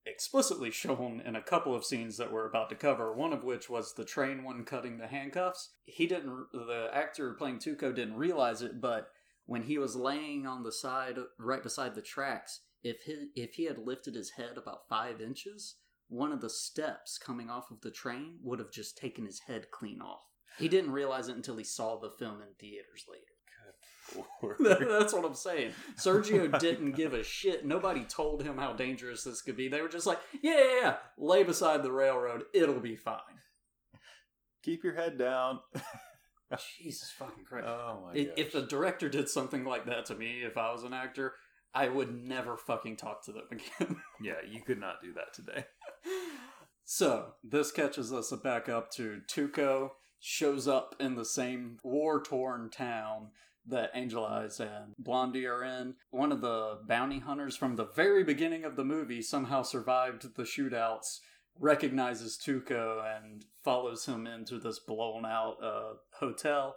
explicitly 0.05 0.71
shown 0.71 1.21
in 1.21 1.35
a 1.35 1.43
couple 1.43 1.75
of 1.75 1.85
scenes 1.85 2.17
that 2.17 2.31
we're 2.31 2.49
about 2.49 2.69
to 2.71 2.77
cover. 2.77 3.13
One 3.13 3.33
of 3.33 3.43
which 3.43 3.69
was 3.69 3.95
the 3.95 4.05
train 4.05 4.45
one 4.45 4.65
cutting 4.65 4.99
the 4.99 5.09
handcuffs. 5.09 5.75
He 5.85 6.07
didn't. 6.07 6.53
The 6.53 6.89
actor 6.93 7.35
playing 7.35 7.59
Tuco 7.59 7.95
didn't 7.95 8.17
realize 8.17 8.63
it, 8.63 8.81
but 8.81 9.11
when 9.47 9.65
he 9.65 9.79
was 9.79 9.97
laying 9.97 10.47
on 10.47 10.63
the 10.63 10.73
side, 10.73 11.19
right 11.39 11.63
beside 11.63 11.95
the 11.95 12.03
tracks, 12.03 12.61
if 12.83 13.03
he 13.03 13.31
if 13.35 13.55
he 13.55 13.65
had 13.65 13.79
lifted 13.79 14.15
his 14.15 14.31
head 14.31 14.57
about 14.57 14.89
five 14.89 15.21
inches, 15.21 15.77
one 16.09 16.33
of 16.33 16.41
the 16.41 16.51
steps 16.51 17.19
coming 17.19 17.51
off 17.51 17.71
of 17.71 17.81
the 17.81 17.91
train 17.91 18.39
would 18.43 18.59
have 18.61 18.71
just 18.71 18.97
taken 18.97 19.27
his 19.27 19.41
head 19.41 19.71
clean 19.73 20.01
off. 20.01 20.23
He 20.59 20.69
didn't 20.69 20.93
realize 20.93 21.29
it 21.29 21.37
until 21.37 21.57
he 21.57 21.65
saw 21.65 21.99
the 21.99 22.11
film 22.11 22.41
in 22.41 22.55
theaters 22.59 23.05
later. 23.09 23.36
That- 24.61 24.87
That's 24.89 25.13
what 25.13 25.25
I'm 25.25 25.35
saying. 25.35 25.73
Sergio 25.99 26.59
didn't 26.59 26.93
give 26.93 27.13
a 27.15 27.23
shit. 27.25 27.65
Nobody 27.67 28.05
told 28.05 28.43
him 28.43 28.57
how 28.59 28.73
dangerous 28.73 29.25
this 29.25 29.43
could 29.43 29.57
be. 29.57 29.69
They 29.69 29.81
were 29.83 29.89
just 29.89 30.07
like, 30.07 30.19
yeah, 30.43 30.53
yeah, 30.59 30.81
yeah, 30.83 30.97
lay 31.19 31.43
beside 31.43 31.83
the 31.83 31.93
railroad. 31.93 32.45
It'll 32.55 32.81
be 32.81 32.97
fine. 32.97 33.21
Keep 34.63 34.85
your 34.85 34.95
head 34.95 35.19
down. 35.19 35.61
Jesus 36.79 37.11
fucking 37.19 37.45
Christ. 37.45 37.67
Oh 37.69 38.05
my 38.07 38.15
god. 38.15 38.33
if 38.37 38.53
the 38.53 38.63
director 38.63 39.09
did 39.09 39.29
something 39.29 39.65
like 39.65 39.87
that 39.87 40.07
to 40.07 40.15
me, 40.15 40.43
if 40.45 40.57
I 40.57 40.73
was 40.73 40.85
an 40.85 40.93
actor, 40.93 41.35
I 41.75 41.89
would 41.89 42.15
never 42.15 42.57
fucking 42.57 42.97
talk 42.97 43.25
to 43.25 43.33
them 43.33 43.45
again. 43.51 43.97
Yeah, 44.23 44.35
you 44.49 44.63
could 44.63 44.79
not 44.81 45.03
do 45.03 45.13
that 45.15 45.35
today. 45.35 45.67
so, 46.85 47.33
this 47.43 47.73
catches 47.73 48.13
us 48.13 48.33
back 48.43 48.69
up 48.69 48.91
to 48.93 49.21
Tuco 49.29 49.91
shows 50.21 50.67
up 50.67 50.95
in 50.99 51.15
the 51.15 51.25
same 51.25 51.79
war 51.83 52.23
torn 52.23 52.71
town 52.71 53.29
that 53.69 53.91
Angel 53.95 54.25
Eyes 54.25 54.61
and 54.61 54.95
Blondie 54.99 55.47
are 55.47 55.65
in. 55.65 55.95
One 56.11 56.33
of 56.33 56.41
the 56.41 56.79
bounty 56.87 57.19
hunters 57.19 57.57
from 57.57 57.77
the 57.77 57.87
very 57.87 58.25
beginning 58.25 58.65
of 58.65 58.77
the 58.77 58.85
movie 58.85 59.23
somehow 59.23 59.63
survived 59.63 60.37
the 60.37 60.45
shootouts, 60.45 61.21
recognizes 61.59 62.39
Tuco, 62.39 63.03
and 63.17 63.45
follows 63.65 64.07
him 64.07 64.27
into 64.27 64.59
this 64.59 64.79
blown 64.79 65.25
out 65.25 65.57
uh, 65.63 65.95
hotel. 66.21 66.77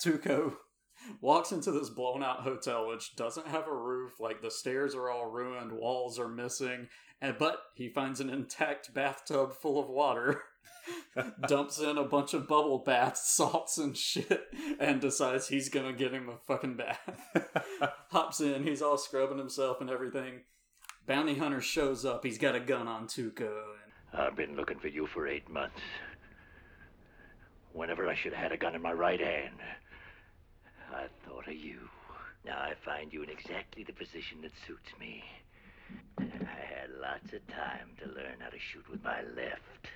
Tuco 0.00 0.54
walks 1.20 1.52
into 1.52 1.70
this 1.72 1.90
blown 1.90 2.22
out 2.22 2.40
hotel 2.40 2.86
which 2.88 3.16
doesn't 3.16 3.46
have 3.46 3.66
a 3.66 3.74
roof 3.74 4.20
like 4.20 4.42
the 4.42 4.50
stairs 4.50 4.94
are 4.94 5.10
all 5.10 5.30
ruined 5.30 5.72
walls 5.72 6.18
are 6.18 6.28
missing 6.28 6.88
and 7.20 7.36
but 7.38 7.58
he 7.74 7.88
finds 7.88 8.20
an 8.20 8.30
intact 8.30 8.92
bathtub 8.94 9.52
full 9.52 9.78
of 9.78 9.88
water 9.88 10.42
dumps 11.48 11.78
in 11.78 11.98
a 11.98 12.04
bunch 12.04 12.34
of 12.34 12.48
bubble 12.48 12.78
baths 12.78 13.30
salts 13.36 13.78
and 13.78 13.96
shit 13.96 14.48
and 14.78 15.00
decides 15.00 15.48
he's 15.48 15.68
gonna 15.68 15.92
get 15.92 16.12
him 16.12 16.28
a 16.28 16.36
fucking 16.46 16.76
bath 16.76 16.98
hops 18.10 18.40
in 18.40 18.62
he's 18.62 18.82
all 18.82 18.96
scrubbing 18.96 19.38
himself 19.38 19.80
and 19.80 19.90
everything 19.90 20.40
bounty 21.06 21.34
hunter 21.34 21.60
shows 21.60 22.04
up 22.04 22.24
he's 22.24 22.38
got 22.38 22.54
a 22.54 22.60
gun 22.60 22.86
on 22.88 23.06
tuco 23.06 23.48
and 23.48 23.90
I've 24.12 24.34
been 24.34 24.56
looking 24.56 24.78
for 24.78 24.88
you 24.88 25.06
for 25.06 25.28
eight 25.28 25.48
months. 25.48 25.80
Whenever 27.72 28.08
I 28.08 28.14
should 28.14 28.32
have 28.32 28.42
had 28.42 28.52
a 28.52 28.56
gun 28.56 28.74
in 28.74 28.82
my 28.82 28.92
right 28.92 29.20
hand, 29.20 29.54
I 30.92 31.06
thought 31.24 31.46
of 31.46 31.54
you. 31.54 31.78
Now 32.44 32.58
I 32.58 32.74
find 32.84 33.12
you 33.12 33.22
in 33.22 33.30
exactly 33.30 33.84
the 33.84 33.92
position 33.92 34.40
that 34.42 34.50
suits 34.66 34.90
me. 34.98 35.22
I 36.18 36.24
had 36.24 36.90
lots 37.00 37.32
of 37.32 37.46
time 37.46 37.90
to 38.00 38.06
learn 38.06 38.40
how 38.40 38.48
to 38.48 38.58
shoot 38.58 38.88
with 38.90 39.04
my 39.04 39.22
left. 39.36 39.86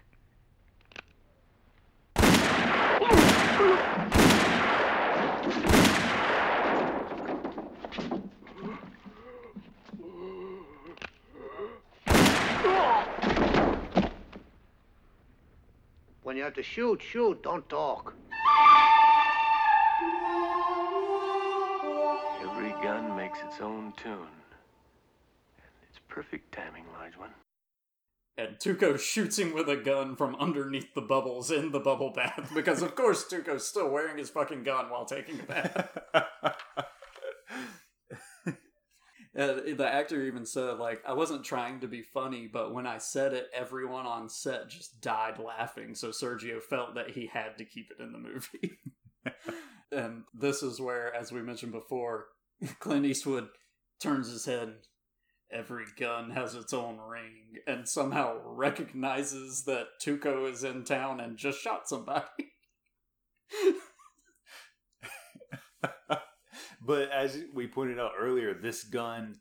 When 16.23 16.39
you 16.39 16.43
have 16.43 16.55
to 16.55 16.63
shoot, 16.63 17.03
shoot, 17.03 17.43
don't 17.43 17.69
talk. 17.69 18.15
Every 22.43 22.71
gun 22.83 23.17
makes 23.17 23.41
its 23.41 23.61
own 23.61 23.93
tune. 23.97 24.13
And 25.59 25.71
It's 25.91 26.01
perfect 26.09 26.53
timing, 26.53 26.85
large 26.99 27.17
one. 27.17 27.31
And 28.37 28.57
Tuco 28.59 28.99
shoots 28.99 29.39
him 29.39 29.55
with 29.55 29.69
a 29.69 29.77
gun 29.77 30.17
from 30.17 30.35
underneath 30.37 30.93
the 30.95 31.01
bubbles 31.01 31.51
in 31.51 31.71
the 31.73 31.81
bubble 31.81 32.11
bath 32.11 32.51
because 32.55 32.83
of 32.83 32.95
course 32.95 33.25
Tuco's 33.25 33.67
still 33.67 33.91
wearing 33.91 34.19
his 34.19 34.31
fucking 34.31 34.65
gun 34.65 34.91
while 34.91 35.05
taking 35.05 35.41
a 35.41 35.45
bath. 35.45 35.99
Uh, 39.37 39.59
the 39.77 39.87
actor 39.87 40.23
even 40.23 40.47
said, 40.47 40.79
like, 40.79 41.03
I 41.05 41.13
wasn't 41.13 41.45
trying 41.45 41.81
to 41.81 41.89
be 41.89 42.03
funny, 42.03 42.49
but 42.51 42.73
when 42.73 42.87
I 42.87 42.99
said 42.99 43.33
it, 43.33 43.49
everyone 43.53 44.07
on 44.07 44.29
set 44.29 44.69
just 44.69 45.01
died 45.01 45.41
laughing. 45.41 45.97
So 45.97 46.11
Sergio 46.11 46.63
felt 46.63 46.95
that 46.95 47.11
he 47.11 47.27
had 47.27 47.59
to 47.59 47.65
keep 47.65 47.91
it 47.91 48.01
in 48.01 48.13
the 48.13 48.19
movie. 48.19 48.79
and 49.93 50.23
this 50.35 50.63
is 50.63 50.81
where, 50.81 51.13
as 51.13 51.33
we 51.33 51.43
mentioned 51.43 51.73
before, 51.73 52.27
Clint 52.79 53.07
Eastwood 53.07 53.49
turns 54.01 54.31
his 54.31 54.45
head. 54.45 54.75
Every 55.55 55.85
gun 55.97 56.31
has 56.31 56.55
its 56.57 56.73
own 56.73 56.99
ring, 56.99 57.59
and 57.67 57.89
somehow 57.89 58.39
recognizes 58.45 59.63
that 59.65 59.87
Tuco 60.05 60.51
is 60.51 60.65
in 60.65 60.83
town 60.85 61.21
and 61.21 61.37
just 61.37 61.61
shot 61.61 61.89
somebody. 61.89 62.25
but 66.85 67.11
as 67.11 67.39
we 67.55 67.67
pointed 67.67 67.99
out 68.01 68.13
earlier, 68.19 68.55
this 68.55 68.83
gun, 68.85 69.37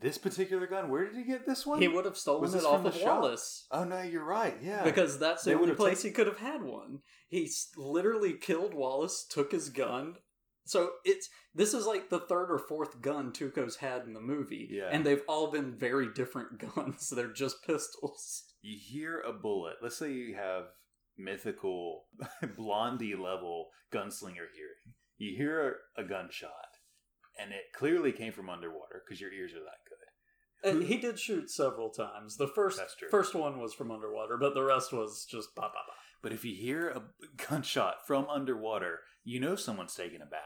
this 0.00 0.18
particular 0.18 0.66
gun, 0.66 0.90
where 0.90 1.04
did 1.06 1.14
he 1.16 1.24
get 1.24 1.46
this 1.46 1.64
one? 1.66 1.80
he 1.80 1.88
would 1.88 2.04
have 2.04 2.16
stolen 2.16 2.52
it 2.52 2.64
off 2.64 2.84
of 2.84 2.94
shop? 2.94 3.22
Wallace. 3.22 3.66
Oh 3.70 3.84
no, 3.84 4.02
you're 4.02 4.24
right. 4.24 4.56
Yeah, 4.62 4.82
Because 4.82 5.18
that's 5.18 5.44
the 5.44 5.54
only 5.54 5.74
place 5.74 5.98
taken- 6.02 6.10
he 6.10 6.14
could 6.14 6.26
have 6.26 6.38
had 6.38 6.62
one. 6.62 6.98
He 7.28 7.48
literally 7.76 8.34
killed 8.34 8.74
Wallace, 8.74 9.24
took 9.28 9.52
his 9.52 9.68
gun. 9.68 10.16
So 10.64 10.90
it's 11.04 11.28
this 11.54 11.74
is 11.74 11.86
like 11.86 12.08
the 12.08 12.20
third 12.20 12.50
or 12.50 12.58
fourth 12.58 13.00
gun 13.02 13.32
Tuco's 13.32 13.76
had 13.76 14.02
in 14.06 14.12
the 14.14 14.20
movie, 14.20 14.68
Yeah. 14.70 14.88
and 14.92 15.04
they've 15.04 15.22
all 15.28 15.50
been 15.50 15.74
very 15.76 16.08
different 16.12 16.58
guns. 16.74 17.10
They're 17.10 17.32
just 17.32 17.64
pistols. 17.66 18.44
you 18.62 18.78
hear 18.80 19.20
a 19.20 19.32
bullet. 19.32 19.76
Let's 19.82 19.98
say 19.98 20.12
you 20.12 20.34
have 20.36 20.64
mythical 21.18 22.04
blondie 22.56 23.14
level 23.16 23.68
gunslinger 23.92 24.48
hearing. 24.54 24.94
You 25.18 25.36
hear 25.36 25.76
a 25.96 26.04
gunshot, 26.04 26.50
and 27.38 27.52
it 27.52 27.72
clearly 27.74 28.12
came 28.12 28.32
from 28.32 28.48
underwater 28.50 29.02
because 29.04 29.20
your 29.20 29.32
ears 29.32 29.52
are 29.52 29.60
that 29.60 29.82
good. 29.88 29.98
Uh, 30.64 30.86
he 30.86 30.96
did 30.96 31.18
shoot 31.18 31.50
several 31.50 31.90
times. 31.90 32.36
The 32.36 32.46
first 32.48 32.80
first 33.10 33.34
one 33.34 33.60
was 33.60 33.74
from 33.74 33.90
underwater, 33.90 34.36
but 34.36 34.54
the 34.54 34.62
rest 34.62 34.92
was 34.92 35.26
just 35.30 35.54
pop 35.56 35.72
pop 35.74 35.86
pop. 35.86 35.96
But 36.22 36.32
if 36.32 36.44
you 36.44 36.54
hear 36.54 36.88
a 36.90 37.02
gunshot 37.48 38.06
from 38.06 38.28
underwater, 38.28 39.00
you 39.24 39.40
know 39.40 39.56
someone's 39.56 39.94
taking 39.94 40.20
a 40.22 40.26
bath. 40.26 40.40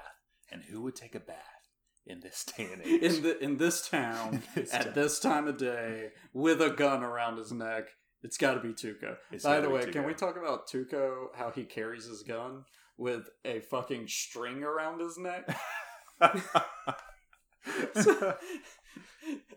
And 0.50 0.62
who 0.62 0.82
would 0.82 0.94
take 0.94 1.14
a 1.14 1.20
bath 1.20 1.36
in 2.06 2.20
this 2.20 2.44
day 2.44 2.68
and 2.72 2.82
age? 2.84 3.02
In 3.02 3.22
the 3.22 3.38
in 3.42 3.56
this 3.56 3.88
town 3.88 4.34
In 4.56 4.62
this 4.62 4.72
at 4.74 4.84
town. 4.84 4.92
this 4.94 5.18
time 5.18 5.48
of 5.48 5.58
day 5.58 6.10
with 6.32 6.62
a 6.62 6.70
gun 6.70 7.02
around 7.02 7.38
his 7.38 7.52
neck. 7.52 7.84
It's 8.22 8.38
got 8.38 8.54
to 8.54 8.60
be 8.60 8.72
Tuco. 8.72 9.16
It's 9.30 9.44
By 9.44 9.60
the 9.60 9.68
way, 9.70 9.84
can 9.86 10.06
we 10.06 10.14
talk 10.14 10.36
about 10.36 10.68
Tuco? 10.68 11.26
How 11.34 11.50
he 11.50 11.64
carries 11.64 12.06
his 12.06 12.22
gun 12.22 12.64
with 12.96 13.28
a 13.44 13.60
fucking 13.60 14.08
string 14.08 14.62
around 14.64 15.00
his 15.00 15.18
neck? 15.18 15.56
So, 17.94 18.36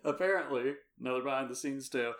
apparently, 0.03 0.73
another 0.99 1.21
behind 1.21 1.49
the 1.49 1.55
scenes 1.55 1.89
tale. 1.89 2.13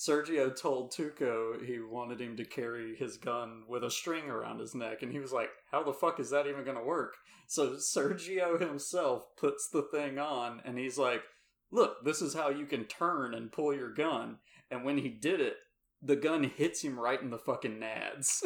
Sergio 0.00 0.54
told 0.56 0.92
Tuco 0.92 1.62
he 1.62 1.78
wanted 1.78 2.22
him 2.22 2.34
to 2.38 2.44
carry 2.44 2.96
his 2.96 3.18
gun 3.18 3.64
with 3.68 3.84
a 3.84 3.90
string 3.90 4.30
around 4.30 4.58
his 4.58 4.74
neck, 4.74 5.02
and 5.02 5.12
he 5.12 5.18
was 5.18 5.32
like, 5.32 5.50
"How 5.70 5.82
the 5.82 5.92
fuck 5.92 6.18
is 6.18 6.30
that 6.30 6.46
even 6.46 6.64
going 6.64 6.78
to 6.78 6.82
work?" 6.82 7.16
So 7.46 7.72
Sergio 7.74 8.58
himself 8.58 9.36
puts 9.36 9.68
the 9.68 9.82
thing 9.82 10.18
on, 10.18 10.62
and 10.64 10.78
he's 10.78 10.96
like, 10.96 11.22
"Look, 11.70 12.02
this 12.02 12.22
is 12.22 12.32
how 12.32 12.48
you 12.48 12.64
can 12.64 12.84
turn 12.84 13.34
and 13.34 13.52
pull 13.52 13.74
your 13.74 13.92
gun." 13.92 14.38
And 14.70 14.84
when 14.84 14.96
he 14.96 15.10
did 15.10 15.38
it, 15.38 15.56
the 16.00 16.16
gun 16.16 16.44
hits 16.44 16.82
him 16.82 16.98
right 16.98 17.20
in 17.20 17.28
the 17.28 17.38
fucking 17.38 17.78
nads. 17.78 18.40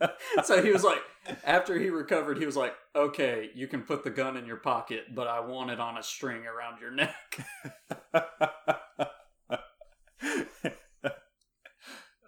so 0.44 0.62
he 0.62 0.72
was 0.72 0.82
like, 0.82 1.02
after 1.44 1.78
he 1.78 1.90
recovered, 1.90 2.38
he 2.38 2.46
was 2.46 2.56
like, 2.56 2.74
okay, 2.96 3.50
you 3.54 3.68
can 3.68 3.82
put 3.82 4.04
the 4.04 4.10
gun 4.10 4.36
in 4.36 4.46
your 4.46 4.56
pocket, 4.56 5.14
but 5.14 5.26
I 5.26 5.40
want 5.40 5.70
it 5.70 5.80
on 5.80 5.98
a 5.98 6.02
string 6.02 6.42
around 6.46 6.80
your 6.80 6.90
neck. 6.90 7.38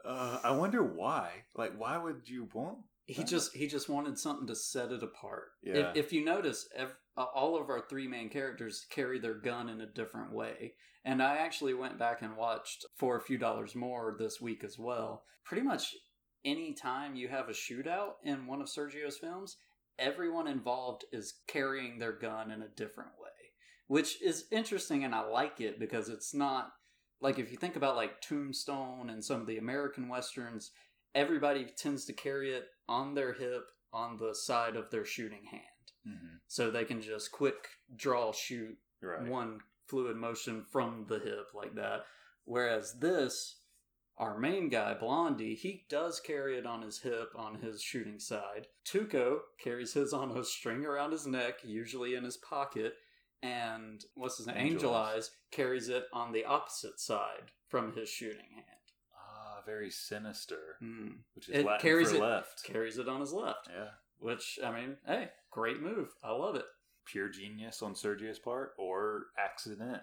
uh, 0.04 0.38
I 0.50 0.56
wonder 0.56 0.82
why. 0.82 1.30
Like, 1.54 1.78
why 1.78 1.96
would 1.96 2.28
you 2.28 2.48
want? 2.52 2.78
He 3.06 3.22
just 3.24 3.54
he 3.54 3.66
just 3.66 3.88
wanted 3.88 4.18
something 4.18 4.46
to 4.48 4.54
set 4.56 4.90
it 4.90 5.02
apart. 5.02 5.50
Yeah. 5.62 5.90
If, 5.90 5.96
if 5.96 6.12
you 6.12 6.24
notice, 6.24 6.68
uh, 6.76 6.86
all 7.16 7.60
of 7.60 7.68
our 7.68 7.80
three 7.88 8.08
main 8.08 8.28
characters 8.28 8.84
carry 8.90 9.20
their 9.20 9.34
gun 9.34 9.68
in 9.68 9.80
a 9.80 9.86
different 9.86 10.32
way. 10.32 10.74
And 11.04 11.22
I 11.22 11.36
actually 11.36 11.74
went 11.74 11.98
back 11.98 12.22
and 12.22 12.36
watched 12.36 12.84
for 12.96 13.16
a 13.16 13.20
few 13.20 13.38
dollars 13.38 13.74
more 13.76 14.16
this 14.18 14.40
week 14.40 14.64
as 14.64 14.76
well. 14.76 15.22
Pretty 15.44 15.62
much 15.62 15.94
any 16.44 16.72
time 16.72 17.14
you 17.14 17.28
have 17.28 17.48
a 17.48 17.52
shootout 17.52 18.14
in 18.24 18.46
one 18.46 18.60
of 18.60 18.68
Sergio's 18.68 19.18
films, 19.18 19.56
everyone 19.98 20.48
involved 20.48 21.04
is 21.12 21.40
carrying 21.46 21.98
their 21.98 22.12
gun 22.12 22.50
in 22.50 22.62
a 22.62 22.68
different 22.68 23.10
way, 23.22 23.30
which 23.86 24.20
is 24.20 24.46
interesting 24.50 25.04
and 25.04 25.14
I 25.14 25.28
like 25.28 25.60
it 25.60 25.78
because 25.78 26.08
it's 26.08 26.34
not 26.34 26.72
like 27.20 27.38
if 27.38 27.50
you 27.50 27.56
think 27.56 27.76
about 27.76 27.96
like 27.96 28.20
Tombstone 28.20 29.10
and 29.10 29.24
some 29.24 29.40
of 29.40 29.46
the 29.46 29.58
American 29.58 30.08
westerns, 30.08 30.70
everybody 31.14 31.64
tends 31.76 32.04
to 32.06 32.12
carry 32.12 32.52
it 32.52 32.66
on 32.88 33.14
their 33.14 33.32
hip 33.32 33.64
on 33.92 34.16
the 34.18 34.34
side 34.34 34.76
of 34.76 34.90
their 34.90 35.04
shooting 35.04 35.44
hand. 35.44 35.64
Mhm. 36.06 36.40
So 36.46 36.70
they 36.70 36.84
can 36.84 37.00
just 37.02 37.32
quick 37.32 37.68
draw 37.94 38.32
shoot 38.32 38.78
Right. 39.02 39.26
one 39.28 39.60
fluid 39.86 40.16
motion 40.16 40.64
from 40.64 41.06
the 41.06 41.18
hip 41.18 41.52
like 41.54 41.74
that. 41.74 42.06
Whereas 42.44 42.98
this, 43.00 43.60
our 44.16 44.38
main 44.38 44.68
guy, 44.68 44.94
Blondie, 44.94 45.54
he 45.54 45.86
does 45.88 46.20
carry 46.20 46.56
it 46.58 46.66
on 46.66 46.82
his 46.82 47.00
hip 47.00 47.32
on 47.34 47.56
his 47.56 47.82
shooting 47.82 48.18
side. 48.20 48.68
Tuco 48.84 49.40
carries 49.58 49.94
his 49.94 50.12
on 50.12 50.30
a 50.36 50.44
string 50.44 50.84
around 50.84 51.12
his 51.12 51.26
neck, 51.26 51.64
usually 51.64 52.14
in 52.14 52.24
his 52.24 52.36
pocket. 52.36 52.94
And 53.42 54.04
what's 54.14 54.36
his 54.38 54.46
name? 54.46 54.56
Angel 54.56 54.74
Angel 54.90 54.94
Eyes. 54.94 55.30
Carries 55.50 55.88
it 55.88 56.04
on 56.12 56.32
the 56.32 56.44
opposite 56.44 57.00
side 57.00 57.50
from 57.68 57.92
his 57.94 58.08
shooting 58.08 58.50
hand. 58.54 58.66
Ah, 59.16 59.62
very 59.64 59.90
sinister. 59.90 60.76
Hmm. 60.80 61.08
Which 61.34 61.48
is 61.48 61.56
It 61.56 61.64
Latin 61.66 61.80
carries 61.80 62.10
for 62.10 62.16
it- 62.16 62.20
left. 62.22 62.64
Carries 62.64 62.98
it 62.98 63.08
on 63.08 63.20
his 63.20 63.32
left. 63.32 63.68
Yeah. 63.74 63.88
Which, 64.18 64.58
I 64.62 64.70
mean, 64.70 64.96
hey, 65.06 65.30
great 65.50 65.80
move. 65.80 66.08
I 66.22 66.32
love 66.32 66.54
it. 66.54 66.66
Pure 67.06 67.30
genius 67.30 67.80
on 67.82 67.94
Sergio's 67.94 68.38
part 68.38 68.72
or 68.78 69.26
accident. 69.38 70.02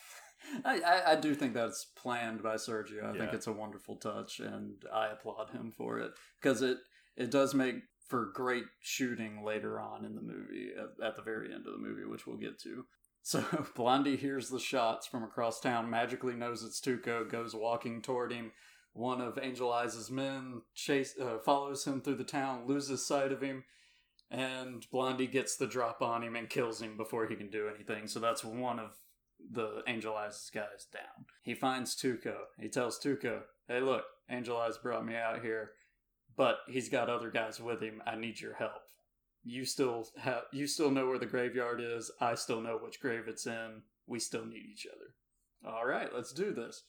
I, 0.64 0.80
I, 0.80 1.12
I 1.12 1.16
do 1.16 1.34
think 1.34 1.52
that's 1.52 1.84
planned 1.96 2.42
by 2.42 2.54
Sergio. 2.54 3.04
I 3.04 3.18
think 3.18 3.34
it's 3.34 3.46
a 3.48 3.52
wonderful 3.52 3.96
touch, 3.96 4.40
and 4.40 4.82
I 4.92 5.08
applaud 5.08 5.50
him 5.50 5.70
for 5.70 5.98
it 5.98 6.12
because 6.40 6.62
it 6.62 6.78
it 7.16 7.30
does 7.30 7.54
make 7.54 7.74
for 8.08 8.30
great 8.34 8.64
shooting 8.80 9.44
later 9.44 9.78
on 9.78 10.04
in 10.04 10.14
the 10.14 10.22
movie 10.22 10.70
at, 10.76 11.06
at 11.06 11.16
the 11.16 11.22
very 11.22 11.52
end 11.52 11.66
of 11.66 11.72
the 11.72 11.78
movie, 11.78 12.04
which 12.04 12.26
we'll 12.26 12.36
get 12.36 12.58
to. 12.60 12.84
So 13.22 13.44
Blondie 13.76 14.16
hears 14.16 14.48
the 14.48 14.58
shots 14.58 15.06
from 15.06 15.22
across 15.22 15.60
town, 15.60 15.90
magically 15.90 16.34
knows 16.34 16.62
it's 16.62 16.80
Tuco, 16.80 17.30
goes 17.30 17.54
walking 17.54 18.00
toward 18.00 18.32
him. 18.32 18.52
One 18.94 19.20
of 19.20 19.38
Angel 19.40 19.70
Eyes' 19.72 20.10
men 20.10 20.62
chase 20.74 21.14
uh, 21.20 21.38
follows 21.38 21.84
him 21.84 22.00
through 22.00 22.16
the 22.16 22.24
town, 22.24 22.66
loses 22.66 23.06
sight 23.06 23.30
of 23.30 23.42
him, 23.42 23.64
and 24.30 24.84
Blondie 24.90 25.26
gets 25.26 25.56
the 25.56 25.66
drop 25.66 26.02
on 26.02 26.22
him 26.22 26.34
and 26.34 26.48
kills 26.48 26.80
him 26.80 26.96
before 26.96 27.26
he 27.26 27.36
can 27.36 27.50
do 27.50 27.68
anything. 27.68 28.08
So 28.08 28.18
that's 28.18 28.42
one 28.42 28.78
of 28.78 28.96
the 29.52 29.82
Angel 29.86 30.16
Eyes 30.16 30.50
guys 30.52 30.86
down. 30.92 31.26
He 31.42 31.54
finds 31.54 31.94
Tuco. 31.94 32.34
He 32.58 32.68
tells 32.68 32.98
Tuco, 32.98 33.42
"Hey, 33.68 33.80
look, 33.80 34.04
Angel 34.28 34.56
Eyes 34.56 34.78
brought 34.78 35.06
me 35.06 35.14
out 35.14 35.42
here, 35.42 35.72
but 36.38 36.60
he's 36.68 36.88
got 36.88 37.10
other 37.10 37.30
guys 37.30 37.60
with 37.60 37.82
him. 37.82 38.00
I 38.06 38.14
need 38.14 38.40
your 38.40 38.54
help. 38.54 38.84
You 39.44 39.64
still 39.64 40.06
have, 40.18 40.42
you 40.52 40.68
still 40.68 40.90
know 40.90 41.08
where 41.08 41.18
the 41.18 41.26
graveyard 41.26 41.80
is. 41.80 42.10
I 42.20 42.36
still 42.36 42.60
know 42.60 42.78
which 42.80 43.00
grave 43.00 43.24
it's 43.26 43.46
in. 43.46 43.82
We 44.06 44.20
still 44.20 44.46
need 44.46 44.62
each 44.72 44.86
other. 44.86 45.70
All 45.74 45.84
right, 45.84 46.14
let's 46.14 46.32
do 46.32 46.52
this. 46.52 46.84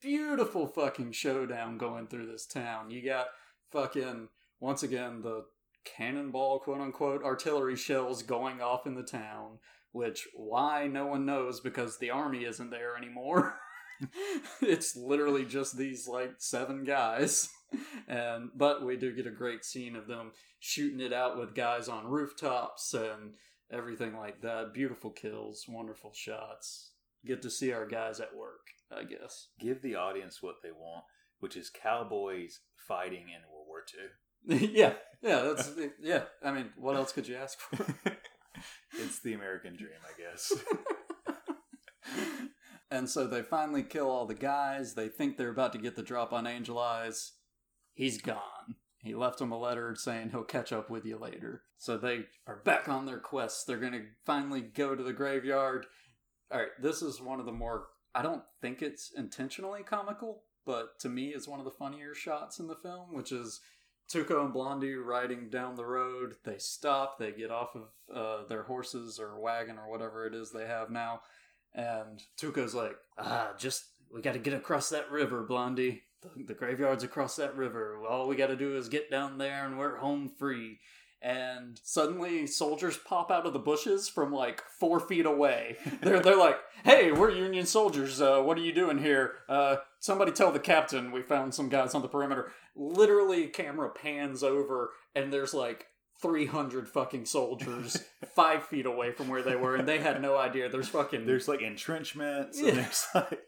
Beautiful 0.00 0.66
fucking 0.66 1.12
showdown 1.12 1.78
going 1.78 2.08
through 2.08 2.26
this 2.26 2.44
town. 2.44 2.90
You 2.90 3.04
got 3.04 3.28
fucking 3.70 4.28
once 4.58 4.82
again 4.82 5.22
the 5.22 5.44
cannonball 5.84 6.58
quote 6.60 6.80
unquote 6.80 7.22
artillery 7.24 7.76
shells 7.76 8.22
going 8.22 8.60
off 8.60 8.86
in 8.86 8.94
the 8.94 9.02
town 9.02 9.58
which 9.90 10.28
why 10.36 10.86
no 10.86 11.06
one 11.06 11.26
knows 11.26 11.58
because 11.58 11.98
the 11.98 12.10
army 12.10 12.44
isn't 12.44 12.70
there 12.70 12.96
anymore 12.96 13.56
it's 14.60 14.94
literally 14.94 15.44
just 15.44 15.76
these 15.76 16.06
like 16.06 16.34
seven 16.38 16.84
guys 16.84 17.48
and 18.08 18.50
but 18.54 18.84
we 18.84 18.96
do 18.96 19.14
get 19.14 19.26
a 19.26 19.30
great 19.30 19.64
scene 19.64 19.96
of 19.96 20.06
them 20.06 20.32
shooting 20.58 21.00
it 21.00 21.12
out 21.12 21.38
with 21.38 21.54
guys 21.54 21.88
on 21.88 22.06
rooftops 22.06 22.94
and 22.94 23.34
everything 23.70 24.16
like 24.16 24.40
that 24.42 24.72
beautiful 24.74 25.10
kills 25.10 25.64
wonderful 25.68 26.12
shots 26.14 26.92
get 27.24 27.40
to 27.42 27.50
see 27.50 27.72
our 27.72 27.86
guys 27.86 28.20
at 28.20 28.34
work 28.36 28.68
i 28.96 29.02
guess 29.02 29.48
Give 29.60 29.80
the 29.82 29.94
audience 29.94 30.42
what 30.42 30.56
they 30.62 30.72
want, 30.72 31.04
which 31.40 31.56
is 31.56 31.70
cowboys 31.70 32.60
fighting 32.76 33.26
in 33.28 33.42
World 33.50 33.66
War 33.68 33.82
II. 34.48 34.68
yeah 34.74 34.94
yeah 35.22 35.40
that's 35.42 35.70
yeah 36.00 36.22
i 36.42 36.50
mean 36.50 36.70
what 36.76 36.96
else 36.96 37.12
could 37.12 37.28
you 37.28 37.36
ask 37.36 37.58
for 37.58 37.86
it's 38.98 39.20
the 39.20 39.34
American 39.34 39.76
dream, 39.76 39.90
I 40.04 40.20
guess. 40.20 40.52
and 42.90 43.08
so 43.08 43.26
they 43.26 43.42
finally 43.42 43.82
kill 43.82 44.10
all 44.10 44.26
the 44.26 44.34
guys. 44.34 44.94
They 44.94 45.08
think 45.08 45.36
they're 45.36 45.50
about 45.50 45.72
to 45.72 45.78
get 45.78 45.96
the 45.96 46.02
drop 46.02 46.32
on 46.32 46.46
Angel 46.46 46.78
Eyes. 46.78 47.32
He's 47.94 48.20
gone. 48.20 48.76
He 48.98 49.14
left 49.14 49.38
them 49.38 49.52
a 49.52 49.58
letter 49.58 49.94
saying 49.96 50.30
he'll 50.30 50.44
catch 50.44 50.72
up 50.72 50.88
with 50.88 51.04
you 51.04 51.18
later. 51.18 51.62
So 51.76 51.96
they 51.98 52.26
are 52.46 52.62
back 52.64 52.88
on 52.88 53.04
their 53.04 53.18
quest. 53.18 53.66
They're 53.66 53.78
going 53.78 53.92
to 53.92 54.04
finally 54.24 54.60
go 54.60 54.94
to 54.94 55.02
the 55.02 55.12
graveyard. 55.12 55.86
All 56.52 56.60
right, 56.60 56.68
this 56.80 57.02
is 57.02 57.20
one 57.20 57.40
of 57.40 57.46
the 57.46 57.52
more. 57.52 57.86
I 58.14 58.22
don't 58.22 58.42
think 58.60 58.80
it's 58.80 59.10
intentionally 59.16 59.82
comical, 59.82 60.44
but 60.64 61.00
to 61.00 61.08
me, 61.08 61.28
it's 61.28 61.48
one 61.48 61.58
of 61.58 61.64
the 61.64 61.72
funnier 61.72 62.14
shots 62.14 62.60
in 62.60 62.68
the 62.68 62.76
film, 62.76 63.14
which 63.14 63.32
is 63.32 63.60
Tuco 64.12 64.44
and 64.44 64.52
Blondie 64.52 64.94
riding 64.94 65.48
down 65.48 65.74
the 65.74 65.86
road. 65.86 66.34
They 66.44 66.58
stop, 66.58 67.18
they 67.18 67.32
get 67.32 67.50
off 67.50 67.74
of 67.74 67.88
uh, 68.14 68.46
their 68.46 68.64
horses 68.64 69.18
or 69.18 69.40
wagon 69.40 69.78
or 69.78 69.90
whatever 69.90 70.26
it 70.26 70.34
is 70.34 70.52
they 70.52 70.66
have 70.66 70.90
now, 70.90 71.22
and 71.74 72.22
Tuco's 72.38 72.74
like, 72.74 72.96
"Ah, 73.18 73.52
just 73.58 73.84
we 74.12 74.20
got 74.20 74.34
to 74.34 74.38
get 74.38 74.54
across 74.54 74.90
that 74.90 75.10
river, 75.10 75.42
Blondie. 75.42 76.02
The, 76.22 76.44
the 76.44 76.54
graveyard's 76.54 77.04
across 77.04 77.36
that 77.36 77.56
river. 77.56 77.98
All 78.08 78.28
we 78.28 78.36
got 78.36 78.48
to 78.48 78.56
do 78.56 78.76
is 78.76 78.88
get 78.88 79.10
down 79.10 79.38
there, 79.38 79.66
and 79.66 79.78
we're 79.78 79.96
home 79.96 80.28
free." 80.28 80.78
and 81.22 81.80
suddenly 81.84 82.46
soldiers 82.46 82.96
pop 82.96 83.30
out 83.30 83.46
of 83.46 83.52
the 83.52 83.58
bushes 83.58 84.08
from 84.08 84.32
like 84.32 84.62
four 84.80 84.98
feet 84.98 85.24
away. 85.24 85.76
They're 86.02 86.20
they're 86.20 86.36
like, 86.36 86.58
"Hey, 86.84 87.12
we're 87.12 87.30
Union 87.30 87.64
soldiers. 87.64 88.20
Uh, 88.20 88.42
what 88.42 88.58
are 88.58 88.62
you 88.62 88.72
doing 88.72 88.98
here? 88.98 89.34
Uh, 89.48 89.76
somebody 90.00 90.32
tell 90.32 90.50
the 90.50 90.58
captain 90.58 91.12
we 91.12 91.22
found 91.22 91.54
some 91.54 91.68
guys 91.68 91.94
on 91.94 92.02
the 92.02 92.08
perimeter." 92.08 92.50
Literally, 92.74 93.46
camera 93.46 93.90
pans 93.90 94.42
over, 94.42 94.90
and 95.14 95.32
there's 95.32 95.54
like. 95.54 95.86
300 96.22 96.88
fucking 96.88 97.26
soldiers 97.26 98.02
five 98.34 98.64
feet 98.68 98.86
away 98.86 99.10
from 99.12 99.28
where 99.28 99.42
they 99.42 99.56
were 99.56 99.74
and 99.76 99.86
they 99.88 99.98
had 99.98 100.22
no 100.22 100.36
idea 100.38 100.68
there's 100.68 100.88
fucking 100.88 101.26
There's 101.26 101.48
like 101.48 101.60
entrenchments. 101.60 102.60
Yeah. 102.60 102.68
And 102.68 102.78
there's 102.78 103.06
like 103.14 103.40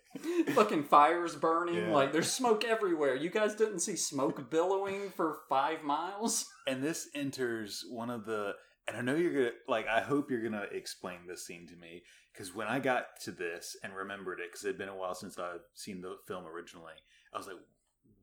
fucking 0.55 0.85
fires 0.85 1.35
burning 1.37 1.77
Yeah. 1.77 1.93
like 1.93 2.13
there's 2.13 2.31
smoke 2.31 2.65
everywhere 2.65 3.15
you 3.15 3.31
guys 3.31 3.55
didn't 3.55 3.81
see 3.81 3.97
smoke 3.97 4.51
billowing 4.51 5.11
for 5.11 5.39
five 5.49 5.83
miles 5.83 6.47
and 6.67 6.83
this 6.83 7.09
enters 7.15 7.85
one 7.91 8.11
of 8.11 8.25
the 8.27 8.53
and 8.87 8.97
i 8.97 9.01
know 9.01 9.15
you're 9.17 9.33
gonna 9.33 9.51
like 9.67 9.89
i 9.89 10.01
hope 10.01 10.31
you're 10.31 10.43
gonna 10.43 10.67
explain 10.71 11.19
this 11.27 11.45
scene 11.47 11.67
to 11.67 11.75
me 11.77 12.03
because 12.33 12.55
when 12.55 12.69
i 12.69 12.79
got 12.79 13.07
to 13.23 13.33
this 13.33 13.77
and 13.83 13.95
remembered 13.95 14.39
it 14.41 14.51
because 14.53 14.65
it 14.65 14.69
had 14.69 14.79
been 14.79 14.89
a 14.89 14.97
while 14.97 15.15
since 15.15 15.37
i've 15.39 15.61
seen 15.75 16.01
the 16.01 16.17
film 16.29 16.45
originally 16.47 16.93
i 17.35 17.39
was 17.39 17.47
like 17.49 17.57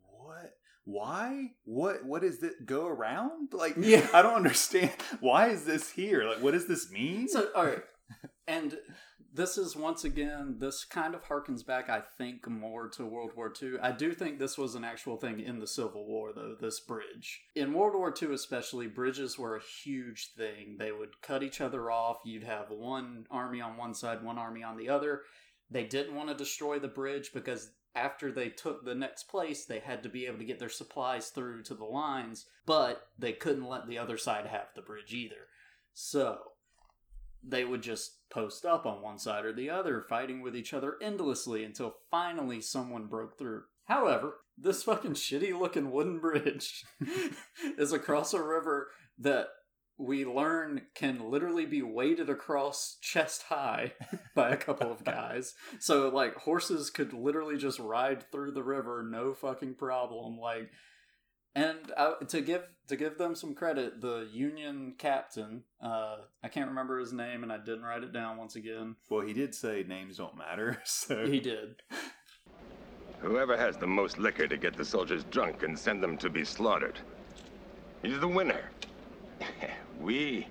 what 0.02 0.54
why 0.86 1.52
what 1.64 2.04
what 2.06 2.24
is 2.24 2.40
this 2.40 2.54
go 2.66 2.88
around 2.88 3.50
like 3.54 3.76
Yeah. 3.78 4.08
i 4.14 4.22
don't 4.22 4.36
understand 4.36 4.92
why 5.20 5.50
is 5.50 5.66
this 5.66 5.92
here 5.92 6.24
like 6.24 6.42
what 6.42 6.52
does 6.52 6.68
this 6.68 6.92
mean 6.92 7.28
So, 7.28 7.50
all 7.56 7.66
right, 7.66 7.84
and 8.48 8.78
this 9.34 9.58
is 9.58 9.78
once 9.78 10.04
again, 10.04 10.58
this 10.60 10.84
kind 10.84 11.16
of 11.16 11.24
harkens 11.24 11.66
back, 11.66 11.90
I 11.90 12.02
think, 12.18 12.50
more 12.50 12.90
to 12.90 13.06
World 13.06 13.32
War 13.34 13.54
II. 13.62 13.80
I 13.82 13.94
do 13.94 14.12
think 14.12 14.40
this 14.40 14.58
was 14.58 14.76
an 14.76 14.84
actual 14.84 15.16
thing 15.16 15.40
in 15.40 15.60
the 15.60 15.68
Civil 15.68 16.06
War, 16.06 16.34
though. 16.34 16.56
This 16.60 16.82
bridge 16.82 17.42
in 17.56 17.72
World 17.72 17.96
War 17.96 18.14
II, 18.22 18.34
especially, 18.34 18.88
bridges 18.88 19.40
were 19.40 19.56
a 19.56 19.62
huge 19.86 20.32
thing. 20.36 20.76
They 20.78 20.92
would 20.92 21.22
cut 21.22 21.44
each 21.44 21.62
other 21.62 21.90
off. 21.90 22.18
You'd 22.26 22.44
have 22.44 22.72
one 22.72 23.26
army 23.32 23.62
on 23.62 23.78
one 23.78 23.94
side, 23.94 24.22
one 24.22 24.38
army 24.38 24.64
on 24.64 24.76
the 24.76 24.90
other. 24.90 25.22
They 25.70 25.86
didn't 25.86 26.16
want 26.16 26.28
to 26.28 26.36
destroy 26.36 26.80
the 26.80 26.90
bridge 26.90 27.32
because 27.34 27.72
after 27.96 28.32
they 28.32 28.50
took 28.50 28.86
the 28.86 28.96
next 28.96 29.24
place, 29.24 29.66
they 29.66 29.80
had 29.80 30.04
to 30.04 30.10
be 30.10 30.26
able 30.26 30.38
to 30.38 30.46
get 30.46 30.60
their 30.60 30.70
supplies 30.70 31.30
through 31.30 31.64
to 31.64 31.74
the 31.74 31.86
lines, 31.86 32.46
but 32.66 33.10
they 33.20 33.34
couldn't 33.34 33.68
let 33.68 33.88
the 33.88 33.98
other 33.98 34.18
side 34.18 34.46
have 34.46 34.68
the 34.76 34.82
bridge 34.82 35.14
either. 35.14 35.48
So 35.94 36.40
they 37.44 37.66
would 37.66 37.82
just 37.82 38.30
post 38.30 38.66
up 38.66 38.86
on 38.86 39.02
one 39.02 39.20
side 39.20 39.46
or 39.46 39.54
the 39.54 39.70
other, 39.70 40.06
fighting 40.08 40.42
with 40.42 40.56
each 40.56 40.74
other 40.74 40.96
endlessly 41.02 41.64
until 41.64 41.96
finally 42.10 42.62
someone 42.62 43.08
broke 43.08 43.38
through. 43.38 43.64
However, 43.86 44.38
this 44.58 44.84
fucking 44.84 45.14
shitty 45.14 45.58
looking 45.58 45.92
wooden 45.92 46.20
bridge 46.20 46.86
is 47.78 47.92
across 47.92 48.34
a 48.34 48.42
river 48.42 48.90
that 49.18 49.48
we 50.02 50.26
learn 50.26 50.82
can 50.96 51.30
literally 51.30 51.66
be 51.66 51.82
waded 51.82 52.30
across 52.30 52.98
chest 53.02 53.44
high 53.44 53.94
by 54.36 54.50
a 54.50 54.58
couple 54.58 54.92
of 54.92 55.04
guys. 55.04 55.54
So 55.80 56.10
like 56.10 56.36
horses 56.36 56.90
could 56.90 57.14
literally 57.14 57.58
just 57.58 57.80
ride 57.80 58.30
through 58.32 58.52
the 58.52 58.64
river 58.64 59.06
no 59.08 59.34
fucking 59.34 59.76
problem. 59.76 60.38
Like 60.38 60.72
and 61.54 61.78
uh, 61.98 62.14
to 62.30 62.42
give 62.42 62.64
to 62.88 62.96
give 62.96 63.18
them 63.18 63.36
some 63.36 63.54
credit, 63.54 64.02
the 64.02 64.28
Union 64.32 64.96
captain, 64.98 65.64
uh, 65.84 66.18
I 66.44 66.48
can't 66.48 66.70
remember 66.70 67.00
his 67.00 67.14
name, 67.14 67.44
and 67.44 67.52
I 67.52 67.58
didn't 67.58 67.84
write 67.84 68.04
it 68.04 68.14
down 68.14 68.38
once 68.38 68.56
again. 68.56 68.96
well 69.10 69.26
he 69.26 69.34
did 69.34 69.54
say 69.54 69.84
names 69.88 70.18
don't 70.18 70.38
matter 70.38 70.82
so 70.86 71.26
He 71.26 71.40
did. 71.40 71.76
Whoever 73.20 73.56
has 73.56 73.78
the 73.78 73.88
most 73.88 74.18
liquor 74.18 74.48
to 74.48 74.58
get 74.58 74.76
the 74.76 74.86
soldiers 74.86 75.24
drunk 75.26 75.62
and 75.62 75.78
send 75.78 76.02
them 76.02 76.18
to 76.18 76.30
be 76.30 76.44
slaughtered. 76.44 76.98
He's 78.02 78.20
the 78.20 78.28
winner. 78.28 78.64
we 80.02 80.48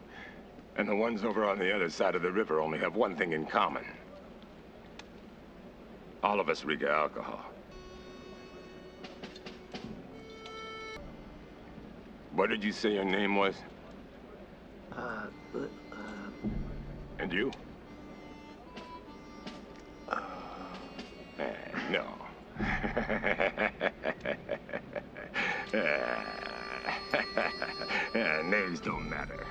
and 0.76 0.88
the 0.88 0.94
ones 0.94 1.24
over 1.24 1.44
on 1.48 1.58
the 1.58 1.74
other 1.74 1.90
side 1.90 2.14
of 2.14 2.22
the 2.22 2.30
river 2.30 2.60
only 2.60 2.78
have 2.78 2.94
one 2.94 3.16
thing 3.16 3.32
in 3.32 3.44
common. 3.46 3.84
All 6.22 6.38
of 6.40 6.48
us 6.48 6.64
reek 6.64 6.82
of 6.82 6.88
alcohol. 6.90 7.40
What 12.32 12.48
did 12.50 12.62
you 12.62 12.72
say 12.72 12.94
your 12.94 13.04
name 13.04 13.36
was? 13.36 13.56
Uh, 14.92 15.26
but, 15.52 15.70
uh, 15.92 16.48
And 17.18 17.32
you? 17.32 17.50
Eh, 21.38 21.46
no. 21.90 22.04
Eh, 28.14 28.42
Names 28.44 28.80
don't 28.80 29.08
matter. 29.08 29.46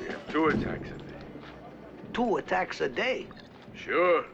We 0.00 0.06
have 0.06 0.28
two 0.30 0.46
attacks 0.46 0.88
a 0.90 0.98
day. 0.98 1.04
two 2.12 2.36
attacks 2.36 2.80
a 2.80 2.88
day. 2.88 3.26
Sure. 3.74 4.24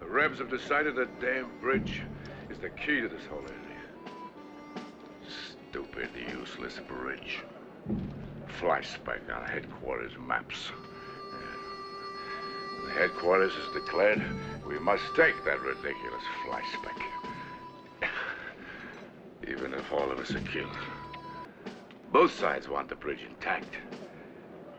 The 0.00 0.06
Rebs 0.06 0.38
have 0.38 0.50
decided 0.50 0.96
that 0.96 1.20
damn 1.20 1.48
bridge 1.60 2.02
is 2.50 2.58
the 2.58 2.70
key 2.70 3.00
to 3.00 3.08
this 3.08 3.24
whole 3.30 3.40
area. 3.40 4.84
Stupid, 5.70 6.10
useless 6.38 6.78
bridge. 6.86 7.40
Flyspeck 8.60 9.20
on 9.34 9.44
headquarters 9.46 10.12
maps. 10.20 10.70
Yeah. 11.32 12.86
The 12.86 12.92
headquarters 12.92 13.52
has 13.54 13.72
declared 13.82 14.22
we 14.66 14.78
must 14.78 15.04
take 15.16 15.34
that 15.44 15.60
ridiculous 15.60 16.22
flyspeck. 16.46 17.02
Even 19.48 19.74
if 19.74 19.92
all 19.92 20.10
of 20.10 20.18
us 20.18 20.30
are 20.34 20.40
killed. 20.40 20.76
Both 22.14 22.38
sides 22.38 22.68
want 22.68 22.88
the 22.88 22.94
bridge 22.94 23.24
intact. 23.28 23.74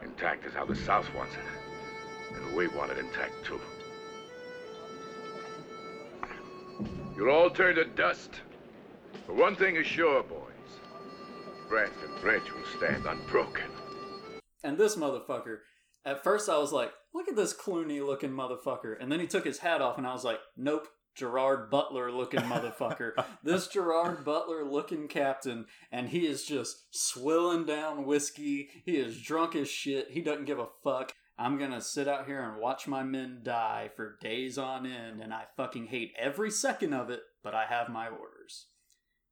Intact 0.02 0.46
is 0.46 0.54
how 0.54 0.64
the 0.64 0.74
South 0.74 1.14
wants 1.14 1.34
it. 1.34 1.42
And 2.34 2.56
we 2.56 2.70
want 2.70 2.94
it 2.94 2.98
intact 2.98 3.34
too. 3.44 3.60
You'll 7.18 7.32
all 7.32 7.50
turn 7.50 7.76
to 7.76 7.84
dust. 7.84 8.40
But 9.28 9.36
one 9.36 9.58
thing 9.58 9.76
is 9.76 9.86
sure, 9.86 10.24
boys. 10.24 10.40
Branston 11.68 12.12
Bridge 12.22 12.54
will 12.54 12.78
stand 12.78 13.06
unbroken. 13.06 13.70
And 14.64 14.78
this 14.78 14.96
motherfucker, 14.96 15.58
at 16.06 16.24
first 16.24 16.48
I 16.48 16.58
was 16.58 16.72
like, 16.72 16.94
look 17.14 17.28
at 17.28 17.36
this 17.36 17.54
Clooney 17.54 18.02
looking 18.02 18.32
motherfucker. 18.32 18.96
And 18.98 19.12
then 19.12 19.20
he 19.20 19.28
took 19.28 19.44
his 19.44 19.60
hat 19.60 19.82
off, 19.82 19.98
and 19.98 20.08
I 20.08 20.14
was 20.14 20.24
like, 20.24 20.40
nope. 20.56 20.88
Gerard 21.16 21.70
Butler 21.70 22.12
looking 22.12 22.42
motherfucker. 22.42 23.12
this 23.44 23.68
Gerard 23.68 24.24
Butler 24.26 24.64
looking 24.64 25.08
captain, 25.08 25.66
and 25.92 26.10
he 26.10 26.28
is 26.28 26.44
just 26.44 26.94
swilling 26.96 27.66
down 27.66 28.06
whiskey. 28.06 28.70
He 28.86 28.98
is 28.98 29.22
drunk 29.22 29.56
as 29.56 29.70
shit. 29.70 30.12
He 30.12 30.22
doesn't 30.22 30.46
give 30.46 30.60
a 30.60 30.68
fuck. 30.84 31.14
I'm 31.38 31.58
gonna 31.58 31.82
sit 31.82 32.08
out 32.08 32.28
here 32.28 32.42
and 32.42 32.62
watch 32.62 32.88
my 32.88 33.04
men 33.04 33.42
die 33.44 33.90
for 33.96 34.18
days 34.22 34.58
on 34.58 34.86
end, 34.86 35.20
and 35.22 35.34
I 35.34 35.44
fucking 35.58 35.88
hate 35.88 36.14
every 36.18 36.52
second 36.52 36.94
of 36.94 37.10
it, 37.10 37.22
but 37.44 37.54
I 37.56 37.66
have 37.66 37.90
my 37.90 38.08
orders. 38.08 38.68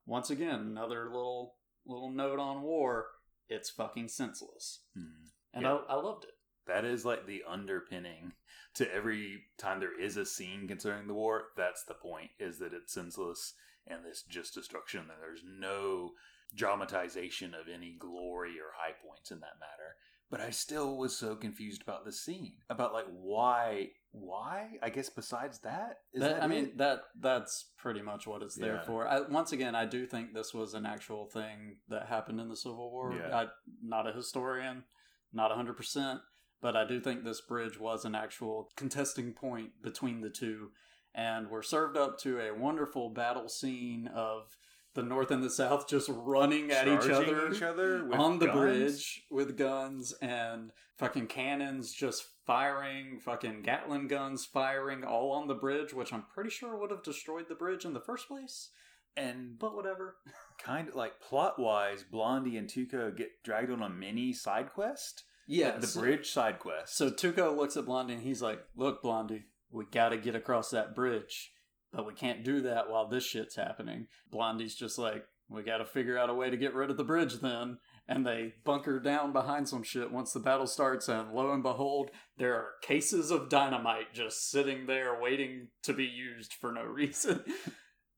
Once 0.05 0.29
again, 0.29 0.59
another 0.59 1.05
little 1.05 1.55
little 1.85 2.11
note 2.11 2.39
on 2.39 2.61
war. 2.61 3.07
It's 3.49 3.69
fucking 3.69 4.07
senseless. 4.07 4.81
Hmm. 4.95 5.27
And 5.53 5.63
Yeah. 5.63 5.79
I, 5.87 5.93
I 5.93 5.95
loved 5.95 6.23
it. 6.25 6.31
That 6.67 6.85
is 6.85 7.05
like 7.05 7.25
the 7.25 7.43
underpinning 7.47 8.33
to 8.75 8.91
every 8.93 9.43
time 9.57 9.79
there 9.79 9.99
is 9.99 10.17
a 10.17 10.25
scene 10.25 10.67
concerning 10.67 11.07
the 11.07 11.13
war. 11.13 11.43
That's 11.57 11.83
the 11.83 11.93
point: 11.93 12.31
is 12.39 12.59
that 12.59 12.73
it's 12.73 12.93
senseless 12.93 13.53
and 13.87 13.99
it's 14.07 14.23
just 14.23 14.53
destruction. 14.53 15.01
And 15.01 15.09
there's 15.21 15.43
no 15.45 16.11
dramatization 16.55 17.53
of 17.53 17.67
any 17.73 17.95
glory 17.99 18.51
or 18.59 18.71
high 18.77 18.93
points 19.05 19.31
in 19.31 19.39
that 19.41 19.59
matter. 19.59 19.95
But 20.31 20.41
I 20.41 20.49
still 20.49 20.97
was 20.97 21.15
so 21.15 21.35
confused 21.35 21.83
about 21.83 22.05
the 22.05 22.11
scene, 22.11 22.53
about 22.69 22.93
like 22.93 23.05
why, 23.11 23.89
why? 24.11 24.69
I 24.81 24.89
guess 24.89 25.09
besides 25.09 25.59
that, 25.59 25.97
is 26.13 26.21
That- 26.21 26.35
that 26.37 26.43
I 26.43 26.47
mean 26.47 26.65
it? 26.65 26.77
that 26.79 27.01
that's 27.19 27.71
pretty 27.77 28.01
much 28.01 28.25
what 28.25 28.41
it's 28.41 28.55
there 28.55 28.75
Yeah. 28.75 28.83
for. 28.83 29.07
I, 29.07 29.19
once 29.21 29.51
again, 29.51 29.75
I 29.75 29.85
do 29.85 30.07
think 30.07 30.33
this 30.33 30.51
was 30.53 30.73
an 30.73 30.85
actual 30.87 31.27
thing 31.27 31.77
that 31.89 32.07
happened 32.07 32.39
in 32.39 32.49
the 32.49 32.55
Civil 32.55 32.89
War. 32.89 33.13
Yeah. 33.13 33.37
I, 33.37 33.47
not 33.83 34.07
a 34.07 34.11
historian, 34.13 34.85
not 35.33 35.51
hundred 35.51 35.77
percent, 35.77 36.21
but 36.63 36.77
I 36.77 36.85
do 36.85 37.01
think 37.01 37.23
this 37.23 37.41
bridge 37.41 37.77
was 37.77 38.05
an 38.05 38.15
actual 38.15 38.69
contesting 38.77 39.33
point 39.33 39.81
between 39.83 40.21
the 40.21 40.29
two, 40.29 40.71
and 41.13 41.49
we're 41.49 41.61
served 41.61 41.97
up 41.97 42.17
to 42.19 42.39
a 42.39 42.55
wonderful 42.55 43.09
battle 43.09 43.49
scene 43.49 44.07
of 44.07 44.57
the 44.95 45.03
North 45.03 45.29
and 45.29 45.43
the 45.43 45.49
South 45.49 45.89
just 45.89 46.09
running 46.09 46.71
at 46.71 46.87
each 46.87 47.09
other, 47.09 47.51
each 47.51 47.61
other 47.61 48.07
on 48.13 48.39
the 48.39 48.45
guns? 48.45 48.57
bridge 48.57 49.23
with 49.29 49.57
guns 49.57 50.13
and 50.21 50.71
fucking 50.97 51.27
cannons 51.27 51.91
just 51.91 52.23
firing, 52.45 53.19
fucking 53.19 53.63
Gatling 53.63 54.07
guns 54.07 54.45
firing 54.45 55.03
all 55.03 55.31
on 55.31 55.47
the 55.47 55.55
bridge, 55.55 55.93
which 55.93 56.13
I'm 56.13 56.23
pretty 56.33 56.49
sure 56.49 56.77
would 56.77 56.91
have 56.91 57.03
destroyed 57.03 57.47
the 57.49 57.55
bridge 57.55 57.83
in 57.83 57.93
the 57.93 57.99
first 57.99 58.29
place. 58.29 58.69
And 59.17 59.59
But 59.59 59.75
whatever. 59.75 60.15
kind 60.57 60.87
of 60.87 60.95
like 60.95 61.19
plot 61.19 61.59
wise, 61.59 62.03
Blondie 62.03 62.57
and 62.57 62.69
Tuco 62.69 63.15
get 63.15 63.43
dragged 63.43 63.69
on 63.69 63.81
a 63.81 63.89
mini 63.89 64.31
side 64.31 64.71
quest. 64.73 65.23
Yeah, 65.47 65.77
the 65.77 65.87
so- 65.87 66.01
bridge 66.01 66.29
side 66.29 66.59
quest. 66.59 66.95
So 66.95 67.09
Tuco 67.09 67.55
looks 67.55 67.77
at 67.77 67.85
Blondie 67.85 68.13
and 68.15 68.23
he's 68.23 68.41
like, 68.41 68.63
"Look, 68.75 69.01
Blondie, 69.01 69.45
we 69.71 69.85
got 69.85 70.09
to 70.09 70.17
get 70.17 70.35
across 70.35 70.69
that 70.71 70.95
bridge, 70.95 71.51
but 71.91 72.05
we 72.05 72.13
can't 72.13 72.43
do 72.43 72.61
that 72.61 72.89
while 72.89 73.07
this 73.07 73.25
shit's 73.25 73.55
happening." 73.55 74.07
Blondie's 74.31 74.75
just 74.75 74.97
like, 74.97 75.25
"We 75.49 75.63
got 75.63 75.77
to 75.77 75.85
figure 75.85 76.17
out 76.17 76.29
a 76.29 76.33
way 76.33 76.49
to 76.49 76.57
get 76.57 76.73
rid 76.73 76.89
of 76.89 76.97
the 76.97 77.03
bridge 77.03 77.35
then." 77.41 77.79
And 78.07 78.25
they 78.25 78.55
bunker 78.65 78.99
down 78.99 79.31
behind 79.31 79.69
some 79.69 79.81
shit 79.83 80.11
once 80.11 80.33
the 80.33 80.39
battle 80.41 80.67
starts, 80.67 81.07
and 81.07 81.33
lo 81.33 81.51
and 81.51 81.63
behold, 81.63 82.11
there 82.37 82.55
are 82.55 82.71
cases 82.81 83.31
of 83.31 83.47
dynamite 83.49 84.13
just 84.13 84.49
sitting 84.51 84.87
there 84.87 85.19
waiting 85.21 85.69
to 85.83 85.93
be 85.93 86.03
used 86.05 86.53
for 86.53 86.71
no 86.71 86.83
reason. 86.83 87.43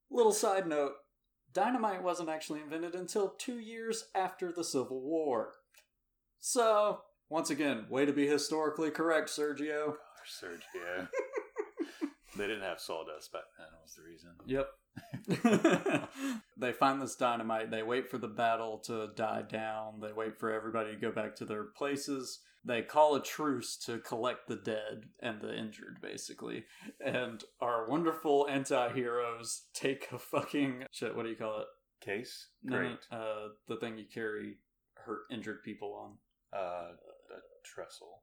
Little 0.10 0.32
side 0.32 0.68
note 0.68 0.94
dynamite 1.54 2.04
wasn't 2.04 2.30
actually 2.30 2.62
invented 2.62 2.94
until 2.94 3.30
two 3.30 3.58
years 3.60 4.06
after 4.14 4.52
the 4.52 4.64
Civil 4.64 5.02
War. 5.02 5.54
So, 6.40 7.00
once 7.30 7.50
again, 7.50 7.86
way 7.90 8.06
to 8.06 8.14
be 8.14 8.28
historically 8.28 8.92
correct, 8.92 9.30
Sergio. 9.30 9.96
Sergio. 10.42 11.08
they 12.38 12.48
didn't 12.48 12.62
have 12.64 12.80
sawdust 12.80 13.32
back 13.32 13.44
then. 13.58 13.68
Was 13.82 13.96
the 13.96 14.04
reason. 14.04 14.32
Yep. 14.46 14.70
they 16.58 16.72
find 16.72 17.02
this 17.02 17.16
dynamite. 17.16 17.72
They 17.72 17.84
wait 17.84 18.10
for 18.10 18.18
the 18.18 18.28
battle 18.28 18.80
to 18.86 19.10
die 19.16 19.44
down. 19.44 20.00
They 20.02 20.14
wait 20.14 20.40
for 20.40 20.52
everybody 20.52 20.92
to 20.92 21.00
go 21.00 21.12
back 21.12 21.36
to 21.38 21.46
their 21.46 21.64
places. 21.64 22.40
They 22.64 22.82
call 22.82 23.16
a 23.16 23.22
truce 23.22 23.78
to 23.86 24.00
collect 24.00 24.48
the 24.48 24.56
dead 24.56 25.06
and 25.22 25.40
the 25.40 25.56
injured, 25.56 26.00
basically. 26.02 26.66
And 27.04 27.44
our 27.62 27.88
wonderful 27.88 28.48
anti 28.50 28.92
heroes 28.94 29.64
take 29.74 30.08
a 30.12 30.18
fucking. 30.18 30.86
Shit, 30.92 31.16
what 31.16 31.24
do 31.24 31.30
you 31.30 31.36
call 31.36 31.60
it? 31.60 31.68
Case. 32.02 32.50
No, 32.64 32.76
no, 32.76 32.80
Great. 32.82 33.00
uh, 33.12 33.48
the 33.68 33.78
thing 33.78 33.98
you 33.98 34.06
carry 34.12 34.58
hurt 34.96 35.22
injured 35.32 35.64
people 35.64 35.94
on. 35.94 36.60
Uh, 36.60 36.92
trestle. 37.66 38.22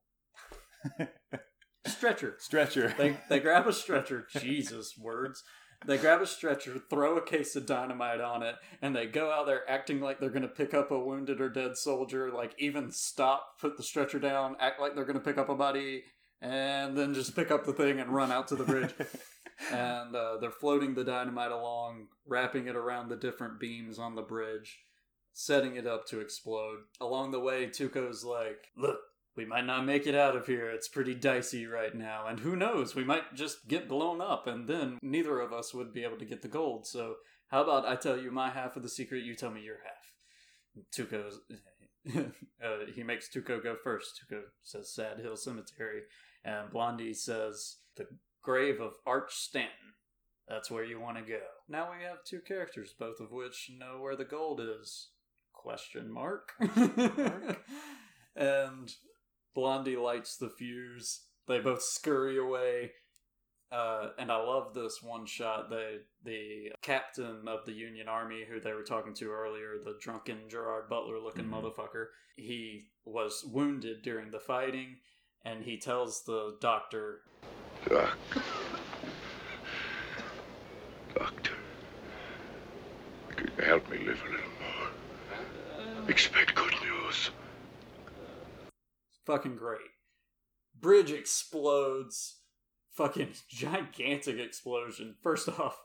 Stretcher. 1.86 2.36
Stretcher. 2.38 2.94
they 2.96 3.16
they 3.28 3.40
grab 3.40 3.66
a 3.66 3.72
stretcher. 3.72 4.26
Jesus, 4.38 4.94
words. 4.98 5.42
They 5.84 5.98
grab 5.98 6.22
a 6.22 6.26
stretcher, 6.26 6.80
throw 6.90 7.16
a 7.16 7.26
case 7.26 7.56
of 7.56 7.66
dynamite 7.66 8.20
on 8.20 8.42
it, 8.42 8.54
and 8.80 8.94
they 8.94 9.06
go 9.06 9.32
out 9.32 9.46
there 9.46 9.68
acting 9.68 10.00
like 10.00 10.20
they're 10.20 10.30
going 10.30 10.42
to 10.42 10.48
pick 10.48 10.74
up 10.74 10.90
a 10.90 10.98
wounded 10.98 11.40
or 11.40 11.48
dead 11.48 11.76
soldier. 11.76 12.30
Like 12.30 12.54
even 12.58 12.92
stop, 12.92 13.58
put 13.60 13.76
the 13.76 13.82
stretcher 13.82 14.20
down, 14.20 14.56
act 14.60 14.80
like 14.80 14.94
they're 14.94 15.04
going 15.04 15.18
to 15.18 15.24
pick 15.24 15.38
up 15.38 15.48
a 15.48 15.56
body, 15.56 16.04
and 16.40 16.96
then 16.96 17.14
just 17.14 17.34
pick 17.34 17.50
up 17.50 17.64
the 17.64 17.72
thing 17.72 17.98
and 17.98 18.14
run 18.14 18.30
out 18.30 18.48
to 18.48 18.56
the 18.56 18.64
bridge. 18.64 18.94
and 19.72 20.14
uh, 20.14 20.36
they're 20.40 20.50
floating 20.50 20.94
the 20.94 21.04
dynamite 21.04 21.52
along, 21.52 22.08
wrapping 22.26 22.66
it 22.66 22.76
around 22.76 23.08
the 23.08 23.16
different 23.16 23.58
beams 23.58 23.98
on 23.98 24.14
the 24.14 24.22
bridge, 24.22 24.80
setting 25.32 25.76
it 25.76 25.86
up 25.86 26.06
to 26.06 26.20
explode. 26.20 26.78
Along 27.00 27.32
the 27.32 27.40
way, 27.40 27.66
Tuco's 27.66 28.24
like, 28.24 28.68
"Look, 28.76 28.98
we 29.36 29.44
might 29.44 29.64
not 29.64 29.86
make 29.86 30.06
it 30.06 30.14
out 30.14 30.36
of 30.36 30.46
here. 30.46 30.70
It's 30.70 30.88
pretty 30.88 31.14
dicey 31.14 31.66
right 31.66 31.94
now. 31.94 32.26
And 32.26 32.40
who 32.40 32.54
knows? 32.54 32.94
We 32.94 33.04
might 33.04 33.34
just 33.34 33.66
get 33.66 33.88
blown 33.88 34.20
up, 34.20 34.46
and 34.46 34.68
then 34.68 34.98
neither 35.02 35.40
of 35.40 35.52
us 35.52 35.72
would 35.72 35.92
be 35.92 36.04
able 36.04 36.18
to 36.18 36.26
get 36.26 36.42
the 36.42 36.48
gold. 36.48 36.86
So, 36.86 37.16
how 37.48 37.62
about 37.62 37.86
I 37.86 37.96
tell 37.96 38.18
you 38.18 38.30
my 38.30 38.50
half 38.50 38.76
of 38.76 38.82
the 38.82 38.88
secret, 38.88 39.24
you 39.24 39.34
tell 39.34 39.50
me 39.50 39.62
your 39.62 39.78
half? 39.84 40.84
Tuco's. 40.94 41.40
uh, 42.16 42.86
he 42.94 43.02
makes 43.02 43.28
Tuco 43.28 43.62
go 43.62 43.76
first. 43.82 44.20
Tuco 44.30 44.42
says 44.62 44.92
Sad 44.92 45.18
Hill 45.18 45.36
Cemetery, 45.36 46.02
and 46.44 46.70
Blondie 46.70 47.14
says 47.14 47.76
the 47.96 48.06
grave 48.42 48.80
of 48.80 48.94
Arch 49.06 49.34
Stanton. 49.34 49.94
That's 50.48 50.70
where 50.70 50.84
you 50.84 51.00
want 51.00 51.18
to 51.18 51.22
go. 51.22 51.40
Now 51.68 51.90
we 51.96 52.04
have 52.04 52.24
two 52.24 52.40
characters, 52.40 52.94
both 52.98 53.20
of 53.20 53.30
which 53.30 53.70
know 53.78 54.00
where 54.00 54.16
the 54.16 54.24
gold 54.24 54.60
is. 54.60 55.10
Question 55.52 56.10
mark. 56.12 56.52
and 58.36 58.92
Blondie 59.54 59.96
lights 59.96 60.36
the 60.36 60.48
fuse. 60.50 61.26
They 61.46 61.60
both 61.60 61.82
scurry 61.82 62.38
away. 62.38 62.92
Uh, 63.70 64.10
and 64.18 64.30
I 64.30 64.36
love 64.36 64.74
this 64.74 64.98
one 65.02 65.24
shot. 65.24 65.70
They, 65.70 65.96
the 66.24 66.72
captain 66.82 67.48
of 67.48 67.64
the 67.64 67.72
Union 67.72 68.06
Army, 68.08 68.44
who 68.48 68.60
they 68.60 68.74
were 68.74 68.82
talking 68.82 69.14
to 69.14 69.30
earlier, 69.30 69.76
the 69.82 69.96
drunken 70.00 70.48
Gerard 70.50 70.90
Butler 70.90 71.18
looking 71.18 71.46
Mhm. 71.46 71.50
motherfucker, 71.62 72.08
he 72.36 72.90
was 73.06 73.42
wounded 73.44 74.02
during 74.02 74.30
the 74.30 74.40
fighting, 74.40 75.00
and 75.44 75.64
he 75.64 75.78
tells 75.78 76.22
the 76.24 76.58
doctor, 76.60 77.22
Doc. 77.88 78.16
Doctor. 81.14 81.52
Could 83.36 83.52
you 83.58 83.64
help 83.64 83.88
me 83.88 83.98
live 83.98 84.22
a 84.22 84.30
little 84.30 84.50
more? 85.98 86.08
Expect 86.08 86.54
good 86.54 86.74
news. 86.82 87.30
Fucking 89.26 89.56
great. 89.56 89.80
Bridge 90.78 91.10
explodes. 91.10 92.38
Fucking 92.92 93.32
gigantic 93.48 94.38
explosion. 94.38 95.16
First 95.22 95.48
off, 95.48 95.78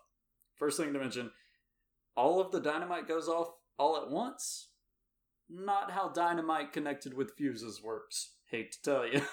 first 0.56 0.78
thing 0.78 0.94
to 0.94 1.00
mention, 1.00 1.32
all 2.16 2.42
of 2.42 2.52
the 2.52 2.60
dynamite 2.60 3.08
goes 3.08 3.28
off 3.28 3.48
all 3.78 3.96
at 3.98 4.10
once. 4.10 4.70
Not 5.50 5.92
how 5.92 6.10
dynamite 6.10 6.74
connected 6.74 7.14
with 7.14 7.36
fuses 7.38 7.82
works. 7.82 8.34
Hate 8.52 8.74
to 8.74 8.82
tell 8.82 9.08
you. 9.08 9.22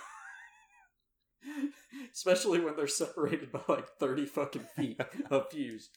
Especially 2.12 2.60
when 2.60 2.76
they're 2.76 2.86
separated 2.86 3.50
by 3.52 3.60
like 3.68 3.88
30 3.98 4.26
fucking 4.26 4.66
feet 4.76 5.00
of 5.30 5.50
fuse. 5.50 5.90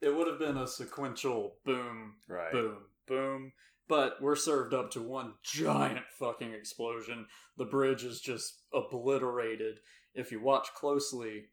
It 0.00 0.14
would 0.14 0.26
have 0.26 0.38
been 0.38 0.58
a 0.58 0.66
sequential 0.66 1.56
boom, 1.64 2.16
Right. 2.28 2.52
boom, 2.52 2.76
boom. 3.06 3.52
But 3.86 4.20
we're 4.20 4.36
served 4.36 4.72
up 4.72 4.90
to 4.92 5.02
one 5.02 5.34
giant 5.42 6.06
fucking 6.18 6.52
explosion. 6.52 7.26
The 7.58 7.66
bridge 7.66 8.04
is 8.04 8.20
just 8.20 8.62
obliterated. 8.72 9.80
If 10.14 10.32
you 10.32 10.40
watch 10.40 10.68
closely, 10.74 11.46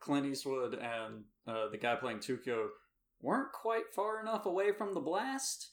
Clint 0.00 0.26
Eastwood 0.26 0.74
and 0.74 1.24
uh, 1.46 1.68
the 1.70 1.78
guy 1.78 1.94
playing 1.94 2.18
Tuco 2.18 2.66
weren't 3.20 3.52
quite 3.52 3.94
far 3.94 4.20
enough 4.20 4.44
away 4.46 4.72
from 4.72 4.94
the 4.94 5.00
blast. 5.00 5.70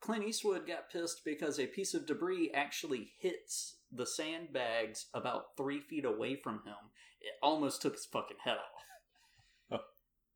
Clint 0.00 0.24
Eastwood 0.24 0.66
got 0.66 0.90
pissed 0.90 1.24
because 1.24 1.58
a 1.58 1.66
piece 1.66 1.94
of 1.94 2.06
debris 2.06 2.50
actually 2.54 3.12
hits 3.18 3.78
the 3.90 4.06
sandbags 4.06 5.06
about 5.14 5.56
three 5.56 5.80
feet 5.80 6.04
away 6.04 6.36
from 6.36 6.56
him. 6.66 6.74
It 7.20 7.32
almost 7.42 7.80
took 7.80 7.94
his 7.94 8.04
fucking 8.04 8.36
head 8.44 8.58
off. 9.70 9.80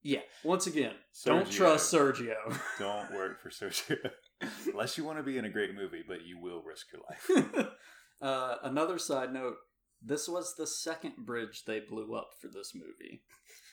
yeah, 0.03 0.21
once 0.43 0.67
again, 0.67 0.95
don't 1.25 1.51
trust 1.51 1.93
Sergio. 1.93 2.37
Don't 2.79 3.13
work 3.13 3.43
for 3.43 3.51
Sergio. 3.51 4.11
Unless 4.73 4.97
you 4.97 5.05
want 5.05 5.19
to 5.19 5.25
be 5.25 5.39
in 5.39 5.45
a 5.45 5.51
great 5.51 5.75
movie, 5.75 6.05
but 6.07 6.25
you 6.25 6.39
will 6.39 6.63
risk 6.63 6.87
your 6.93 7.03
life. 7.09 7.69
uh, 8.23 8.57
another 8.63 8.99
side 8.99 9.33
note 9.33 9.57
this 10.03 10.29
was 10.29 10.55
the 10.55 10.67
second 10.67 11.15
bridge 11.19 11.65
they 11.65 11.81
blew 11.81 12.15
up 12.15 12.31
for 12.41 12.49
this 12.49 12.73
movie. 12.75 13.23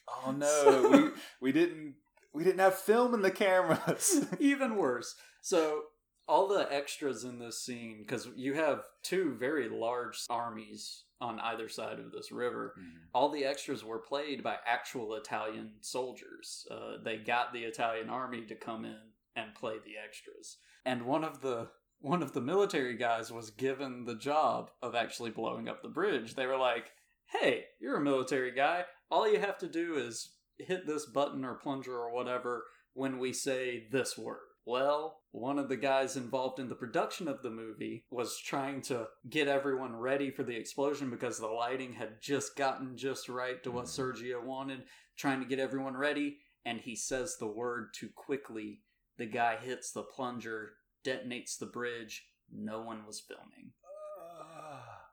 Oh 0.07 0.31
no, 0.31 0.89
we 1.41 1.49
we 1.49 1.51
didn't 1.51 1.95
we 2.33 2.43
didn't 2.43 2.59
have 2.59 2.75
film 2.75 3.13
in 3.13 3.21
the 3.21 3.31
cameras. 3.31 4.25
Even 4.39 4.75
worse. 4.75 5.15
So, 5.41 5.83
all 6.27 6.47
the 6.47 6.67
extras 6.71 7.23
in 7.23 7.39
this 7.39 7.63
scene, 7.63 7.99
because 8.01 8.27
you 8.35 8.55
have 8.55 8.83
two 9.03 9.35
very 9.39 9.69
large 9.69 10.25
armies 10.29 11.03
on 11.21 11.39
either 11.39 11.69
side 11.69 11.99
of 11.99 12.11
this 12.11 12.31
river, 12.31 12.73
all 13.13 13.29
the 13.29 13.45
extras 13.45 13.83
were 13.83 13.99
played 13.99 14.43
by 14.43 14.57
actual 14.65 15.15
Italian 15.15 15.71
soldiers. 15.81 16.67
Uh, 16.69 16.97
they 17.03 17.17
got 17.17 17.53
the 17.53 17.63
Italian 17.63 18.09
army 18.09 18.41
to 18.47 18.55
come 18.55 18.83
in 18.83 18.97
and 19.35 19.55
play 19.55 19.75
the 19.83 19.93
extras. 20.03 20.57
And 20.85 21.05
one 21.05 21.23
of 21.23 21.41
the 21.41 21.69
one 21.99 22.21
of 22.21 22.33
the 22.33 22.41
military 22.41 22.95
guys 22.95 23.31
was 23.31 23.49
given 23.49 24.05
the 24.05 24.15
job 24.15 24.69
of 24.81 24.95
actually 24.95 25.31
blowing 25.31 25.67
up 25.67 25.81
the 25.81 25.89
bridge. 25.89 26.35
They 26.35 26.45
were 26.45 26.57
like, 26.57 26.91
"Hey, 27.27 27.65
you're 27.79 27.97
a 27.97 28.01
military 28.01 28.51
guy. 28.51 28.85
All 29.09 29.27
you 29.31 29.39
have 29.39 29.57
to 29.59 29.67
do 29.67 29.95
is 29.95 30.35
hit 30.57 30.85
this 30.85 31.05
button 31.05 31.43
or 31.43 31.55
plunger 31.55 31.93
or 31.93 32.13
whatever 32.13 32.65
when 32.93 33.17
we 33.17 33.33
say 33.33 33.87
this 33.91 34.17
word." 34.17 34.39
Well, 34.65 35.21
one 35.31 35.59
of 35.59 35.69
the 35.69 35.77
guys 35.77 36.17
involved 36.17 36.59
in 36.59 36.69
the 36.69 36.75
production 36.75 37.27
of 37.27 37.43
the 37.43 37.51
movie 37.51 38.05
was 38.09 38.39
trying 38.39 38.81
to 38.83 39.07
get 39.29 39.47
everyone 39.47 39.95
ready 39.95 40.31
for 40.31 40.41
the 40.41 40.55
explosion 40.55 41.11
because 41.11 41.37
the 41.37 41.47
lighting 41.47 41.93
had 41.93 42.19
just 42.19 42.55
gotten 42.55 42.97
just 42.97 43.29
right 43.29 43.61
to 43.63 43.71
what 43.71 43.85
mm. 43.85 43.89
Sergio 43.89 44.43
wanted, 44.43 44.83
trying 45.17 45.39
to 45.39 45.45
get 45.45 45.59
everyone 45.59 45.95
ready, 45.95 46.39
and 46.65 46.79
he 46.79 46.95
says 46.95 47.37
the 47.37 47.47
word 47.47 47.93
too 47.93 48.09
quickly. 48.15 48.81
The 49.17 49.25
guy 49.25 49.57
hits 49.57 49.91
the 49.91 50.03
plunger, 50.03 50.73
detonates 51.05 51.57
the 51.57 51.65
bridge. 51.65 52.27
No 52.51 52.81
one 52.81 53.05
was 53.05 53.19
filming. 53.19 53.71
Ah. 54.19 55.05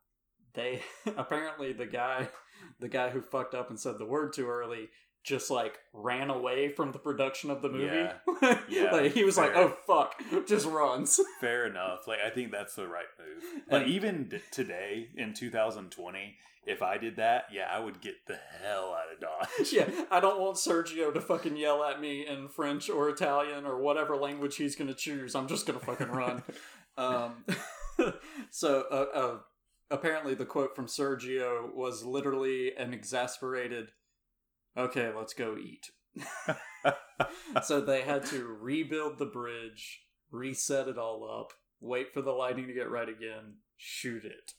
They 0.55 0.83
apparently 1.17 1.73
the 1.73 1.87
guy 1.87 2.29
the 2.79 2.89
guy 2.89 3.11
who 3.11 3.21
fucked 3.21 3.55
up 3.55 3.71
and 3.71 3.79
said 3.79 3.99
the 3.99 4.07
word 4.07 4.33
too 4.33 4.49
early 4.49 4.91
just 5.23 5.51
like 5.51 5.79
ran 5.93 6.31
away 6.31 6.69
from 6.69 6.93
the 6.93 6.99
production 6.99 7.51
of 7.51 7.63
the 7.63 7.69
movie. 7.69 7.85
Yeah. 7.87 8.59
Yeah, 8.69 8.91
like 8.91 9.13
he 9.13 9.23
was 9.25 9.37
like, 9.39 9.53
"Oh 9.55 9.77
fuck," 9.87 10.21
just 10.47 10.67
runs. 10.67 11.21
Fair 11.41 11.67
enough. 11.67 12.09
Like 12.09 12.19
I 12.27 12.31
think 12.31 12.51
that's 12.51 12.75
the 12.75 12.89
right 12.89 13.05
move. 13.19 13.63
But 13.71 13.83
And- 13.83 13.91
even 13.91 14.29
d- 14.29 14.39
today 14.51 15.09
in 15.17 15.33
2020, 15.35 16.37
if 16.67 16.83
I 16.83 16.99
did 16.99 17.17
that, 17.17 17.45
yeah, 17.53 17.69
I 17.71 17.79
would 17.81 18.01
get 18.01 18.15
the 18.27 18.39
hell 18.63 18.95
out 18.99 19.13
of 19.13 19.21
Dodge. 19.21 19.73
yeah, 19.73 19.89
I 20.11 20.19
don't 20.21 20.41
want 20.41 20.57
Sergio 20.57 21.13
to 21.15 21.21
fucking 21.21 21.57
yell 21.57 21.85
at 21.85 22.01
me 22.01 22.27
in 22.27 22.49
French 22.49 22.89
or 22.91 23.09
Italian 23.09 23.65
or 23.67 23.79
whatever 23.81 24.17
language 24.17 24.57
he's 24.57 24.75
gonna 24.75 24.95
choose. 24.95 25.35
I'm 25.37 25.47
just 25.49 25.67
gonna 25.67 25.79
fucking 25.81 26.09
run. 26.09 26.43
um, 26.97 27.45
so 28.51 28.85
uh, 28.91 29.19
uh, 29.19 29.39
apparently, 29.91 30.35
the 30.35 30.47
quote 30.47 30.75
from 30.75 30.87
Sergio 30.87 31.73
was 31.75 32.05
literally 32.05 32.75
an 32.77 32.93
exasperated, 32.93 33.91
"Okay, 34.77 35.13
let's 35.15 35.35
go 35.35 35.57
eat." 35.57 35.91
so 37.63 37.81
they 37.81 38.03
had 38.03 38.25
to 38.27 38.45
rebuild 38.45 39.19
the 39.19 39.27
bridge, 39.27 40.03
reset 40.31 40.89
it 40.89 40.99
all 40.99 41.29
up, 41.29 41.53
wait 41.81 42.13
for 42.13 42.23
the 42.23 42.33
lighting 42.33 42.67
to 42.67 42.73
get 42.73 42.91
right 42.91 43.09
again, 43.09 43.57
shoot 43.77 44.25
it. 44.25 44.53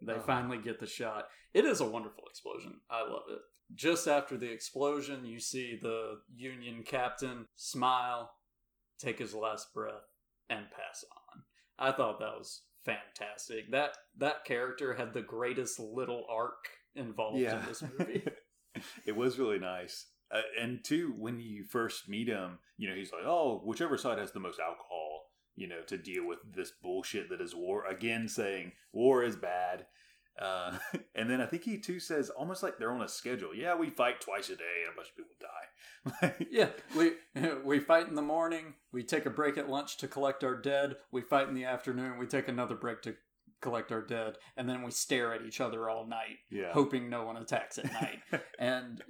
They 0.00 0.14
Oh. 0.14 0.20
finally 0.20 0.58
get 0.58 0.78
the 0.80 0.86
shot. 0.86 1.28
It 1.52 1.64
is 1.64 1.80
a 1.80 1.88
wonderful 1.88 2.24
explosion. 2.28 2.80
I 2.88 3.02
love 3.02 3.24
it. 3.28 3.40
Just 3.74 4.06
after 4.06 4.36
the 4.36 4.50
explosion, 4.50 5.24
you 5.26 5.40
see 5.40 5.76
the 5.80 6.20
Union 6.34 6.82
captain 6.84 7.48
smile, 7.56 8.32
take 8.98 9.18
his 9.18 9.34
last 9.34 9.74
breath, 9.74 10.04
and 10.48 10.70
pass 10.70 11.04
on. 11.10 11.42
I 11.78 11.92
thought 11.92 12.18
that 12.20 12.38
was 12.38 12.62
fantastic. 12.84 13.70
That 13.70 13.96
that 14.16 14.44
character 14.44 14.94
had 14.94 15.12
the 15.12 15.20
greatest 15.22 15.78
little 15.78 16.24
arc 16.30 16.68
involved 16.94 17.38
in 17.40 17.64
this 17.66 17.82
movie. 17.82 18.26
it 19.06 19.16
was 19.16 19.38
really 19.38 19.58
nice. 19.58 20.06
Uh, 20.30 20.42
and 20.60 20.84
two, 20.84 21.14
when 21.16 21.40
you 21.40 21.64
first 21.64 22.08
meet 22.08 22.28
him, 22.28 22.58
you 22.76 22.88
know, 22.88 22.94
he's 22.94 23.12
like, 23.12 23.24
oh, 23.24 23.62
whichever 23.64 23.96
side 23.96 24.18
has 24.18 24.32
the 24.32 24.40
most 24.40 24.60
alcohol, 24.60 25.30
you 25.56 25.66
know, 25.66 25.80
to 25.86 25.96
deal 25.96 26.26
with 26.26 26.38
this 26.54 26.72
bullshit 26.82 27.30
that 27.30 27.40
is 27.40 27.54
war. 27.54 27.86
Again, 27.86 28.28
saying 28.28 28.72
war 28.92 29.22
is 29.24 29.36
bad. 29.36 29.86
Uh, 30.38 30.78
and 31.14 31.28
then 31.28 31.40
I 31.40 31.46
think 31.46 31.64
he 31.64 31.78
too 31.78 31.98
says 31.98 32.30
almost 32.30 32.62
like 32.62 32.78
they're 32.78 32.92
on 32.92 33.02
a 33.02 33.08
schedule. 33.08 33.54
Yeah, 33.54 33.74
we 33.74 33.90
fight 33.90 34.20
twice 34.20 34.50
a 34.50 34.56
day 34.56 34.84
and 34.84 34.92
a 34.92 34.96
bunch 34.96 35.08
of 35.08 35.16
people 35.16 35.34
die. 35.40 35.44
Yeah, 36.50 36.68
we 36.96 37.12
we 37.64 37.80
fight 37.80 38.08
in 38.08 38.14
the 38.14 38.22
morning. 38.22 38.74
We 38.92 39.02
take 39.02 39.26
a 39.26 39.30
break 39.30 39.58
at 39.58 39.68
lunch 39.68 39.98
to 39.98 40.08
collect 40.08 40.44
our 40.44 40.54
dead. 40.56 40.96
We 41.10 41.20
fight 41.20 41.48
in 41.48 41.54
the 41.54 41.64
afternoon. 41.64 42.18
We 42.18 42.26
take 42.26 42.48
another 42.48 42.74
break 42.74 43.02
to 43.02 43.16
collect 43.60 43.90
our 43.92 44.02
dead, 44.02 44.36
and 44.56 44.68
then 44.68 44.82
we 44.82 44.90
stare 44.90 45.34
at 45.34 45.42
each 45.42 45.60
other 45.60 45.88
all 45.90 46.06
night, 46.06 46.36
yeah. 46.50 46.72
hoping 46.72 47.08
no 47.10 47.24
one 47.24 47.36
attacks 47.36 47.78
at 47.78 47.92
night. 47.92 48.20
and 48.58 49.02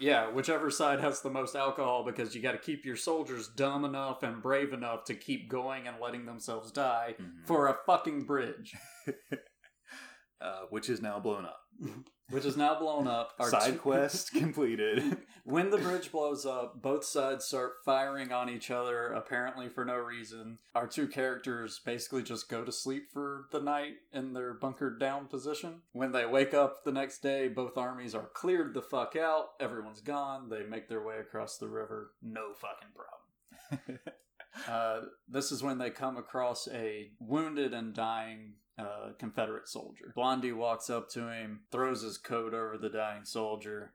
yeah, 0.00 0.30
whichever 0.30 0.70
side 0.70 1.00
has 1.00 1.20
the 1.22 1.30
most 1.30 1.54
alcohol, 1.54 2.04
because 2.04 2.34
you 2.34 2.42
got 2.42 2.52
to 2.52 2.58
keep 2.58 2.84
your 2.84 2.96
soldiers 2.96 3.48
dumb 3.56 3.84
enough 3.84 4.22
and 4.22 4.42
brave 4.42 4.72
enough 4.72 5.04
to 5.04 5.14
keep 5.14 5.48
going 5.48 5.86
and 5.86 5.96
letting 6.00 6.26
themselves 6.26 6.70
die 6.72 7.14
Mhm. 7.20 7.46
for 7.46 7.68
a 7.68 7.76
fucking 7.86 8.24
bridge, 8.24 8.74
uh, 10.40 10.62
which 10.70 10.88
is 10.88 11.00
now 11.00 11.18
blown 11.20 11.44
up. 11.44 11.60
which 12.32 12.44
is 12.44 12.56
now 12.56 12.78
blown 12.78 13.06
up. 13.06 13.34
Our 13.38 13.50
Side 13.50 13.80
quest 13.80 14.32
completed. 14.34 15.18
When 15.44 15.70
the 15.70 15.78
bridge 15.78 16.10
blows 16.10 16.46
up, 16.46 16.80
both 16.80 17.04
sides 17.04 17.44
start 17.44 17.74
firing 17.84 18.32
on 18.32 18.48
each 18.48 18.70
other, 18.70 19.08
apparently 19.08 19.68
for 19.68 19.84
no 19.84 19.96
reason. 19.96 20.58
Our 20.74 20.86
two 20.86 21.06
characters 21.06 21.80
basically 21.84 22.22
just 22.22 22.48
go 22.48 22.64
to 22.64 22.72
sleep 22.72 23.10
for 23.12 23.46
the 23.52 23.60
night 23.60 23.94
in 24.12 24.32
their 24.32 24.54
bunkered 24.54 24.98
down 24.98 25.26
position. 25.26 25.82
When 25.92 26.12
they 26.12 26.26
wake 26.26 26.54
up 26.54 26.84
the 26.84 26.92
next 26.92 27.22
day, 27.22 27.48
both 27.48 27.76
armies 27.76 28.14
are 28.14 28.30
cleared 28.32 28.74
the 28.74 28.82
fuck 28.82 29.14
out, 29.16 29.50
everyone's 29.60 30.00
gone, 30.00 30.48
they 30.48 30.64
make 30.64 30.88
their 30.88 31.02
way 31.02 31.18
across 31.18 31.58
the 31.58 31.68
river, 31.68 32.12
no 32.22 32.52
fucking 32.54 32.88
problem. 32.94 33.98
Uh, 34.68 35.00
this 35.28 35.50
is 35.50 35.62
when 35.62 35.78
they 35.78 35.90
come 35.90 36.16
across 36.16 36.68
a 36.68 37.10
wounded 37.18 37.72
and 37.72 37.94
dying 37.94 38.52
uh, 38.82 39.12
Confederate 39.18 39.68
soldier. 39.68 40.12
Blondie 40.14 40.52
walks 40.52 40.90
up 40.90 41.08
to 41.10 41.28
him, 41.30 41.60
throws 41.70 42.02
his 42.02 42.18
coat 42.18 42.54
over 42.54 42.76
the 42.76 42.88
dying 42.88 43.24
soldier, 43.24 43.94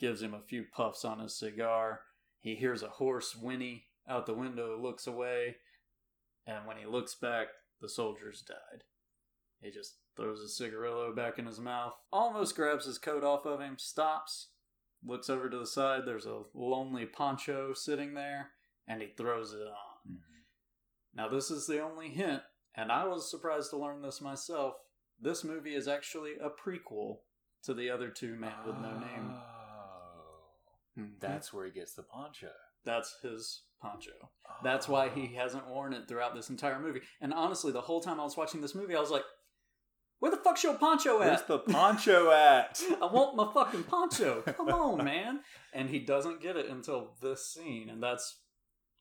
gives 0.00 0.22
him 0.22 0.34
a 0.34 0.40
few 0.40 0.64
puffs 0.74 1.04
on 1.04 1.20
his 1.20 1.36
cigar. 1.36 2.00
He 2.40 2.54
hears 2.54 2.82
a 2.82 2.88
horse 2.88 3.36
whinny 3.36 3.84
out 4.08 4.26
the 4.26 4.34
window, 4.34 4.78
looks 4.80 5.06
away, 5.06 5.56
and 6.46 6.66
when 6.66 6.76
he 6.76 6.86
looks 6.86 7.14
back, 7.14 7.48
the 7.80 7.88
soldier's 7.88 8.42
died. 8.42 8.84
He 9.60 9.70
just 9.70 9.96
throws 10.16 10.40
his 10.40 10.56
cigarillo 10.56 11.14
back 11.14 11.38
in 11.38 11.46
his 11.46 11.60
mouth, 11.60 11.94
almost 12.12 12.56
grabs 12.56 12.86
his 12.86 12.98
coat 12.98 13.22
off 13.22 13.46
of 13.46 13.60
him, 13.60 13.76
stops, 13.78 14.48
looks 15.04 15.30
over 15.30 15.48
to 15.48 15.58
the 15.58 15.66
side. 15.66 16.02
There's 16.04 16.26
a 16.26 16.42
lonely 16.54 17.06
poncho 17.06 17.74
sitting 17.74 18.14
there, 18.14 18.50
and 18.88 19.00
he 19.00 19.08
throws 19.08 19.52
it 19.52 19.66
on. 19.66 20.18
Now, 21.14 21.28
this 21.28 21.50
is 21.50 21.66
the 21.66 21.80
only 21.80 22.08
hint, 22.08 22.42
and 22.74 22.90
I 22.92 23.04
was 23.06 23.30
surprised 23.30 23.70
to 23.70 23.76
learn 23.76 24.02
this 24.02 24.20
myself. 24.20 24.74
This 25.20 25.44
movie 25.44 25.74
is 25.74 25.86
actually 25.88 26.32
a 26.42 26.48
prequel 26.50 27.18
to 27.64 27.74
the 27.74 27.90
other 27.90 28.08
two 28.08 28.34
Man 28.36 28.54
with 28.66 28.76
No 28.76 28.98
Name. 28.98 29.30
Oh. 29.32 31.00
Mhm. 31.00 31.20
That's 31.20 31.52
where 31.52 31.64
he 31.66 31.70
gets 31.72 31.94
the 31.94 32.02
poncho. 32.02 32.50
That's 32.84 33.14
his 33.22 33.62
poncho. 33.80 34.10
That's 34.62 34.88
why 34.88 35.08
he 35.08 35.34
hasn't 35.34 35.68
worn 35.68 35.92
it 35.92 36.08
throughout 36.08 36.34
this 36.34 36.50
entire 36.50 36.80
movie. 36.80 37.02
And 37.20 37.32
honestly, 37.32 37.72
the 37.72 37.80
whole 37.80 38.00
time 38.00 38.20
I 38.20 38.24
was 38.24 38.36
watching 38.36 38.60
this 38.60 38.74
movie, 38.74 38.94
I 38.96 39.00
was 39.00 39.10
like, 39.10 39.24
"Where 40.18 40.30
the 40.30 40.36
fuck's 40.36 40.62
your 40.64 40.74
poncho 40.74 41.20
at? 41.22 41.28
Where's 41.28 41.42
the 41.42 41.58
poncho 41.60 42.30
at? 42.30 42.80
I 43.00 43.06
want 43.06 43.36
my 43.36 43.52
fucking 43.52 43.84
poncho. 43.84 44.42
Come 44.42 44.68
on, 44.68 45.04
man!" 45.04 45.40
And 45.72 45.88
he 45.88 46.00
doesn't 46.00 46.40
get 46.42 46.56
it 46.56 46.66
until 46.66 47.14
this 47.22 47.46
scene, 47.46 47.88
and 47.88 48.02
that's 48.02 48.41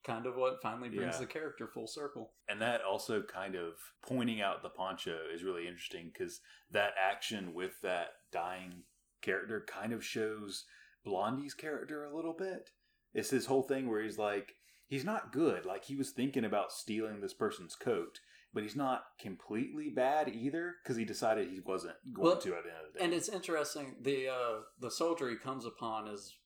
kind 0.04 0.26
of 0.26 0.36
what 0.36 0.62
finally 0.62 0.90
brings 0.90 1.16
Yeah. 1.16 1.20
the 1.22 1.26
character 1.28 1.68
full 1.68 1.88
circle. 1.88 2.34
And 2.50 2.62
that 2.62 2.82
also 2.84 3.22
kind 3.22 3.56
of 3.56 3.74
pointing 4.02 4.42
out 4.42 4.64
the 4.64 4.70
poncho 4.70 5.18
is 5.34 5.44
really 5.44 5.68
interesting 5.68 6.10
because 6.12 6.42
that 6.72 6.94
action 7.00 7.54
with 7.54 7.80
that 7.82 8.10
dying 8.32 8.84
character 9.22 9.64
kind 9.68 9.94
of 9.94 10.04
shows 10.04 10.66
Blondie's 11.06 11.54
character 11.54 12.04
a 12.04 12.16
little 12.16 12.34
bit. 12.34 12.72
It's 13.14 13.30
this 13.30 13.46
whole 13.46 13.64
thing 13.64 13.90
where 13.90 14.02
he's 14.02 14.18
like, 14.18 14.56
he's 14.88 15.06
not 15.06 15.32
good. 15.32 15.66
Like 15.66 15.86
he 15.86 15.96
was 15.96 16.12
thinking 16.12 16.46
about 16.46 16.72
stealing 16.72 17.22
this 17.22 17.34
person's 17.34 17.76
coat, 17.76 18.20
but 18.54 18.64
he's 18.64 18.76
not 18.76 19.04
completely 19.20 19.90
bad 19.90 20.30
either 20.30 20.76
because 20.84 20.98
he 20.98 21.06
decided 21.06 21.50
he 21.50 21.60
wasn't 21.60 21.96
going 22.14 22.28
Well, 22.28 22.38
to 22.38 22.56
at 22.56 22.64
the 22.64 22.70
end 22.70 22.88
of 22.88 22.94
the 22.94 23.00
day. 23.00 23.06
And 23.06 23.14
it's 23.14 23.30
interesting. 23.30 23.96
The 24.02 24.30
uh, 24.30 24.62
the 24.80 24.92
soldier 24.92 25.30
he 25.30 25.36
comes 25.38 25.66
upon 25.66 26.08
is 26.08 26.38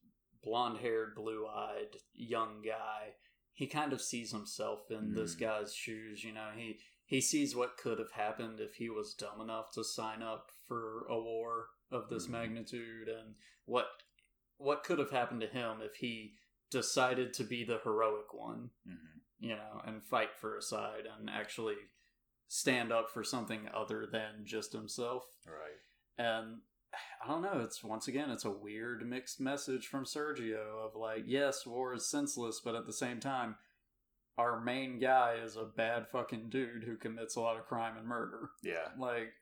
blonde 0.43 0.79
haired, 0.79 1.15
blue 1.15 1.47
eyed, 1.47 1.97
young 2.13 2.61
guy. 2.65 3.13
He 3.55 3.65
kind 3.67 3.91
of 3.93 4.01
sees 4.01 4.31
himself 4.31 4.91
in 4.91 5.13
this 5.13 5.35
Mhm. 5.35 5.39
guy's 5.39 5.73
shoes. 5.73 6.23
You 6.23 6.33
know, 6.33 6.51
he 6.55 6.79
he 7.07 7.21
sees 7.21 7.55
what 7.55 7.77
could 7.77 7.99
have 7.99 8.11
happened 8.11 8.59
if 8.59 8.75
he 8.75 8.89
was 8.89 9.13
dumb 9.13 9.39
enough 9.39 9.71
to 9.71 9.83
sign 9.83 10.21
up 10.23 10.51
for 10.67 11.05
a 11.07 11.19
war 11.19 11.69
of 11.91 12.09
this 12.09 12.25
Mhm. 12.27 12.31
magnitude, 12.31 13.07
and 13.09 13.35
what 13.65 14.03
what 14.57 14.83
could 14.83 14.99
have 14.99 15.11
happened 15.11 15.41
to 15.41 15.47
him 15.47 15.81
if 15.81 15.95
he 15.95 16.37
decided 16.69 17.33
to 17.33 17.43
be 17.43 17.63
the 17.63 17.79
heroic 17.79 18.33
one 18.33 18.71
Mhm. 18.87 19.21
you 19.39 19.55
know, 19.55 19.81
and 19.85 20.03
fight 20.03 20.33
for 20.35 20.55
a 20.57 20.61
side 20.61 21.05
and 21.05 21.29
actually 21.29 21.77
stand 22.47 22.91
up 22.91 23.09
for 23.09 23.23
something 23.23 23.67
other 23.69 24.05
than 24.07 24.45
just 24.45 24.71
himself. 24.71 25.25
Right. 25.45 25.79
And 26.17 26.61
I 27.23 27.27
don't 27.27 27.41
know, 27.41 27.59
it's 27.63 27.83
once 27.83 28.07
again, 28.07 28.29
it's 28.29 28.45
a 28.45 28.51
weird 28.51 29.07
mixed 29.07 29.39
message 29.39 29.87
from 29.87 30.05
Sergio 30.05 30.85
of 30.85 30.95
like, 30.95 31.23
yes, 31.25 31.65
war 31.65 31.93
is 31.93 32.09
senseless, 32.09 32.61
but 32.63 32.75
at 32.75 32.85
the 32.85 32.93
same 32.93 33.19
time, 33.19 33.55
our 34.37 34.59
main 34.59 34.99
guy 34.99 35.35
is 35.43 35.55
a 35.55 35.63
bad 35.63 36.07
fucking 36.11 36.49
dude 36.49 36.83
who 36.83 36.97
commits 36.97 37.35
a 37.35 37.41
lot 37.41 37.57
of 37.57 37.65
crime 37.65 37.97
and 37.97 38.07
murder. 38.07 38.49
Yeah. 38.63 38.87
Like, 38.99 39.33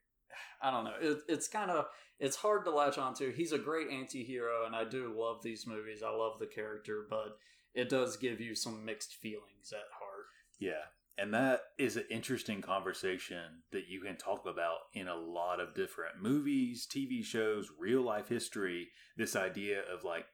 I 0.62 0.72
don't 0.72 0.86
know. 0.86 0.94
It, 1.00 1.20
it's 1.28 1.48
kind 1.48 1.70
of 1.70 1.86
it's 2.20 2.38
hard 2.38 2.66
to 2.66 2.72
latch 2.72 2.98
onto. 2.98 3.32
He's 3.32 3.52
a 3.52 3.58
great 3.58 3.90
anti-hero, 3.90 4.66
and 4.66 4.76
I 4.76 4.84
do 4.84 5.14
love 5.16 5.44
these 5.44 5.68
movies. 5.68 6.02
I 6.04 6.10
love 6.10 6.40
the 6.40 6.48
character, 6.48 7.06
but 7.10 7.38
it 7.74 7.90
does 7.90 8.18
give 8.18 8.40
you 8.40 8.56
some 8.56 8.86
mixed 8.86 9.16
feelings 9.16 9.72
at 9.72 9.92
heart. 10.00 10.26
Yeah. 10.60 10.86
And 11.18 11.34
that 11.34 11.62
is 11.78 11.96
an 11.96 12.06
interesting 12.10 12.62
conversation 12.62 13.62
that 13.72 13.88
you 13.88 14.02
can 14.02 14.18
talk 14.18 14.48
about 14.48 14.78
in 14.94 15.08
a 15.08 15.16
lot 15.16 15.60
of 15.60 15.76
different 15.76 16.22
movies, 16.22 16.88
TV 16.90 17.24
shows, 17.24 17.70
real 17.80 18.02
life 18.02 18.30
history. 18.30 18.90
This 19.16 19.36
idea 19.36 19.82
of 19.94 20.04
like, 20.04 20.26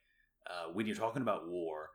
uh, 0.49 0.71
when 0.71 0.87
you're 0.87 0.95
talking 0.95 1.21
about 1.21 1.49
war, 1.49 1.89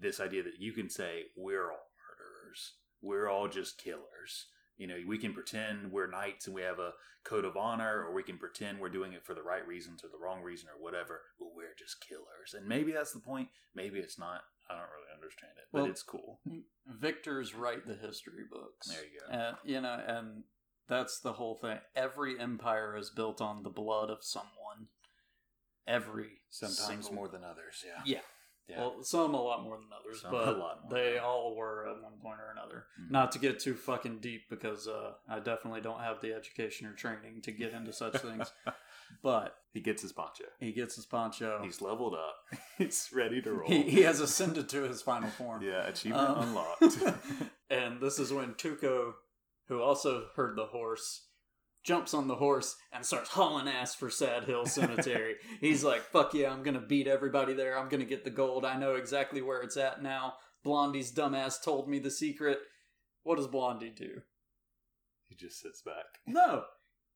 this 0.00 0.18
idea 0.18 0.42
that 0.42 0.58
you 0.58 0.72
can 0.72 0.90
say, 0.90 1.26
we're 1.36 1.70
all 1.70 1.86
murderers, 2.08 2.72
we're 3.00 3.28
all 3.28 3.48
just 3.48 3.78
killers. 3.78 4.46
You 4.76 4.86
know, 4.86 4.96
we 5.06 5.18
can 5.18 5.32
pretend 5.32 5.92
we're 5.92 6.10
knights 6.10 6.46
and 6.46 6.54
we 6.54 6.62
have 6.62 6.78
a 6.78 6.94
code 7.22 7.44
of 7.44 7.56
honor, 7.56 8.04
or 8.04 8.14
we 8.14 8.22
can 8.22 8.38
pretend 8.38 8.80
we're 8.80 8.88
doing 8.88 9.12
it 9.12 9.24
for 9.24 9.34
the 9.34 9.42
right 9.42 9.66
reasons 9.66 10.02
or 10.02 10.08
the 10.08 10.22
wrong 10.22 10.42
reason 10.42 10.68
or 10.68 10.82
whatever, 10.82 11.20
but 11.38 11.48
we're 11.54 11.74
just 11.78 12.00
killers. 12.00 12.54
And 12.56 12.66
maybe 12.66 12.90
that's 12.90 13.12
the 13.12 13.20
point, 13.20 13.48
maybe 13.74 13.98
it's 13.98 14.18
not. 14.18 14.40
I 14.70 14.74
don't 14.78 14.90
really 14.90 15.12
understand 15.14 15.52
it, 15.58 15.64
but 15.72 15.82
Well, 15.82 15.90
it's 15.90 16.02
cool. 16.02 16.40
Victors 16.86 17.54
write 17.54 17.86
the 17.86 17.94
history 17.94 18.44
books. 18.50 18.88
There 18.88 19.04
you 19.04 19.20
go. 19.20 19.32
And 19.32 19.56
you 19.64 19.80
know, 19.80 20.02
and 20.06 20.44
that's 20.88 21.20
the 21.20 21.32
whole 21.34 21.56
thing. 21.56 21.78
Every 21.96 22.38
empire 22.38 22.96
is 22.96 23.10
built 23.10 23.40
on 23.40 23.62
the 23.62 23.70
blood 23.70 24.10
of 24.10 24.18
someone. 24.22 24.88
every 25.86 26.42
Sometimes 26.50 26.86
single- 26.86 27.12
more 27.14 27.28
than 27.28 27.42
others. 27.42 27.82
Yeah. 27.84 28.02
Yeah. 28.04 28.20
Yeah. 28.68 28.78
Well, 28.80 29.02
some 29.02 29.34
a 29.34 29.42
lot 29.42 29.64
more 29.64 29.76
than 29.78 29.88
others, 29.92 30.20
Some 30.20 30.30
but 30.30 30.46
a 30.46 30.52
lot 30.52 30.82
more 30.84 30.92
they 30.92 31.18
all 31.18 31.56
were 31.56 31.88
at 31.88 32.00
one 32.00 32.20
point 32.20 32.38
or 32.38 32.50
another. 32.52 32.86
Mhm. 33.00 33.10
Not 33.10 33.32
to 33.32 33.40
get 33.40 33.58
too 33.58 33.74
fucking 33.74 34.20
deep 34.20 34.48
because 34.48 34.86
uh, 34.86 35.14
I 35.28 35.40
definitely 35.40 35.80
don't 35.80 35.98
have 35.98 36.20
the 36.20 36.32
education 36.32 36.86
or 36.86 36.92
training 36.94 37.42
to 37.42 37.50
get 37.50 37.72
into 37.72 37.92
such 37.92 38.18
things. 38.18 38.52
But 39.22 39.54
he 39.72 39.80
gets 39.80 40.02
his 40.02 40.12
poncho. 40.12 40.44
he 40.58 40.72
gets 40.72 40.96
his 40.96 41.06
poncho. 41.06 41.60
He's 41.62 41.80
leveled 41.80 42.14
up. 42.14 42.36
He's 42.78 43.08
ready 43.14 43.40
to 43.42 43.52
roll. 43.52 43.68
he, 43.68 43.82
he 43.82 44.02
has 44.02 44.20
ascended 44.20 44.68
to 44.70 44.82
his 44.82 45.02
final 45.02 45.28
form. 45.30 45.62
yeah, 45.62 45.86
achievement 45.86 46.28
Um, 46.30 46.48
unlocked. 46.48 46.98
and 47.70 48.00
this 48.00 48.18
is 48.18 48.32
when 48.32 48.54
Tuco, 48.54 49.12
who 49.68 49.80
also 49.80 50.26
heard 50.36 50.56
the 50.56 50.66
horse, 50.66 51.26
jumps 51.84 52.12
on 52.14 52.26
the 52.28 52.34
horse 52.36 52.76
and 52.92 53.04
starts 53.06 53.30
hauling 53.30 53.68
ass 53.68 53.94
for 53.94 54.10
Sad 54.10 54.44
Hill 54.44 54.66
Cemetery. 54.66 55.36
He's 55.60 55.84
like, 55.84 56.00
fuck 56.02 56.34
yeah, 56.34 56.50
I'm 56.52 56.62
gonna 56.62 56.80
beat 56.80 57.06
everybody 57.06 57.52
there. 57.54 57.78
I'm 57.78 57.88
gonna 57.88 58.04
get 58.04 58.24
the 58.24 58.30
gold. 58.30 58.64
I 58.64 58.76
know 58.78 58.94
exactly 58.96 59.40
where 59.42 59.62
it's 59.62 59.76
at 59.76 60.02
now. 60.02 60.34
Blondie's 60.64 61.12
dumbass 61.12 61.62
told 61.62 61.88
me 61.88 61.98
the 61.98 62.10
secret. 62.10 62.58
What 63.22 63.36
does 63.36 63.46
Blondie 63.46 63.90
do? 63.90 64.22
he 65.28 65.36
just 65.36 65.60
sits 65.60 65.80
back. 65.82 66.06
No. 66.26 66.64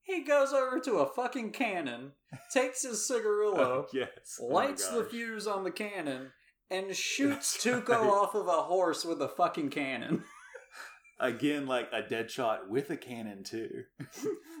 He 0.05 0.23
goes 0.23 0.53
over 0.53 0.79
to 0.81 0.99
a 0.99 1.07
fucking 1.07 1.51
cannon, 1.51 2.11
takes 2.53 2.83
his 2.83 3.07
cigarillo, 3.07 3.85
oh, 3.85 3.87
yes. 3.91 4.39
Oh 4.39 4.45
lights 4.45 4.87
the 4.89 5.03
fuse 5.03 5.47
on 5.47 5.63
the 5.63 5.71
cannon, 5.71 6.31
and 6.69 6.95
shoots 6.95 7.57
Tuco 7.57 7.89
right. 7.89 7.99
off 7.99 8.35
of 8.35 8.47
a 8.47 8.63
horse 8.63 9.03
with 9.03 9.21
a 9.21 9.27
fucking 9.27 9.69
cannon. 9.69 10.23
Again, 11.19 11.65
like 11.65 11.89
a 11.93 12.01
dead 12.01 12.29
shot 12.29 12.69
with 12.69 12.89
a 12.89 12.97
cannon 12.97 13.43
too. 13.43 13.83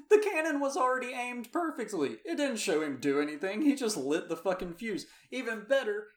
The 0.09 0.19
cannon 0.19 0.61
was 0.61 0.77
already 0.77 1.11
aimed 1.11 1.51
perfectly. 1.51 2.17
It 2.23 2.37
didn't 2.37 2.57
show 2.57 2.81
him 2.81 2.99
do 3.01 3.19
anything. 3.19 3.61
He 3.61 3.75
just 3.75 3.97
lit 3.97 4.29
the 4.29 4.37
fucking 4.37 4.75
fuse. 4.75 5.05
Even 5.31 5.65
better, 5.67 6.07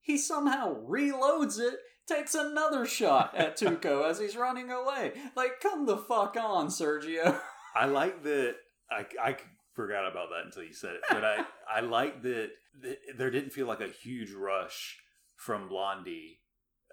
he 0.00 0.16
somehow 0.16 0.76
reloads 0.88 1.60
it, 1.60 1.74
takes 2.08 2.34
another 2.34 2.86
shot 2.86 3.34
at 3.36 3.58
Tuco 3.58 4.08
as 4.08 4.18
he's 4.18 4.36
running 4.36 4.70
away. 4.70 5.12
Like, 5.36 5.60
come 5.60 5.84
the 5.84 5.98
fuck 5.98 6.36
on, 6.40 6.68
Sergio. 6.68 7.38
I 7.76 7.86
like 7.86 8.22
that. 8.22 8.54
I, 8.90 9.04
I 9.22 9.36
forgot 9.74 10.10
about 10.10 10.28
that 10.30 10.46
until 10.46 10.62
you 10.62 10.72
said 10.72 10.94
it, 10.94 11.02
but 11.10 11.24
I 11.24 11.44
I 11.76 11.80
like 11.80 12.22
that, 12.22 12.50
that 12.82 12.98
there 13.18 13.30
didn't 13.30 13.52
feel 13.52 13.66
like 13.66 13.80
a 13.80 13.88
huge 13.88 14.32
rush 14.32 14.96
from 15.36 15.68
Blondie, 15.68 16.40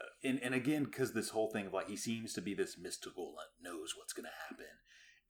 Uh, 0.01 0.27
and 0.29 0.39
and 0.43 0.53
again 0.53 0.83
because 0.83 1.13
this 1.13 1.29
whole 1.29 1.49
thing 1.51 1.67
of 1.67 1.73
like 1.73 1.87
he 1.87 1.95
seems 1.95 2.33
to 2.33 2.41
be 2.41 2.53
this 2.53 2.77
mystical, 2.77 3.33
like 3.35 3.51
knows 3.61 3.93
what's 3.97 4.13
going 4.13 4.25
to 4.25 4.43
happen. 4.49 4.73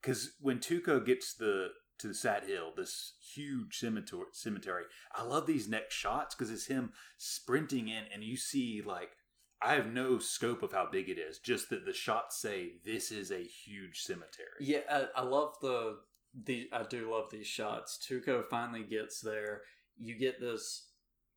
Because 0.00 0.32
when 0.40 0.58
Tuco 0.58 1.04
gets 1.04 1.34
the 1.34 1.68
to 2.00 2.08
the 2.08 2.14
Sad 2.14 2.44
Hill, 2.44 2.72
this 2.76 3.14
huge 3.34 3.78
cemetery, 3.78 4.24
cemetery, 4.32 4.84
I 5.14 5.22
love 5.22 5.46
these 5.46 5.68
next 5.68 5.94
shots 5.94 6.34
because 6.34 6.50
it's 6.50 6.66
him 6.66 6.92
sprinting 7.18 7.88
in, 7.88 8.04
and 8.12 8.24
you 8.24 8.36
see 8.36 8.82
like 8.84 9.10
I 9.64 9.74
have 9.74 9.92
no 9.92 10.18
scope 10.18 10.62
of 10.62 10.72
how 10.72 10.88
big 10.90 11.08
it 11.08 11.18
is, 11.18 11.38
just 11.38 11.70
that 11.70 11.84
the 11.86 11.92
shots 11.92 12.40
say 12.40 12.72
this 12.84 13.10
is 13.10 13.30
a 13.30 13.42
huge 13.42 14.00
cemetery. 14.00 14.48
Yeah, 14.60 14.80
I, 14.90 15.06
I 15.16 15.22
love 15.22 15.54
the 15.62 15.98
the 16.44 16.68
I 16.72 16.82
do 16.82 17.10
love 17.10 17.30
these 17.30 17.46
shots. 17.46 17.98
Tuco 18.06 18.44
finally 18.48 18.82
gets 18.82 19.20
there. 19.20 19.62
You 19.98 20.18
get 20.18 20.40
this 20.40 20.88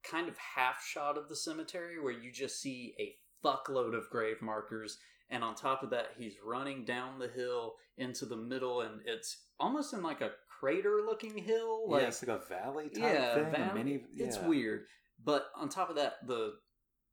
kind 0.04 0.28
of 0.28 0.38
half 0.38 0.84
shot 0.84 1.18
of 1.18 1.30
the 1.30 1.36
cemetery 1.36 2.00
where 2.02 2.14
you 2.14 2.32
just 2.32 2.62
see 2.62 2.94
a 3.00 3.14
fuckload 3.46 3.96
of 3.96 4.10
grave 4.10 4.42
markers 4.42 4.98
and 5.30 5.44
on 5.44 5.54
top 5.54 5.84
of 5.84 5.90
that 5.90 6.08
he's 6.18 6.36
running 6.46 6.86
down 6.86 7.20
the 7.20 7.28
hill 7.28 7.74
into 7.98 8.26
the 8.26 8.36
middle 8.36 8.82
and 8.82 9.02
it's 9.06 9.46
almost 9.60 9.94
in 9.94 10.02
like 10.02 10.22
a 10.22 10.32
crater 10.60 11.02
looking 11.06 11.38
hill 11.38 11.90
like 11.90 12.02
yeah, 12.02 12.08
it's 12.08 12.26
like 12.26 12.40
a 12.42 12.46
valley 12.48 12.90
type 12.90 13.14
yeah, 13.14 13.36
thing. 13.36 13.52
valley- 13.52 13.84
mini, 13.84 14.02
it's 14.16 14.40
weird. 14.40 14.86
But 15.24 15.48
on 15.56 15.68
top 15.70 15.90
of 15.90 15.96
that, 15.96 16.26
the 16.28 16.54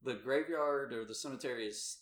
the 0.04 0.14
graveyard 0.14 0.92
or 0.92 1.04
the 1.04 1.14
cemetery 1.14 1.66
is 1.66 1.98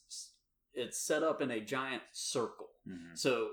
it's 0.75 0.99
set 0.99 1.23
up 1.23 1.41
in 1.43 1.51
a 1.51 1.61
giant 1.61 2.03
circle. 2.13 2.71
Mhm. 2.87 3.17
So 3.17 3.51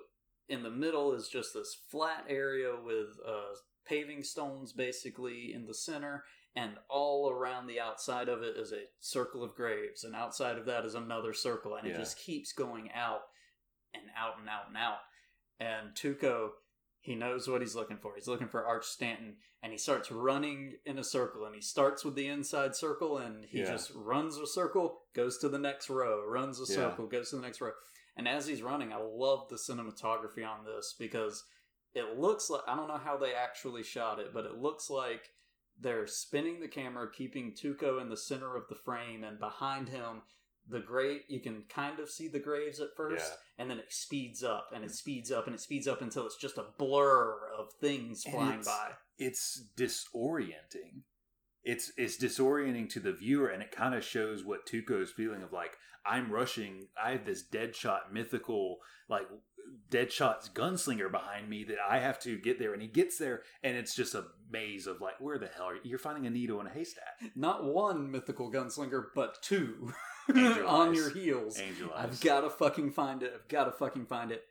in 0.48 0.64
the 0.64 0.70
middle 0.70 1.14
is 1.14 1.28
just 1.30 1.54
this 1.54 1.76
flat 1.90 2.26
area 2.28 2.76
with 2.76 3.20
uh, 3.26 3.56
paving 3.86 4.24
stones 4.24 4.72
basically 4.74 5.54
in 5.54 5.66
the 5.66 5.74
center, 5.74 6.26
and 6.56 6.78
all 6.90 7.30
around 7.30 7.68
the 7.68 7.80
outside 7.80 8.30
of 8.30 8.42
it 8.42 8.58
is 8.58 8.72
a 8.72 8.86
circle 9.00 9.44
of 9.44 9.56
graves, 9.56 10.04
and 10.04 10.16
outside 10.16 10.58
of 10.58 10.66
that 10.66 10.86
is 10.86 10.96
another 10.96 11.34
circle, 11.34 11.76
and 11.76 11.88
it 11.88 11.92
just 11.98 12.18
keeps 12.18 12.54
going 12.54 12.92
out 12.94 13.22
and 13.94 14.04
out 14.18 14.40
and 14.40 14.50
out 14.50 14.68
and 14.68 14.78
out. 14.78 15.00
And 15.60 15.94
Tuco, 15.94 16.52
he 17.02 17.16
knows 17.16 17.48
what 17.48 17.62
he's 17.62 17.76
looking 17.76 17.98
for. 17.98 18.16
He's 18.16 18.28
looking 18.28 18.48
for 18.48 18.66
Arch 18.66 18.86
Stanton, 18.86 19.38
and 19.62 19.72
he 19.72 19.78
starts 19.78 20.12
running 20.12 20.76
in 20.86 20.98
a 20.98 21.04
circle. 21.04 21.46
And 21.46 21.54
he 21.54 21.62
starts 21.62 22.06
with 22.06 22.16
the 22.16 22.28
inside 22.28 22.76
circle, 22.76 23.18
and 23.18 23.44
he 23.46 23.60
Yeah. 23.60 23.72
just 23.72 23.92
runs 23.94 24.38
a 24.38 24.48
circle, 24.48 25.04
goes 25.14 25.38
to 25.40 25.50
the 25.50 25.60
next 25.60 25.90
row, 25.90 26.26
runs 26.26 26.60
a 26.60 26.72
Yeah. 26.72 26.76
circle, 26.76 27.08
goes 27.08 27.30
to 27.32 27.36
the 27.36 27.42
next 27.42 27.60
row. 27.60 27.74
And 28.16 28.28
as 28.28 28.48
he's 28.48 28.62
running, 28.62 28.94
I 28.94 28.98
love 28.98 29.50
the 29.50 29.58
cinematography 29.58 30.48
on 30.48 30.66
this 30.66 30.94
because 30.94 31.46
it 31.94 32.18
looks 32.18 32.50
like 32.50 32.62
I 32.68 32.76
don't 32.76 32.88
know 32.88 32.98
how 32.98 33.18
they 33.18 33.34
actually 33.34 33.84
shot 33.84 34.20
it, 34.20 34.34
but 34.34 34.46
it 34.46 34.58
looks 34.58 34.90
like 34.90 35.34
they're 35.78 36.08
spinning 36.08 36.60
the 36.60 36.68
camera, 36.68 37.10
keeping 37.12 37.54
Tuco 37.54 38.02
in 38.02 38.10
the 38.10 38.18
center 38.18 38.56
of 38.56 38.68
the 38.68 38.76
frame, 38.76 39.24
and 39.24 39.40
behind 39.40 39.90
him, 39.90 40.24
the 40.70 40.80
grave. 40.80 41.22
You 41.28 41.40
can 41.42 41.64
kind 41.70 42.00
of 42.00 42.10
see 42.10 42.28
the 42.28 42.40
graves 42.40 42.80
at 42.80 42.90
first, 42.96 43.26
Yeah. 43.32 43.36
and 43.64 43.70
then 43.72 43.80
it 43.80 43.92
speeds 43.92 44.44
up, 44.44 44.70
and 44.74 44.84
it 44.84 44.92
speeds 44.92 45.32
up, 45.32 45.48
and 45.48 45.56
it 45.56 45.62
speeds 45.62 45.88
up 45.88 46.02
until 46.02 46.26
it's 46.26 46.38
just 46.38 46.58
a 46.58 46.66
blur 46.78 47.50
of 47.58 47.74
things 47.82 48.24
And 48.26 48.34
flying 48.34 48.60
it's- 48.60 48.66
by. 48.66 48.94
It's 49.18 49.64
disorienting. 49.76 51.02
It's 51.64 51.92
it's 51.98 52.18
disorienting 52.18 52.90
to 52.92 53.00
the 53.00 53.12
viewer, 53.12 53.50
and 53.50 53.62
it 53.62 53.72
kind 53.72 53.94
of 53.94 54.04
shows 54.04 54.44
what 54.46 54.66
Tuco's 54.66 55.12
feeling 55.12 55.44
of 55.44 55.52
like 55.52 55.78
I'm 56.06 56.32
rushing. 56.32 56.88
I 57.02 57.12
have 57.12 57.26
this 57.26 57.44
Deadshot 57.48 58.12
mythical 58.14 58.78
like 59.10 59.28
Deadshot's 59.92 60.50
gunslinger 60.50 61.12
behind 61.12 61.50
me 61.50 61.64
that 61.66 61.78
I 61.88 62.00
have 62.00 62.20
to 62.22 62.38
get 62.38 62.60
there, 62.60 62.72
and 62.74 62.82
he 62.82 62.88
gets 62.88 63.18
there, 63.18 63.44
and 63.62 63.76
it's 63.76 63.94
just 63.94 64.16
a 64.16 64.26
maze 64.50 64.88
of 64.88 65.02
like 65.02 65.20
where 65.20 65.38
the 65.38 65.48
hell 65.48 65.66
are 65.66 65.76
you? 65.76 65.82
You're 65.84 66.00
finding 66.00 66.26
a 66.26 66.30
needle 66.30 66.62
in 66.62 66.68
a 66.68 66.72
haystack. 66.72 67.20
Not 67.36 67.66
one 67.66 68.10
mythical 68.10 68.50
gunslinger, 68.52 69.08
but 69.14 69.42
two 69.44 69.76
Angel 69.82 69.94
on 70.68 70.94
your 70.94 71.10
heels. 71.10 71.60
Angel 71.60 71.92
eyes. 71.96 72.06
I've 72.06 72.22
got 72.22 72.42
to 72.42 72.50
fucking 72.50 72.92
find 72.92 73.24
it. 73.24 73.34
I've 73.36 73.48
got 73.48 73.66
to 73.66 73.72
fucking 73.72 74.06
find 74.06 74.32
it. 74.32 74.44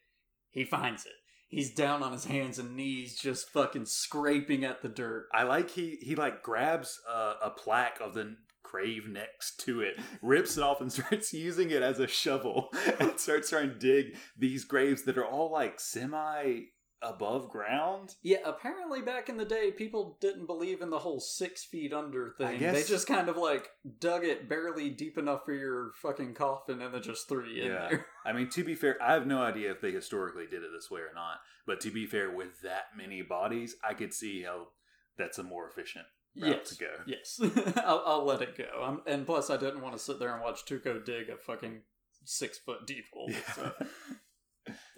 He 0.51 0.65
finds 0.65 1.07
it. 1.07 1.13
He's 1.49 1.73
down 1.73 2.03
on 2.03 2.13
his 2.13 2.27
hands 2.27 2.59
and 2.59 2.77
knees, 2.77 3.17
just 3.17 3.49
fucking 3.51 3.87
scraping 3.87 4.65
at 4.65 4.83
the 4.83 4.89
dirt. 4.89 5.29
I 5.33 5.45
like 5.45 5.71
he 5.71 5.97
he 6.03 6.15
like 6.15 6.43
grabs 6.43 7.01
a, 7.11 7.47
a 7.47 7.51
plaque 7.51 7.99
of 8.03 8.13
the 8.13 8.37
grave 8.63 9.09
next 9.09 9.59
to 9.61 9.81
it, 9.81 9.99
rips 10.21 10.59
it 10.59 10.63
off, 10.63 10.83
and 10.83 10.93
starts 10.93 11.33
using 11.33 11.71
it 11.71 11.83
as 11.83 12.01
a 12.01 12.07
shovel, 12.07 12.69
and 13.01 13.19
starts 13.19 13.49
trying 13.49 13.71
to 13.71 13.79
dig 13.79 14.17
these 14.37 14.65
graves 14.65 15.05
that 15.05 15.17
are 15.17 15.27
all 15.27 15.51
like 15.51 15.81
semi 15.81 16.65
above 17.03 17.49
ground. 17.49 18.15
Yeah, 18.23 18.39
apparently 18.45 19.01
back 19.03 19.29
in 19.29 19.37
the 19.37 19.45
day, 19.45 19.71
people 19.71 20.17
didn't 20.21 20.47
believe 20.47 20.83
in 20.83 20.91
the 20.91 20.99
whole 20.99 21.21
six 21.21 21.65
feet 21.65 21.93
under 21.93 22.35
thing. 22.39 22.59
guess- 22.59 22.75
They 22.75 22.83
just 22.85 23.07
kind 23.07 23.29
of 23.29 23.37
like 23.37 23.69
dug 24.01 24.25
it 24.25 24.49
barely 24.49 24.91
deep 24.91 25.17
enough 25.19 25.45
for 25.45 25.53
your 25.53 25.93
fucking 26.03 26.35
coffin 26.35 26.83
and 26.83 26.93
then 26.93 27.03
just 27.03 27.29
threw 27.29 27.47
you 27.47 27.63
in 27.65 27.69
Yeah. 27.73 27.89
there. 27.89 28.07
I 28.27 28.33
mean, 28.33 28.49
to 28.51 28.65
be 28.65 28.75
fair, 28.75 28.97
I 29.03 29.13
have 29.15 29.27
no 29.27 29.43
idea 29.43 29.71
if 29.71 29.81
they 29.81 29.93
historically 29.93 30.47
did 30.47 30.63
it 30.63 30.71
this 30.75 30.91
way 30.91 31.01
or 31.01 31.15
not. 31.15 31.39
But 31.67 31.81
to 31.83 31.91
be 31.91 32.07
fair, 32.07 32.31
with 32.35 32.61
that 32.63 32.87
many 32.97 33.23
bodies, 33.23 33.77
I 33.87 33.95
could 33.95 34.13
see 34.15 34.43
how 34.43 34.69
that's 35.17 35.39
a 35.39 35.43
more 35.43 35.69
efficient 35.69 36.07
route 36.37 36.57
yes. 36.65 36.69
to 36.71 36.77
go. 36.77 36.91
Yes. 37.07 37.41
I'll, 37.85 38.03
I'll 38.07 38.25
let 38.25 38.43
it 38.43 38.57
go. 38.57 38.83
I'm, 38.83 39.03
and 39.07 39.27
plus, 39.27 39.51
I 39.51 39.57
didn't 39.57 39.83
want 39.83 39.95
to 39.97 40.03
sit 40.03 40.19
there 40.19 40.33
and 40.35 40.43
watch 40.43 40.65
Tuco 40.65 41.05
dig 41.05 41.29
a 41.29 41.37
fucking 41.37 41.83
six 42.25 42.59
foot 42.59 42.87
deep 42.87 43.05
hole. 43.13 43.31
So. 43.55 43.73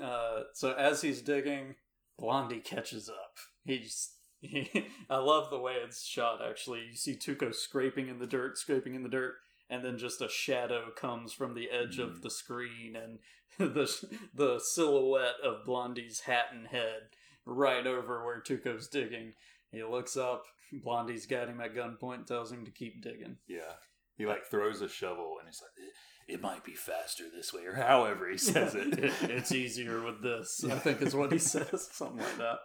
Uh, 0.02 0.43
so 0.55 0.72
as 0.72 1.01
he's 1.01 1.22
digging, 1.22 1.77
Blondie 2.20 2.60
catches 2.60 3.09
up. 3.09 3.36
He's 3.64 4.10
he, 4.40 4.70
I 5.10 5.16
love 5.18 5.51
the 5.51 5.59
way 5.59 5.74
it's 5.84 6.05
shot. 6.06 6.40
Actually, 6.47 6.80
you 6.90 6.97
see 6.97 7.16
Tuco 7.16 7.55
scraping 7.55 8.09
in 8.09 8.18
the 8.18 8.26
dirt, 8.26 8.59
scraping 8.59 8.94
in 8.94 9.02
the 9.02 9.09
dirt, 9.09 9.34
and 9.68 9.84
then 9.84 9.98
just 9.98 10.20
a 10.20 10.28
shadow 10.28 10.90
comes 10.97 11.32
from 11.32 11.55
the 11.55 11.70
edge 11.70 11.98
Mm. 11.98 12.05
of 12.05 12.22
the 12.22 12.30
screen, 12.30 12.97
and 12.97 13.18
the 13.74 13.90
the 14.34 14.59
silhouette 14.60 15.40
of 15.44 15.64
Blondie's 15.66 16.20
hat 16.20 16.47
and 16.52 16.68
head 16.68 17.09
right 17.44 17.86
over 17.86 18.24
where 18.24 18.40
Tuco's 18.40 18.88
digging. 18.88 19.32
He 19.72 19.82
looks 19.84 20.16
up. 20.16 20.44
Blondie's 20.72 21.26
got 21.26 21.48
him 21.48 21.60
at 21.60 21.74
gunpoint, 21.74 22.26
tells 22.26 22.52
him 22.52 22.64
to 22.64 22.70
keep 22.70 23.02
digging. 23.02 23.36
Yeah. 23.48 23.72
He 24.16 24.26
like 24.26 24.47
throws 24.47 24.82
a 24.82 24.88
shovel 24.88 25.36
and 25.40 25.48
he's 25.48 25.60
like, 25.62 25.88
it, 26.32 26.40
might 26.40 26.65
be 26.65 26.74
faster 26.74 27.24
this 27.35 27.52
way, 27.52 27.65
or 27.65 27.74
however 27.74 28.31
he 28.31 28.39
says 28.39 28.74
it. 28.74 28.98
it's 29.23 29.52
easier 29.52 30.02
with 30.02 30.23
this. 30.23 30.65
I 30.65 30.78
think 30.78 31.02
is 31.02 31.15
what 31.15 31.32
he 31.32 31.39
says, 31.39 31.89
something 31.93 32.19
like 32.19 32.39
that. 32.39 32.59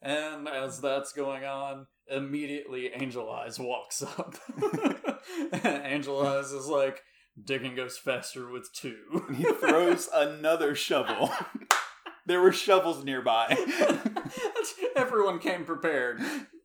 And 0.00 0.48
as 0.48 0.80
that's 0.80 1.12
going 1.12 1.44
on, 1.44 1.86
immediately 2.08 2.90
Angel 2.92 3.30
Eyes 3.30 3.58
walks 3.58 4.02
up. 4.02 4.34
Angel 5.64 6.26
Eyes 6.26 6.50
is 6.50 6.66
like, 6.66 7.02
digging 7.42 7.76
goes 7.76 7.96
faster 7.98 8.50
with 8.50 8.68
two. 8.74 8.96
he 9.34 9.44
throws 9.44 10.08
another 10.12 10.74
shovel. 10.74 11.30
there 12.26 12.40
were 12.40 12.52
shovels 12.52 13.04
nearby. 13.04 13.56
Everyone 14.96 15.38
came 15.38 15.64
prepared, 15.64 16.20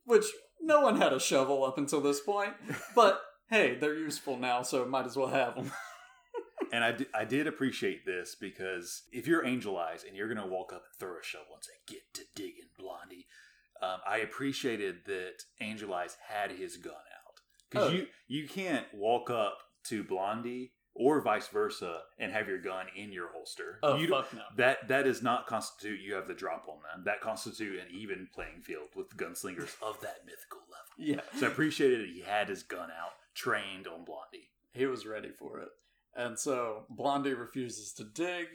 which 0.06 0.26
No 0.60 0.82
one 0.82 1.00
had 1.00 1.14
a 1.14 1.20
shovel 1.20 1.64
up 1.64 1.78
until 1.78 2.02
this 2.02 2.20
point, 2.20 2.54
but 2.96 3.22
hey, 3.50 3.78
they're 3.80 3.96
useful 3.96 4.38
now, 4.38 4.62
so 4.62 4.86
might 4.86 5.06
as 5.06 5.16
well 5.16 5.28
have 5.28 5.56
them. 5.56 5.72
And 6.72 6.84
I, 6.84 6.96
I 7.14 7.26
did 7.26 7.48
appreciate 7.48 8.06
this 8.06 8.36
because 8.40 9.04
if 9.12 9.28
you're 9.28 9.46
Angel 9.46 9.78
Eyes 9.78 10.04
and 10.08 10.16
you're 10.16 10.34
going 10.34 10.46
to 10.46 10.52
walk 10.54 10.72
up 10.74 10.84
and 10.86 11.00
throw 11.00 11.18
a 11.20 11.24
shovel 11.24 11.56
and 11.56 11.64
say, 11.64 11.74
get 11.88 12.02
to 12.16 12.22
digging, 12.36 12.70
Blondie, 12.78 13.26
um, 13.82 14.00
I 14.08 14.18
appreciated 14.18 14.98
that 15.06 15.44
Angel 15.62 15.94
Eyes 15.94 16.18
had 16.28 16.52
his 16.52 16.78
gun 16.78 16.94
out. 16.94 17.40
Because 17.70 17.90
Oh. 17.90 17.94
you, 17.94 18.08
you 18.28 18.48
can't 18.48 18.86
walk 18.94 19.30
up 19.30 19.58
to 19.86 20.04
Blondie 20.04 20.74
or 20.96 21.22
vice 21.22 21.48
versa 21.50 22.00
and 22.18 22.32
have 22.32 22.48
your 22.48 22.58
gun 22.60 22.88
in 22.96 23.12
your 23.12 23.30
holster. 23.32 23.78
Oh, 23.84 23.98
you 23.98 24.08
fuck 24.08 24.34
no. 24.34 24.42
That 24.56 24.88
that 24.88 25.04
does 25.04 25.22
not 25.22 25.46
constitute 25.46 26.00
you 26.02 26.16
have 26.16 26.28
the 26.28 26.34
drop 26.34 26.66
on 26.68 26.78
them. 26.92 27.04
That 27.06 27.22
constitute 27.22 27.80
an 27.80 27.86
even 27.92 28.28
playing 28.34 28.62
field 28.64 28.88
with 28.96 29.16
gunslingers 29.16 29.76
of 29.82 30.00
that 30.02 30.26
mythical 30.26 30.62
level. 30.72 30.98
Yeah. 30.98 31.22
So 31.40 31.46
I 31.46 31.52
appreciated 31.52 32.00
that 32.02 32.10
he 32.10 32.22
had 32.22 32.50
his 32.50 32.64
gun 32.64 32.90
out, 32.90 33.12
trained 33.36 33.86
on 33.86 34.06
Blondie. 34.06 34.50
He 34.74 34.88
was 34.88 35.06
ready 35.06 35.30
for 35.30 35.60
it. 35.60 35.70
And 36.18 36.38
so 36.38 36.86
Blondie 36.90 37.34
refuses 37.34 37.94
to 37.94 38.04
dig. 38.04 38.48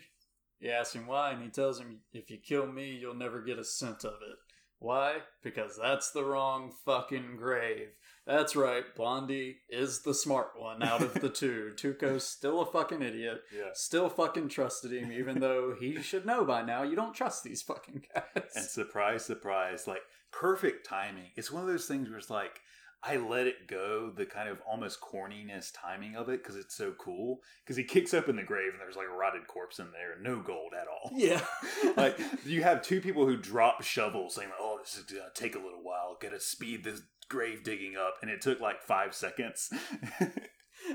He 0.59 0.69
asks 0.69 0.95
him 0.95 1.07
why, 1.07 1.31
and 1.31 1.43
he 1.43 1.49
tells 1.49 1.79
him, 1.79 2.01
If 2.13 2.31
you 2.31 2.39
kill 2.39 2.67
me, 2.67 2.91
you'll 2.91 3.15
never 3.15 3.41
get 3.41 3.59
a 3.59 3.65
cent 3.65 4.05
of 4.05 4.15
it. 4.15 4.37
Why? 4.79 5.19
Because 5.45 5.79
that's 5.81 6.11
the 6.11 6.25
wrong 6.25 6.73
fucking 6.85 7.37
grave. 7.37 7.91
That's 8.27 8.57
right, 8.57 8.85
Blondie 8.97 9.59
is 9.69 10.03
the 10.03 10.15
smart 10.15 10.51
one 10.57 10.83
out 10.83 11.03
of 11.03 11.15
the 11.15 11.29
two. 11.31 11.73
Tuco's 11.77 12.27
still 12.27 12.61
a 12.61 12.67
fucking 12.67 13.01
idiot. 13.01 13.43
Yeah. 13.57 13.71
Still 13.75 14.09
fucking 14.09 14.49
trusted 14.49 14.93
him, 14.93 15.13
even 15.13 15.39
though 15.39 15.75
he 15.79 16.03
should 16.03 16.27
know 16.27 16.45
by 16.45 16.63
now 16.63 16.83
you 16.83 16.97
don't 16.97 17.15
trust 17.15 17.45
these 17.45 17.63
fucking 17.63 18.05
guys. 18.15 18.53
And 18.57 18.65
surprise, 18.65 19.25
surprise, 19.25 19.87
like 19.87 20.03
perfect 20.33 20.87
timing. 20.87 21.31
It's 21.37 21.53
one 21.53 21.63
of 21.63 21.69
those 21.69 21.87
things 21.87 22.09
where 22.09 22.19
it's 22.19 22.31
like 22.31 22.61
I 23.05 23.17
let 23.17 23.47
it 23.47 23.67
go, 23.67 24.11
the 24.15 24.27
kind 24.27 24.49
of 24.49 24.61
almost 24.69 25.01
corniness 25.01 25.73
timing 25.75 26.15
of 26.15 26.29
it 26.29 26.43
because 26.43 26.57
it's 26.57 26.77
so 26.77 26.93
cool. 26.93 27.41
Because 27.65 27.77
he 27.77 27.85
kicks 27.85 28.15
open 28.15 28.37
the 28.37 28.43
grave 28.43 28.73
and 28.73 28.81
there's 28.81 28.97
like 28.97 29.09
a 29.13 29.17
rotted 29.17 29.47
corpse 29.49 29.81
in 29.81 29.91
there, 29.91 30.21
no 30.21 30.41
gold 30.41 30.73
at 30.81 30.87
all. 30.87 31.11
yeah. 31.15 31.45
like 31.97 32.19
you 32.45 32.63
have 32.63 32.83
two 32.83 33.01
people 33.01 33.27
who 33.27 33.37
drop 33.37 33.83
shovels 33.83 34.37
saying, 34.37 34.51
"Oh, 34.59 34.79
this 34.81 34.97
is 34.97 35.05
gonna 35.05 35.31
take 35.35 35.57
a 35.57 35.59
little 35.59 35.83
while. 35.83 36.17
Got 36.21 36.31
to 36.31 36.41
speed 36.41 36.85
this 36.85 37.03
grave 37.29 37.65
digging 37.65 37.97
up," 37.97 38.19
and 38.23 38.31
it 38.31 38.41
took 38.41 38.61
like 38.61 38.83
five 38.83 39.15
seconds. 39.15 39.71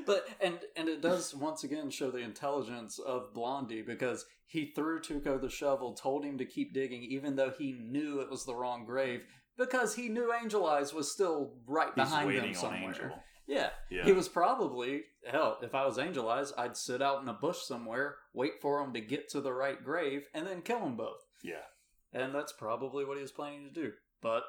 But 0.06 0.28
and 0.42 0.60
and 0.76 0.90
it 0.90 1.02
does 1.02 1.34
once 1.34 1.64
again 1.64 1.90
show 1.90 2.12
the 2.12 2.20
intelligence 2.20 3.00
of 3.00 3.34
Blondie 3.34 3.82
because 3.82 4.26
he 4.46 4.72
threw 4.76 5.00
Tuco 5.00 5.40
the 5.40 5.50
shovel, 5.50 5.94
told 5.94 6.26
him 6.26 6.38
to 6.38 6.46
keep 6.46 6.74
digging, 6.74 7.04
even 7.04 7.36
though 7.36 7.52
he 7.58 7.74
knew 7.74 8.20
it 8.20 8.30
was 8.30 8.46
the 8.46 8.56
wrong 8.56 8.86
grave, 8.86 9.24
because 9.58 9.96
he 9.96 10.10
knew 10.10 10.34
Angel 10.34 10.66
Eyes 10.66 10.94
was 10.94 11.12
still 11.12 11.54
right 11.66 11.92
He's 11.96 12.06
behind 12.06 12.40
on 12.40 12.54
somewhere. 12.54 13.14
Yeah. 13.48 13.70
Yeah. 13.90 14.04
he 14.04 14.12
was 14.12 14.28
probably 14.28 15.04
hell. 15.26 15.58
If 15.62 15.74
I 15.74 15.86
was 15.86 15.98
Angel 15.98 16.30
Eyes, 16.30 16.52
I'd 16.58 16.76
sit 16.76 17.02
out 17.02 17.22
in 17.22 17.30
a 17.30 17.34
bush 17.34 17.60
somewhere, 17.60 18.16
wait 18.34 18.62
for 18.62 18.84
him 18.84 18.92
to 18.92 19.00
get 19.00 19.30
to 19.30 19.40
the 19.40 19.54
right 19.54 19.82
grave, 19.82 20.24
and 20.34 20.46
then 20.46 20.62
kill 20.62 20.82
them 20.82 20.98
both. 20.98 21.26
Yeah. 21.42 21.64
And 22.12 22.36
that's 22.36 22.52
probably 22.52 23.06
what 23.06 23.16
he 23.16 23.22
was 23.22 23.32
planning 23.32 23.64
to 23.64 23.74
do. 23.74 23.94
But 24.22 24.44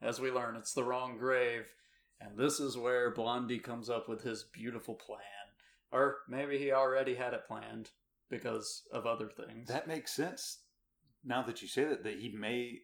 as 0.00 0.18
we 0.18 0.30
learn, 0.30 0.56
it's 0.56 0.72
the 0.72 0.82
wrong 0.82 1.18
grave. 1.18 1.66
And 2.20 2.38
this 2.38 2.58
is 2.58 2.76
where 2.76 3.10
Blondie 3.12 3.58
comes 3.58 3.90
up 3.90 4.08
with 4.08 4.22
his 4.22 4.44
beautiful 4.44 4.94
plan. 4.94 5.18
Or 5.92 6.16
maybe 6.28 6.58
he 6.58 6.72
already 6.72 7.14
had 7.14 7.34
it 7.34 7.46
planned 7.46 7.90
because 8.30 8.82
of 8.92 9.06
other 9.06 9.28
things. 9.28 9.68
That 9.68 9.88
makes 9.88 10.12
sense. 10.14 10.60
Now 11.24 11.42
that 11.42 11.62
you 11.62 11.68
say 11.68 11.84
that, 11.84 12.02
that 12.04 12.18
he 12.18 12.30
may 12.30 12.80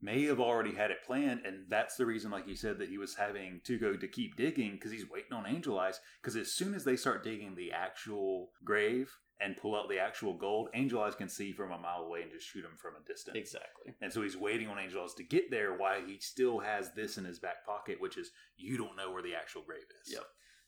may 0.00 0.24
have 0.24 0.40
already 0.40 0.74
had 0.74 0.90
it 0.90 1.04
planned, 1.04 1.40
and 1.44 1.64
that's 1.68 1.96
the 1.96 2.06
reason, 2.06 2.30
like 2.30 2.46
you 2.46 2.54
said, 2.54 2.78
that 2.78 2.88
he 2.88 2.98
was 2.98 3.14
having 3.14 3.60
to 3.64 3.78
go 3.78 3.96
to 3.96 4.08
keep 4.08 4.36
digging 4.36 4.72
because 4.72 4.92
he's 4.92 5.08
waiting 5.08 5.32
on 5.32 5.46
Angel 5.46 5.78
Eyes. 5.78 6.00
Because 6.20 6.36
as 6.36 6.52
soon 6.52 6.74
as 6.74 6.84
they 6.84 6.96
start 6.96 7.24
digging 7.24 7.54
the 7.54 7.72
actual 7.72 8.50
grave 8.64 9.16
and 9.40 9.56
pull 9.56 9.76
out 9.76 9.88
the 9.88 9.98
actual 9.98 10.34
gold, 10.34 10.68
Angel 10.74 11.02
Eyes 11.02 11.14
can 11.14 11.28
see 11.28 11.52
from 11.52 11.72
a 11.72 11.78
mile 11.78 12.02
away 12.04 12.22
and 12.22 12.30
just 12.30 12.46
shoot 12.46 12.64
him 12.64 12.76
from 12.76 12.94
a 12.94 13.06
distance. 13.06 13.36
exactly. 13.36 13.94
And 14.00 14.12
so 14.12 14.22
he's 14.22 14.36
waiting 14.36 14.68
on 14.68 14.78
Angel 14.78 15.02
Eyes 15.02 15.14
to 15.14 15.24
get 15.24 15.50
there 15.50 15.76
while 15.76 16.00
he 16.04 16.18
still 16.18 16.58
has 16.60 16.92
this 16.92 17.18
in 17.18 17.24
his 17.24 17.38
back 17.38 17.64
pocket, 17.66 18.00
which 18.00 18.16
is 18.16 18.30
you 18.56 18.76
don't 18.76 18.96
know 18.96 19.10
where 19.10 19.22
the 19.22 19.34
actual 19.34 19.62
grave 19.62 19.86
is. 20.02 20.12
Yep. 20.12 20.24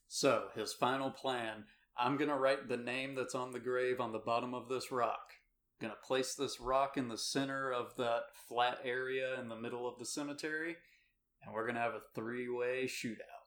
So 0.09 0.49
his 0.57 0.73
final 0.73 1.11
plan 1.11 1.65
I'm 2.01 2.17
going 2.17 2.31
to 2.31 2.37
write 2.37 2.69
the 2.69 2.77
name 2.77 3.15
that's 3.15 3.35
on 3.35 3.53
the 3.53 3.61
grave 3.61 4.01
on 4.01 4.13
the 4.13 4.19
bottom 4.19 4.55
of 4.55 4.69
this 4.69 4.91
rock. 4.91 5.33
To 5.89 6.07
place 6.07 6.35
this 6.35 6.61
rock 6.61 6.97
in 6.97 7.09
the 7.09 7.17
center 7.17 7.73
of 7.73 7.97
that 7.97 8.25
flat 8.49 8.79
area 8.85 9.41
in 9.41 9.49
the 9.49 9.57
middle 9.57 9.89
of 9.89 9.99
the 9.99 10.05
cemetery, 10.05 10.77
and 11.43 11.55
we're 11.55 11.65
to 11.73 11.81
have 11.81 11.95
a 11.95 12.03
three 12.15 12.49
way 12.49 12.85
shootout. 12.85 13.47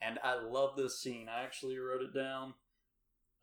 And 0.00 0.18
I 0.22 0.34
love 0.40 0.76
this 0.76 1.00
scene. 1.00 1.28
I 1.28 1.42
actually 1.42 1.78
wrote 1.78 2.02
it 2.02 2.14
down. 2.14 2.54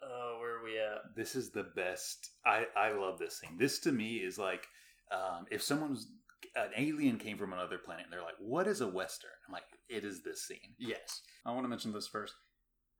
Uh, 0.02 0.40
where 0.40 0.58
are 0.58 0.64
we 0.64 0.80
at? 0.80 1.16
this 1.16 1.36
is 1.36 1.52
the 1.52 1.64
best. 1.76 2.32
I 2.46 2.66
I 2.76 2.92
love 2.92 3.20
this 3.20 3.40
thing. 3.40 3.58
This 3.60 3.80
to 3.80 3.92
me 3.92 4.16
is 4.18 4.38
like 4.38 4.68
um, 5.12 5.46
if 5.52 5.62
someone's 5.62 6.08
an 6.56 6.72
alien 6.76 7.18
came 7.18 7.38
from 7.38 7.54
another 7.54 7.78
planet 7.78 8.06
and 8.06 8.14
they're 8.14 8.24
like, 8.24 8.40
"What 8.40 8.68
is 8.68 8.82
a 8.82 8.88
western?" 8.88 9.30
I'm 9.48 9.54
like, 9.54 9.64
"It 9.90 10.04
is 10.04 10.24
this 10.24 10.42
scene." 10.42 10.74
Yes. 10.80 11.22
I 11.46 11.52
want 11.52 11.64
to 11.66 11.70
mention 11.70 11.94
this 11.94 12.08
first. 12.08 12.34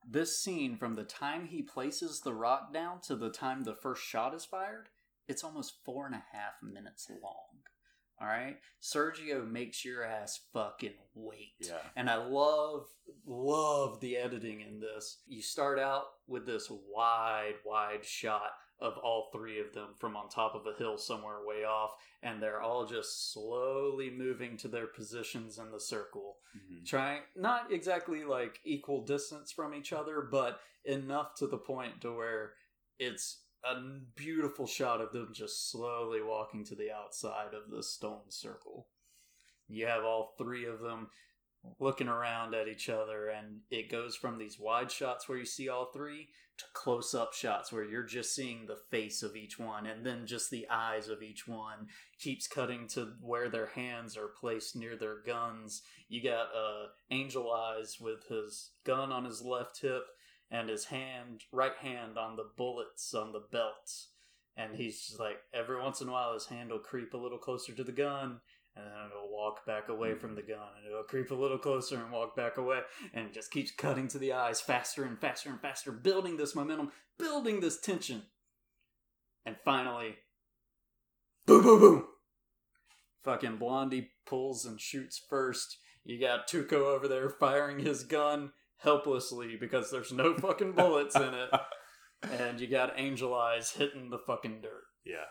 This 0.08 0.38
scene, 0.38 0.76
from 0.76 0.94
the 0.94 1.04
time 1.04 1.46
he 1.46 1.62
places 1.62 2.20
the 2.20 2.34
rock 2.34 2.72
down 2.72 3.00
to 3.02 3.16
the 3.16 3.30
time 3.30 3.62
the 3.62 3.74
first 3.74 4.02
shot 4.02 4.34
is 4.34 4.44
fired, 4.44 4.88
it's 5.28 5.44
almost 5.44 5.84
four 5.84 6.06
and 6.06 6.14
a 6.14 6.24
half 6.32 6.54
minutes 6.62 7.08
long. 7.10 7.62
All 8.20 8.26
right? 8.28 8.58
Sergio 8.80 9.48
makes 9.50 9.84
your 9.84 10.04
ass 10.04 10.40
fucking 10.52 10.94
wait. 11.14 11.54
Yeah. 11.60 11.78
And 11.96 12.08
I 12.08 12.16
love, 12.16 12.86
love 13.26 14.00
the 14.00 14.16
editing 14.16 14.60
in 14.60 14.80
this. 14.80 15.18
You 15.26 15.42
start 15.42 15.78
out 15.78 16.04
with 16.28 16.46
this 16.46 16.70
wide, 16.70 17.54
wide 17.64 18.04
shot 18.04 18.52
of 18.80 18.98
all 18.98 19.28
three 19.32 19.60
of 19.60 19.72
them 19.72 19.90
from 19.98 20.16
on 20.16 20.28
top 20.28 20.54
of 20.54 20.66
a 20.66 20.76
hill 20.76 20.98
somewhere 20.98 21.44
way 21.46 21.64
off, 21.64 21.92
and 22.22 22.42
they're 22.42 22.60
all 22.60 22.84
just 22.86 23.32
slowly 23.32 24.10
moving 24.10 24.56
to 24.56 24.68
their 24.68 24.86
positions 24.88 25.58
in 25.58 25.70
the 25.70 25.80
circle 25.80 26.38
Mhm. 26.56 26.84
trying 26.86 27.22
not 27.36 27.72
exactly 27.72 28.24
like 28.24 28.60
equal 28.64 29.04
distance 29.04 29.50
from 29.52 29.72
each 29.74 29.92
other 29.92 30.20
but 30.20 30.60
enough 30.84 31.34
to 31.36 31.46
the 31.46 31.58
point 31.58 32.00
to 32.02 32.12
where 32.12 32.54
it's 32.98 33.44
a 33.64 33.80
beautiful 34.16 34.66
shot 34.66 35.00
of 35.00 35.12
them 35.12 35.32
just 35.32 35.70
slowly 35.70 36.20
walking 36.20 36.64
to 36.64 36.74
the 36.74 36.90
outside 36.90 37.54
of 37.54 37.70
the 37.70 37.82
stone 37.82 38.28
circle 38.30 38.88
you 39.68 39.86
have 39.86 40.04
all 40.04 40.34
three 40.36 40.64
of 40.66 40.80
them 40.80 41.08
looking 41.78 42.08
around 42.08 42.54
at 42.54 42.66
each 42.68 42.88
other 42.88 43.28
and 43.28 43.62
it 43.70 43.88
goes 43.88 44.16
from 44.16 44.36
these 44.36 44.58
wide 44.58 44.90
shots 44.90 45.28
where 45.28 45.38
you 45.38 45.44
see 45.46 45.68
all 45.68 45.86
three 45.92 46.28
close 46.72 47.14
up 47.14 47.32
shots 47.32 47.72
where 47.72 47.84
you're 47.84 48.02
just 48.02 48.34
seeing 48.34 48.66
the 48.66 48.78
face 48.90 49.22
of 49.22 49.36
each 49.36 49.58
one 49.58 49.86
and 49.86 50.04
then 50.04 50.26
just 50.26 50.50
the 50.50 50.66
eyes 50.70 51.08
of 51.08 51.22
each 51.22 51.46
one 51.46 51.88
keeps 52.18 52.46
cutting 52.46 52.86
to 52.88 53.12
where 53.20 53.48
their 53.48 53.66
hands 53.66 54.16
are 54.16 54.28
placed 54.40 54.76
near 54.76 54.96
their 54.96 55.22
guns. 55.26 55.82
You 56.08 56.22
got 56.22 56.46
uh 56.54 56.88
angel 57.10 57.52
eyes 57.52 57.98
with 58.00 58.28
his 58.28 58.70
gun 58.84 59.12
on 59.12 59.24
his 59.24 59.42
left 59.42 59.80
hip 59.80 60.04
and 60.50 60.68
his 60.68 60.86
hand 60.86 61.42
right 61.52 61.76
hand 61.80 62.18
on 62.18 62.36
the 62.36 62.50
bullets 62.56 63.14
on 63.14 63.32
the 63.32 63.44
belt. 63.50 64.06
And 64.56 64.76
he's 64.76 65.06
just 65.06 65.18
like 65.18 65.38
every 65.54 65.80
once 65.80 66.00
in 66.00 66.08
a 66.08 66.12
while 66.12 66.34
his 66.34 66.46
hand 66.46 66.70
will 66.70 66.78
creep 66.78 67.14
a 67.14 67.18
little 67.18 67.38
closer 67.38 67.72
to 67.74 67.84
the 67.84 67.92
gun 67.92 68.40
and 68.76 68.86
then 68.86 69.06
it'll 69.10 69.30
walk 69.30 69.64
back 69.66 69.88
away 69.88 70.12
hmm. 70.12 70.18
from 70.18 70.34
the 70.34 70.42
gun 70.42 70.68
and 70.78 70.86
it'll 70.86 71.02
creep 71.02 71.30
a 71.30 71.34
little 71.34 71.58
closer 71.58 71.96
and 71.96 72.10
walk 72.10 72.36
back 72.36 72.56
away 72.56 72.80
and 73.12 73.26
it 73.26 73.34
just 73.34 73.50
keeps 73.50 73.70
cutting 73.70 74.08
to 74.08 74.18
the 74.18 74.32
eyes 74.32 74.60
faster 74.60 75.04
and 75.04 75.20
faster 75.20 75.50
and 75.50 75.60
faster 75.60 75.92
building 75.92 76.36
this 76.36 76.54
momentum 76.54 76.90
building 77.18 77.60
this 77.60 77.80
tension. 77.80 78.22
And 79.44 79.56
finally 79.64 80.16
boom 81.46 81.62
boom 81.62 81.80
boom! 81.80 82.04
Fucking 83.24 83.56
blondie 83.56 84.10
pulls 84.26 84.64
and 84.64 84.80
shoots 84.80 85.20
first. 85.28 85.78
You 86.04 86.20
got 86.20 86.48
tuco 86.48 86.94
over 86.94 87.06
there 87.06 87.28
firing 87.28 87.78
his 87.78 88.02
gun 88.02 88.52
helplessly 88.78 89.56
because 89.60 89.90
there's 89.90 90.12
no 90.12 90.34
fucking 90.34 90.72
bullets 90.72 91.16
in 91.16 91.34
it. 91.34 91.50
And 92.22 92.60
you 92.60 92.68
got 92.68 92.94
angel 92.96 93.34
eyes 93.34 93.72
hitting 93.72 94.10
the 94.10 94.18
fucking 94.18 94.60
dirt. 94.60 94.84
Yeah, 95.04 95.26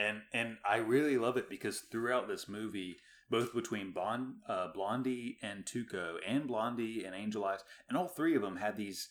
and 0.00 0.22
and 0.32 0.56
I 0.68 0.78
really 0.78 1.18
love 1.18 1.36
it 1.36 1.50
because 1.50 1.80
throughout 1.80 2.26
this 2.26 2.48
movie, 2.48 2.96
both 3.30 3.54
between 3.54 3.92
Bond, 3.92 4.36
uh, 4.48 4.68
Blondie 4.72 5.38
and 5.42 5.64
Tuco, 5.64 6.16
and 6.26 6.46
Blondie 6.46 7.04
and 7.04 7.14
Angel 7.14 7.44
Eyes, 7.44 7.60
and 7.88 7.98
all 7.98 8.08
three 8.08 8.34
of 8.34 8.42
them 8.42 8.56
had 8.56 8.76
these 8.76 9.08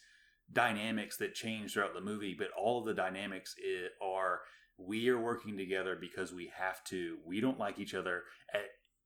dynamics 0.52 1.18
that 1.18 1.36
change 1.36 1.74
throughout 1.74 1.94
the 1.94 2.02
movie. 2.02 2.36
But 2.38 2.50
all 2.58 2.80
of 2.80 2.86
the 2.86 2.94
dynamics 2.94 3.56
i 3.64 3.88
are 4.04 4.42
we 4.78 5.10
are 5.10 5.20
working 5.20 5.58
together 5.58 5.98
because 6.00 6.34
we 6.34 6.52
have 6.58 6.84
to. 6.86 7.18
We 7.26 7.42
don't 7.42 7.60
like 7.60 7.80
each 7.80 7.94
other. 7.94 8.24
Uh, 8.54 8.60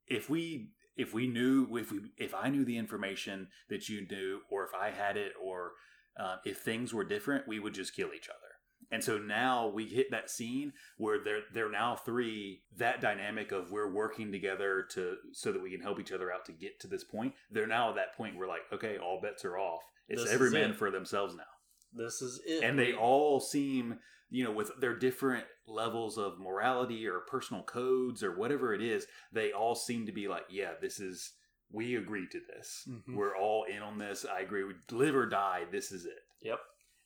If 0.07 0.29
we 0.29 0.69
if 0.95 1.13
we 1.13 1.27
knew 1.27 1.75
if 1.77 1.91
we 1.91 1.99
if 2.17 2.33
I 2.33 2.49
knew 2.49 2.63
the 2.65 2.77
information 2.77 3.49
that 3.69 3.89
you 3.89 4.07
knew, 4.09 4.41
or 4.49 4.63
if 4.63 4.71
I 4.73 4.91
had 4.91 5.17
it, 5.17 5.33
or 5.43 5.73
uh, 6.17 6.37
if 6.45 6.59
things 6.59 6.93
were 6.93 7.03
different, 7.03 7.47
we 7.47 7.59
would 7.59 7.73
just 7.73 7.95
kill 7.95 8.13
each 8.13 8.29
other 8.29 8.52
And 8.91 9.03
so 9.03 9.17
now 9.17 9.67
we 9.67 9.85
hit 9.85 10.11
that 10.11 10.29
scene 10.29 10.73
where 10.97 11.23
they're 11.23 11.41
they're 11.53 11.71
now 11.71 11.95
three. 11.95 12.61
That 12.77 13.01
dynamic 13.01 13.51
of 13.51 13.71
we're 13.71 13.91
working 13.91 14.31
together 14.31 14.85
to 14.91 15.17
so 15.31 15.51
that 15.51 15.61
we 15.61 15.71
can 15.71 15.81
help 15.81 15.99
each 15.99 16.11
other 16.11 16.31
out 16.31 16.45
to 16.45 16.51
get 16.51 16.79
to 16.81 16.87
this 16.87 17.03
point. 17.03 17.33
They're 17.51 17.67
now 17.67 17.89
at 17.89 17.95
that 17.95 18.15
point 18.15 18.37
where 18.37 18.47
like, 18.47 18.61
okay, 18.71 18.97
all 18.97 19.19
bets 19.21 19.45
are 19.45 19.57
off. 19.57 19.81
It's 20.07 20.23
This 20.23 20.33
every 20.33 20.49
man 20.51 20.71
it. 20.71 20.75
for 20.75 20.91
themselves 20.91 21.35
now. 21.35 21.43
This 21.93 22.21
is 22.21 22.41
it. 22.45 22.63
And 22.63 22.77
they 22.77 22.93
all 22.93 23.39
seem, 23.39 23.99
you 24.29 24.43
know, 24.43 24.51
with 24.51 24.71
their 24.79 24.97
different 24.97 25.45
levels 25.67 26.17
of 26.17 26.39
morality 26.39 27.07
or 27.07 27.19
personal 27.21 27.63
codes 27.63 28.23
or 28.23 28.35
whatever 28.35 28.73
it 28.73 28.81
is, 28.81 29.05
they 29.31 29.51
all 29.51 29.75
seem 29.75 30.05
to 30.07 30.11
be 30.11 30.27
like, 30.27 30.43
yeah, 30.49 30.71
this 30.81 30.99
is 30.99 31.33
we 31.71 31.95
agree 31.95 32.27
to 32.27 32.39
this. 32.55 32.87
Mhm. 32.87 33.15
We're 33.15 33.35
all 33.35 33.63
in 33.63 33.81
on 33.81 33.97
this. 33.97 34.25
I 34.25 34.41
agree. 34.41 34.63
We 34.63 34.73
live 34.91 35.15
or 35.15 35.25
die. 35.25 35.65
This 35.71 35.91
is 35.91 36.05
it. 36.05 36.19
Yep. 36.41 36.59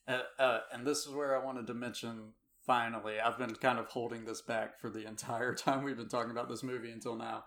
Uh, 0.08 0.22
uh, 0.38 0.60
and 0.72 0.86
this 0.86 1.06
is 1.06 1.12
where 1.12 1.38
I 1.38 1.44
wanted 1.44 1.66
to 1.66 1.74
mention 1.74 2.32
finally, 2.66 3.20
I've 3.20 3.38
been 3.38 3.54
kind 3.54 3.78
of 3.78 3.86
holding 3.86 4.24
this 4.24 4.40
back 4.40 4.80
for 4.80 4.88
the 4.88 5.06
entire 5.06 5.54
time 5.54 5.84
we've 5.84 5.96
been 5.96 6.08
talking 6.08 6.30
about 6.30 6.48
this 6.48 6.62
movie 6.62 6.90
until 6.90 7.14
now. 7.14 7.44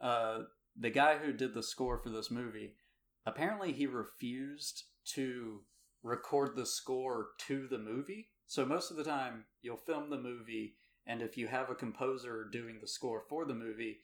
Uh, 0.00 0.40
the 0.76 0.90
guy 0.90 1.18
who 1.18 1.32
did 1.32 1.54
the 1.54 1.62
score 1.62 1.98
for 1.98 2.10
this 2.10 2.30
movie, 2.30 2.74
apparently 3.26 3.72
he 3.72 3.86
refused 3.86 4.84
to 5.14 5.60
record 6.02 6.56
the 6.56 6.66
score 6.66 7.28
to 7.46 7.68
the 7.68 7.78
movie. 7.78 8.28
So 8.46 8.64
most 8.66 8.90
of 8.90 8.96
the 8.96 9.04
time, 9.04 9.44
you'll 9.62 9.76
film 9.76 10.10
the 10.10 10.18
movie, 10.18 10.74
and 11.06 11.22
if 11.22 11.36
you 11.36 11.46
have 11.46 11.70
a 11.70 11.74
composer 11.74 12.48
doing 12.50 12.78
the 12.80 12.88
score 12.88 13.22
for 13.28 13.44
the 13.44 13.54
movie, 13.54 13.98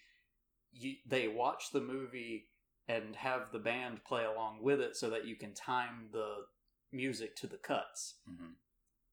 you, 0.73 0.95
they 1.07 1.27
watch 1.27 1.71
the 1.73 1.81
movie 1.81 2.49
and 2.89 3.17
have 3.17 3.51
the 3.51 3.59
band 3.59 4.05
play 4.05 4.25
along 4.25 4.63
with 4.63 4.81
it 4.81 4.97
so 4.97 5.11
that 5.11 5.27
you 5.27 5.35
can 5.35 5.55
time 5.55 6.09
the 6.13 6.45
music 6.97 7.37
to 7.37 7.47
the 7.47 7.59
cuts. 7.59 8.15
Mhm. 8.29 8.55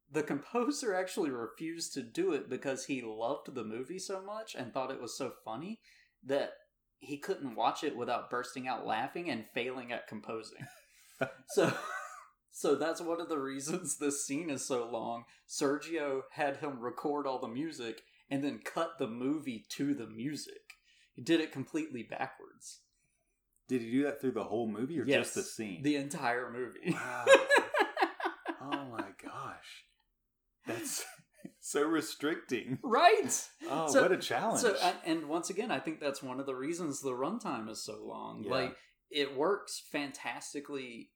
The 0.10 0.24
composer 0.24 0.94
actually 0.94 1.32
refused 1.32 1.94
to 1.94 2.04
do 2.04 2.34
it 2.34 2.50
because 2.50 2.86
he 2.86 3.02
loved 3.02 3.54
the 3.54 3.64
movie 3.64 4.00
so 4.00 4.22
much 4.22 4.56
and 4.56 4.72
thought 4.72 4.92
it 4.92 5.02
was 5.02 5.18
so 5.18 5.32
funny 5.44 5.82
that 6.24 6.54
he 7.00 7.18
couldn't 7.18 7.56
watch 7.56 7.84
it 7.84 7.96
without 7.96 8.30
bursting 8.30 8.68
out 8.68 8.86
laughing 8.86 9.30
and 9.30 9.50
failing 9.54 9.92
at 9.92 10.08
composing. 10.08 10.68
so 11.50 11.76
so 12.52 12.76
that's 12.76 13.02
one 13.02 13.20
of 13.20 13.30
the 13.30 13.40
reasons 13.40 13.98
this 13.98 14.26
scene 14.26 14.50
is 14.50 14.66
so 14.66 14.88
long. 14.88 15.26
Sergio 15.48 16.22
had 16.32 16.58
him 16.58 16.80
record 16.80 17.26
all 17.26 17.40
the 17.40 17.48
music 17.48 18.04
and 18.30 18.44
then 18.44 18.60
cut 18.64 19.00
the 19.00 19.08
movie 19.08 19.66
to 19.70 19.94
the 19.96 20.08
music. 20.08 20.78
He 21.14 21.22
did 21.22 21.42
it 21.42 21.52
completely 21.52 22.04
backwards. 22.04 22.82
Did 23.68 23.82
he 23.82 23.92
do 23.92 24.04
that 24.04 24.22
through 24.22 24.32
the 24.34 24.44
whole 24.44 24.68
movie 24.68 25.00
or 25.00 25.06
Yes, 25.06 25.26
just 25.26 25.36
the 25.36 25.44
scene? 25.44 25.82
The 25.84 25.96
entire 25.96 26.52
movie. 26.52 26.92
Wow. 26.94 27.26
oh 28.62 28.86
my 28.92 29.10
gosh. 29.24 29.86
That's 30.66 31.04
so 31.60 31.84
restricting. 31.84 32.80
right. 32.84 33.48
Oh, 33.70 33.88
So- 33.92 34.02
what 34.02 34.12
a 34.12 34.18
challenge. 34.18 34.62
So, 34.62 34.76
and, 35.06 35.28
once 35.28 35.50
again, 35.50 35.72
I 35.72 35.80
think 35.80 36.00
that's 36.00 36.24
one 36.24 36.40
of 36.40 36.46
the 36.46 36.56
reasons 36.56 37.02
the 37.02 37.12
runtime 37.12 37.70
is 37.70 37.84
so 37.84 38.00
long. 38.06 38.44
Yeah. 38.46 38.52
Like, 38.52 38.76
it 39.12 39.36
works 39.38 39.82
fantastically 39.92 41.12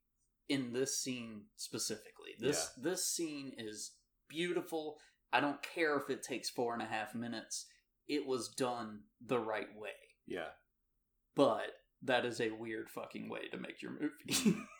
in 0.49 0.71
this 0.73 0.97
scene 0.99 1.43
specifically. 1.55 2.31
This 2.39 2.69
this 2.77 3.05
scene 3.07 3.53
is 3.57 3.91
beautiful. 4.29 4.97
I 5.33 5.39
don't 5.41 5.61
care 5.61 5.97
if 5.97 6.09
it 6.09 6.23
takes 6.23 6.49
four 6.49 6.73
and 6.73 6.81
a 6.81 6.85
half 6.85 7.15
minutes. 7.15 7.65
It 8.07 8.25
was 8.25 8.47
done 8.49 9.01
the 9.25 9.39
right 9.39 9.67
way. 9.75 9.89
yeah. 10.27 10.49
But 11.35 11.71
that 12.03 12.25
is 12.25 12.39
a 12.39 12.51
weird 12.51 12.89
fucking 12.89 13.29
way 13.29 13.47
to 13.51 13.57
make 13.57 13.81
your 13.81 13.91
movie. 13.91 14.57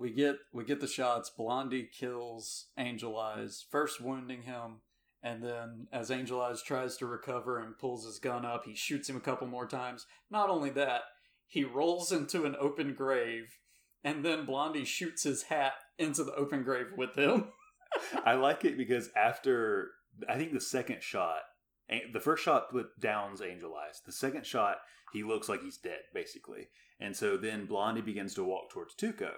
we 0.00 0.10
get 0.10 0.36
we 0.52 0.64
get 0.64 0.80
the 0.80 0.86
shots. 0.86 1.30
Blondie 1.30 1.88
kills 1.92 2.68
Angel 2.78 3.16
Eyes, 3.18 3.64
first 3.70 4.00
wounding 4.00 4.42
him, 4.42 4.80
and 5.22 5.44
then 5.44 5.88
as 5.92 6.10
Angel 6.10 6.40
Eyes 6.40 6.62
tries 6.62 6.96
to 6.96 7.06
recover 7.06 7.58
and 7.58 7.78
pulls 7.78 8.06
his 8.06 8.18
gun 8.18 8.46
up, 8.46 8.64
he 8.64 8.74
shoots 8.74 9.08
him 9.08 9.16
a 9.16 9.20
couple 9.20 9.46
more 9.46 9.66
times. 9.66 10.06
Not 10.30 10.48
only 10.48 10.70
that, 10.70 11.02
he 11.46 11.64
rolls 11.64 12.10
into 12.10 12.46
an 12.46 12.56
open 12.58 12.94
grave, 12.94 13.58
and 14.02 14.24
then 14.24 14.46
Blondie 14.46 14.86
shoots 14.86 15.24
his 15.24 15.44
hat 15.44 15.74
into 15.98 16.24
the 16.24 16.34
open 16.34 16.62
grave 16.62 16.86
with 16.96 17.14
him. 17.14 17.48
I 18.24 18.34
like 18.34 18.64
it 18.64 18.78
because 18.78 19.10
after 19.14 19.90
I 20.28 20.36
think 20.36 20.54
the 20.54 20.60
second 20.62 21.02
shot, 21.02 21.40
the 22.12 22.20
first 22.20 22.42
shot 22.42 22.70
put 22.70 22.98
downs 22.98 23.42
Angel 23.42 23.74
Eyes. 23.74 24.00
The 24.06 24.12
second 24.12 24.46
shot, 24.46 24.78
he 25.12 25.22
looks 25.24 25.48
like 25.48 25.62
he's 25.62 25.76
dead, 25.76 26.00
basically. 26.14 26.68
And 27.00 27.16
so 27.16 27.36
then 27.36 27.66
Blondie 27.66 28.00
begins 28.00 28.34
to 28.34 28.44
walk 28.44 28.70
towards 28.70 28.94
Tuco. 28.94 29.30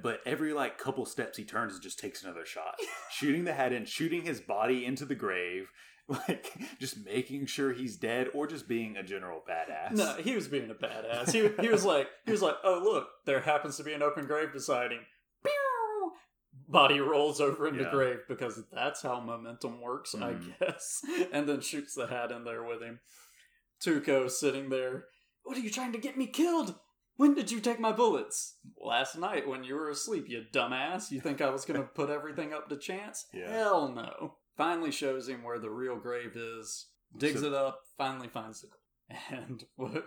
But 0.00 0.20
every 0.24 0.52
like 0.52 0.78
couple 0.78 1.04
steps 1.04 1.36
he 1.36 1.44
turns 1.44 1.74
and 1.74 1.82
just 1.82 1.98
takes 1.98 2.22
another 2.22 2.46
shot, 2.46 2.76
shooting 3.10 3.44
the 3.44 3.52
head 3.52 3.72
in, 3.72 3.84
shooting 3.84 4.22
his 4.22 4.40
body 4.40 4.84
into 4.86 5.04
the 5.04 5.14
grave, 5.14 5.68
like 6.08 6.50
just 6.80 7.04
making 7.04 7.46
sure 7.46 7.72
he's 7.72 7.96
dead, 7.96 8.28
or 8.32 8.46
just 8.46 8.66
being 8.68 8.96
a 8.96 9.02
general 9.02 9.42
badass. 9.48 9.92
No, 9.96 10.14
he 10.14 10.34
was 10.34 10.48
being 10.48 10.70
a 10.70 10.74
badass. 10.74 11.30
He, 11.32 11.50
he 11.62 11.68
was 11.68 11.84
like, 11.84 12.08
he 12.24 12.30
was 12.32 12.40
like, 12.42 12.56
oh 12.64 12.80
look, 12.82 13.08
there 13.26 13.40
happens 13.40 13.76
to 13.76 13.84
be 13.84 13.92
an 13.92 14.02
open 14.02 14.26
grave 14.26 14.52
deciding. 14.52 15.00
Pew! 15.44 16.12
Body 16.68 17.00
rolls 17.00 17.40
over 17.40 17.68
in 17.68 17.76
the 17.76 17.82
Yeah. 17.84 17.90
grave 17.90 18.18
because 18.28 18.62
that's 18.72 19.02
how 19.02 19.20
momentum 19.20 19.80
works, 19.80 20.14
I 20.14 20.32
Mhm. 20.34 20.58
guess. 20.58 21.02
And 21.32 21.46
then 21.48 21.60
shoots 21.60 21.94
the 21.94 22.06
hat 22.06 22.32
in 22.32 22.44
there 22.44 22.62
with 22.64 22.80
him. 22.80 23.00
Tuco 23.84 24.30
sitting 24.30 24.70
there. 24.70 25.06
What 25.44 25.56
are 25.56 25.60
you 25.60 25.70
trying 25.70 25.92
to 25.92 25.98
get 25.98 26.16
me 26.16 26.26
killed? 26.28 26.76
When 27.16 27.34
did 27.34 27.50
you 27.50 27.60
take 27.60 27.78
my 27.78 27.92
bullets? 27.92 28.56
Last 28.80 29.16
night 29.18 29.46
when 29.48 29.64
you 29.64 29.74
were 29.74 29.90
asleep, 29.90 30.24
you 30.28 30.44
dumbass. 30.52 31.10
You 31.10 31.20
think 31.20 31.40
I 31.40 31.50
was 31.50 31.64
gonna 31.64 31.82
put 31.82 32.10
everything 32.10 32.52
up 32.52 32.68
to 32.68 32.76
chance? 32.76 33.26
Yeah. 33.34 33.50
Hell 33.50 33.92
no. 33.92 34.34
Finally 34.56 34.90
shows 34.92 35.28
him 35.28 35.42
where 35.42 35.58
the 35.58 35.70
real 35.70 35.96
grave 35.96 36.36
is, 36.36 36.88
digs 37.16 37.40
So- 37.40 37.46
it 37.46 37.54
up, 37.54 37.80
finally 37.96 38.28
finds 38.28 38.60
the 38.62 38.68
and 39.30 39.62
what 39.76 40.04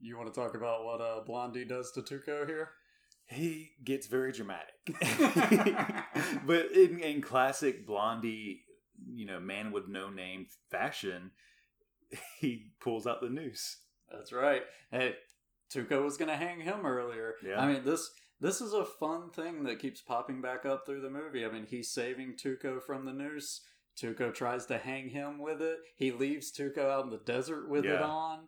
you 0.00 0.18
want 0.18 0.32
to 0.32 0.38
talk 0.38 0.54
about 0.54 0.84
what 0.84 1.00
uh, 1.00 1.20
Blondie 1.24 1.64
does 1.64 1.90
to 1.92 2.02
Tuco 2.02 2.46
here? 2.46 2.70
he 3.30 3.72
gets 3.84 4.06
very 4.06 4.32
dramatic. 4.32 4.74
but 6.46 6.72
in, 6.72 6.98
in 7.00 7.20
classic 7.20 7.86
Blondie, 7.86 8.62
you 9.06 9.26
know, 9.26 9.38
man 9.40 9.70
with 9.70 9.86
no 9.88 10.08
name 10.10 10.46
fashion, 10.70 11.30
he 12.40 12.72
pulls 12.80 13.06
out 13.06 13.20
the 13.20 13.28
noose. 13.28 13.80
That's 14.10 14.32
right. 14.32 14.62
Hey, 14.90 15.14
Tuco 15.72 16.02
was 16.04 16.16
gonna 16.16 16.36
hang 16.36 16.60
him 16.60 16.84
earlier. 16.86 17.34
Yeah. 17.44 17.60
I 17.60 17.72
mean 17.72 17.84
this 17.84 18.10
this 18.40 18.60
is 18.60 18.72
a 18.72 18.84
fun 18.84 19.30
thing 19.30 19.64
that 19.64 19.80
keeps 19.80 20.00
popping 20.00 20.40
back 20.40 20.64
up 20.64 20.86
through 20.86 21.00
the 21.00 21.10
movie. 21.10 21.44
I 21.44 21.50
mean 21.50 21.66
he's 21.68 21.90
saving 21.90 22.34
Tuco 22.34 22.82
from 22.82 23.04
the 23.04 23.12
noose. 23.12 23.60
Tuco 24.00 24.32
tries 24.32 24.66
to 24.66 24.78
hang 24.78 25.08
him 25.08 25.38
with 25.40 25.60
it. 25.60 25.78
He 25.96 26.12
leaves 26.12 26.52
Tuco 26.52 26.88
out 26.88 27.04
in 27.04 27.10
the 27.10 27.18
desert 27.18 27.68
with 27.68 27.84
it 27.84 28.00
on. 28.00 28.40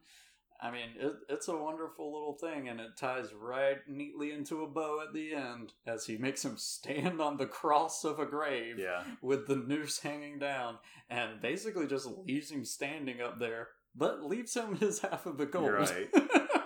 I 0.63 0.71
mean, 0.71 0.89
it, 0.99 1.15
it's 1.31 1.49
a 1.49 1.57
wonderful 1.57 2.13
little 2.13 2.35
thing, 2.35 2.69
and 2.69 2.81
it 2.81 2.97
ties 2.99 3.33
right 3.33 3.79
neatly 3.89 4.31
into 4.31 4.63
a 4.63 4.69
bow 4.69 5.01
at 5.07 5.15
the 5.15 5.33
end 5.33 5.73
as 5.87 6.05
he 6.05 6.19
makes 6.19 6.45
him 6.45 6.57
stand 6.59 7.21
on 7.21 7.39
the 7.39 7.47
cross 7.47 8.05
of 8.05 8.19
a 8.19 8.27
grave. 8.27 8.79
Yeah. 8.79 9.03
with 9.23 9.47
the 9.47 9.57
noose 9.57 10.01
hanging 10.01 10.39
down 10.39 10.77
and 11.09 11.41
basically 11.41 11.87
just 11.87 12.07
leaves 12.07 12.51
him 12.51 12.65
standing 12.65 13.21
up 13.23 13.39
there, 13.39 13.69
but 13.95 14.23
leaves 14.23 14.55
him 14.55 14.77
his 14.81 15.01
half 15.01 15.25
of 15.27 15.39
the 15.39 15.47
gold. 15.47 15.65
You're 15.65 15.79
right. 15.79 16.09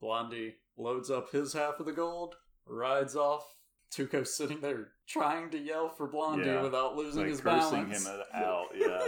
Blondie 0.00 0.54
loads 0.76 1.10
up 1.10 1.30
his 1.32 1.52
half 1.52 1.80
of 1.80 1.86
the 1.86 1.92
gold, 1.92 2.34
rides 2.66 3.16
off. 3.16 3.44
Tuco 3.90 4.26
sitting 4.26 4.60
there 4.60 4.88
trying 5.08 5.48
to 5.50 5.58
yell 5.58 5.88
for 5.88 6.06
Blondie 6.06 6.44
Yeah. 6.46 6.60
without 6.60 6.94
losing 6.94 7.22
Like 7.22 7.30
his 7.30 7.40
cursing 7.40 7.84
balance. 7.88 8.06
him 8.06 8.20
out, 8.34 8.66
yeah. 8.74 9.06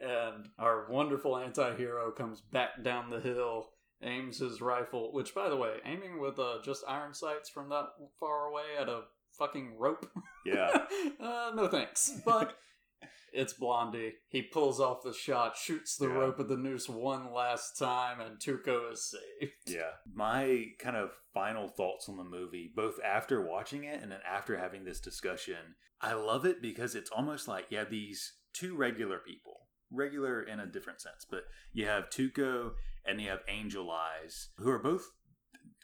and 0.00 0.48
our 0.58 0.86
wonderful 0.90 1.38
anti-hero 1.38 2.10
comes 2.12 2.42
back 2.42 2.82
down 2.82 3.08
the 3.08 3.20
hill, 3.20 3.70
aims 4.02 4.38
his 4.38 4.60
rifle, 4.60 5.12
which 5.14 5.34
by 5.34 5.48
the 5.48 5.56
way, 5.56 5.78
aiming 5.86 6.20
with 6.20 6.38
uh, 6.38 6.58
just 6.62 6.84
iron 6.86 7.14
sights 7.14 7.48
from 7.48 7.70
that 7.70 7.86
far 8.20 8.46
away 8.48 8.64
at 8.78 8.88
a 8.90 9.04
fucking 9.38 9.76
rope. 9.78 10.10
Yeah. 10.44 10.86
uh, 11.20 11.52
no 11.54 11.66
thanks. 11.68 12.12
But 12.24 12.54
it's 13.32 13.52
Blondie. 13.54 14.14
He 14.28 14.42
pulls 14.42 14.80
off 14.80 15.02
the 15.02 15.12
shot, 15.14 15.56
shoots 15.56 15.96
the 15.96 16.08
Yeah. 16.08 16.14
rope 16.14 16.38
of 16.38 16.48
the 16.48 16.56
noose 16.56 16.88
one 16.88 17.32
last 17.32 17.78
time, 17.78 18.20
and 18.20 18.38
Tuco 18.38 18.92
is 18.92 19.10
saved. 19.10 19.52
Yeah. 19.66 19.92
My 20.12 20.66
kind 20.78 20.96
of 20.96 21.12
final 21.32 21.68
thoughts 21.68 22.08
on 22.08 22.16
the 22.16 22.24
movie, 22.24 22.70
both 22.74 23.00
after 23.02 23.40
watching 23.46 23.84
it 23.84 24.02
and 24.02 24.12
then 24.12 24.20
after 24.26 24.56
having 24.58 24.84
this 24.84 25.00
discussion, 25.00 25.76
I 26.00 26.14
love 26.14 26.44
it 26.44 26.60
because 26.60 26.94
it's 26.94 27.10
almost 27.10 27.48
like 27.48 27.66
you 27.70 27.78
have 27.78 27.90
these 27.90 28.34
two 28.52 28.76
regular 28.76 29.18
people, 29.18 29.68
regular 29.90 30.42
in 30.42 30.60
a 30.60 30.66
different 30.66 31.00
sense, 31.00 31.24
but 31.28 31.44
you 31.72 31.86
have 31.86 32.10
Tuco 32.10 32.72
and 33.04 33.20
you 33.20 33.28
have 33.30 33.40
Angel 33.48 33.90
Eyes, 33.90 34.50
who 34.58 34.68
are 34.70 34.78
both 34.78 35.10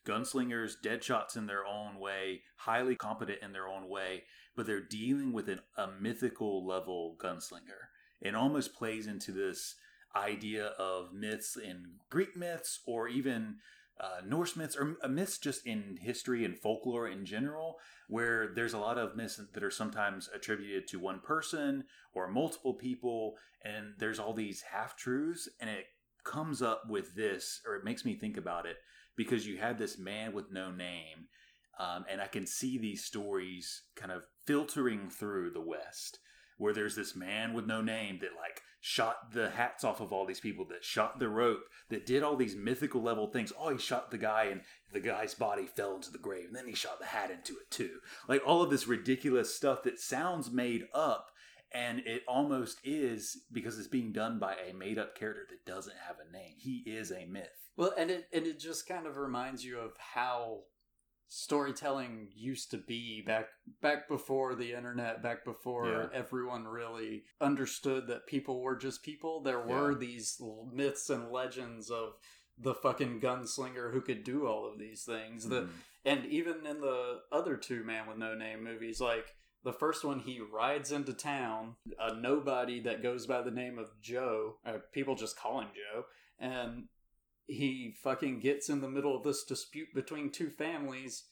gunslingers, 0.04 0.72
dead 0.82 1.04
shots 1.04 1.36
in 1.36 1.46
their 1.46 1.66
own 1.66 1.98
way, 1.98 2.42
highly 2.56 2.96
competent 2.96 3.42
in 3.42 3.52
their 3.52 3.68
own 3.68 3.88
way, 3.88 4.24
but 4.58 4.66
they're 4.66 4.80
dealing 4.80 5.32
with 5.32 5.48
an, 5.48 5.60
a 5.76 5.86
mythical 6.00 6.66
level 6.66 7.16
gunslinger. 7.22 7.86
It 8.20 8.34
almost 8.34 8.74
plays 8.74 9.06
into 9.06 9.30
this 9.30 9.76
idea 10.16 10.72
of 10.80 11.12
myths 11.14 11.56
in 11.56 11.84
Greek 12.10 12.36
myths 12.36 12.80
or 12.84 13.06
even 13.06 13.58
uh, 14.00 14.20
Norse 14.26 14.56
myths 14.56 14.76
or 14.76 14.96
uh, 15.00 15.06
myths 15.06 15.38
just 15.38 15.64
in 15.64 15.96
history 16.00 16.44
and 16.44 16.58
folklore 16.58 17.06
in 17.06 17.24
general, 17.24 17.76
where 18.08 18.48
there's 18.52 18.72
a 18.72 18.78
lot 18.78 18.98
of 18.98 19.14
myths 19.14 19.40
that 19.52 19.62
are 19.62 19.70
sometimes 19.70 20.28
attributed 20.34 20.88
to 20.88 20.98
one 20.98 21.20
person 21.20 21.84
or 22.12 22.26
multiple 22.26 22.74
people, 22.74 23.34
and 23.64 23.94
there's 23.98 24.18
all 24.18 24.32
these 24.32 24.62
half 24.72 24.96
truths, 24.96 25.48
and 25.60 25.70
it 25.70 25.84
comes 26.24 26.62
up 26.62 26.82
with 26.88 27.14
this, 27.14 27.60
or 27.64 27.76
it 27.76 27.84
makes 27.84 28.04
me 28.04 28.16
think 28.16 28.36
about 28.36 28.66
it 28.66 28.78
because 29.16 29.46
you 29.46 29.58
had 29.58 29.78
this 29.78 29.98
man 29.98 30.32
with 30.32 30.50
no 30.50 30.72
name, 30.72 31.28
um, 31.78 32.04
and 32.10 32.20
I 32.20 32.26
can 32.26 32.44
see 32.44 32.76
these 32.76 33.04
stories 33.04 33.82
kind 33.94 34.10
of 34.10 34.22
filtering 34.48 35.10
through 35.10 35.50
the 35.50 35.60
West, 35.60 36.20
where 36.56 36.72
there's 36.72 36.96
this 36.96 37.14
man 37.14 37.52
with 37.52 37.66
no 37.66 37.82
name 37.82 38.18
that 38.20 38.30
like 38.34 38.62
shot 38.80 39.30
the 39.32 39.50
hats 39.50 39.84
off 39.84 40.00
of 40.00 40.10
all 40.10 40.24
these 40.24 40.40
people, 40.40 40.64
that 40.64 40.82
shot 40.82 41.18
the 41.18 41.28
rope, 41.28 41.64
that 41.90 42.06
did 42.06 42.22
all 42.22 42.34
these 42.34 42.56
mythical 42.56 43.02
level 43.02 43.26
things. 43.26 43.52
Oh, 43.58 43.68
he 43.68 43.78
shot 43.78 44.10
the 44.10 44.16
guy, 44.16 44.44
and 44.44 44.62
the 44.90 45.00
guy's 45.00 45.34
body 45.34 45.66
fell 45.66 45.96
into 45.96 46.10
the 46.10 46.18
grave, 46.18 46.46
and 46.46 46.56
then 46.56 46.66
he 46.66 46.74
shot 46.74 46.98
the 46.98 47.04
hat 47.04 47.30
into 47.30 47.52
it 47.58 47.70
too. 47.70 47.98
Like 48.26 48.40
all 48.46 48.62
of 48.62 48.70
this 48.70 48.88
ridiculous 48.88 49.54
stuff 49.54 49.82
that 49.82 50.00
sounds 50.00 50.50
made 50.50 50.86
up 50.94 51.28
and 51.70 52.00
it 52.06 52.22
almost 52.26 52.80
is 52.82 53.42
because 53.52 53.78
it's 53.78 53.88
being 53.88 54.10
done 54.10 54.38
by 54.38 54.54
a 54.54 54.72
made 54.72 54.98
up 54.98 55.14
character 55.14 55.44
that 55.50 55.70
doesn't 55.70 55.96
have 56.06 56.16
a 56.18 56.32
name. 56.32 56.54
He 56.56 56.82
is 56.86 57.12
a 57.12 57.26
myth. 57.26 57.68
Well, 57.76 57.92
and 57.98 58.10
it 58.10 58.26
and 58.32 58.46
it 58.46 58.58
just 58.58 58.88
kind 58.88 59.06
of 59.06 59.18
reminds 59.18 59.62
you 59.62 59.78
of 59.78 59.92
how 59.98 60.60
storytelling 61.28 62.28
used 62.34 62.70
to 62.70 62.78
be 62.78 63.20
back 63.22 63.48
back 63.80 64.08
before 64.08 64.54
the 64.54 64.72
internet, 64.72 65.22
back 65.22 65.44
before 65.44 65.86
Yeah. 65.86 66.08
everyone 66.12 66.66
really 66.66 67.24
understood 67.40 68.06
that 68.08 68.26
people 68.26 68.60
were 68.62 68.76
just 68.76 69.02
people. 69.02 69.40
There 69.42 69.60
were 69.60 69.92
Yeah. 69.92 69.98
these 69.98 70.40
myths 70.72 71.10
and 71.10 71.30
legends 71.30 71.90
of 71.90 72.18
the 72.56 72.74
fucking 72.74 73.20
gunslinger 73.20 73.92
who 73.92 74.00
could 74.00 74.24
do 74.24 74.46
all 74.46 74.66
of 74.66 74.78
these 74.78 75.04
things. 75.04 75.48
The 75.48 75.62
Mhm. 75.62 75.70
and 76.04 76.26
even 76.26 76.66
in 76.66 76.80
the 76.80 77.22
other 77.30 77.56
two 77.56 77.84
Man 77.84 78.06
with 78.08 78.16
No 78.18 78.34
Name 78.34 78.64
movies, 78.64 79.00
like 79.00 79.36
the 79.62 79.72
first 79.72 80.04
one, 80.04 80.20
he 80.20 80.40
rides 80.40 80.90
into 80.92 81.12
town, 81.12 81.76
a 81.98 82.14
nobody 82.14 82.80
that 82.80 83.02
goes 83.02 83.26
by 83.26 83.42
the 83.42 83.50
name 83.50 83.78
of 83.78 84.00
Joe. 84.00 84.58
Uh, 84.64 84.78
people 84.92 85.14
just 85.14 85.36
call 85.36 85.60
him 85.60 85.68
Joe, 85.74 86.06
and 86.38 86.88
he 87.48 87.94
fucking 88.04 88.40
gets 88.40 88.68
in 88.68 88.80
the 88.80 88.88
middle 88.88 89.16
of 89.16 89.24
this 89.24 89.42
dispute 89.42 89.88
between 89.94 90.30
two 90.30 90.50
families. 90.50 91.24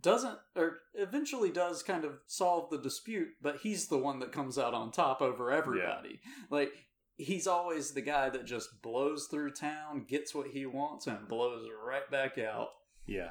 Doesn't 0.00 0.38
or 0.56 0.78
eventually 0.94 1.50
does 1.50 1.82
kind 1.82 2.04
of 2.04 2.20
solve 2.26 2.70
the 2.70 2.78
dispute, 2.78 3.28
but 3.42 3.58
he's 3.58 3.88
the 3.88 3.98
one 3.98 4.20
that 4.20 4.32
comes 4.32 4.58
out 4.58 4.74
on 4.74 4.90
top 4.90 5.20
over 5.20 5.50
everybody. 5.50 6.20
Like 6.50 6.72
he's 7.16 7.46
always 7.46 7.92
the 7.92 8.00
guy 8.00 8.30
that 8.30 8.46
just 8.46 8.80
blows 8.80 9.26
through 9.30 9.52
town, 9.52 10.06
gets 10.08 10.34
what 10.34 10.48
he 10.48 10.66
wants, 10.66 11.06
and 11.06 11.28
blows 11.28 11.68
right 11.84 12.08
back 12.10 12.38
out. 12.38 12.68
Yeah. 13.06 13.30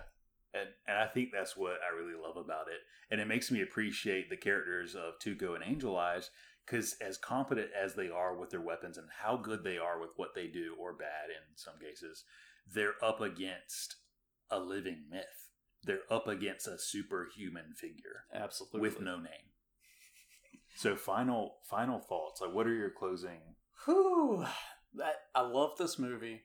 And, 0.53 0.69
and 0.88 0.97
I 0.97 1.07
think 1.07 1.30
that's 1.34 1.55
what 1.57 1.77
I 1.84 1.95
really 1.95 2.19
love 2.19 2.38
about 2.38 2.68
it. 2.68 2.81
And 3.09 3.22
it 3.22 3.27
makes 3.27 3.49
me 3.49 3.61
appreciate 3.61 4.30
the 4.30 4.38
characters 4.38 4.95
of 4.95 5.19
Tuco 5.19 5.55
and 5.55 5.64
Angel 5.65 5.97
Eyes 5.97 6.30
because, 6.68 6.95
as 6.99 7.18
competent 7.18 7.69
as 7.73 7.95
they 7.95 8.10
are 8.10 8.35
with 8.35 8.49
their 8.49 8.61
weapons 8.61 8.98
and 8.98 9.07
how 9.22 9.38
good 9.38 9.64
they 9.64 9.77
are 9.77 9.99
with 9.99 10.10
what 10.18 10.35
they 10.35 10.48
do, 10.48 10.76
or 10.77 10.94
bad 10.94 11.30
in 11.30 11.56
some 11.56 11.76
cases, 11.80 12.26
they're 12.73 12.95
up 13.02 13.22
against 13.22 13.95
a 14.52 14.60
living 14.60 15.06
myth. 15.10 15.49
They're 15.84 15.99
up 16.11 16.27
against 16.27 16.68
a 16.68 16.77
superhuman 16.77 17.73
figure 17.76 18.26
Absolutely. 18.34 18.81
with 18.81 18.99
no 18.99 19.15
name. 19.18 19.53
So, 20.76 20.95
final 20.95 21.57
final 21.69 21.99
thoughts. 21.99 22.41
Like, 22.41 22.53
what 22.53 22.68
are 22.68 22.73
your 22.73 22.91
closing? 22.91 23.56
Whew. 23.85 24.45
That, 24.95 25.15
I 25.34 25.41
love 25.41 25.77
this 25.77 25.98
movie. 25.98 26.41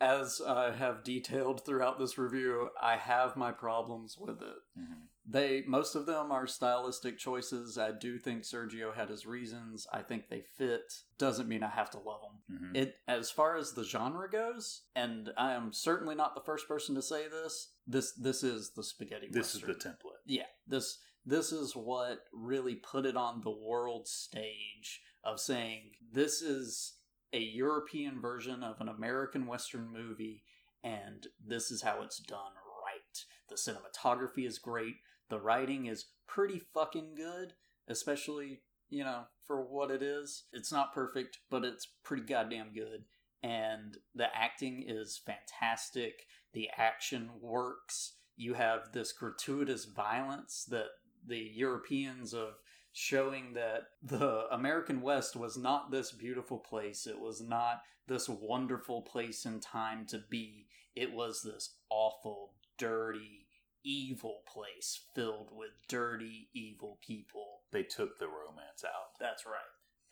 As 0.00 0.40
I 0.46 0.72
have 0.72 1.02
detailed 1.02 1.64
throughout 1.64 1.98
this 1.98 2.18
review, 2.18 2.68
I 2.80 2.96
have 2.96 3.36
my 3.36 3.50
problems 3.50 4.16
with 4.18 4.42
it. 4.42 4.56
Mhm. 4.78 5.08
They 5.28 5.64
most 5.66 5.94
of 5.96 6.06
them 6.06 6.30
are 6.30 6.46
stylistic 6.46 7.18
choices. 7.18 7.76
I 7.78 7.90
do 7.90 8.18
think 8.18 8.42
Sergio 8.44 8.94
had 8.94 9.08
his 9.08 9.26
reasons. 9.26 9.86
I 9.92 10.02
think 10.02 10.28
they 10.28 10.42
fit. 10.56 10.92
Doesn't 11.18 11.48
mean 11.48 11.62
I 11.64 11.70
have 11.70 11.90
to 11.90 11.98
love 11.98 12.20
them. 12.22 12.58
Mhm. 12.72 12.76
It 12.76 12.96
as 13.08 13.30
far 13.30 13.56
as 13.56 13.72
the 13.72 13.82
genre 13.82 14.30
goes, 14.30 14.82
and 14.94 15.32
I 15.36 15.52
am 15.54 15.72
certainly 15.72 16.14
not 16.14 16.34
the 16.36 16.42
first 16.42 16.68
person 16.68 16.94
to 16.94 17.02
say 17.02 17.26
this. 17.28 17.72
This 17.86 18.12
this 18.12 18.44
is 18.44 18.70
the 18.74 18.84
spaghetti. 18.84 19.28
This 19.30 19.54
is 19.54 19.62
the 19.62 19.74
template. 19.74 20.20
yeah 20.26 20.46
this 20.66 20.98
this 21.24 21.50
is 21.50 21.74
what 21.74 22.24
really 22.32 22.76
put 22.76 23.04
it 23.04 23.16
on 23.16 23.40
the 23.40 23.50
world 23.50 24.06
stage 24.06 25.02
of 25.24 25.40
saying 25.40 25.90
this 26.12 26.40
is 26.40 26.98
a 27.32 27.38
european 27.40 28.20
version 28.20 28.62
of 28.62 28.80
an 28.80 28.88
american 28.88 29.46
western 29.46 29.88
movie 29.92 30.44
and 30.84 31.26
this 31.44 31.70
is 31.72 31.82
how 31.82 32.00
it's 32.02 32.18
done 32.20 32.52
right 32.84 33.24
the 33.48 33.56
cinematography 33.56 34.46
is 34.46 34.58
great 34.58 34.96
the 35.28 35.40
writing 35.40 35.86
is 35.86 36.06
pretty 36.26 36.60
fucking 36.74 37.14
good 37.16 37.52
especially 37.88 38.60
you 38.88 39.04
know 39.04 39.22
for 39.46 39.62
what 39.62 39.90
it 39.90 40.02
is 40.02 40.44
it's 40.52 40.72
not 40.72 40.94
perfect 40.94 41.38
but 41.50 41.64
it's 41.64 41.88
pretty 42.04 42.22
goddamn 42.22 42.72
good 42.74 43.04
and 43.42 43.98
the 44.14 44.26
acting 44.34 44.84
is 44.86 45.20
fantastic 45.24 46.26
the 46.52 46.68
action 46.76 47.30
works 47.40 48.14
you 48.36 48.54
have 48.54 48.92
this 48.92 49.12
gratuitous 49.12 49.86
violence 49.86 50.66
that 50.68 50.88
the 51.26 51.50
Europeans 51.54 52.34
of 52.34 52.54
showing 52.92 53.54
that 53.54 53.84
the 54.02 54.46
American 54.52 55.00
West 55.00 55.36
was 55.36 55.56
not 55.56 55.90
this 55.90 56.12
beautiful 56.12 56.58
place. 56.58 57.06
It 57.06 57.18
was 57.18 57.40
not 57.40 57.82
this 58.06 58.28
wonderful 58.28 59.02
place 59.02 59.44
in 59.44 59.60
time 59.60 60.06
to 60.06 60.22
be. 60.30 60.66
It 60.94 61.12
was 61.12 61.42
this 61.42 61.76
awful, 61.90 62.54
dirty, 62.78 63.45
evil 63.86 64.42
place 64.52 65.00
filled 65.14 65.50
with 65.52 65.70
dirty, 65.88 66.48
evil 66.52 66.98
people. 67.06 67.60
They 67.72 67.84
took 67.84 68.18
the 68.18 68.26
romance 68.26 68.84
out. 68.84 69.18
That's 69.20 69.46
right. 69.46 69.52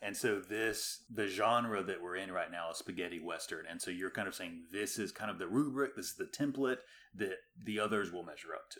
And 0.01 0.15
so 0.15 0.39
this 0.39 1.03
the 1.09 1.27
genre 1.27 1.83
that 1.83 2.01
we're 2.01 2.15
in 2.17 2.31
right 2.31 2.51
now 2.51 2.69
is 2.71 2.77
spaghetti 2.77 3.19
western. 3.19 3.65
And 3.69 3.81
so 3.81 3.91
you're 3.91 4.11
kind 4.11 4.27
of 4.27 4.35
saying 4.35 4.63
this 4.71 4.97
is 4.99 5.11
kind 5.11 5.31
of 5.31 5.39
the 5.39 5.47
rubric, 5.47 5.95
this 5.95 6.07
is 6.07 6.15
the 6.15 6.25
template 6.25 6.77
that 7.15 7.37
the 7.63 7.79
others 7.79 8.11
will 8.11 8.23
measure 8.23 8.53
up 8.53 8.69
to. 8.71 8.79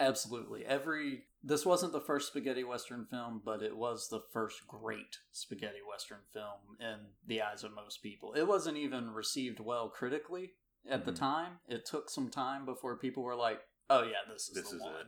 Absolutely. 0.00 0.64
Every 0.66 1.24
this 1.42 1.64
wasn't 1.66 1.92
the 1.92 2.00
first 2.00 2.28
spaghetti 2.28 2.64
western 2.64 3.06
film, 3.06 3.42
but 3.44 3.62
it 3.62 3.76
was 3.76 4.08
the 4.08 4.22
first 4.32 4.66
great 4.66 5.18
spaghetti 5.30 5.78
western 5.88 6.20
film 6.32 6.76
in 6.80 6.96
the 7.26 7.42
eyes 7.42 7.62
of 7.62 7.74
most 7.74 8.02
people. 8.02 8.32
It 8.34 8.48
wasn't 8.48 8.78
even 8.78 9.10
received 9.10 9.60
well 9.60 9.88
critically 9.88 10.52
at 10.88 11.04
the 11.04 11.12
Mhm. 11.12 11.18
time. 11.18 11.60
It 11.68 11.84
took 11.84 12.10
some 12.10 12.30
time 12.30 12.64
before 12.64 12.96
people 12.96 13.22
were 13.22 13.36
like, 13.36 13.60
"Oh 13.90 14.02
yeah, 14.02 14.18
this 14.32 14.48
is 14.48 14.54
This 14.54 14.70
the 14.70 14.76
is 14.76 14.82
one." 14.82 14.94
it. 14.94 15.06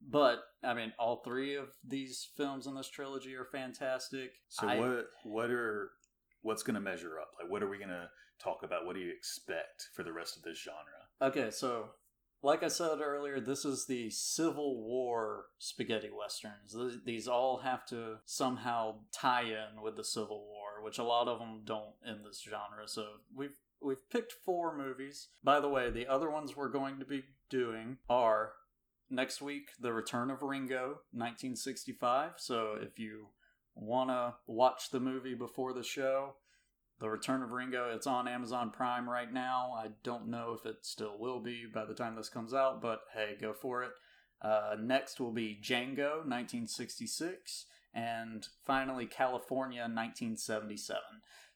But 0.00 0.44
I 0.62 0.74
mean, 0.74 0.92
all 0.98 1.22
three 1.24 1.54
of 1.56 1.68
these 1.86 2.28
films 2.36 2.66
in 2.66 2.74
this 2.74 2.88
trilogy 2.88 3.34
are 3.34 3.46
fantastic. 3.46 4.32
So 4.48 4.68
I- 4.68 4.78
what 4.78 5.06
what 5.24 5.50
are 5.50 5.90
what's 6.42 6.62
going 6.62 6.74
to 6.74 6.80
measure 6.80 7.18
up? 7.20 7.30
Like 7.40 7.50
what 7.50 7.62
are 7.62 7.68
we 7.68 7.78
going 7.78 7.88
to 7.88 8.08
talk 8.38 8.62
about? 8.62 8.84
What 8.84 8.94
do 8.96 9.00
you 9.00 9.10
expect 9.10 9.88
for 9.94 10.02
the 10.02 10.12
rest 10.12 10.36
of 10.36 10.42
this 10.42 10.58
genre? 10.58 10.82
Okay, 11.22 11.50
so 11.50 11.90
like 12.42 12.62
I 12.62 12.68
said 12.68 13.00
earlier, 13.00 13.40
this 13.40 13.64
is 13.64 13.86
the 13.86 14.10
Civil 14.10 14.82
War 14.82 15.46
spaghetti 15.58 16.10
westerns. 16.10 16.76
These 17.06 17.26
all 17.26 17.58
have 17.60 17.86
to 17.86 18.18
somehow 18.26 18.96
tie 19.10 19.44
in 19.44 19.80
with 19.82 19.96
the 19.96 20.04
Civil 20.04 20.44
War, 20.46 20.82
which 20.84 20.98
a 20.98 21.04
lot 21.04 21.28
of 21.28 21.38
them 21.38 21.62
don't 21.64 21.94
in 22.06 22.22
this 22.22 22.42
genre. 22.42 22.86
So 22.86 23.06
we've 23.34 23.56
we've 23.84 24.08
picked 24.10 24.32
four 24.32 24.76
movies. 24.76 25.28
By 25.42 25.60
the 25.60 25.68
way, 25.68 25.90
the 25.90 26.06
other 26.06 26.30
ones 26.30 26.56
we're 26.56 26.68
going 26.68 26.98
to 26.98 27.04
be 27.04 27.24
doing 27.50 27.98
are 28.08 28.52
next 29.10 29.42
week, 29.42 29.70
The 29.80 29.92
Return 29.92 30.30
of 30.30 30.42
Ringo, 30.42 31.00
1965. 31.12 32.32
So 32.38 32.76
if 32.80 32.98
you 32.98 33.28
want 33.74 34.10
to 34.10 34.34
watch 34.46 34.90
the 34.90 35.00
movie 35.00 35.34
before 35.34 35.72
the 35.72 35.82
show, 35.82 36.34
the 37.00 37.10
Return 37.10 37.42
of 37.42 37.50
Ringo, 37.50 37.90
it's 37.94 38.06
on 38.06 38.26
Amazon 38.28 38.70
Prime 38.70 39.08
right 39.08 39.32
now. 39.32 39.72
I 39.76 39.88
don't 40.02 40.28
know 40.28 40.56
if 40.58 40.64
it 40.64 40.78
still 40.82 41.18
will 41.18 41.40
be 41.40 41.64
by 41.72 41.84
the 41.84 41.94
time 41.94 42.16
this 42.16 42.28
comes 42.28 42.54
out, 42.54 42.80
but 42.80 43.00
hey, 43.12 43.36
go 43.40 43.52
for 43.52 43.82
it. 43.82 43.90
Uh, 44.40 44.76
next 44.80 45.20
will 45.20 45.32
be 45.32 45.58
Django, 45.62 46.18
1966, 46.18 47.66
and 47.94 48.46
finally 48.64 49.06
California, 49.06 49.80
1977. 49.80 51.00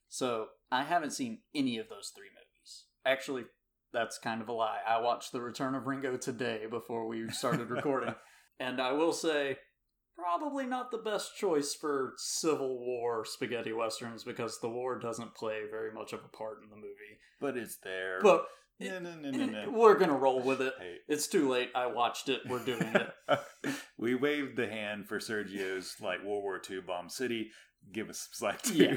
So 0.09 0.47
I 0.71 0.85
haven't 0.85 1.13
seen 1.13 1.39
any 1.55 1.79
of 1.79 1.89
those 1.89 2.13
three 2.15 2.29
movies. 2.29 2.85
Actually, 3.05 3.45
that's 3.93 4.19
kind 4.19 4.41
of 4.41 4.49
a 4.49 4.53
lie. 4.53 4.81
I 4.87 5.01
watched 5.01 5.33
The 5.33 5.41
Return 5.41 5.75
of 5.75 5.87
Ringo 5.87 6.17
today 6.17 6.63
before 6.69 7.07
we 7.07 7.29
started 7.31 7.71
recording. 7.71 8.15
and 8.61 8.81
I 8.81 8.93
will 8.93 9.13
say, 9.13 9.59
probably 10.17 10.67
not 10.67 10.91
the 10.91 10.99
best 10.99 11.37
choice 11.37 11.75
for 11.75 12.15
Civil 12.17 12.79
War 12.79 13.25
spaghetti 13.25 13.73
westerns 13.73 14.25
because 14.25 14.61
the 14.61 14.69
war 14.69 14.99
doesn't 14.99 15.35
play 15.35 15.61
very 15.71 15.93
much 15.93 16.13
of 16.13 16.21
a 16.25 16.37
part 16.37 16.59
in 16.63 16.71
the 16.71 16.77
movie. 16.77 17.19
But 17.41 17.57
it's 17.57 17.77
there. 17.77 18.19
But 18.23 18.47
no, 18.81 18.99
no, 19.01 19.15
no, 19.17 19.31
no, 19.31 19.47
no. 19.47 19.71
we're 19.71 19.99
gonna 19.99 20.17
roll 20.17 20.41
with 20.41 20.61
it. 20.61 20.73
Hey. 20.79 20.97
It's 21.09 21.27
too 21.27 21.49
late. 21.49 21.71
I 21.75 21.87
watched 21.87 22.29
it. 22.29 22.43
We're 22.49 22.65
doing 22.65 22.95
it. 22.95 23.41
we 23.99 24.15
waved 24.15 24.57
the 24.57 24.69
hand 24.69 25.09
for 25.09 25.19
Sergio's 25.19 25.97
like 26.01 26.25
World 26.25 26.43
War 26.43 26.61
II 26.69 26.83
bomb 26.83 27.09
city. 27.09 27.51
Give 27.93 28.09
us 28.11 28.29
some 28.31 28.31
slack 28.51 28.63
too. 28.63 28.75
Yeah. 28.75 28.97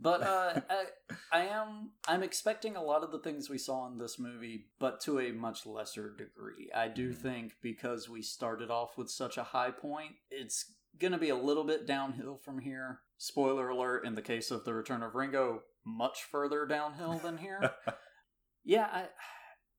But 0.00 0.22
uh, 0.22 0.60
I, 0.70 0.84
I 1.32 1.40
am 1.46 1.90
I'm 2.06 2.22
expecting 2.22 2.76
a 2.76 2.82
lot 2.82 3.02
of 3.04 3.10
the 3.12 3.18
things 3.18 3.48
we 3.50 3.58
saw 3.58 3.86
in 3.86 3.98
this 3.98 4.18
movie, 4.18 4.66
but 4.78 5.00
to 5.02 5.20
a 5.20 5.32
much 5.32 5.66
lesser 5.66 6.10
degree. 6.16 6.70
I 6.74 6.88
do 6.88 7.10
Mhm. 7.10 7.16
think 7.16 7.52
because 7.62 8.08
we 8.08 8.22
started 8.22 8.70
off 8.70 8.96
with 8.98 9.10
such 9.10 9.36
a 9.38 9.42
high 9.44 9.70
point, 9.70 10.12
it's 10.30 10.72
gonna 10.98 11.18
be 11.18 11.28
a 11.30 11.36
little 11.36 11.64
bit 11.64 11.86
downhill 11.86 12.36
from 12.36 12.60
here. 12.60 13.00
Spoiler 13.16 13.68
alert: 13.68 14.04
in 14.04 14.14
the 14.14 14.22
case 14.22 14.50
of 14.50 14.64
the 14.64 14.74
Return 14.74 15.02
of 15.02 15.14
Ringo, 15.14 15.62
much 15.84 16.24
further 16.24 16.66
downhill 16.66 17.18
than 17.18 17.38
here. 17.38 17.72
yeah, 18.64 18.88
I 18.92 19.08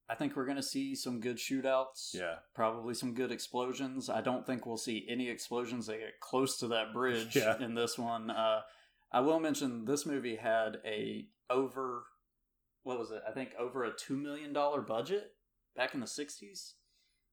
I 0.09 0.15
think 0.15 0.35
we're 0.35 0.45
gonna 0.47 0.63
see 0.63 0.95
some 0.95 1.19
good 1.19 1.37
shootouts. 1.37 2.13
yeah. 2.13 2.35
Probably 2.55 2.93
some 2.95 3.13
good 3.13 3.31
explosions. 3.31 4.09
I 4.09 4.21
don't 4.21 4.45
think 4.45 4.65
we'll 4.65 4.77
see 4.77 5.05
any 5.07 5.29
explosions 5.29 5.85
that 5.87 5.99
get 5.99 6.19
close 6.19 6.57
to 6.59 6.67
that 6.69 6.93
bridge 6.93 7.35
Yeah. 7.35 7.61
in 7.61 7.75
this 7.75 7.97
one. 7.97 8.31
Uh, 8.31 8.61
I 9.11 9.19
will 9.21 9.39
mention 9.39 9.85
this 9.85 10.05
movie 10.05 10.35
had 10.37 10.77
a 10.85 11.27
over 11.49 12.03
what 12.83 12.97
was 12.97 13.11
it? 13.11 13.21
I 13.27 13.31
think 13.31 13.51
over 13.59 13.83
a 13.83 13.91
two 13.95 14.17
million 14.17 14.51
dollar 14.53 14.81
budget 14.81 15.31
back 15.75 15.93
in 15.93 15.99
the 15.99 16.07
sixties. 16.07 16.73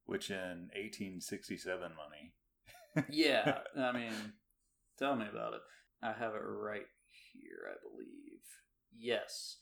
Which 0.05 0.29
in 0.29 0.69
1867 0.75 1.81
money. 1.95 2.33
Yeah, 3.11 3.59
I 3.77 3.91
mean, 3.91 4.11
tell 4.97 5.15
me 5.15 5.25
about 5.31 5.53
it. 5.53 5.59
I 6.01 6.13
have 6.13 6.33
it 6.33 6.41
right 6.43 6.85
here, 7.33 7.59
I 7.69 7.75
believe. 7.87 8.41
Yes. 8.97 9.57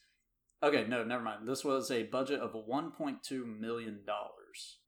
Okay, 0.66 0.86
no, 0.88 1.04
never 1.04 1.24
mind. 1.24 1.48
This 1.48 1.64
was 1.64 1.92
a 1.92 2.04
budget 2.04 2.40
of 2.40 2.54
$1.2 2.54 3.60
million, 3.60 4.00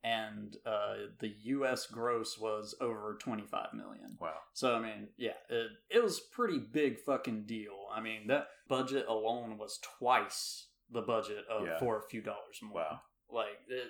and 0.02 0.56
uh, 0.66 0.94
the 1.20 1.32
U.S. 1.44 1.86
gross 1.86 2.36
was 2.36 2.74
over 2.80 3.16
$25 3.24 3.74
million. 3.74 4.16
Wow. 4.20 4.32
So, 4.54 4.74
I 4.74 4.80
mean, 4.80 5.08
yeah, 5.16 5.34
it, 5.48 5.68
it 5.88 6.02
was 6.02 6.18
pretty 6.18 6.58
big 6.58 6.98
fucking 6.98 7.44
deal. 7.46 7.76
I 7.94 8.00
mean, 8.00 8.26
that 8.26 8.48
budget 8.68 9.06
alone 9.08 9.56
was 9.56 9.78
twice 9.98 10.66
the 10.90 11.02
budget 11.02 11.44
of 11.48 11.64
Yeah. 11.66 11.78
for 11.78 11.98
a 11.98 12.02
few 12.10 12.22
dollars 12.22 12.58
more. 12.60 12.80
Wow. 12.80 13.00
Like, 13.30 13.58
it, 13.68 13.88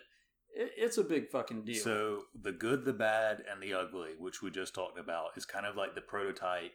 it, 0.54 0.72
it's 0.76 0.98
a 0.98 1.04
big 1.04 1.30
fucking 1.30 1.64
deal. 1.64 1.82
So 1.82 2.24
the 2.38 2.52
good, 2.52 2.84
the 2.84 2.92
bad, 2.92 3.42
and 3.50 3.62
the 3.62 3.72
ugly, 3.72 4.10
which 4.18 4.42
we 4.42 4.50
just 4.50 4.74
talked 4.74 4.98
about, 4.98 5.28
is 5.36 5.46
kind 5.46 5.64
of 5.64 5.74
like 5.76 5.94
the 5.94 6.02
prototype, 6.02 6.72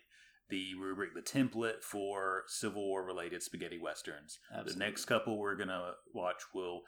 the 0.50 0.74
rubric, 0.76 1.14
the 1.14 1.22
template 1.22 1.82
for 1.82 2.44
Civil 2.48 2.84
War 2.84 3.04
related 3.04 3.42
spaghetti 3.42 3.80
westerns. 3.80 4.40
Absolutely. 4.52 4.74
The 4.74 4.80
next 4.80 5.06
couple 5.06 5.38
we're 5.38 5.56
gonna 5.56 5.94
watch 6.14 6.42
will 6.54 6.82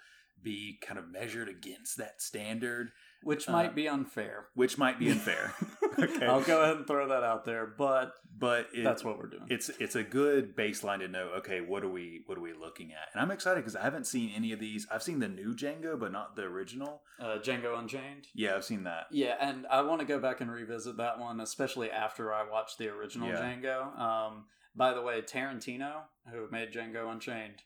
be 0.43 0.77
kind 0.85 0.99
of 0.99 1.09
measured 1.09 1.49
against 1.49 1.97
that 1.97 2.21
standard, 2.21 2.91
which 3.25 3.49
uh, 3.49 3.51
might 3.51 3.75
be 3.75 3.87
unfair. 3.89 4.45
which 4.53 4.77
might 4.77 4.97
be 4.99 5.09
unfair. 5.11 5.53
okay, 5.99 6.25
I'll 6.25 6.41
go 6.41 6.61
ahead 6.61 6.77
and 6.77 6.87
throw 6.87 7.07
that 7.09 7.23
out 7.23 7.43
there, 7.45 7.65
but 7.65 8.13
but 8.37 8.67
it, 8.73 8.83
that's 8.83 9.03
what 9.03 9.17
we're 9.17 9.27
doing. 9.27 9.47
it's 9.49 9.69
it's 9.79 9.95
a 9.95 10.03
good 10.03 10.55
baseline 10.55 10.99
to 10.99 11.07
know. 11.07 11.29
Okay, 11.39 11.59
what 11.61 11.83
are 11.83 11.89
we 11.89 12.21
what 12.25 12.37
are 12.37 12.41
we 12.41 12.53
looking 12.53 12.91
at? 12.91 13.09
And 13.13 13.21
I'm 13.21 13.31
excited 13.31 13.61
because 13.61 13.75
I 13.75 13.81
haven't 13.81 14.05
seen 14.07 14.31
any 14.35 14.51
of 14.53 14.59
these. 14.59 14.87
I've 14.91 15.03
seen 15.03 15.19
the 15.19 15.27
new 15.27 15.53
Django, 15.55 15.99
but 15.99 16.11
not 16.11 16.35
the 16.35 16.43
original. 16.43 17.01
uh, 17.19 17.37
Django 17.41 17.77
Unchained. 17.79 18.27
Yeah, 18.33 18.55
I've 18.55 18.65
seen 18.65 18.83
that. 18.83 19.07
Yeah, 19.11 19.35
and 19.41 19.65
I 19.67 19.81
want 19.81 20.01
to 20.01 20.05
go 20.07 20.19
back 20.19 20.39
and 20.41 20.51
revisit 20.51 20.97
that 20.97 21.19
one, 21.19 21.39
especially 21.41 21.89
after 21.91 22.33
I 22.33 22.43
watched 22.49 22.77
the 22.77 22.89
original 22.89 23.27
Yeah. 23.29 23.41
Django. 23.41 23.99
Um, 23.99 24.45
by 24.75 24.93
the 24.93 25.01
way, 25.01 25.21
Tarantino, 25.21 26.01
who 26.31 26.49
made 26.51 26.73
Django 26.73 27.09
Unchained, 27.11 27.61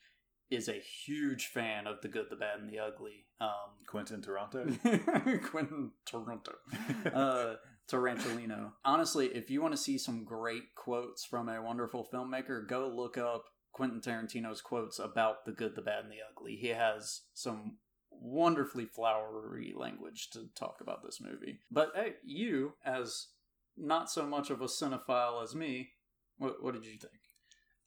is 0.50 0.68
a 0.68 0.74
huge 0.74 1.48
fan 1.48 1.88
of 1.88 2.02
the 2.02 2.08
good, 2.08 2.28
the 2.30 2.36
bad, 2.36 2.60
and 2.60 2.70
the 2.70 2.80
ugly. 2.80 3.26
Um, 3.40 3.50
Quentin 3.88 4.22
Toronto. 4.22 4.66
Quentin 5.44 5.92
Toronto. 6.06 6.54
uh, 7.14 7.56
Tarantelino. 7.90 8.74
Honestly, 8.86 9.28
if 9.28 9.50
you 9.50 9.62
want 9.62 9.74
to 9.74 9.78
see 9.78 9.98
some 9.98 10.24
great 10.24 10.76
quotes 10.76 11.26
from 11.26 11.50
a 11.50 11.62
wonderful 11.62 12.08
filmmaker, 12.12 12.68
go 12.68 12.88
look 12.88 13.18
up 13.18 13.46
Quentin 13.72 14.02
Tarantino's 14.02 14.62
quotes 14.62 15.00
about 15.00 15.46
the 15.46 15.52
good, 15.52 15.76
the 15.76 15.82
bad, 15.82 16.04
and 16.04 16.12
the 16.12 16.18
ugly. 16.30 16.56
He 16.56 16.68
has 16.70 17.22
some 17.34 17.78
wonderfully 18.12 18.86
flowery 18.86 19.74
language 19.76 20.30
to 20.32 20.50
talk 20.56 20.78
about 20.82 21.04
this 21.04 21.20
movie. 21.22 21.60
But 21.72 21.92
hey, 21.96 22.14
you, 22.24 22.74
as 22.86 23.28
not 23.78 24.12
so 24.12 24.26
much 24.26 24.50
of 24.50 24.62
a 24.62 24.66
cinephile 24.66 25.42
as 25.44 25.56
me, 25.56 25.92
what, 26.38 26.64
what 26.64 26.74
did 26.74 26.86
you 26.86 26.98
think? 26.98 27.14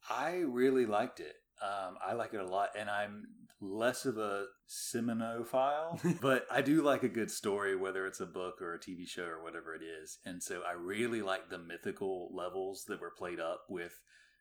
I 0.09 0.37
really 0.45 0.85
liked 0.85 1.19
it. 1.19 1.35
Um, 1.63 1.95
I 2.05 2.13
like 2.13 2.33
it 2.33 2.41
a 2.41 2.45
lot, 2.45 2.69
and 2.77 2.89
I'm 2.89 3.25
less 3.61 4.05
of 4.05 4.17
a 4.17 4.45
Seminophile, 4.69 6.19
but 6.21 6.45
I 6.51 6.61
do 6.61 6.81
like 6.81 7.03
a 7.03 7.09
good 7.09 7.31
story, 7.31 7.75
whether 7.75 8.05
it's 8.05 8.19
a 8.19 8.25
book 8.25 8.61
or 8.61 8.73
a 8.73 8.79
TV 8.79 9.07
show 9.07 9.23
or 9.23 9.41
whatever 9.41 9.73
it 9.73 9.81
is. 9.81 10.17
And 10.25 10.43
so 10.43 10.61
I 10.67 10.73
really 10.73 11.21
like 11.21 11.49
the 11.49 11.57
mythical 11.57 12.29
levels 12.33 12.85
that 12.87 12.99
were 12.99 13.13
played 13.17 13.39
up 13.39 13.61
with 13.69 13.93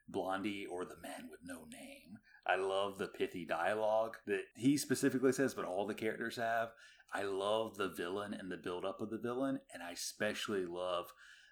Blondie 0.08 0.66
or 0.70 0.84
the 0.84 1.00
man 1.00 1.28
with 1.30 1.40
no 1.44 1.64
name. 1.70 2.18
I 2.46 2.56
love 2.56 2.98
the 2.98 3.06
pithy 3.06 3.46
dialogue 3.46 4.16
that 4.26 4.42
he 4.56 4.76
specifically 4.76 5.32
says, 5.32 5.54
but 5.54 5.64
all 5.64 5.86
the 5.86 5.94
characters 5.94 6.36
have. 6.36 6.70
I 7.14 7.22
love 7.22 7.76
the 7.76 7.90
villain 7.90 8.34
and 8.34 8.50
the 8.50 8.56
build 8.56 8.84
up 8.84 9.00
of 9.00 9.10
the 9.10 9.18
villain, 9.18 9.60
and 9.72 9.82
I 9.82 9.92
especially 9.92 10.64
love 10.64 11.06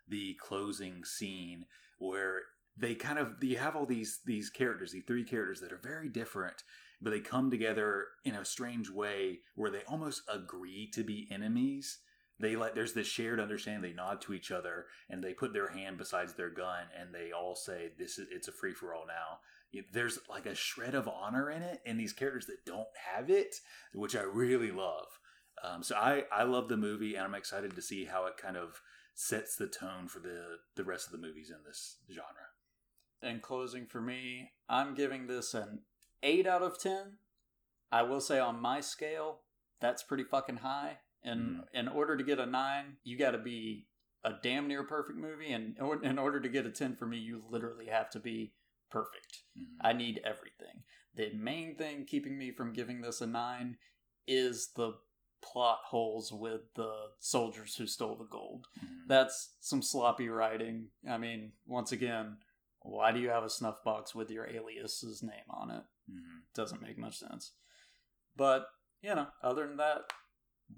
the 0.08 0.36
closing 0.40 1.04
scene 1.04 1.66
where 1.98 2.40
they 2.80 2.94
kind 2.94 3.18
of 3.18 3.34
you 3.42 3.58
have 3.58 3.76
all 3.76 3.86
these 3.86 4.20
these 4.24 4.50
characters 4.50 4.92
these 4.92 5.04
three 5.06 5.24
characters 5.24 5.60
that 5.60 5.72
are 5.72 5.80
very 5.82 6.08
different 6.08 6.62
but 7.00 7.10
they 7.10 7.20
come 7.20 7.50
together 7.50 8.08
in 8.24 8.34
a 8.34 8.44
strange 8.44 8.90
way 8.90 9.40
where 9.54 9.70
they 9.70 9.82
almost 9.88 10.22
agree 10.28 10.90
to 10.92 11.02
be 11.02 11.28
enemies. 11.30 11.98
They 12.38 12.56
like 12.56 12.74
there's 12.74 12.94
this 12.94 13.06
shared 13.06 13.40
understanding 13.40 13.82
they 13.82 13.94
nod 13.94 14.20
to 14.22 14.34
each 14.34 14.50
other 14.50 14.86
and 15.08 15.22
they 15.22 15.34
put 15.34 15.52
their 15.52 15.68
hand 15.68 15.98
besides 15.98 16.34
their 16.34 16.50
gun 16.50 16.84
and 16.98 17.14
they 17.14 17.32
all 17.32 17.54
say 17.54 17.90
this 17.98 18.18
is 18.18 18.28
it's 18.30 18.48
a 18.48 18.52
free 18.52 18.72
for 18.72 18.94
all 18.94 19.06
now 19.06 19.40
there's 19.92 20.18
like 20.28 20.46
a 20.46 20.54
shred 20.54 20.94
of 20.94 21.06
honor 21.06 21.50
in 21.50 21.62
it 21.62 21.80
and 21.86 22.00
these 22.00 22.14
characters 22.14 22.46
that 22.46 22.64
don't 22.66 22.88
have 23.14 23.30
it 23.30 23.54
which 23.94 24.16
i 24.16 24.22
really 24.22 24.70
love. 24.70 25.06
Um, 25.62 25.82
so 25.82 25.96
i 25.96 26.24
i 26.32 26.44
love 26.44 26.68
the 26.68 26.78
movie 26.78 27.14
and 27.14 27.24
i'm 27.26 27.34
excited 27.34 27.76
to 27.76 27.82
see 27.82 28.06
how 28.06 28.24
it 28.24 28.38
kind 28.38 28.56
of 28.56 28.80
sets 29.14 29.56
the 29.56 29.68
tone 29.68 30.08
for 30.08 30.20
the 30.20 30.56
the 30.76 30.84
rest 30.84 31.06
of 31.06 31.12
the 31.12 31.26
movies 31.26 31.50
in 31.50 31.62
this 31.66 31.98
genre 32.10 32.49
in 33.22 33.40
closing 33.40 33.86
for 33.86 34.00
me, 34.00 34.52
I'm 34.68 34.94
giving 34.94 35.26
this 35.26 35.54
an 35.54 35.80
8 36.22 36.46
out 36.46 36.62
of 36.62 36.78
10. 36.78 37.18
I 37.92 38.02
will 38.02 38.20
say 38.20 38.38
on 38.38 38.60
my 38.60 38.80
scale, 38.80 39.40
that's 39.80 40.02
pretty 40.02 40.24
fucking 40.24 40.58
high. 40.58 40.98
And 41.22 41.64
in 41.74 41.88
order 41.88 42.16
to 42.16 42.24
get 42.24 42.38
a 42.38 42.46
9, 42.46 42.96
you 43.04 43.18
got 43.18 43.32
to 43.32 43.38
be 43.38 43.86
a 44.24 44.32
damn 44.42 44.66
near 44.68 44.84
perfect 44.84 45.18
movie. 45.18 45.52
And 45.52 45.76
in 46.02 46.18
order 46.18 46.40
to 46.40 46.48
get 46.48 46.66
a 46.66 46.70
10 46.70 46.96
for 46.96 47.06
me, 47.06 47.18
you 47.18 47.42
literally 47.48 47.86
have 47.86 48.10
to 48.10 48.20
be 48.20 48.54
perfect. 48.90 49.42
Mhm. 49.56 49.76
I 49.80 49.92
need 49.92 50.20
everything. 50.24 50.84
The 51.14 51.32
main 51.34 51.76
thing 51.76 52.06
keeping 52.06 52.38
me 52.38 52.52
from 52.52 52.72
giving 52.72 53.00
this 53.00 53.20
a 53.20 53.26
9 53.26 53.78
is 54.26 54.72
the 54.72 54.98
plot 55.42 55.80
holes 55.84 56.32
with 56.32 56.72
the 56.74 57.12
soldiers 57.18 57.76
who 57.76 57.86
stole 57.86 58.16
the 58.16 58.24
gold. 58.24 58.68
Mhm. 58.78 59.06
That's 59.06 59.56
some 59.60 59.82
sloppy 59.82 60.28
writing. 60.28 60.90
I 61.08 61.18
mean, 61.18 61.52
once 61.66 61.92
again, 61.92 62.38
why 62.82 63.12
do 63.12 63.20
you 63.20 63.28
have 63.28 63.44
a 63.44 63.50
snuff 63.50 63.82
box 63.84 64.14
with 64.14 64.30
your 64.30 64.46
alias's 64.46 65.22
name 65.22 65.44
on 65.50 65.70
it? 65.70 65.84
Mhm. 66.10 66.42
Doesn't 66.54 66.82
make 66.82 66.98
much 66.98 67.18
sense. 67.18 67.52
But, 68.36 68.68
you 69.02 69.14
know, 69.14 69.28
other 69.42 69.66
than 69.66 69.76
that, 69.78 70.12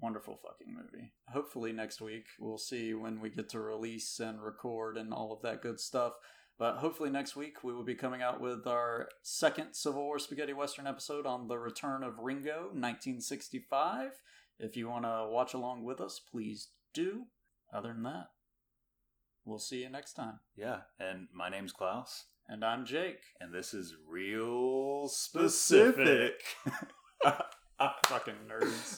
wonderful 0.01 0.37
fucking 0.37 0.73
movie. 0.73 1.13
Hopefully 1.29 1.71
next 1.71 2.01
week 2.01 2.25
we'll 2.39 2.57
see 2.57 2.93
when 2.93 3.19
we 3.19 3.29
get 3.29 3.49
to 3.49 3.59
release 3.59 4.19
and 4.19 4.41
record 4.41 4.97
and 4.97 5.13
all 5.13 5.31
of 5.31 5.41
that 5.43 5.61
good 5.61 5.79
stuff. 5.79 6.13
But 6.57 6.77
hopefully 6.77 7.09
next 7.09 7.35
week 7.35 7.63
we 7.63 7.73
will 7.73 7.83
be 7.83 7.95
coming 7.95 8.21
out 8.21 8.39
with 8.39 8.67
our 8.67 9.09
second 9.21 9.73
Civil 9.73 10.03
War 10.03 10.19
Spaghetti 10.19 10.53
Western 10.53 10.87
episode 10.87 11.25
on 11.25 11.47
the 11.47 11.57
return 11.57 12.03
of 12.03 12.19
Ringo, 12.19 12.69
1965. 12.73 14.21
If 14.59 14.77
you 14.77 14.87
want 14.87 15.05
to 15.05 15.27
watch 15.29 15.53
along 15.53 15.83
with 15.83 15.99
us, 15.99 16.19
please 16.19 16.69
do. 16.93 17.27
Other 17.71 17.89
than 17.93 18.03
that, 18.03 18.27
we'll 19.45 19.59
see 19.59 19.81
you 19.83 19.89
next 19.89 20.13
time. 20.13 20.39
Yeah, 20.55 20.81
and 20.99 21.27
my 21.33 21.49
name's 21.49 21.71
Klaus, 21.71 22.25
And 22.47 22.63
I'm 22.63 22.85
Jake. 22.85 23.19
and 23.39 23.53
this 23.53 23.73
is 23.73 23.95
real 24.07 25.07
specific. 25.07 26.43
Ah, 27.25 27.45
ah, 27.79 27.95
fucking 28.07 28.33
nerds. 28.49 28.91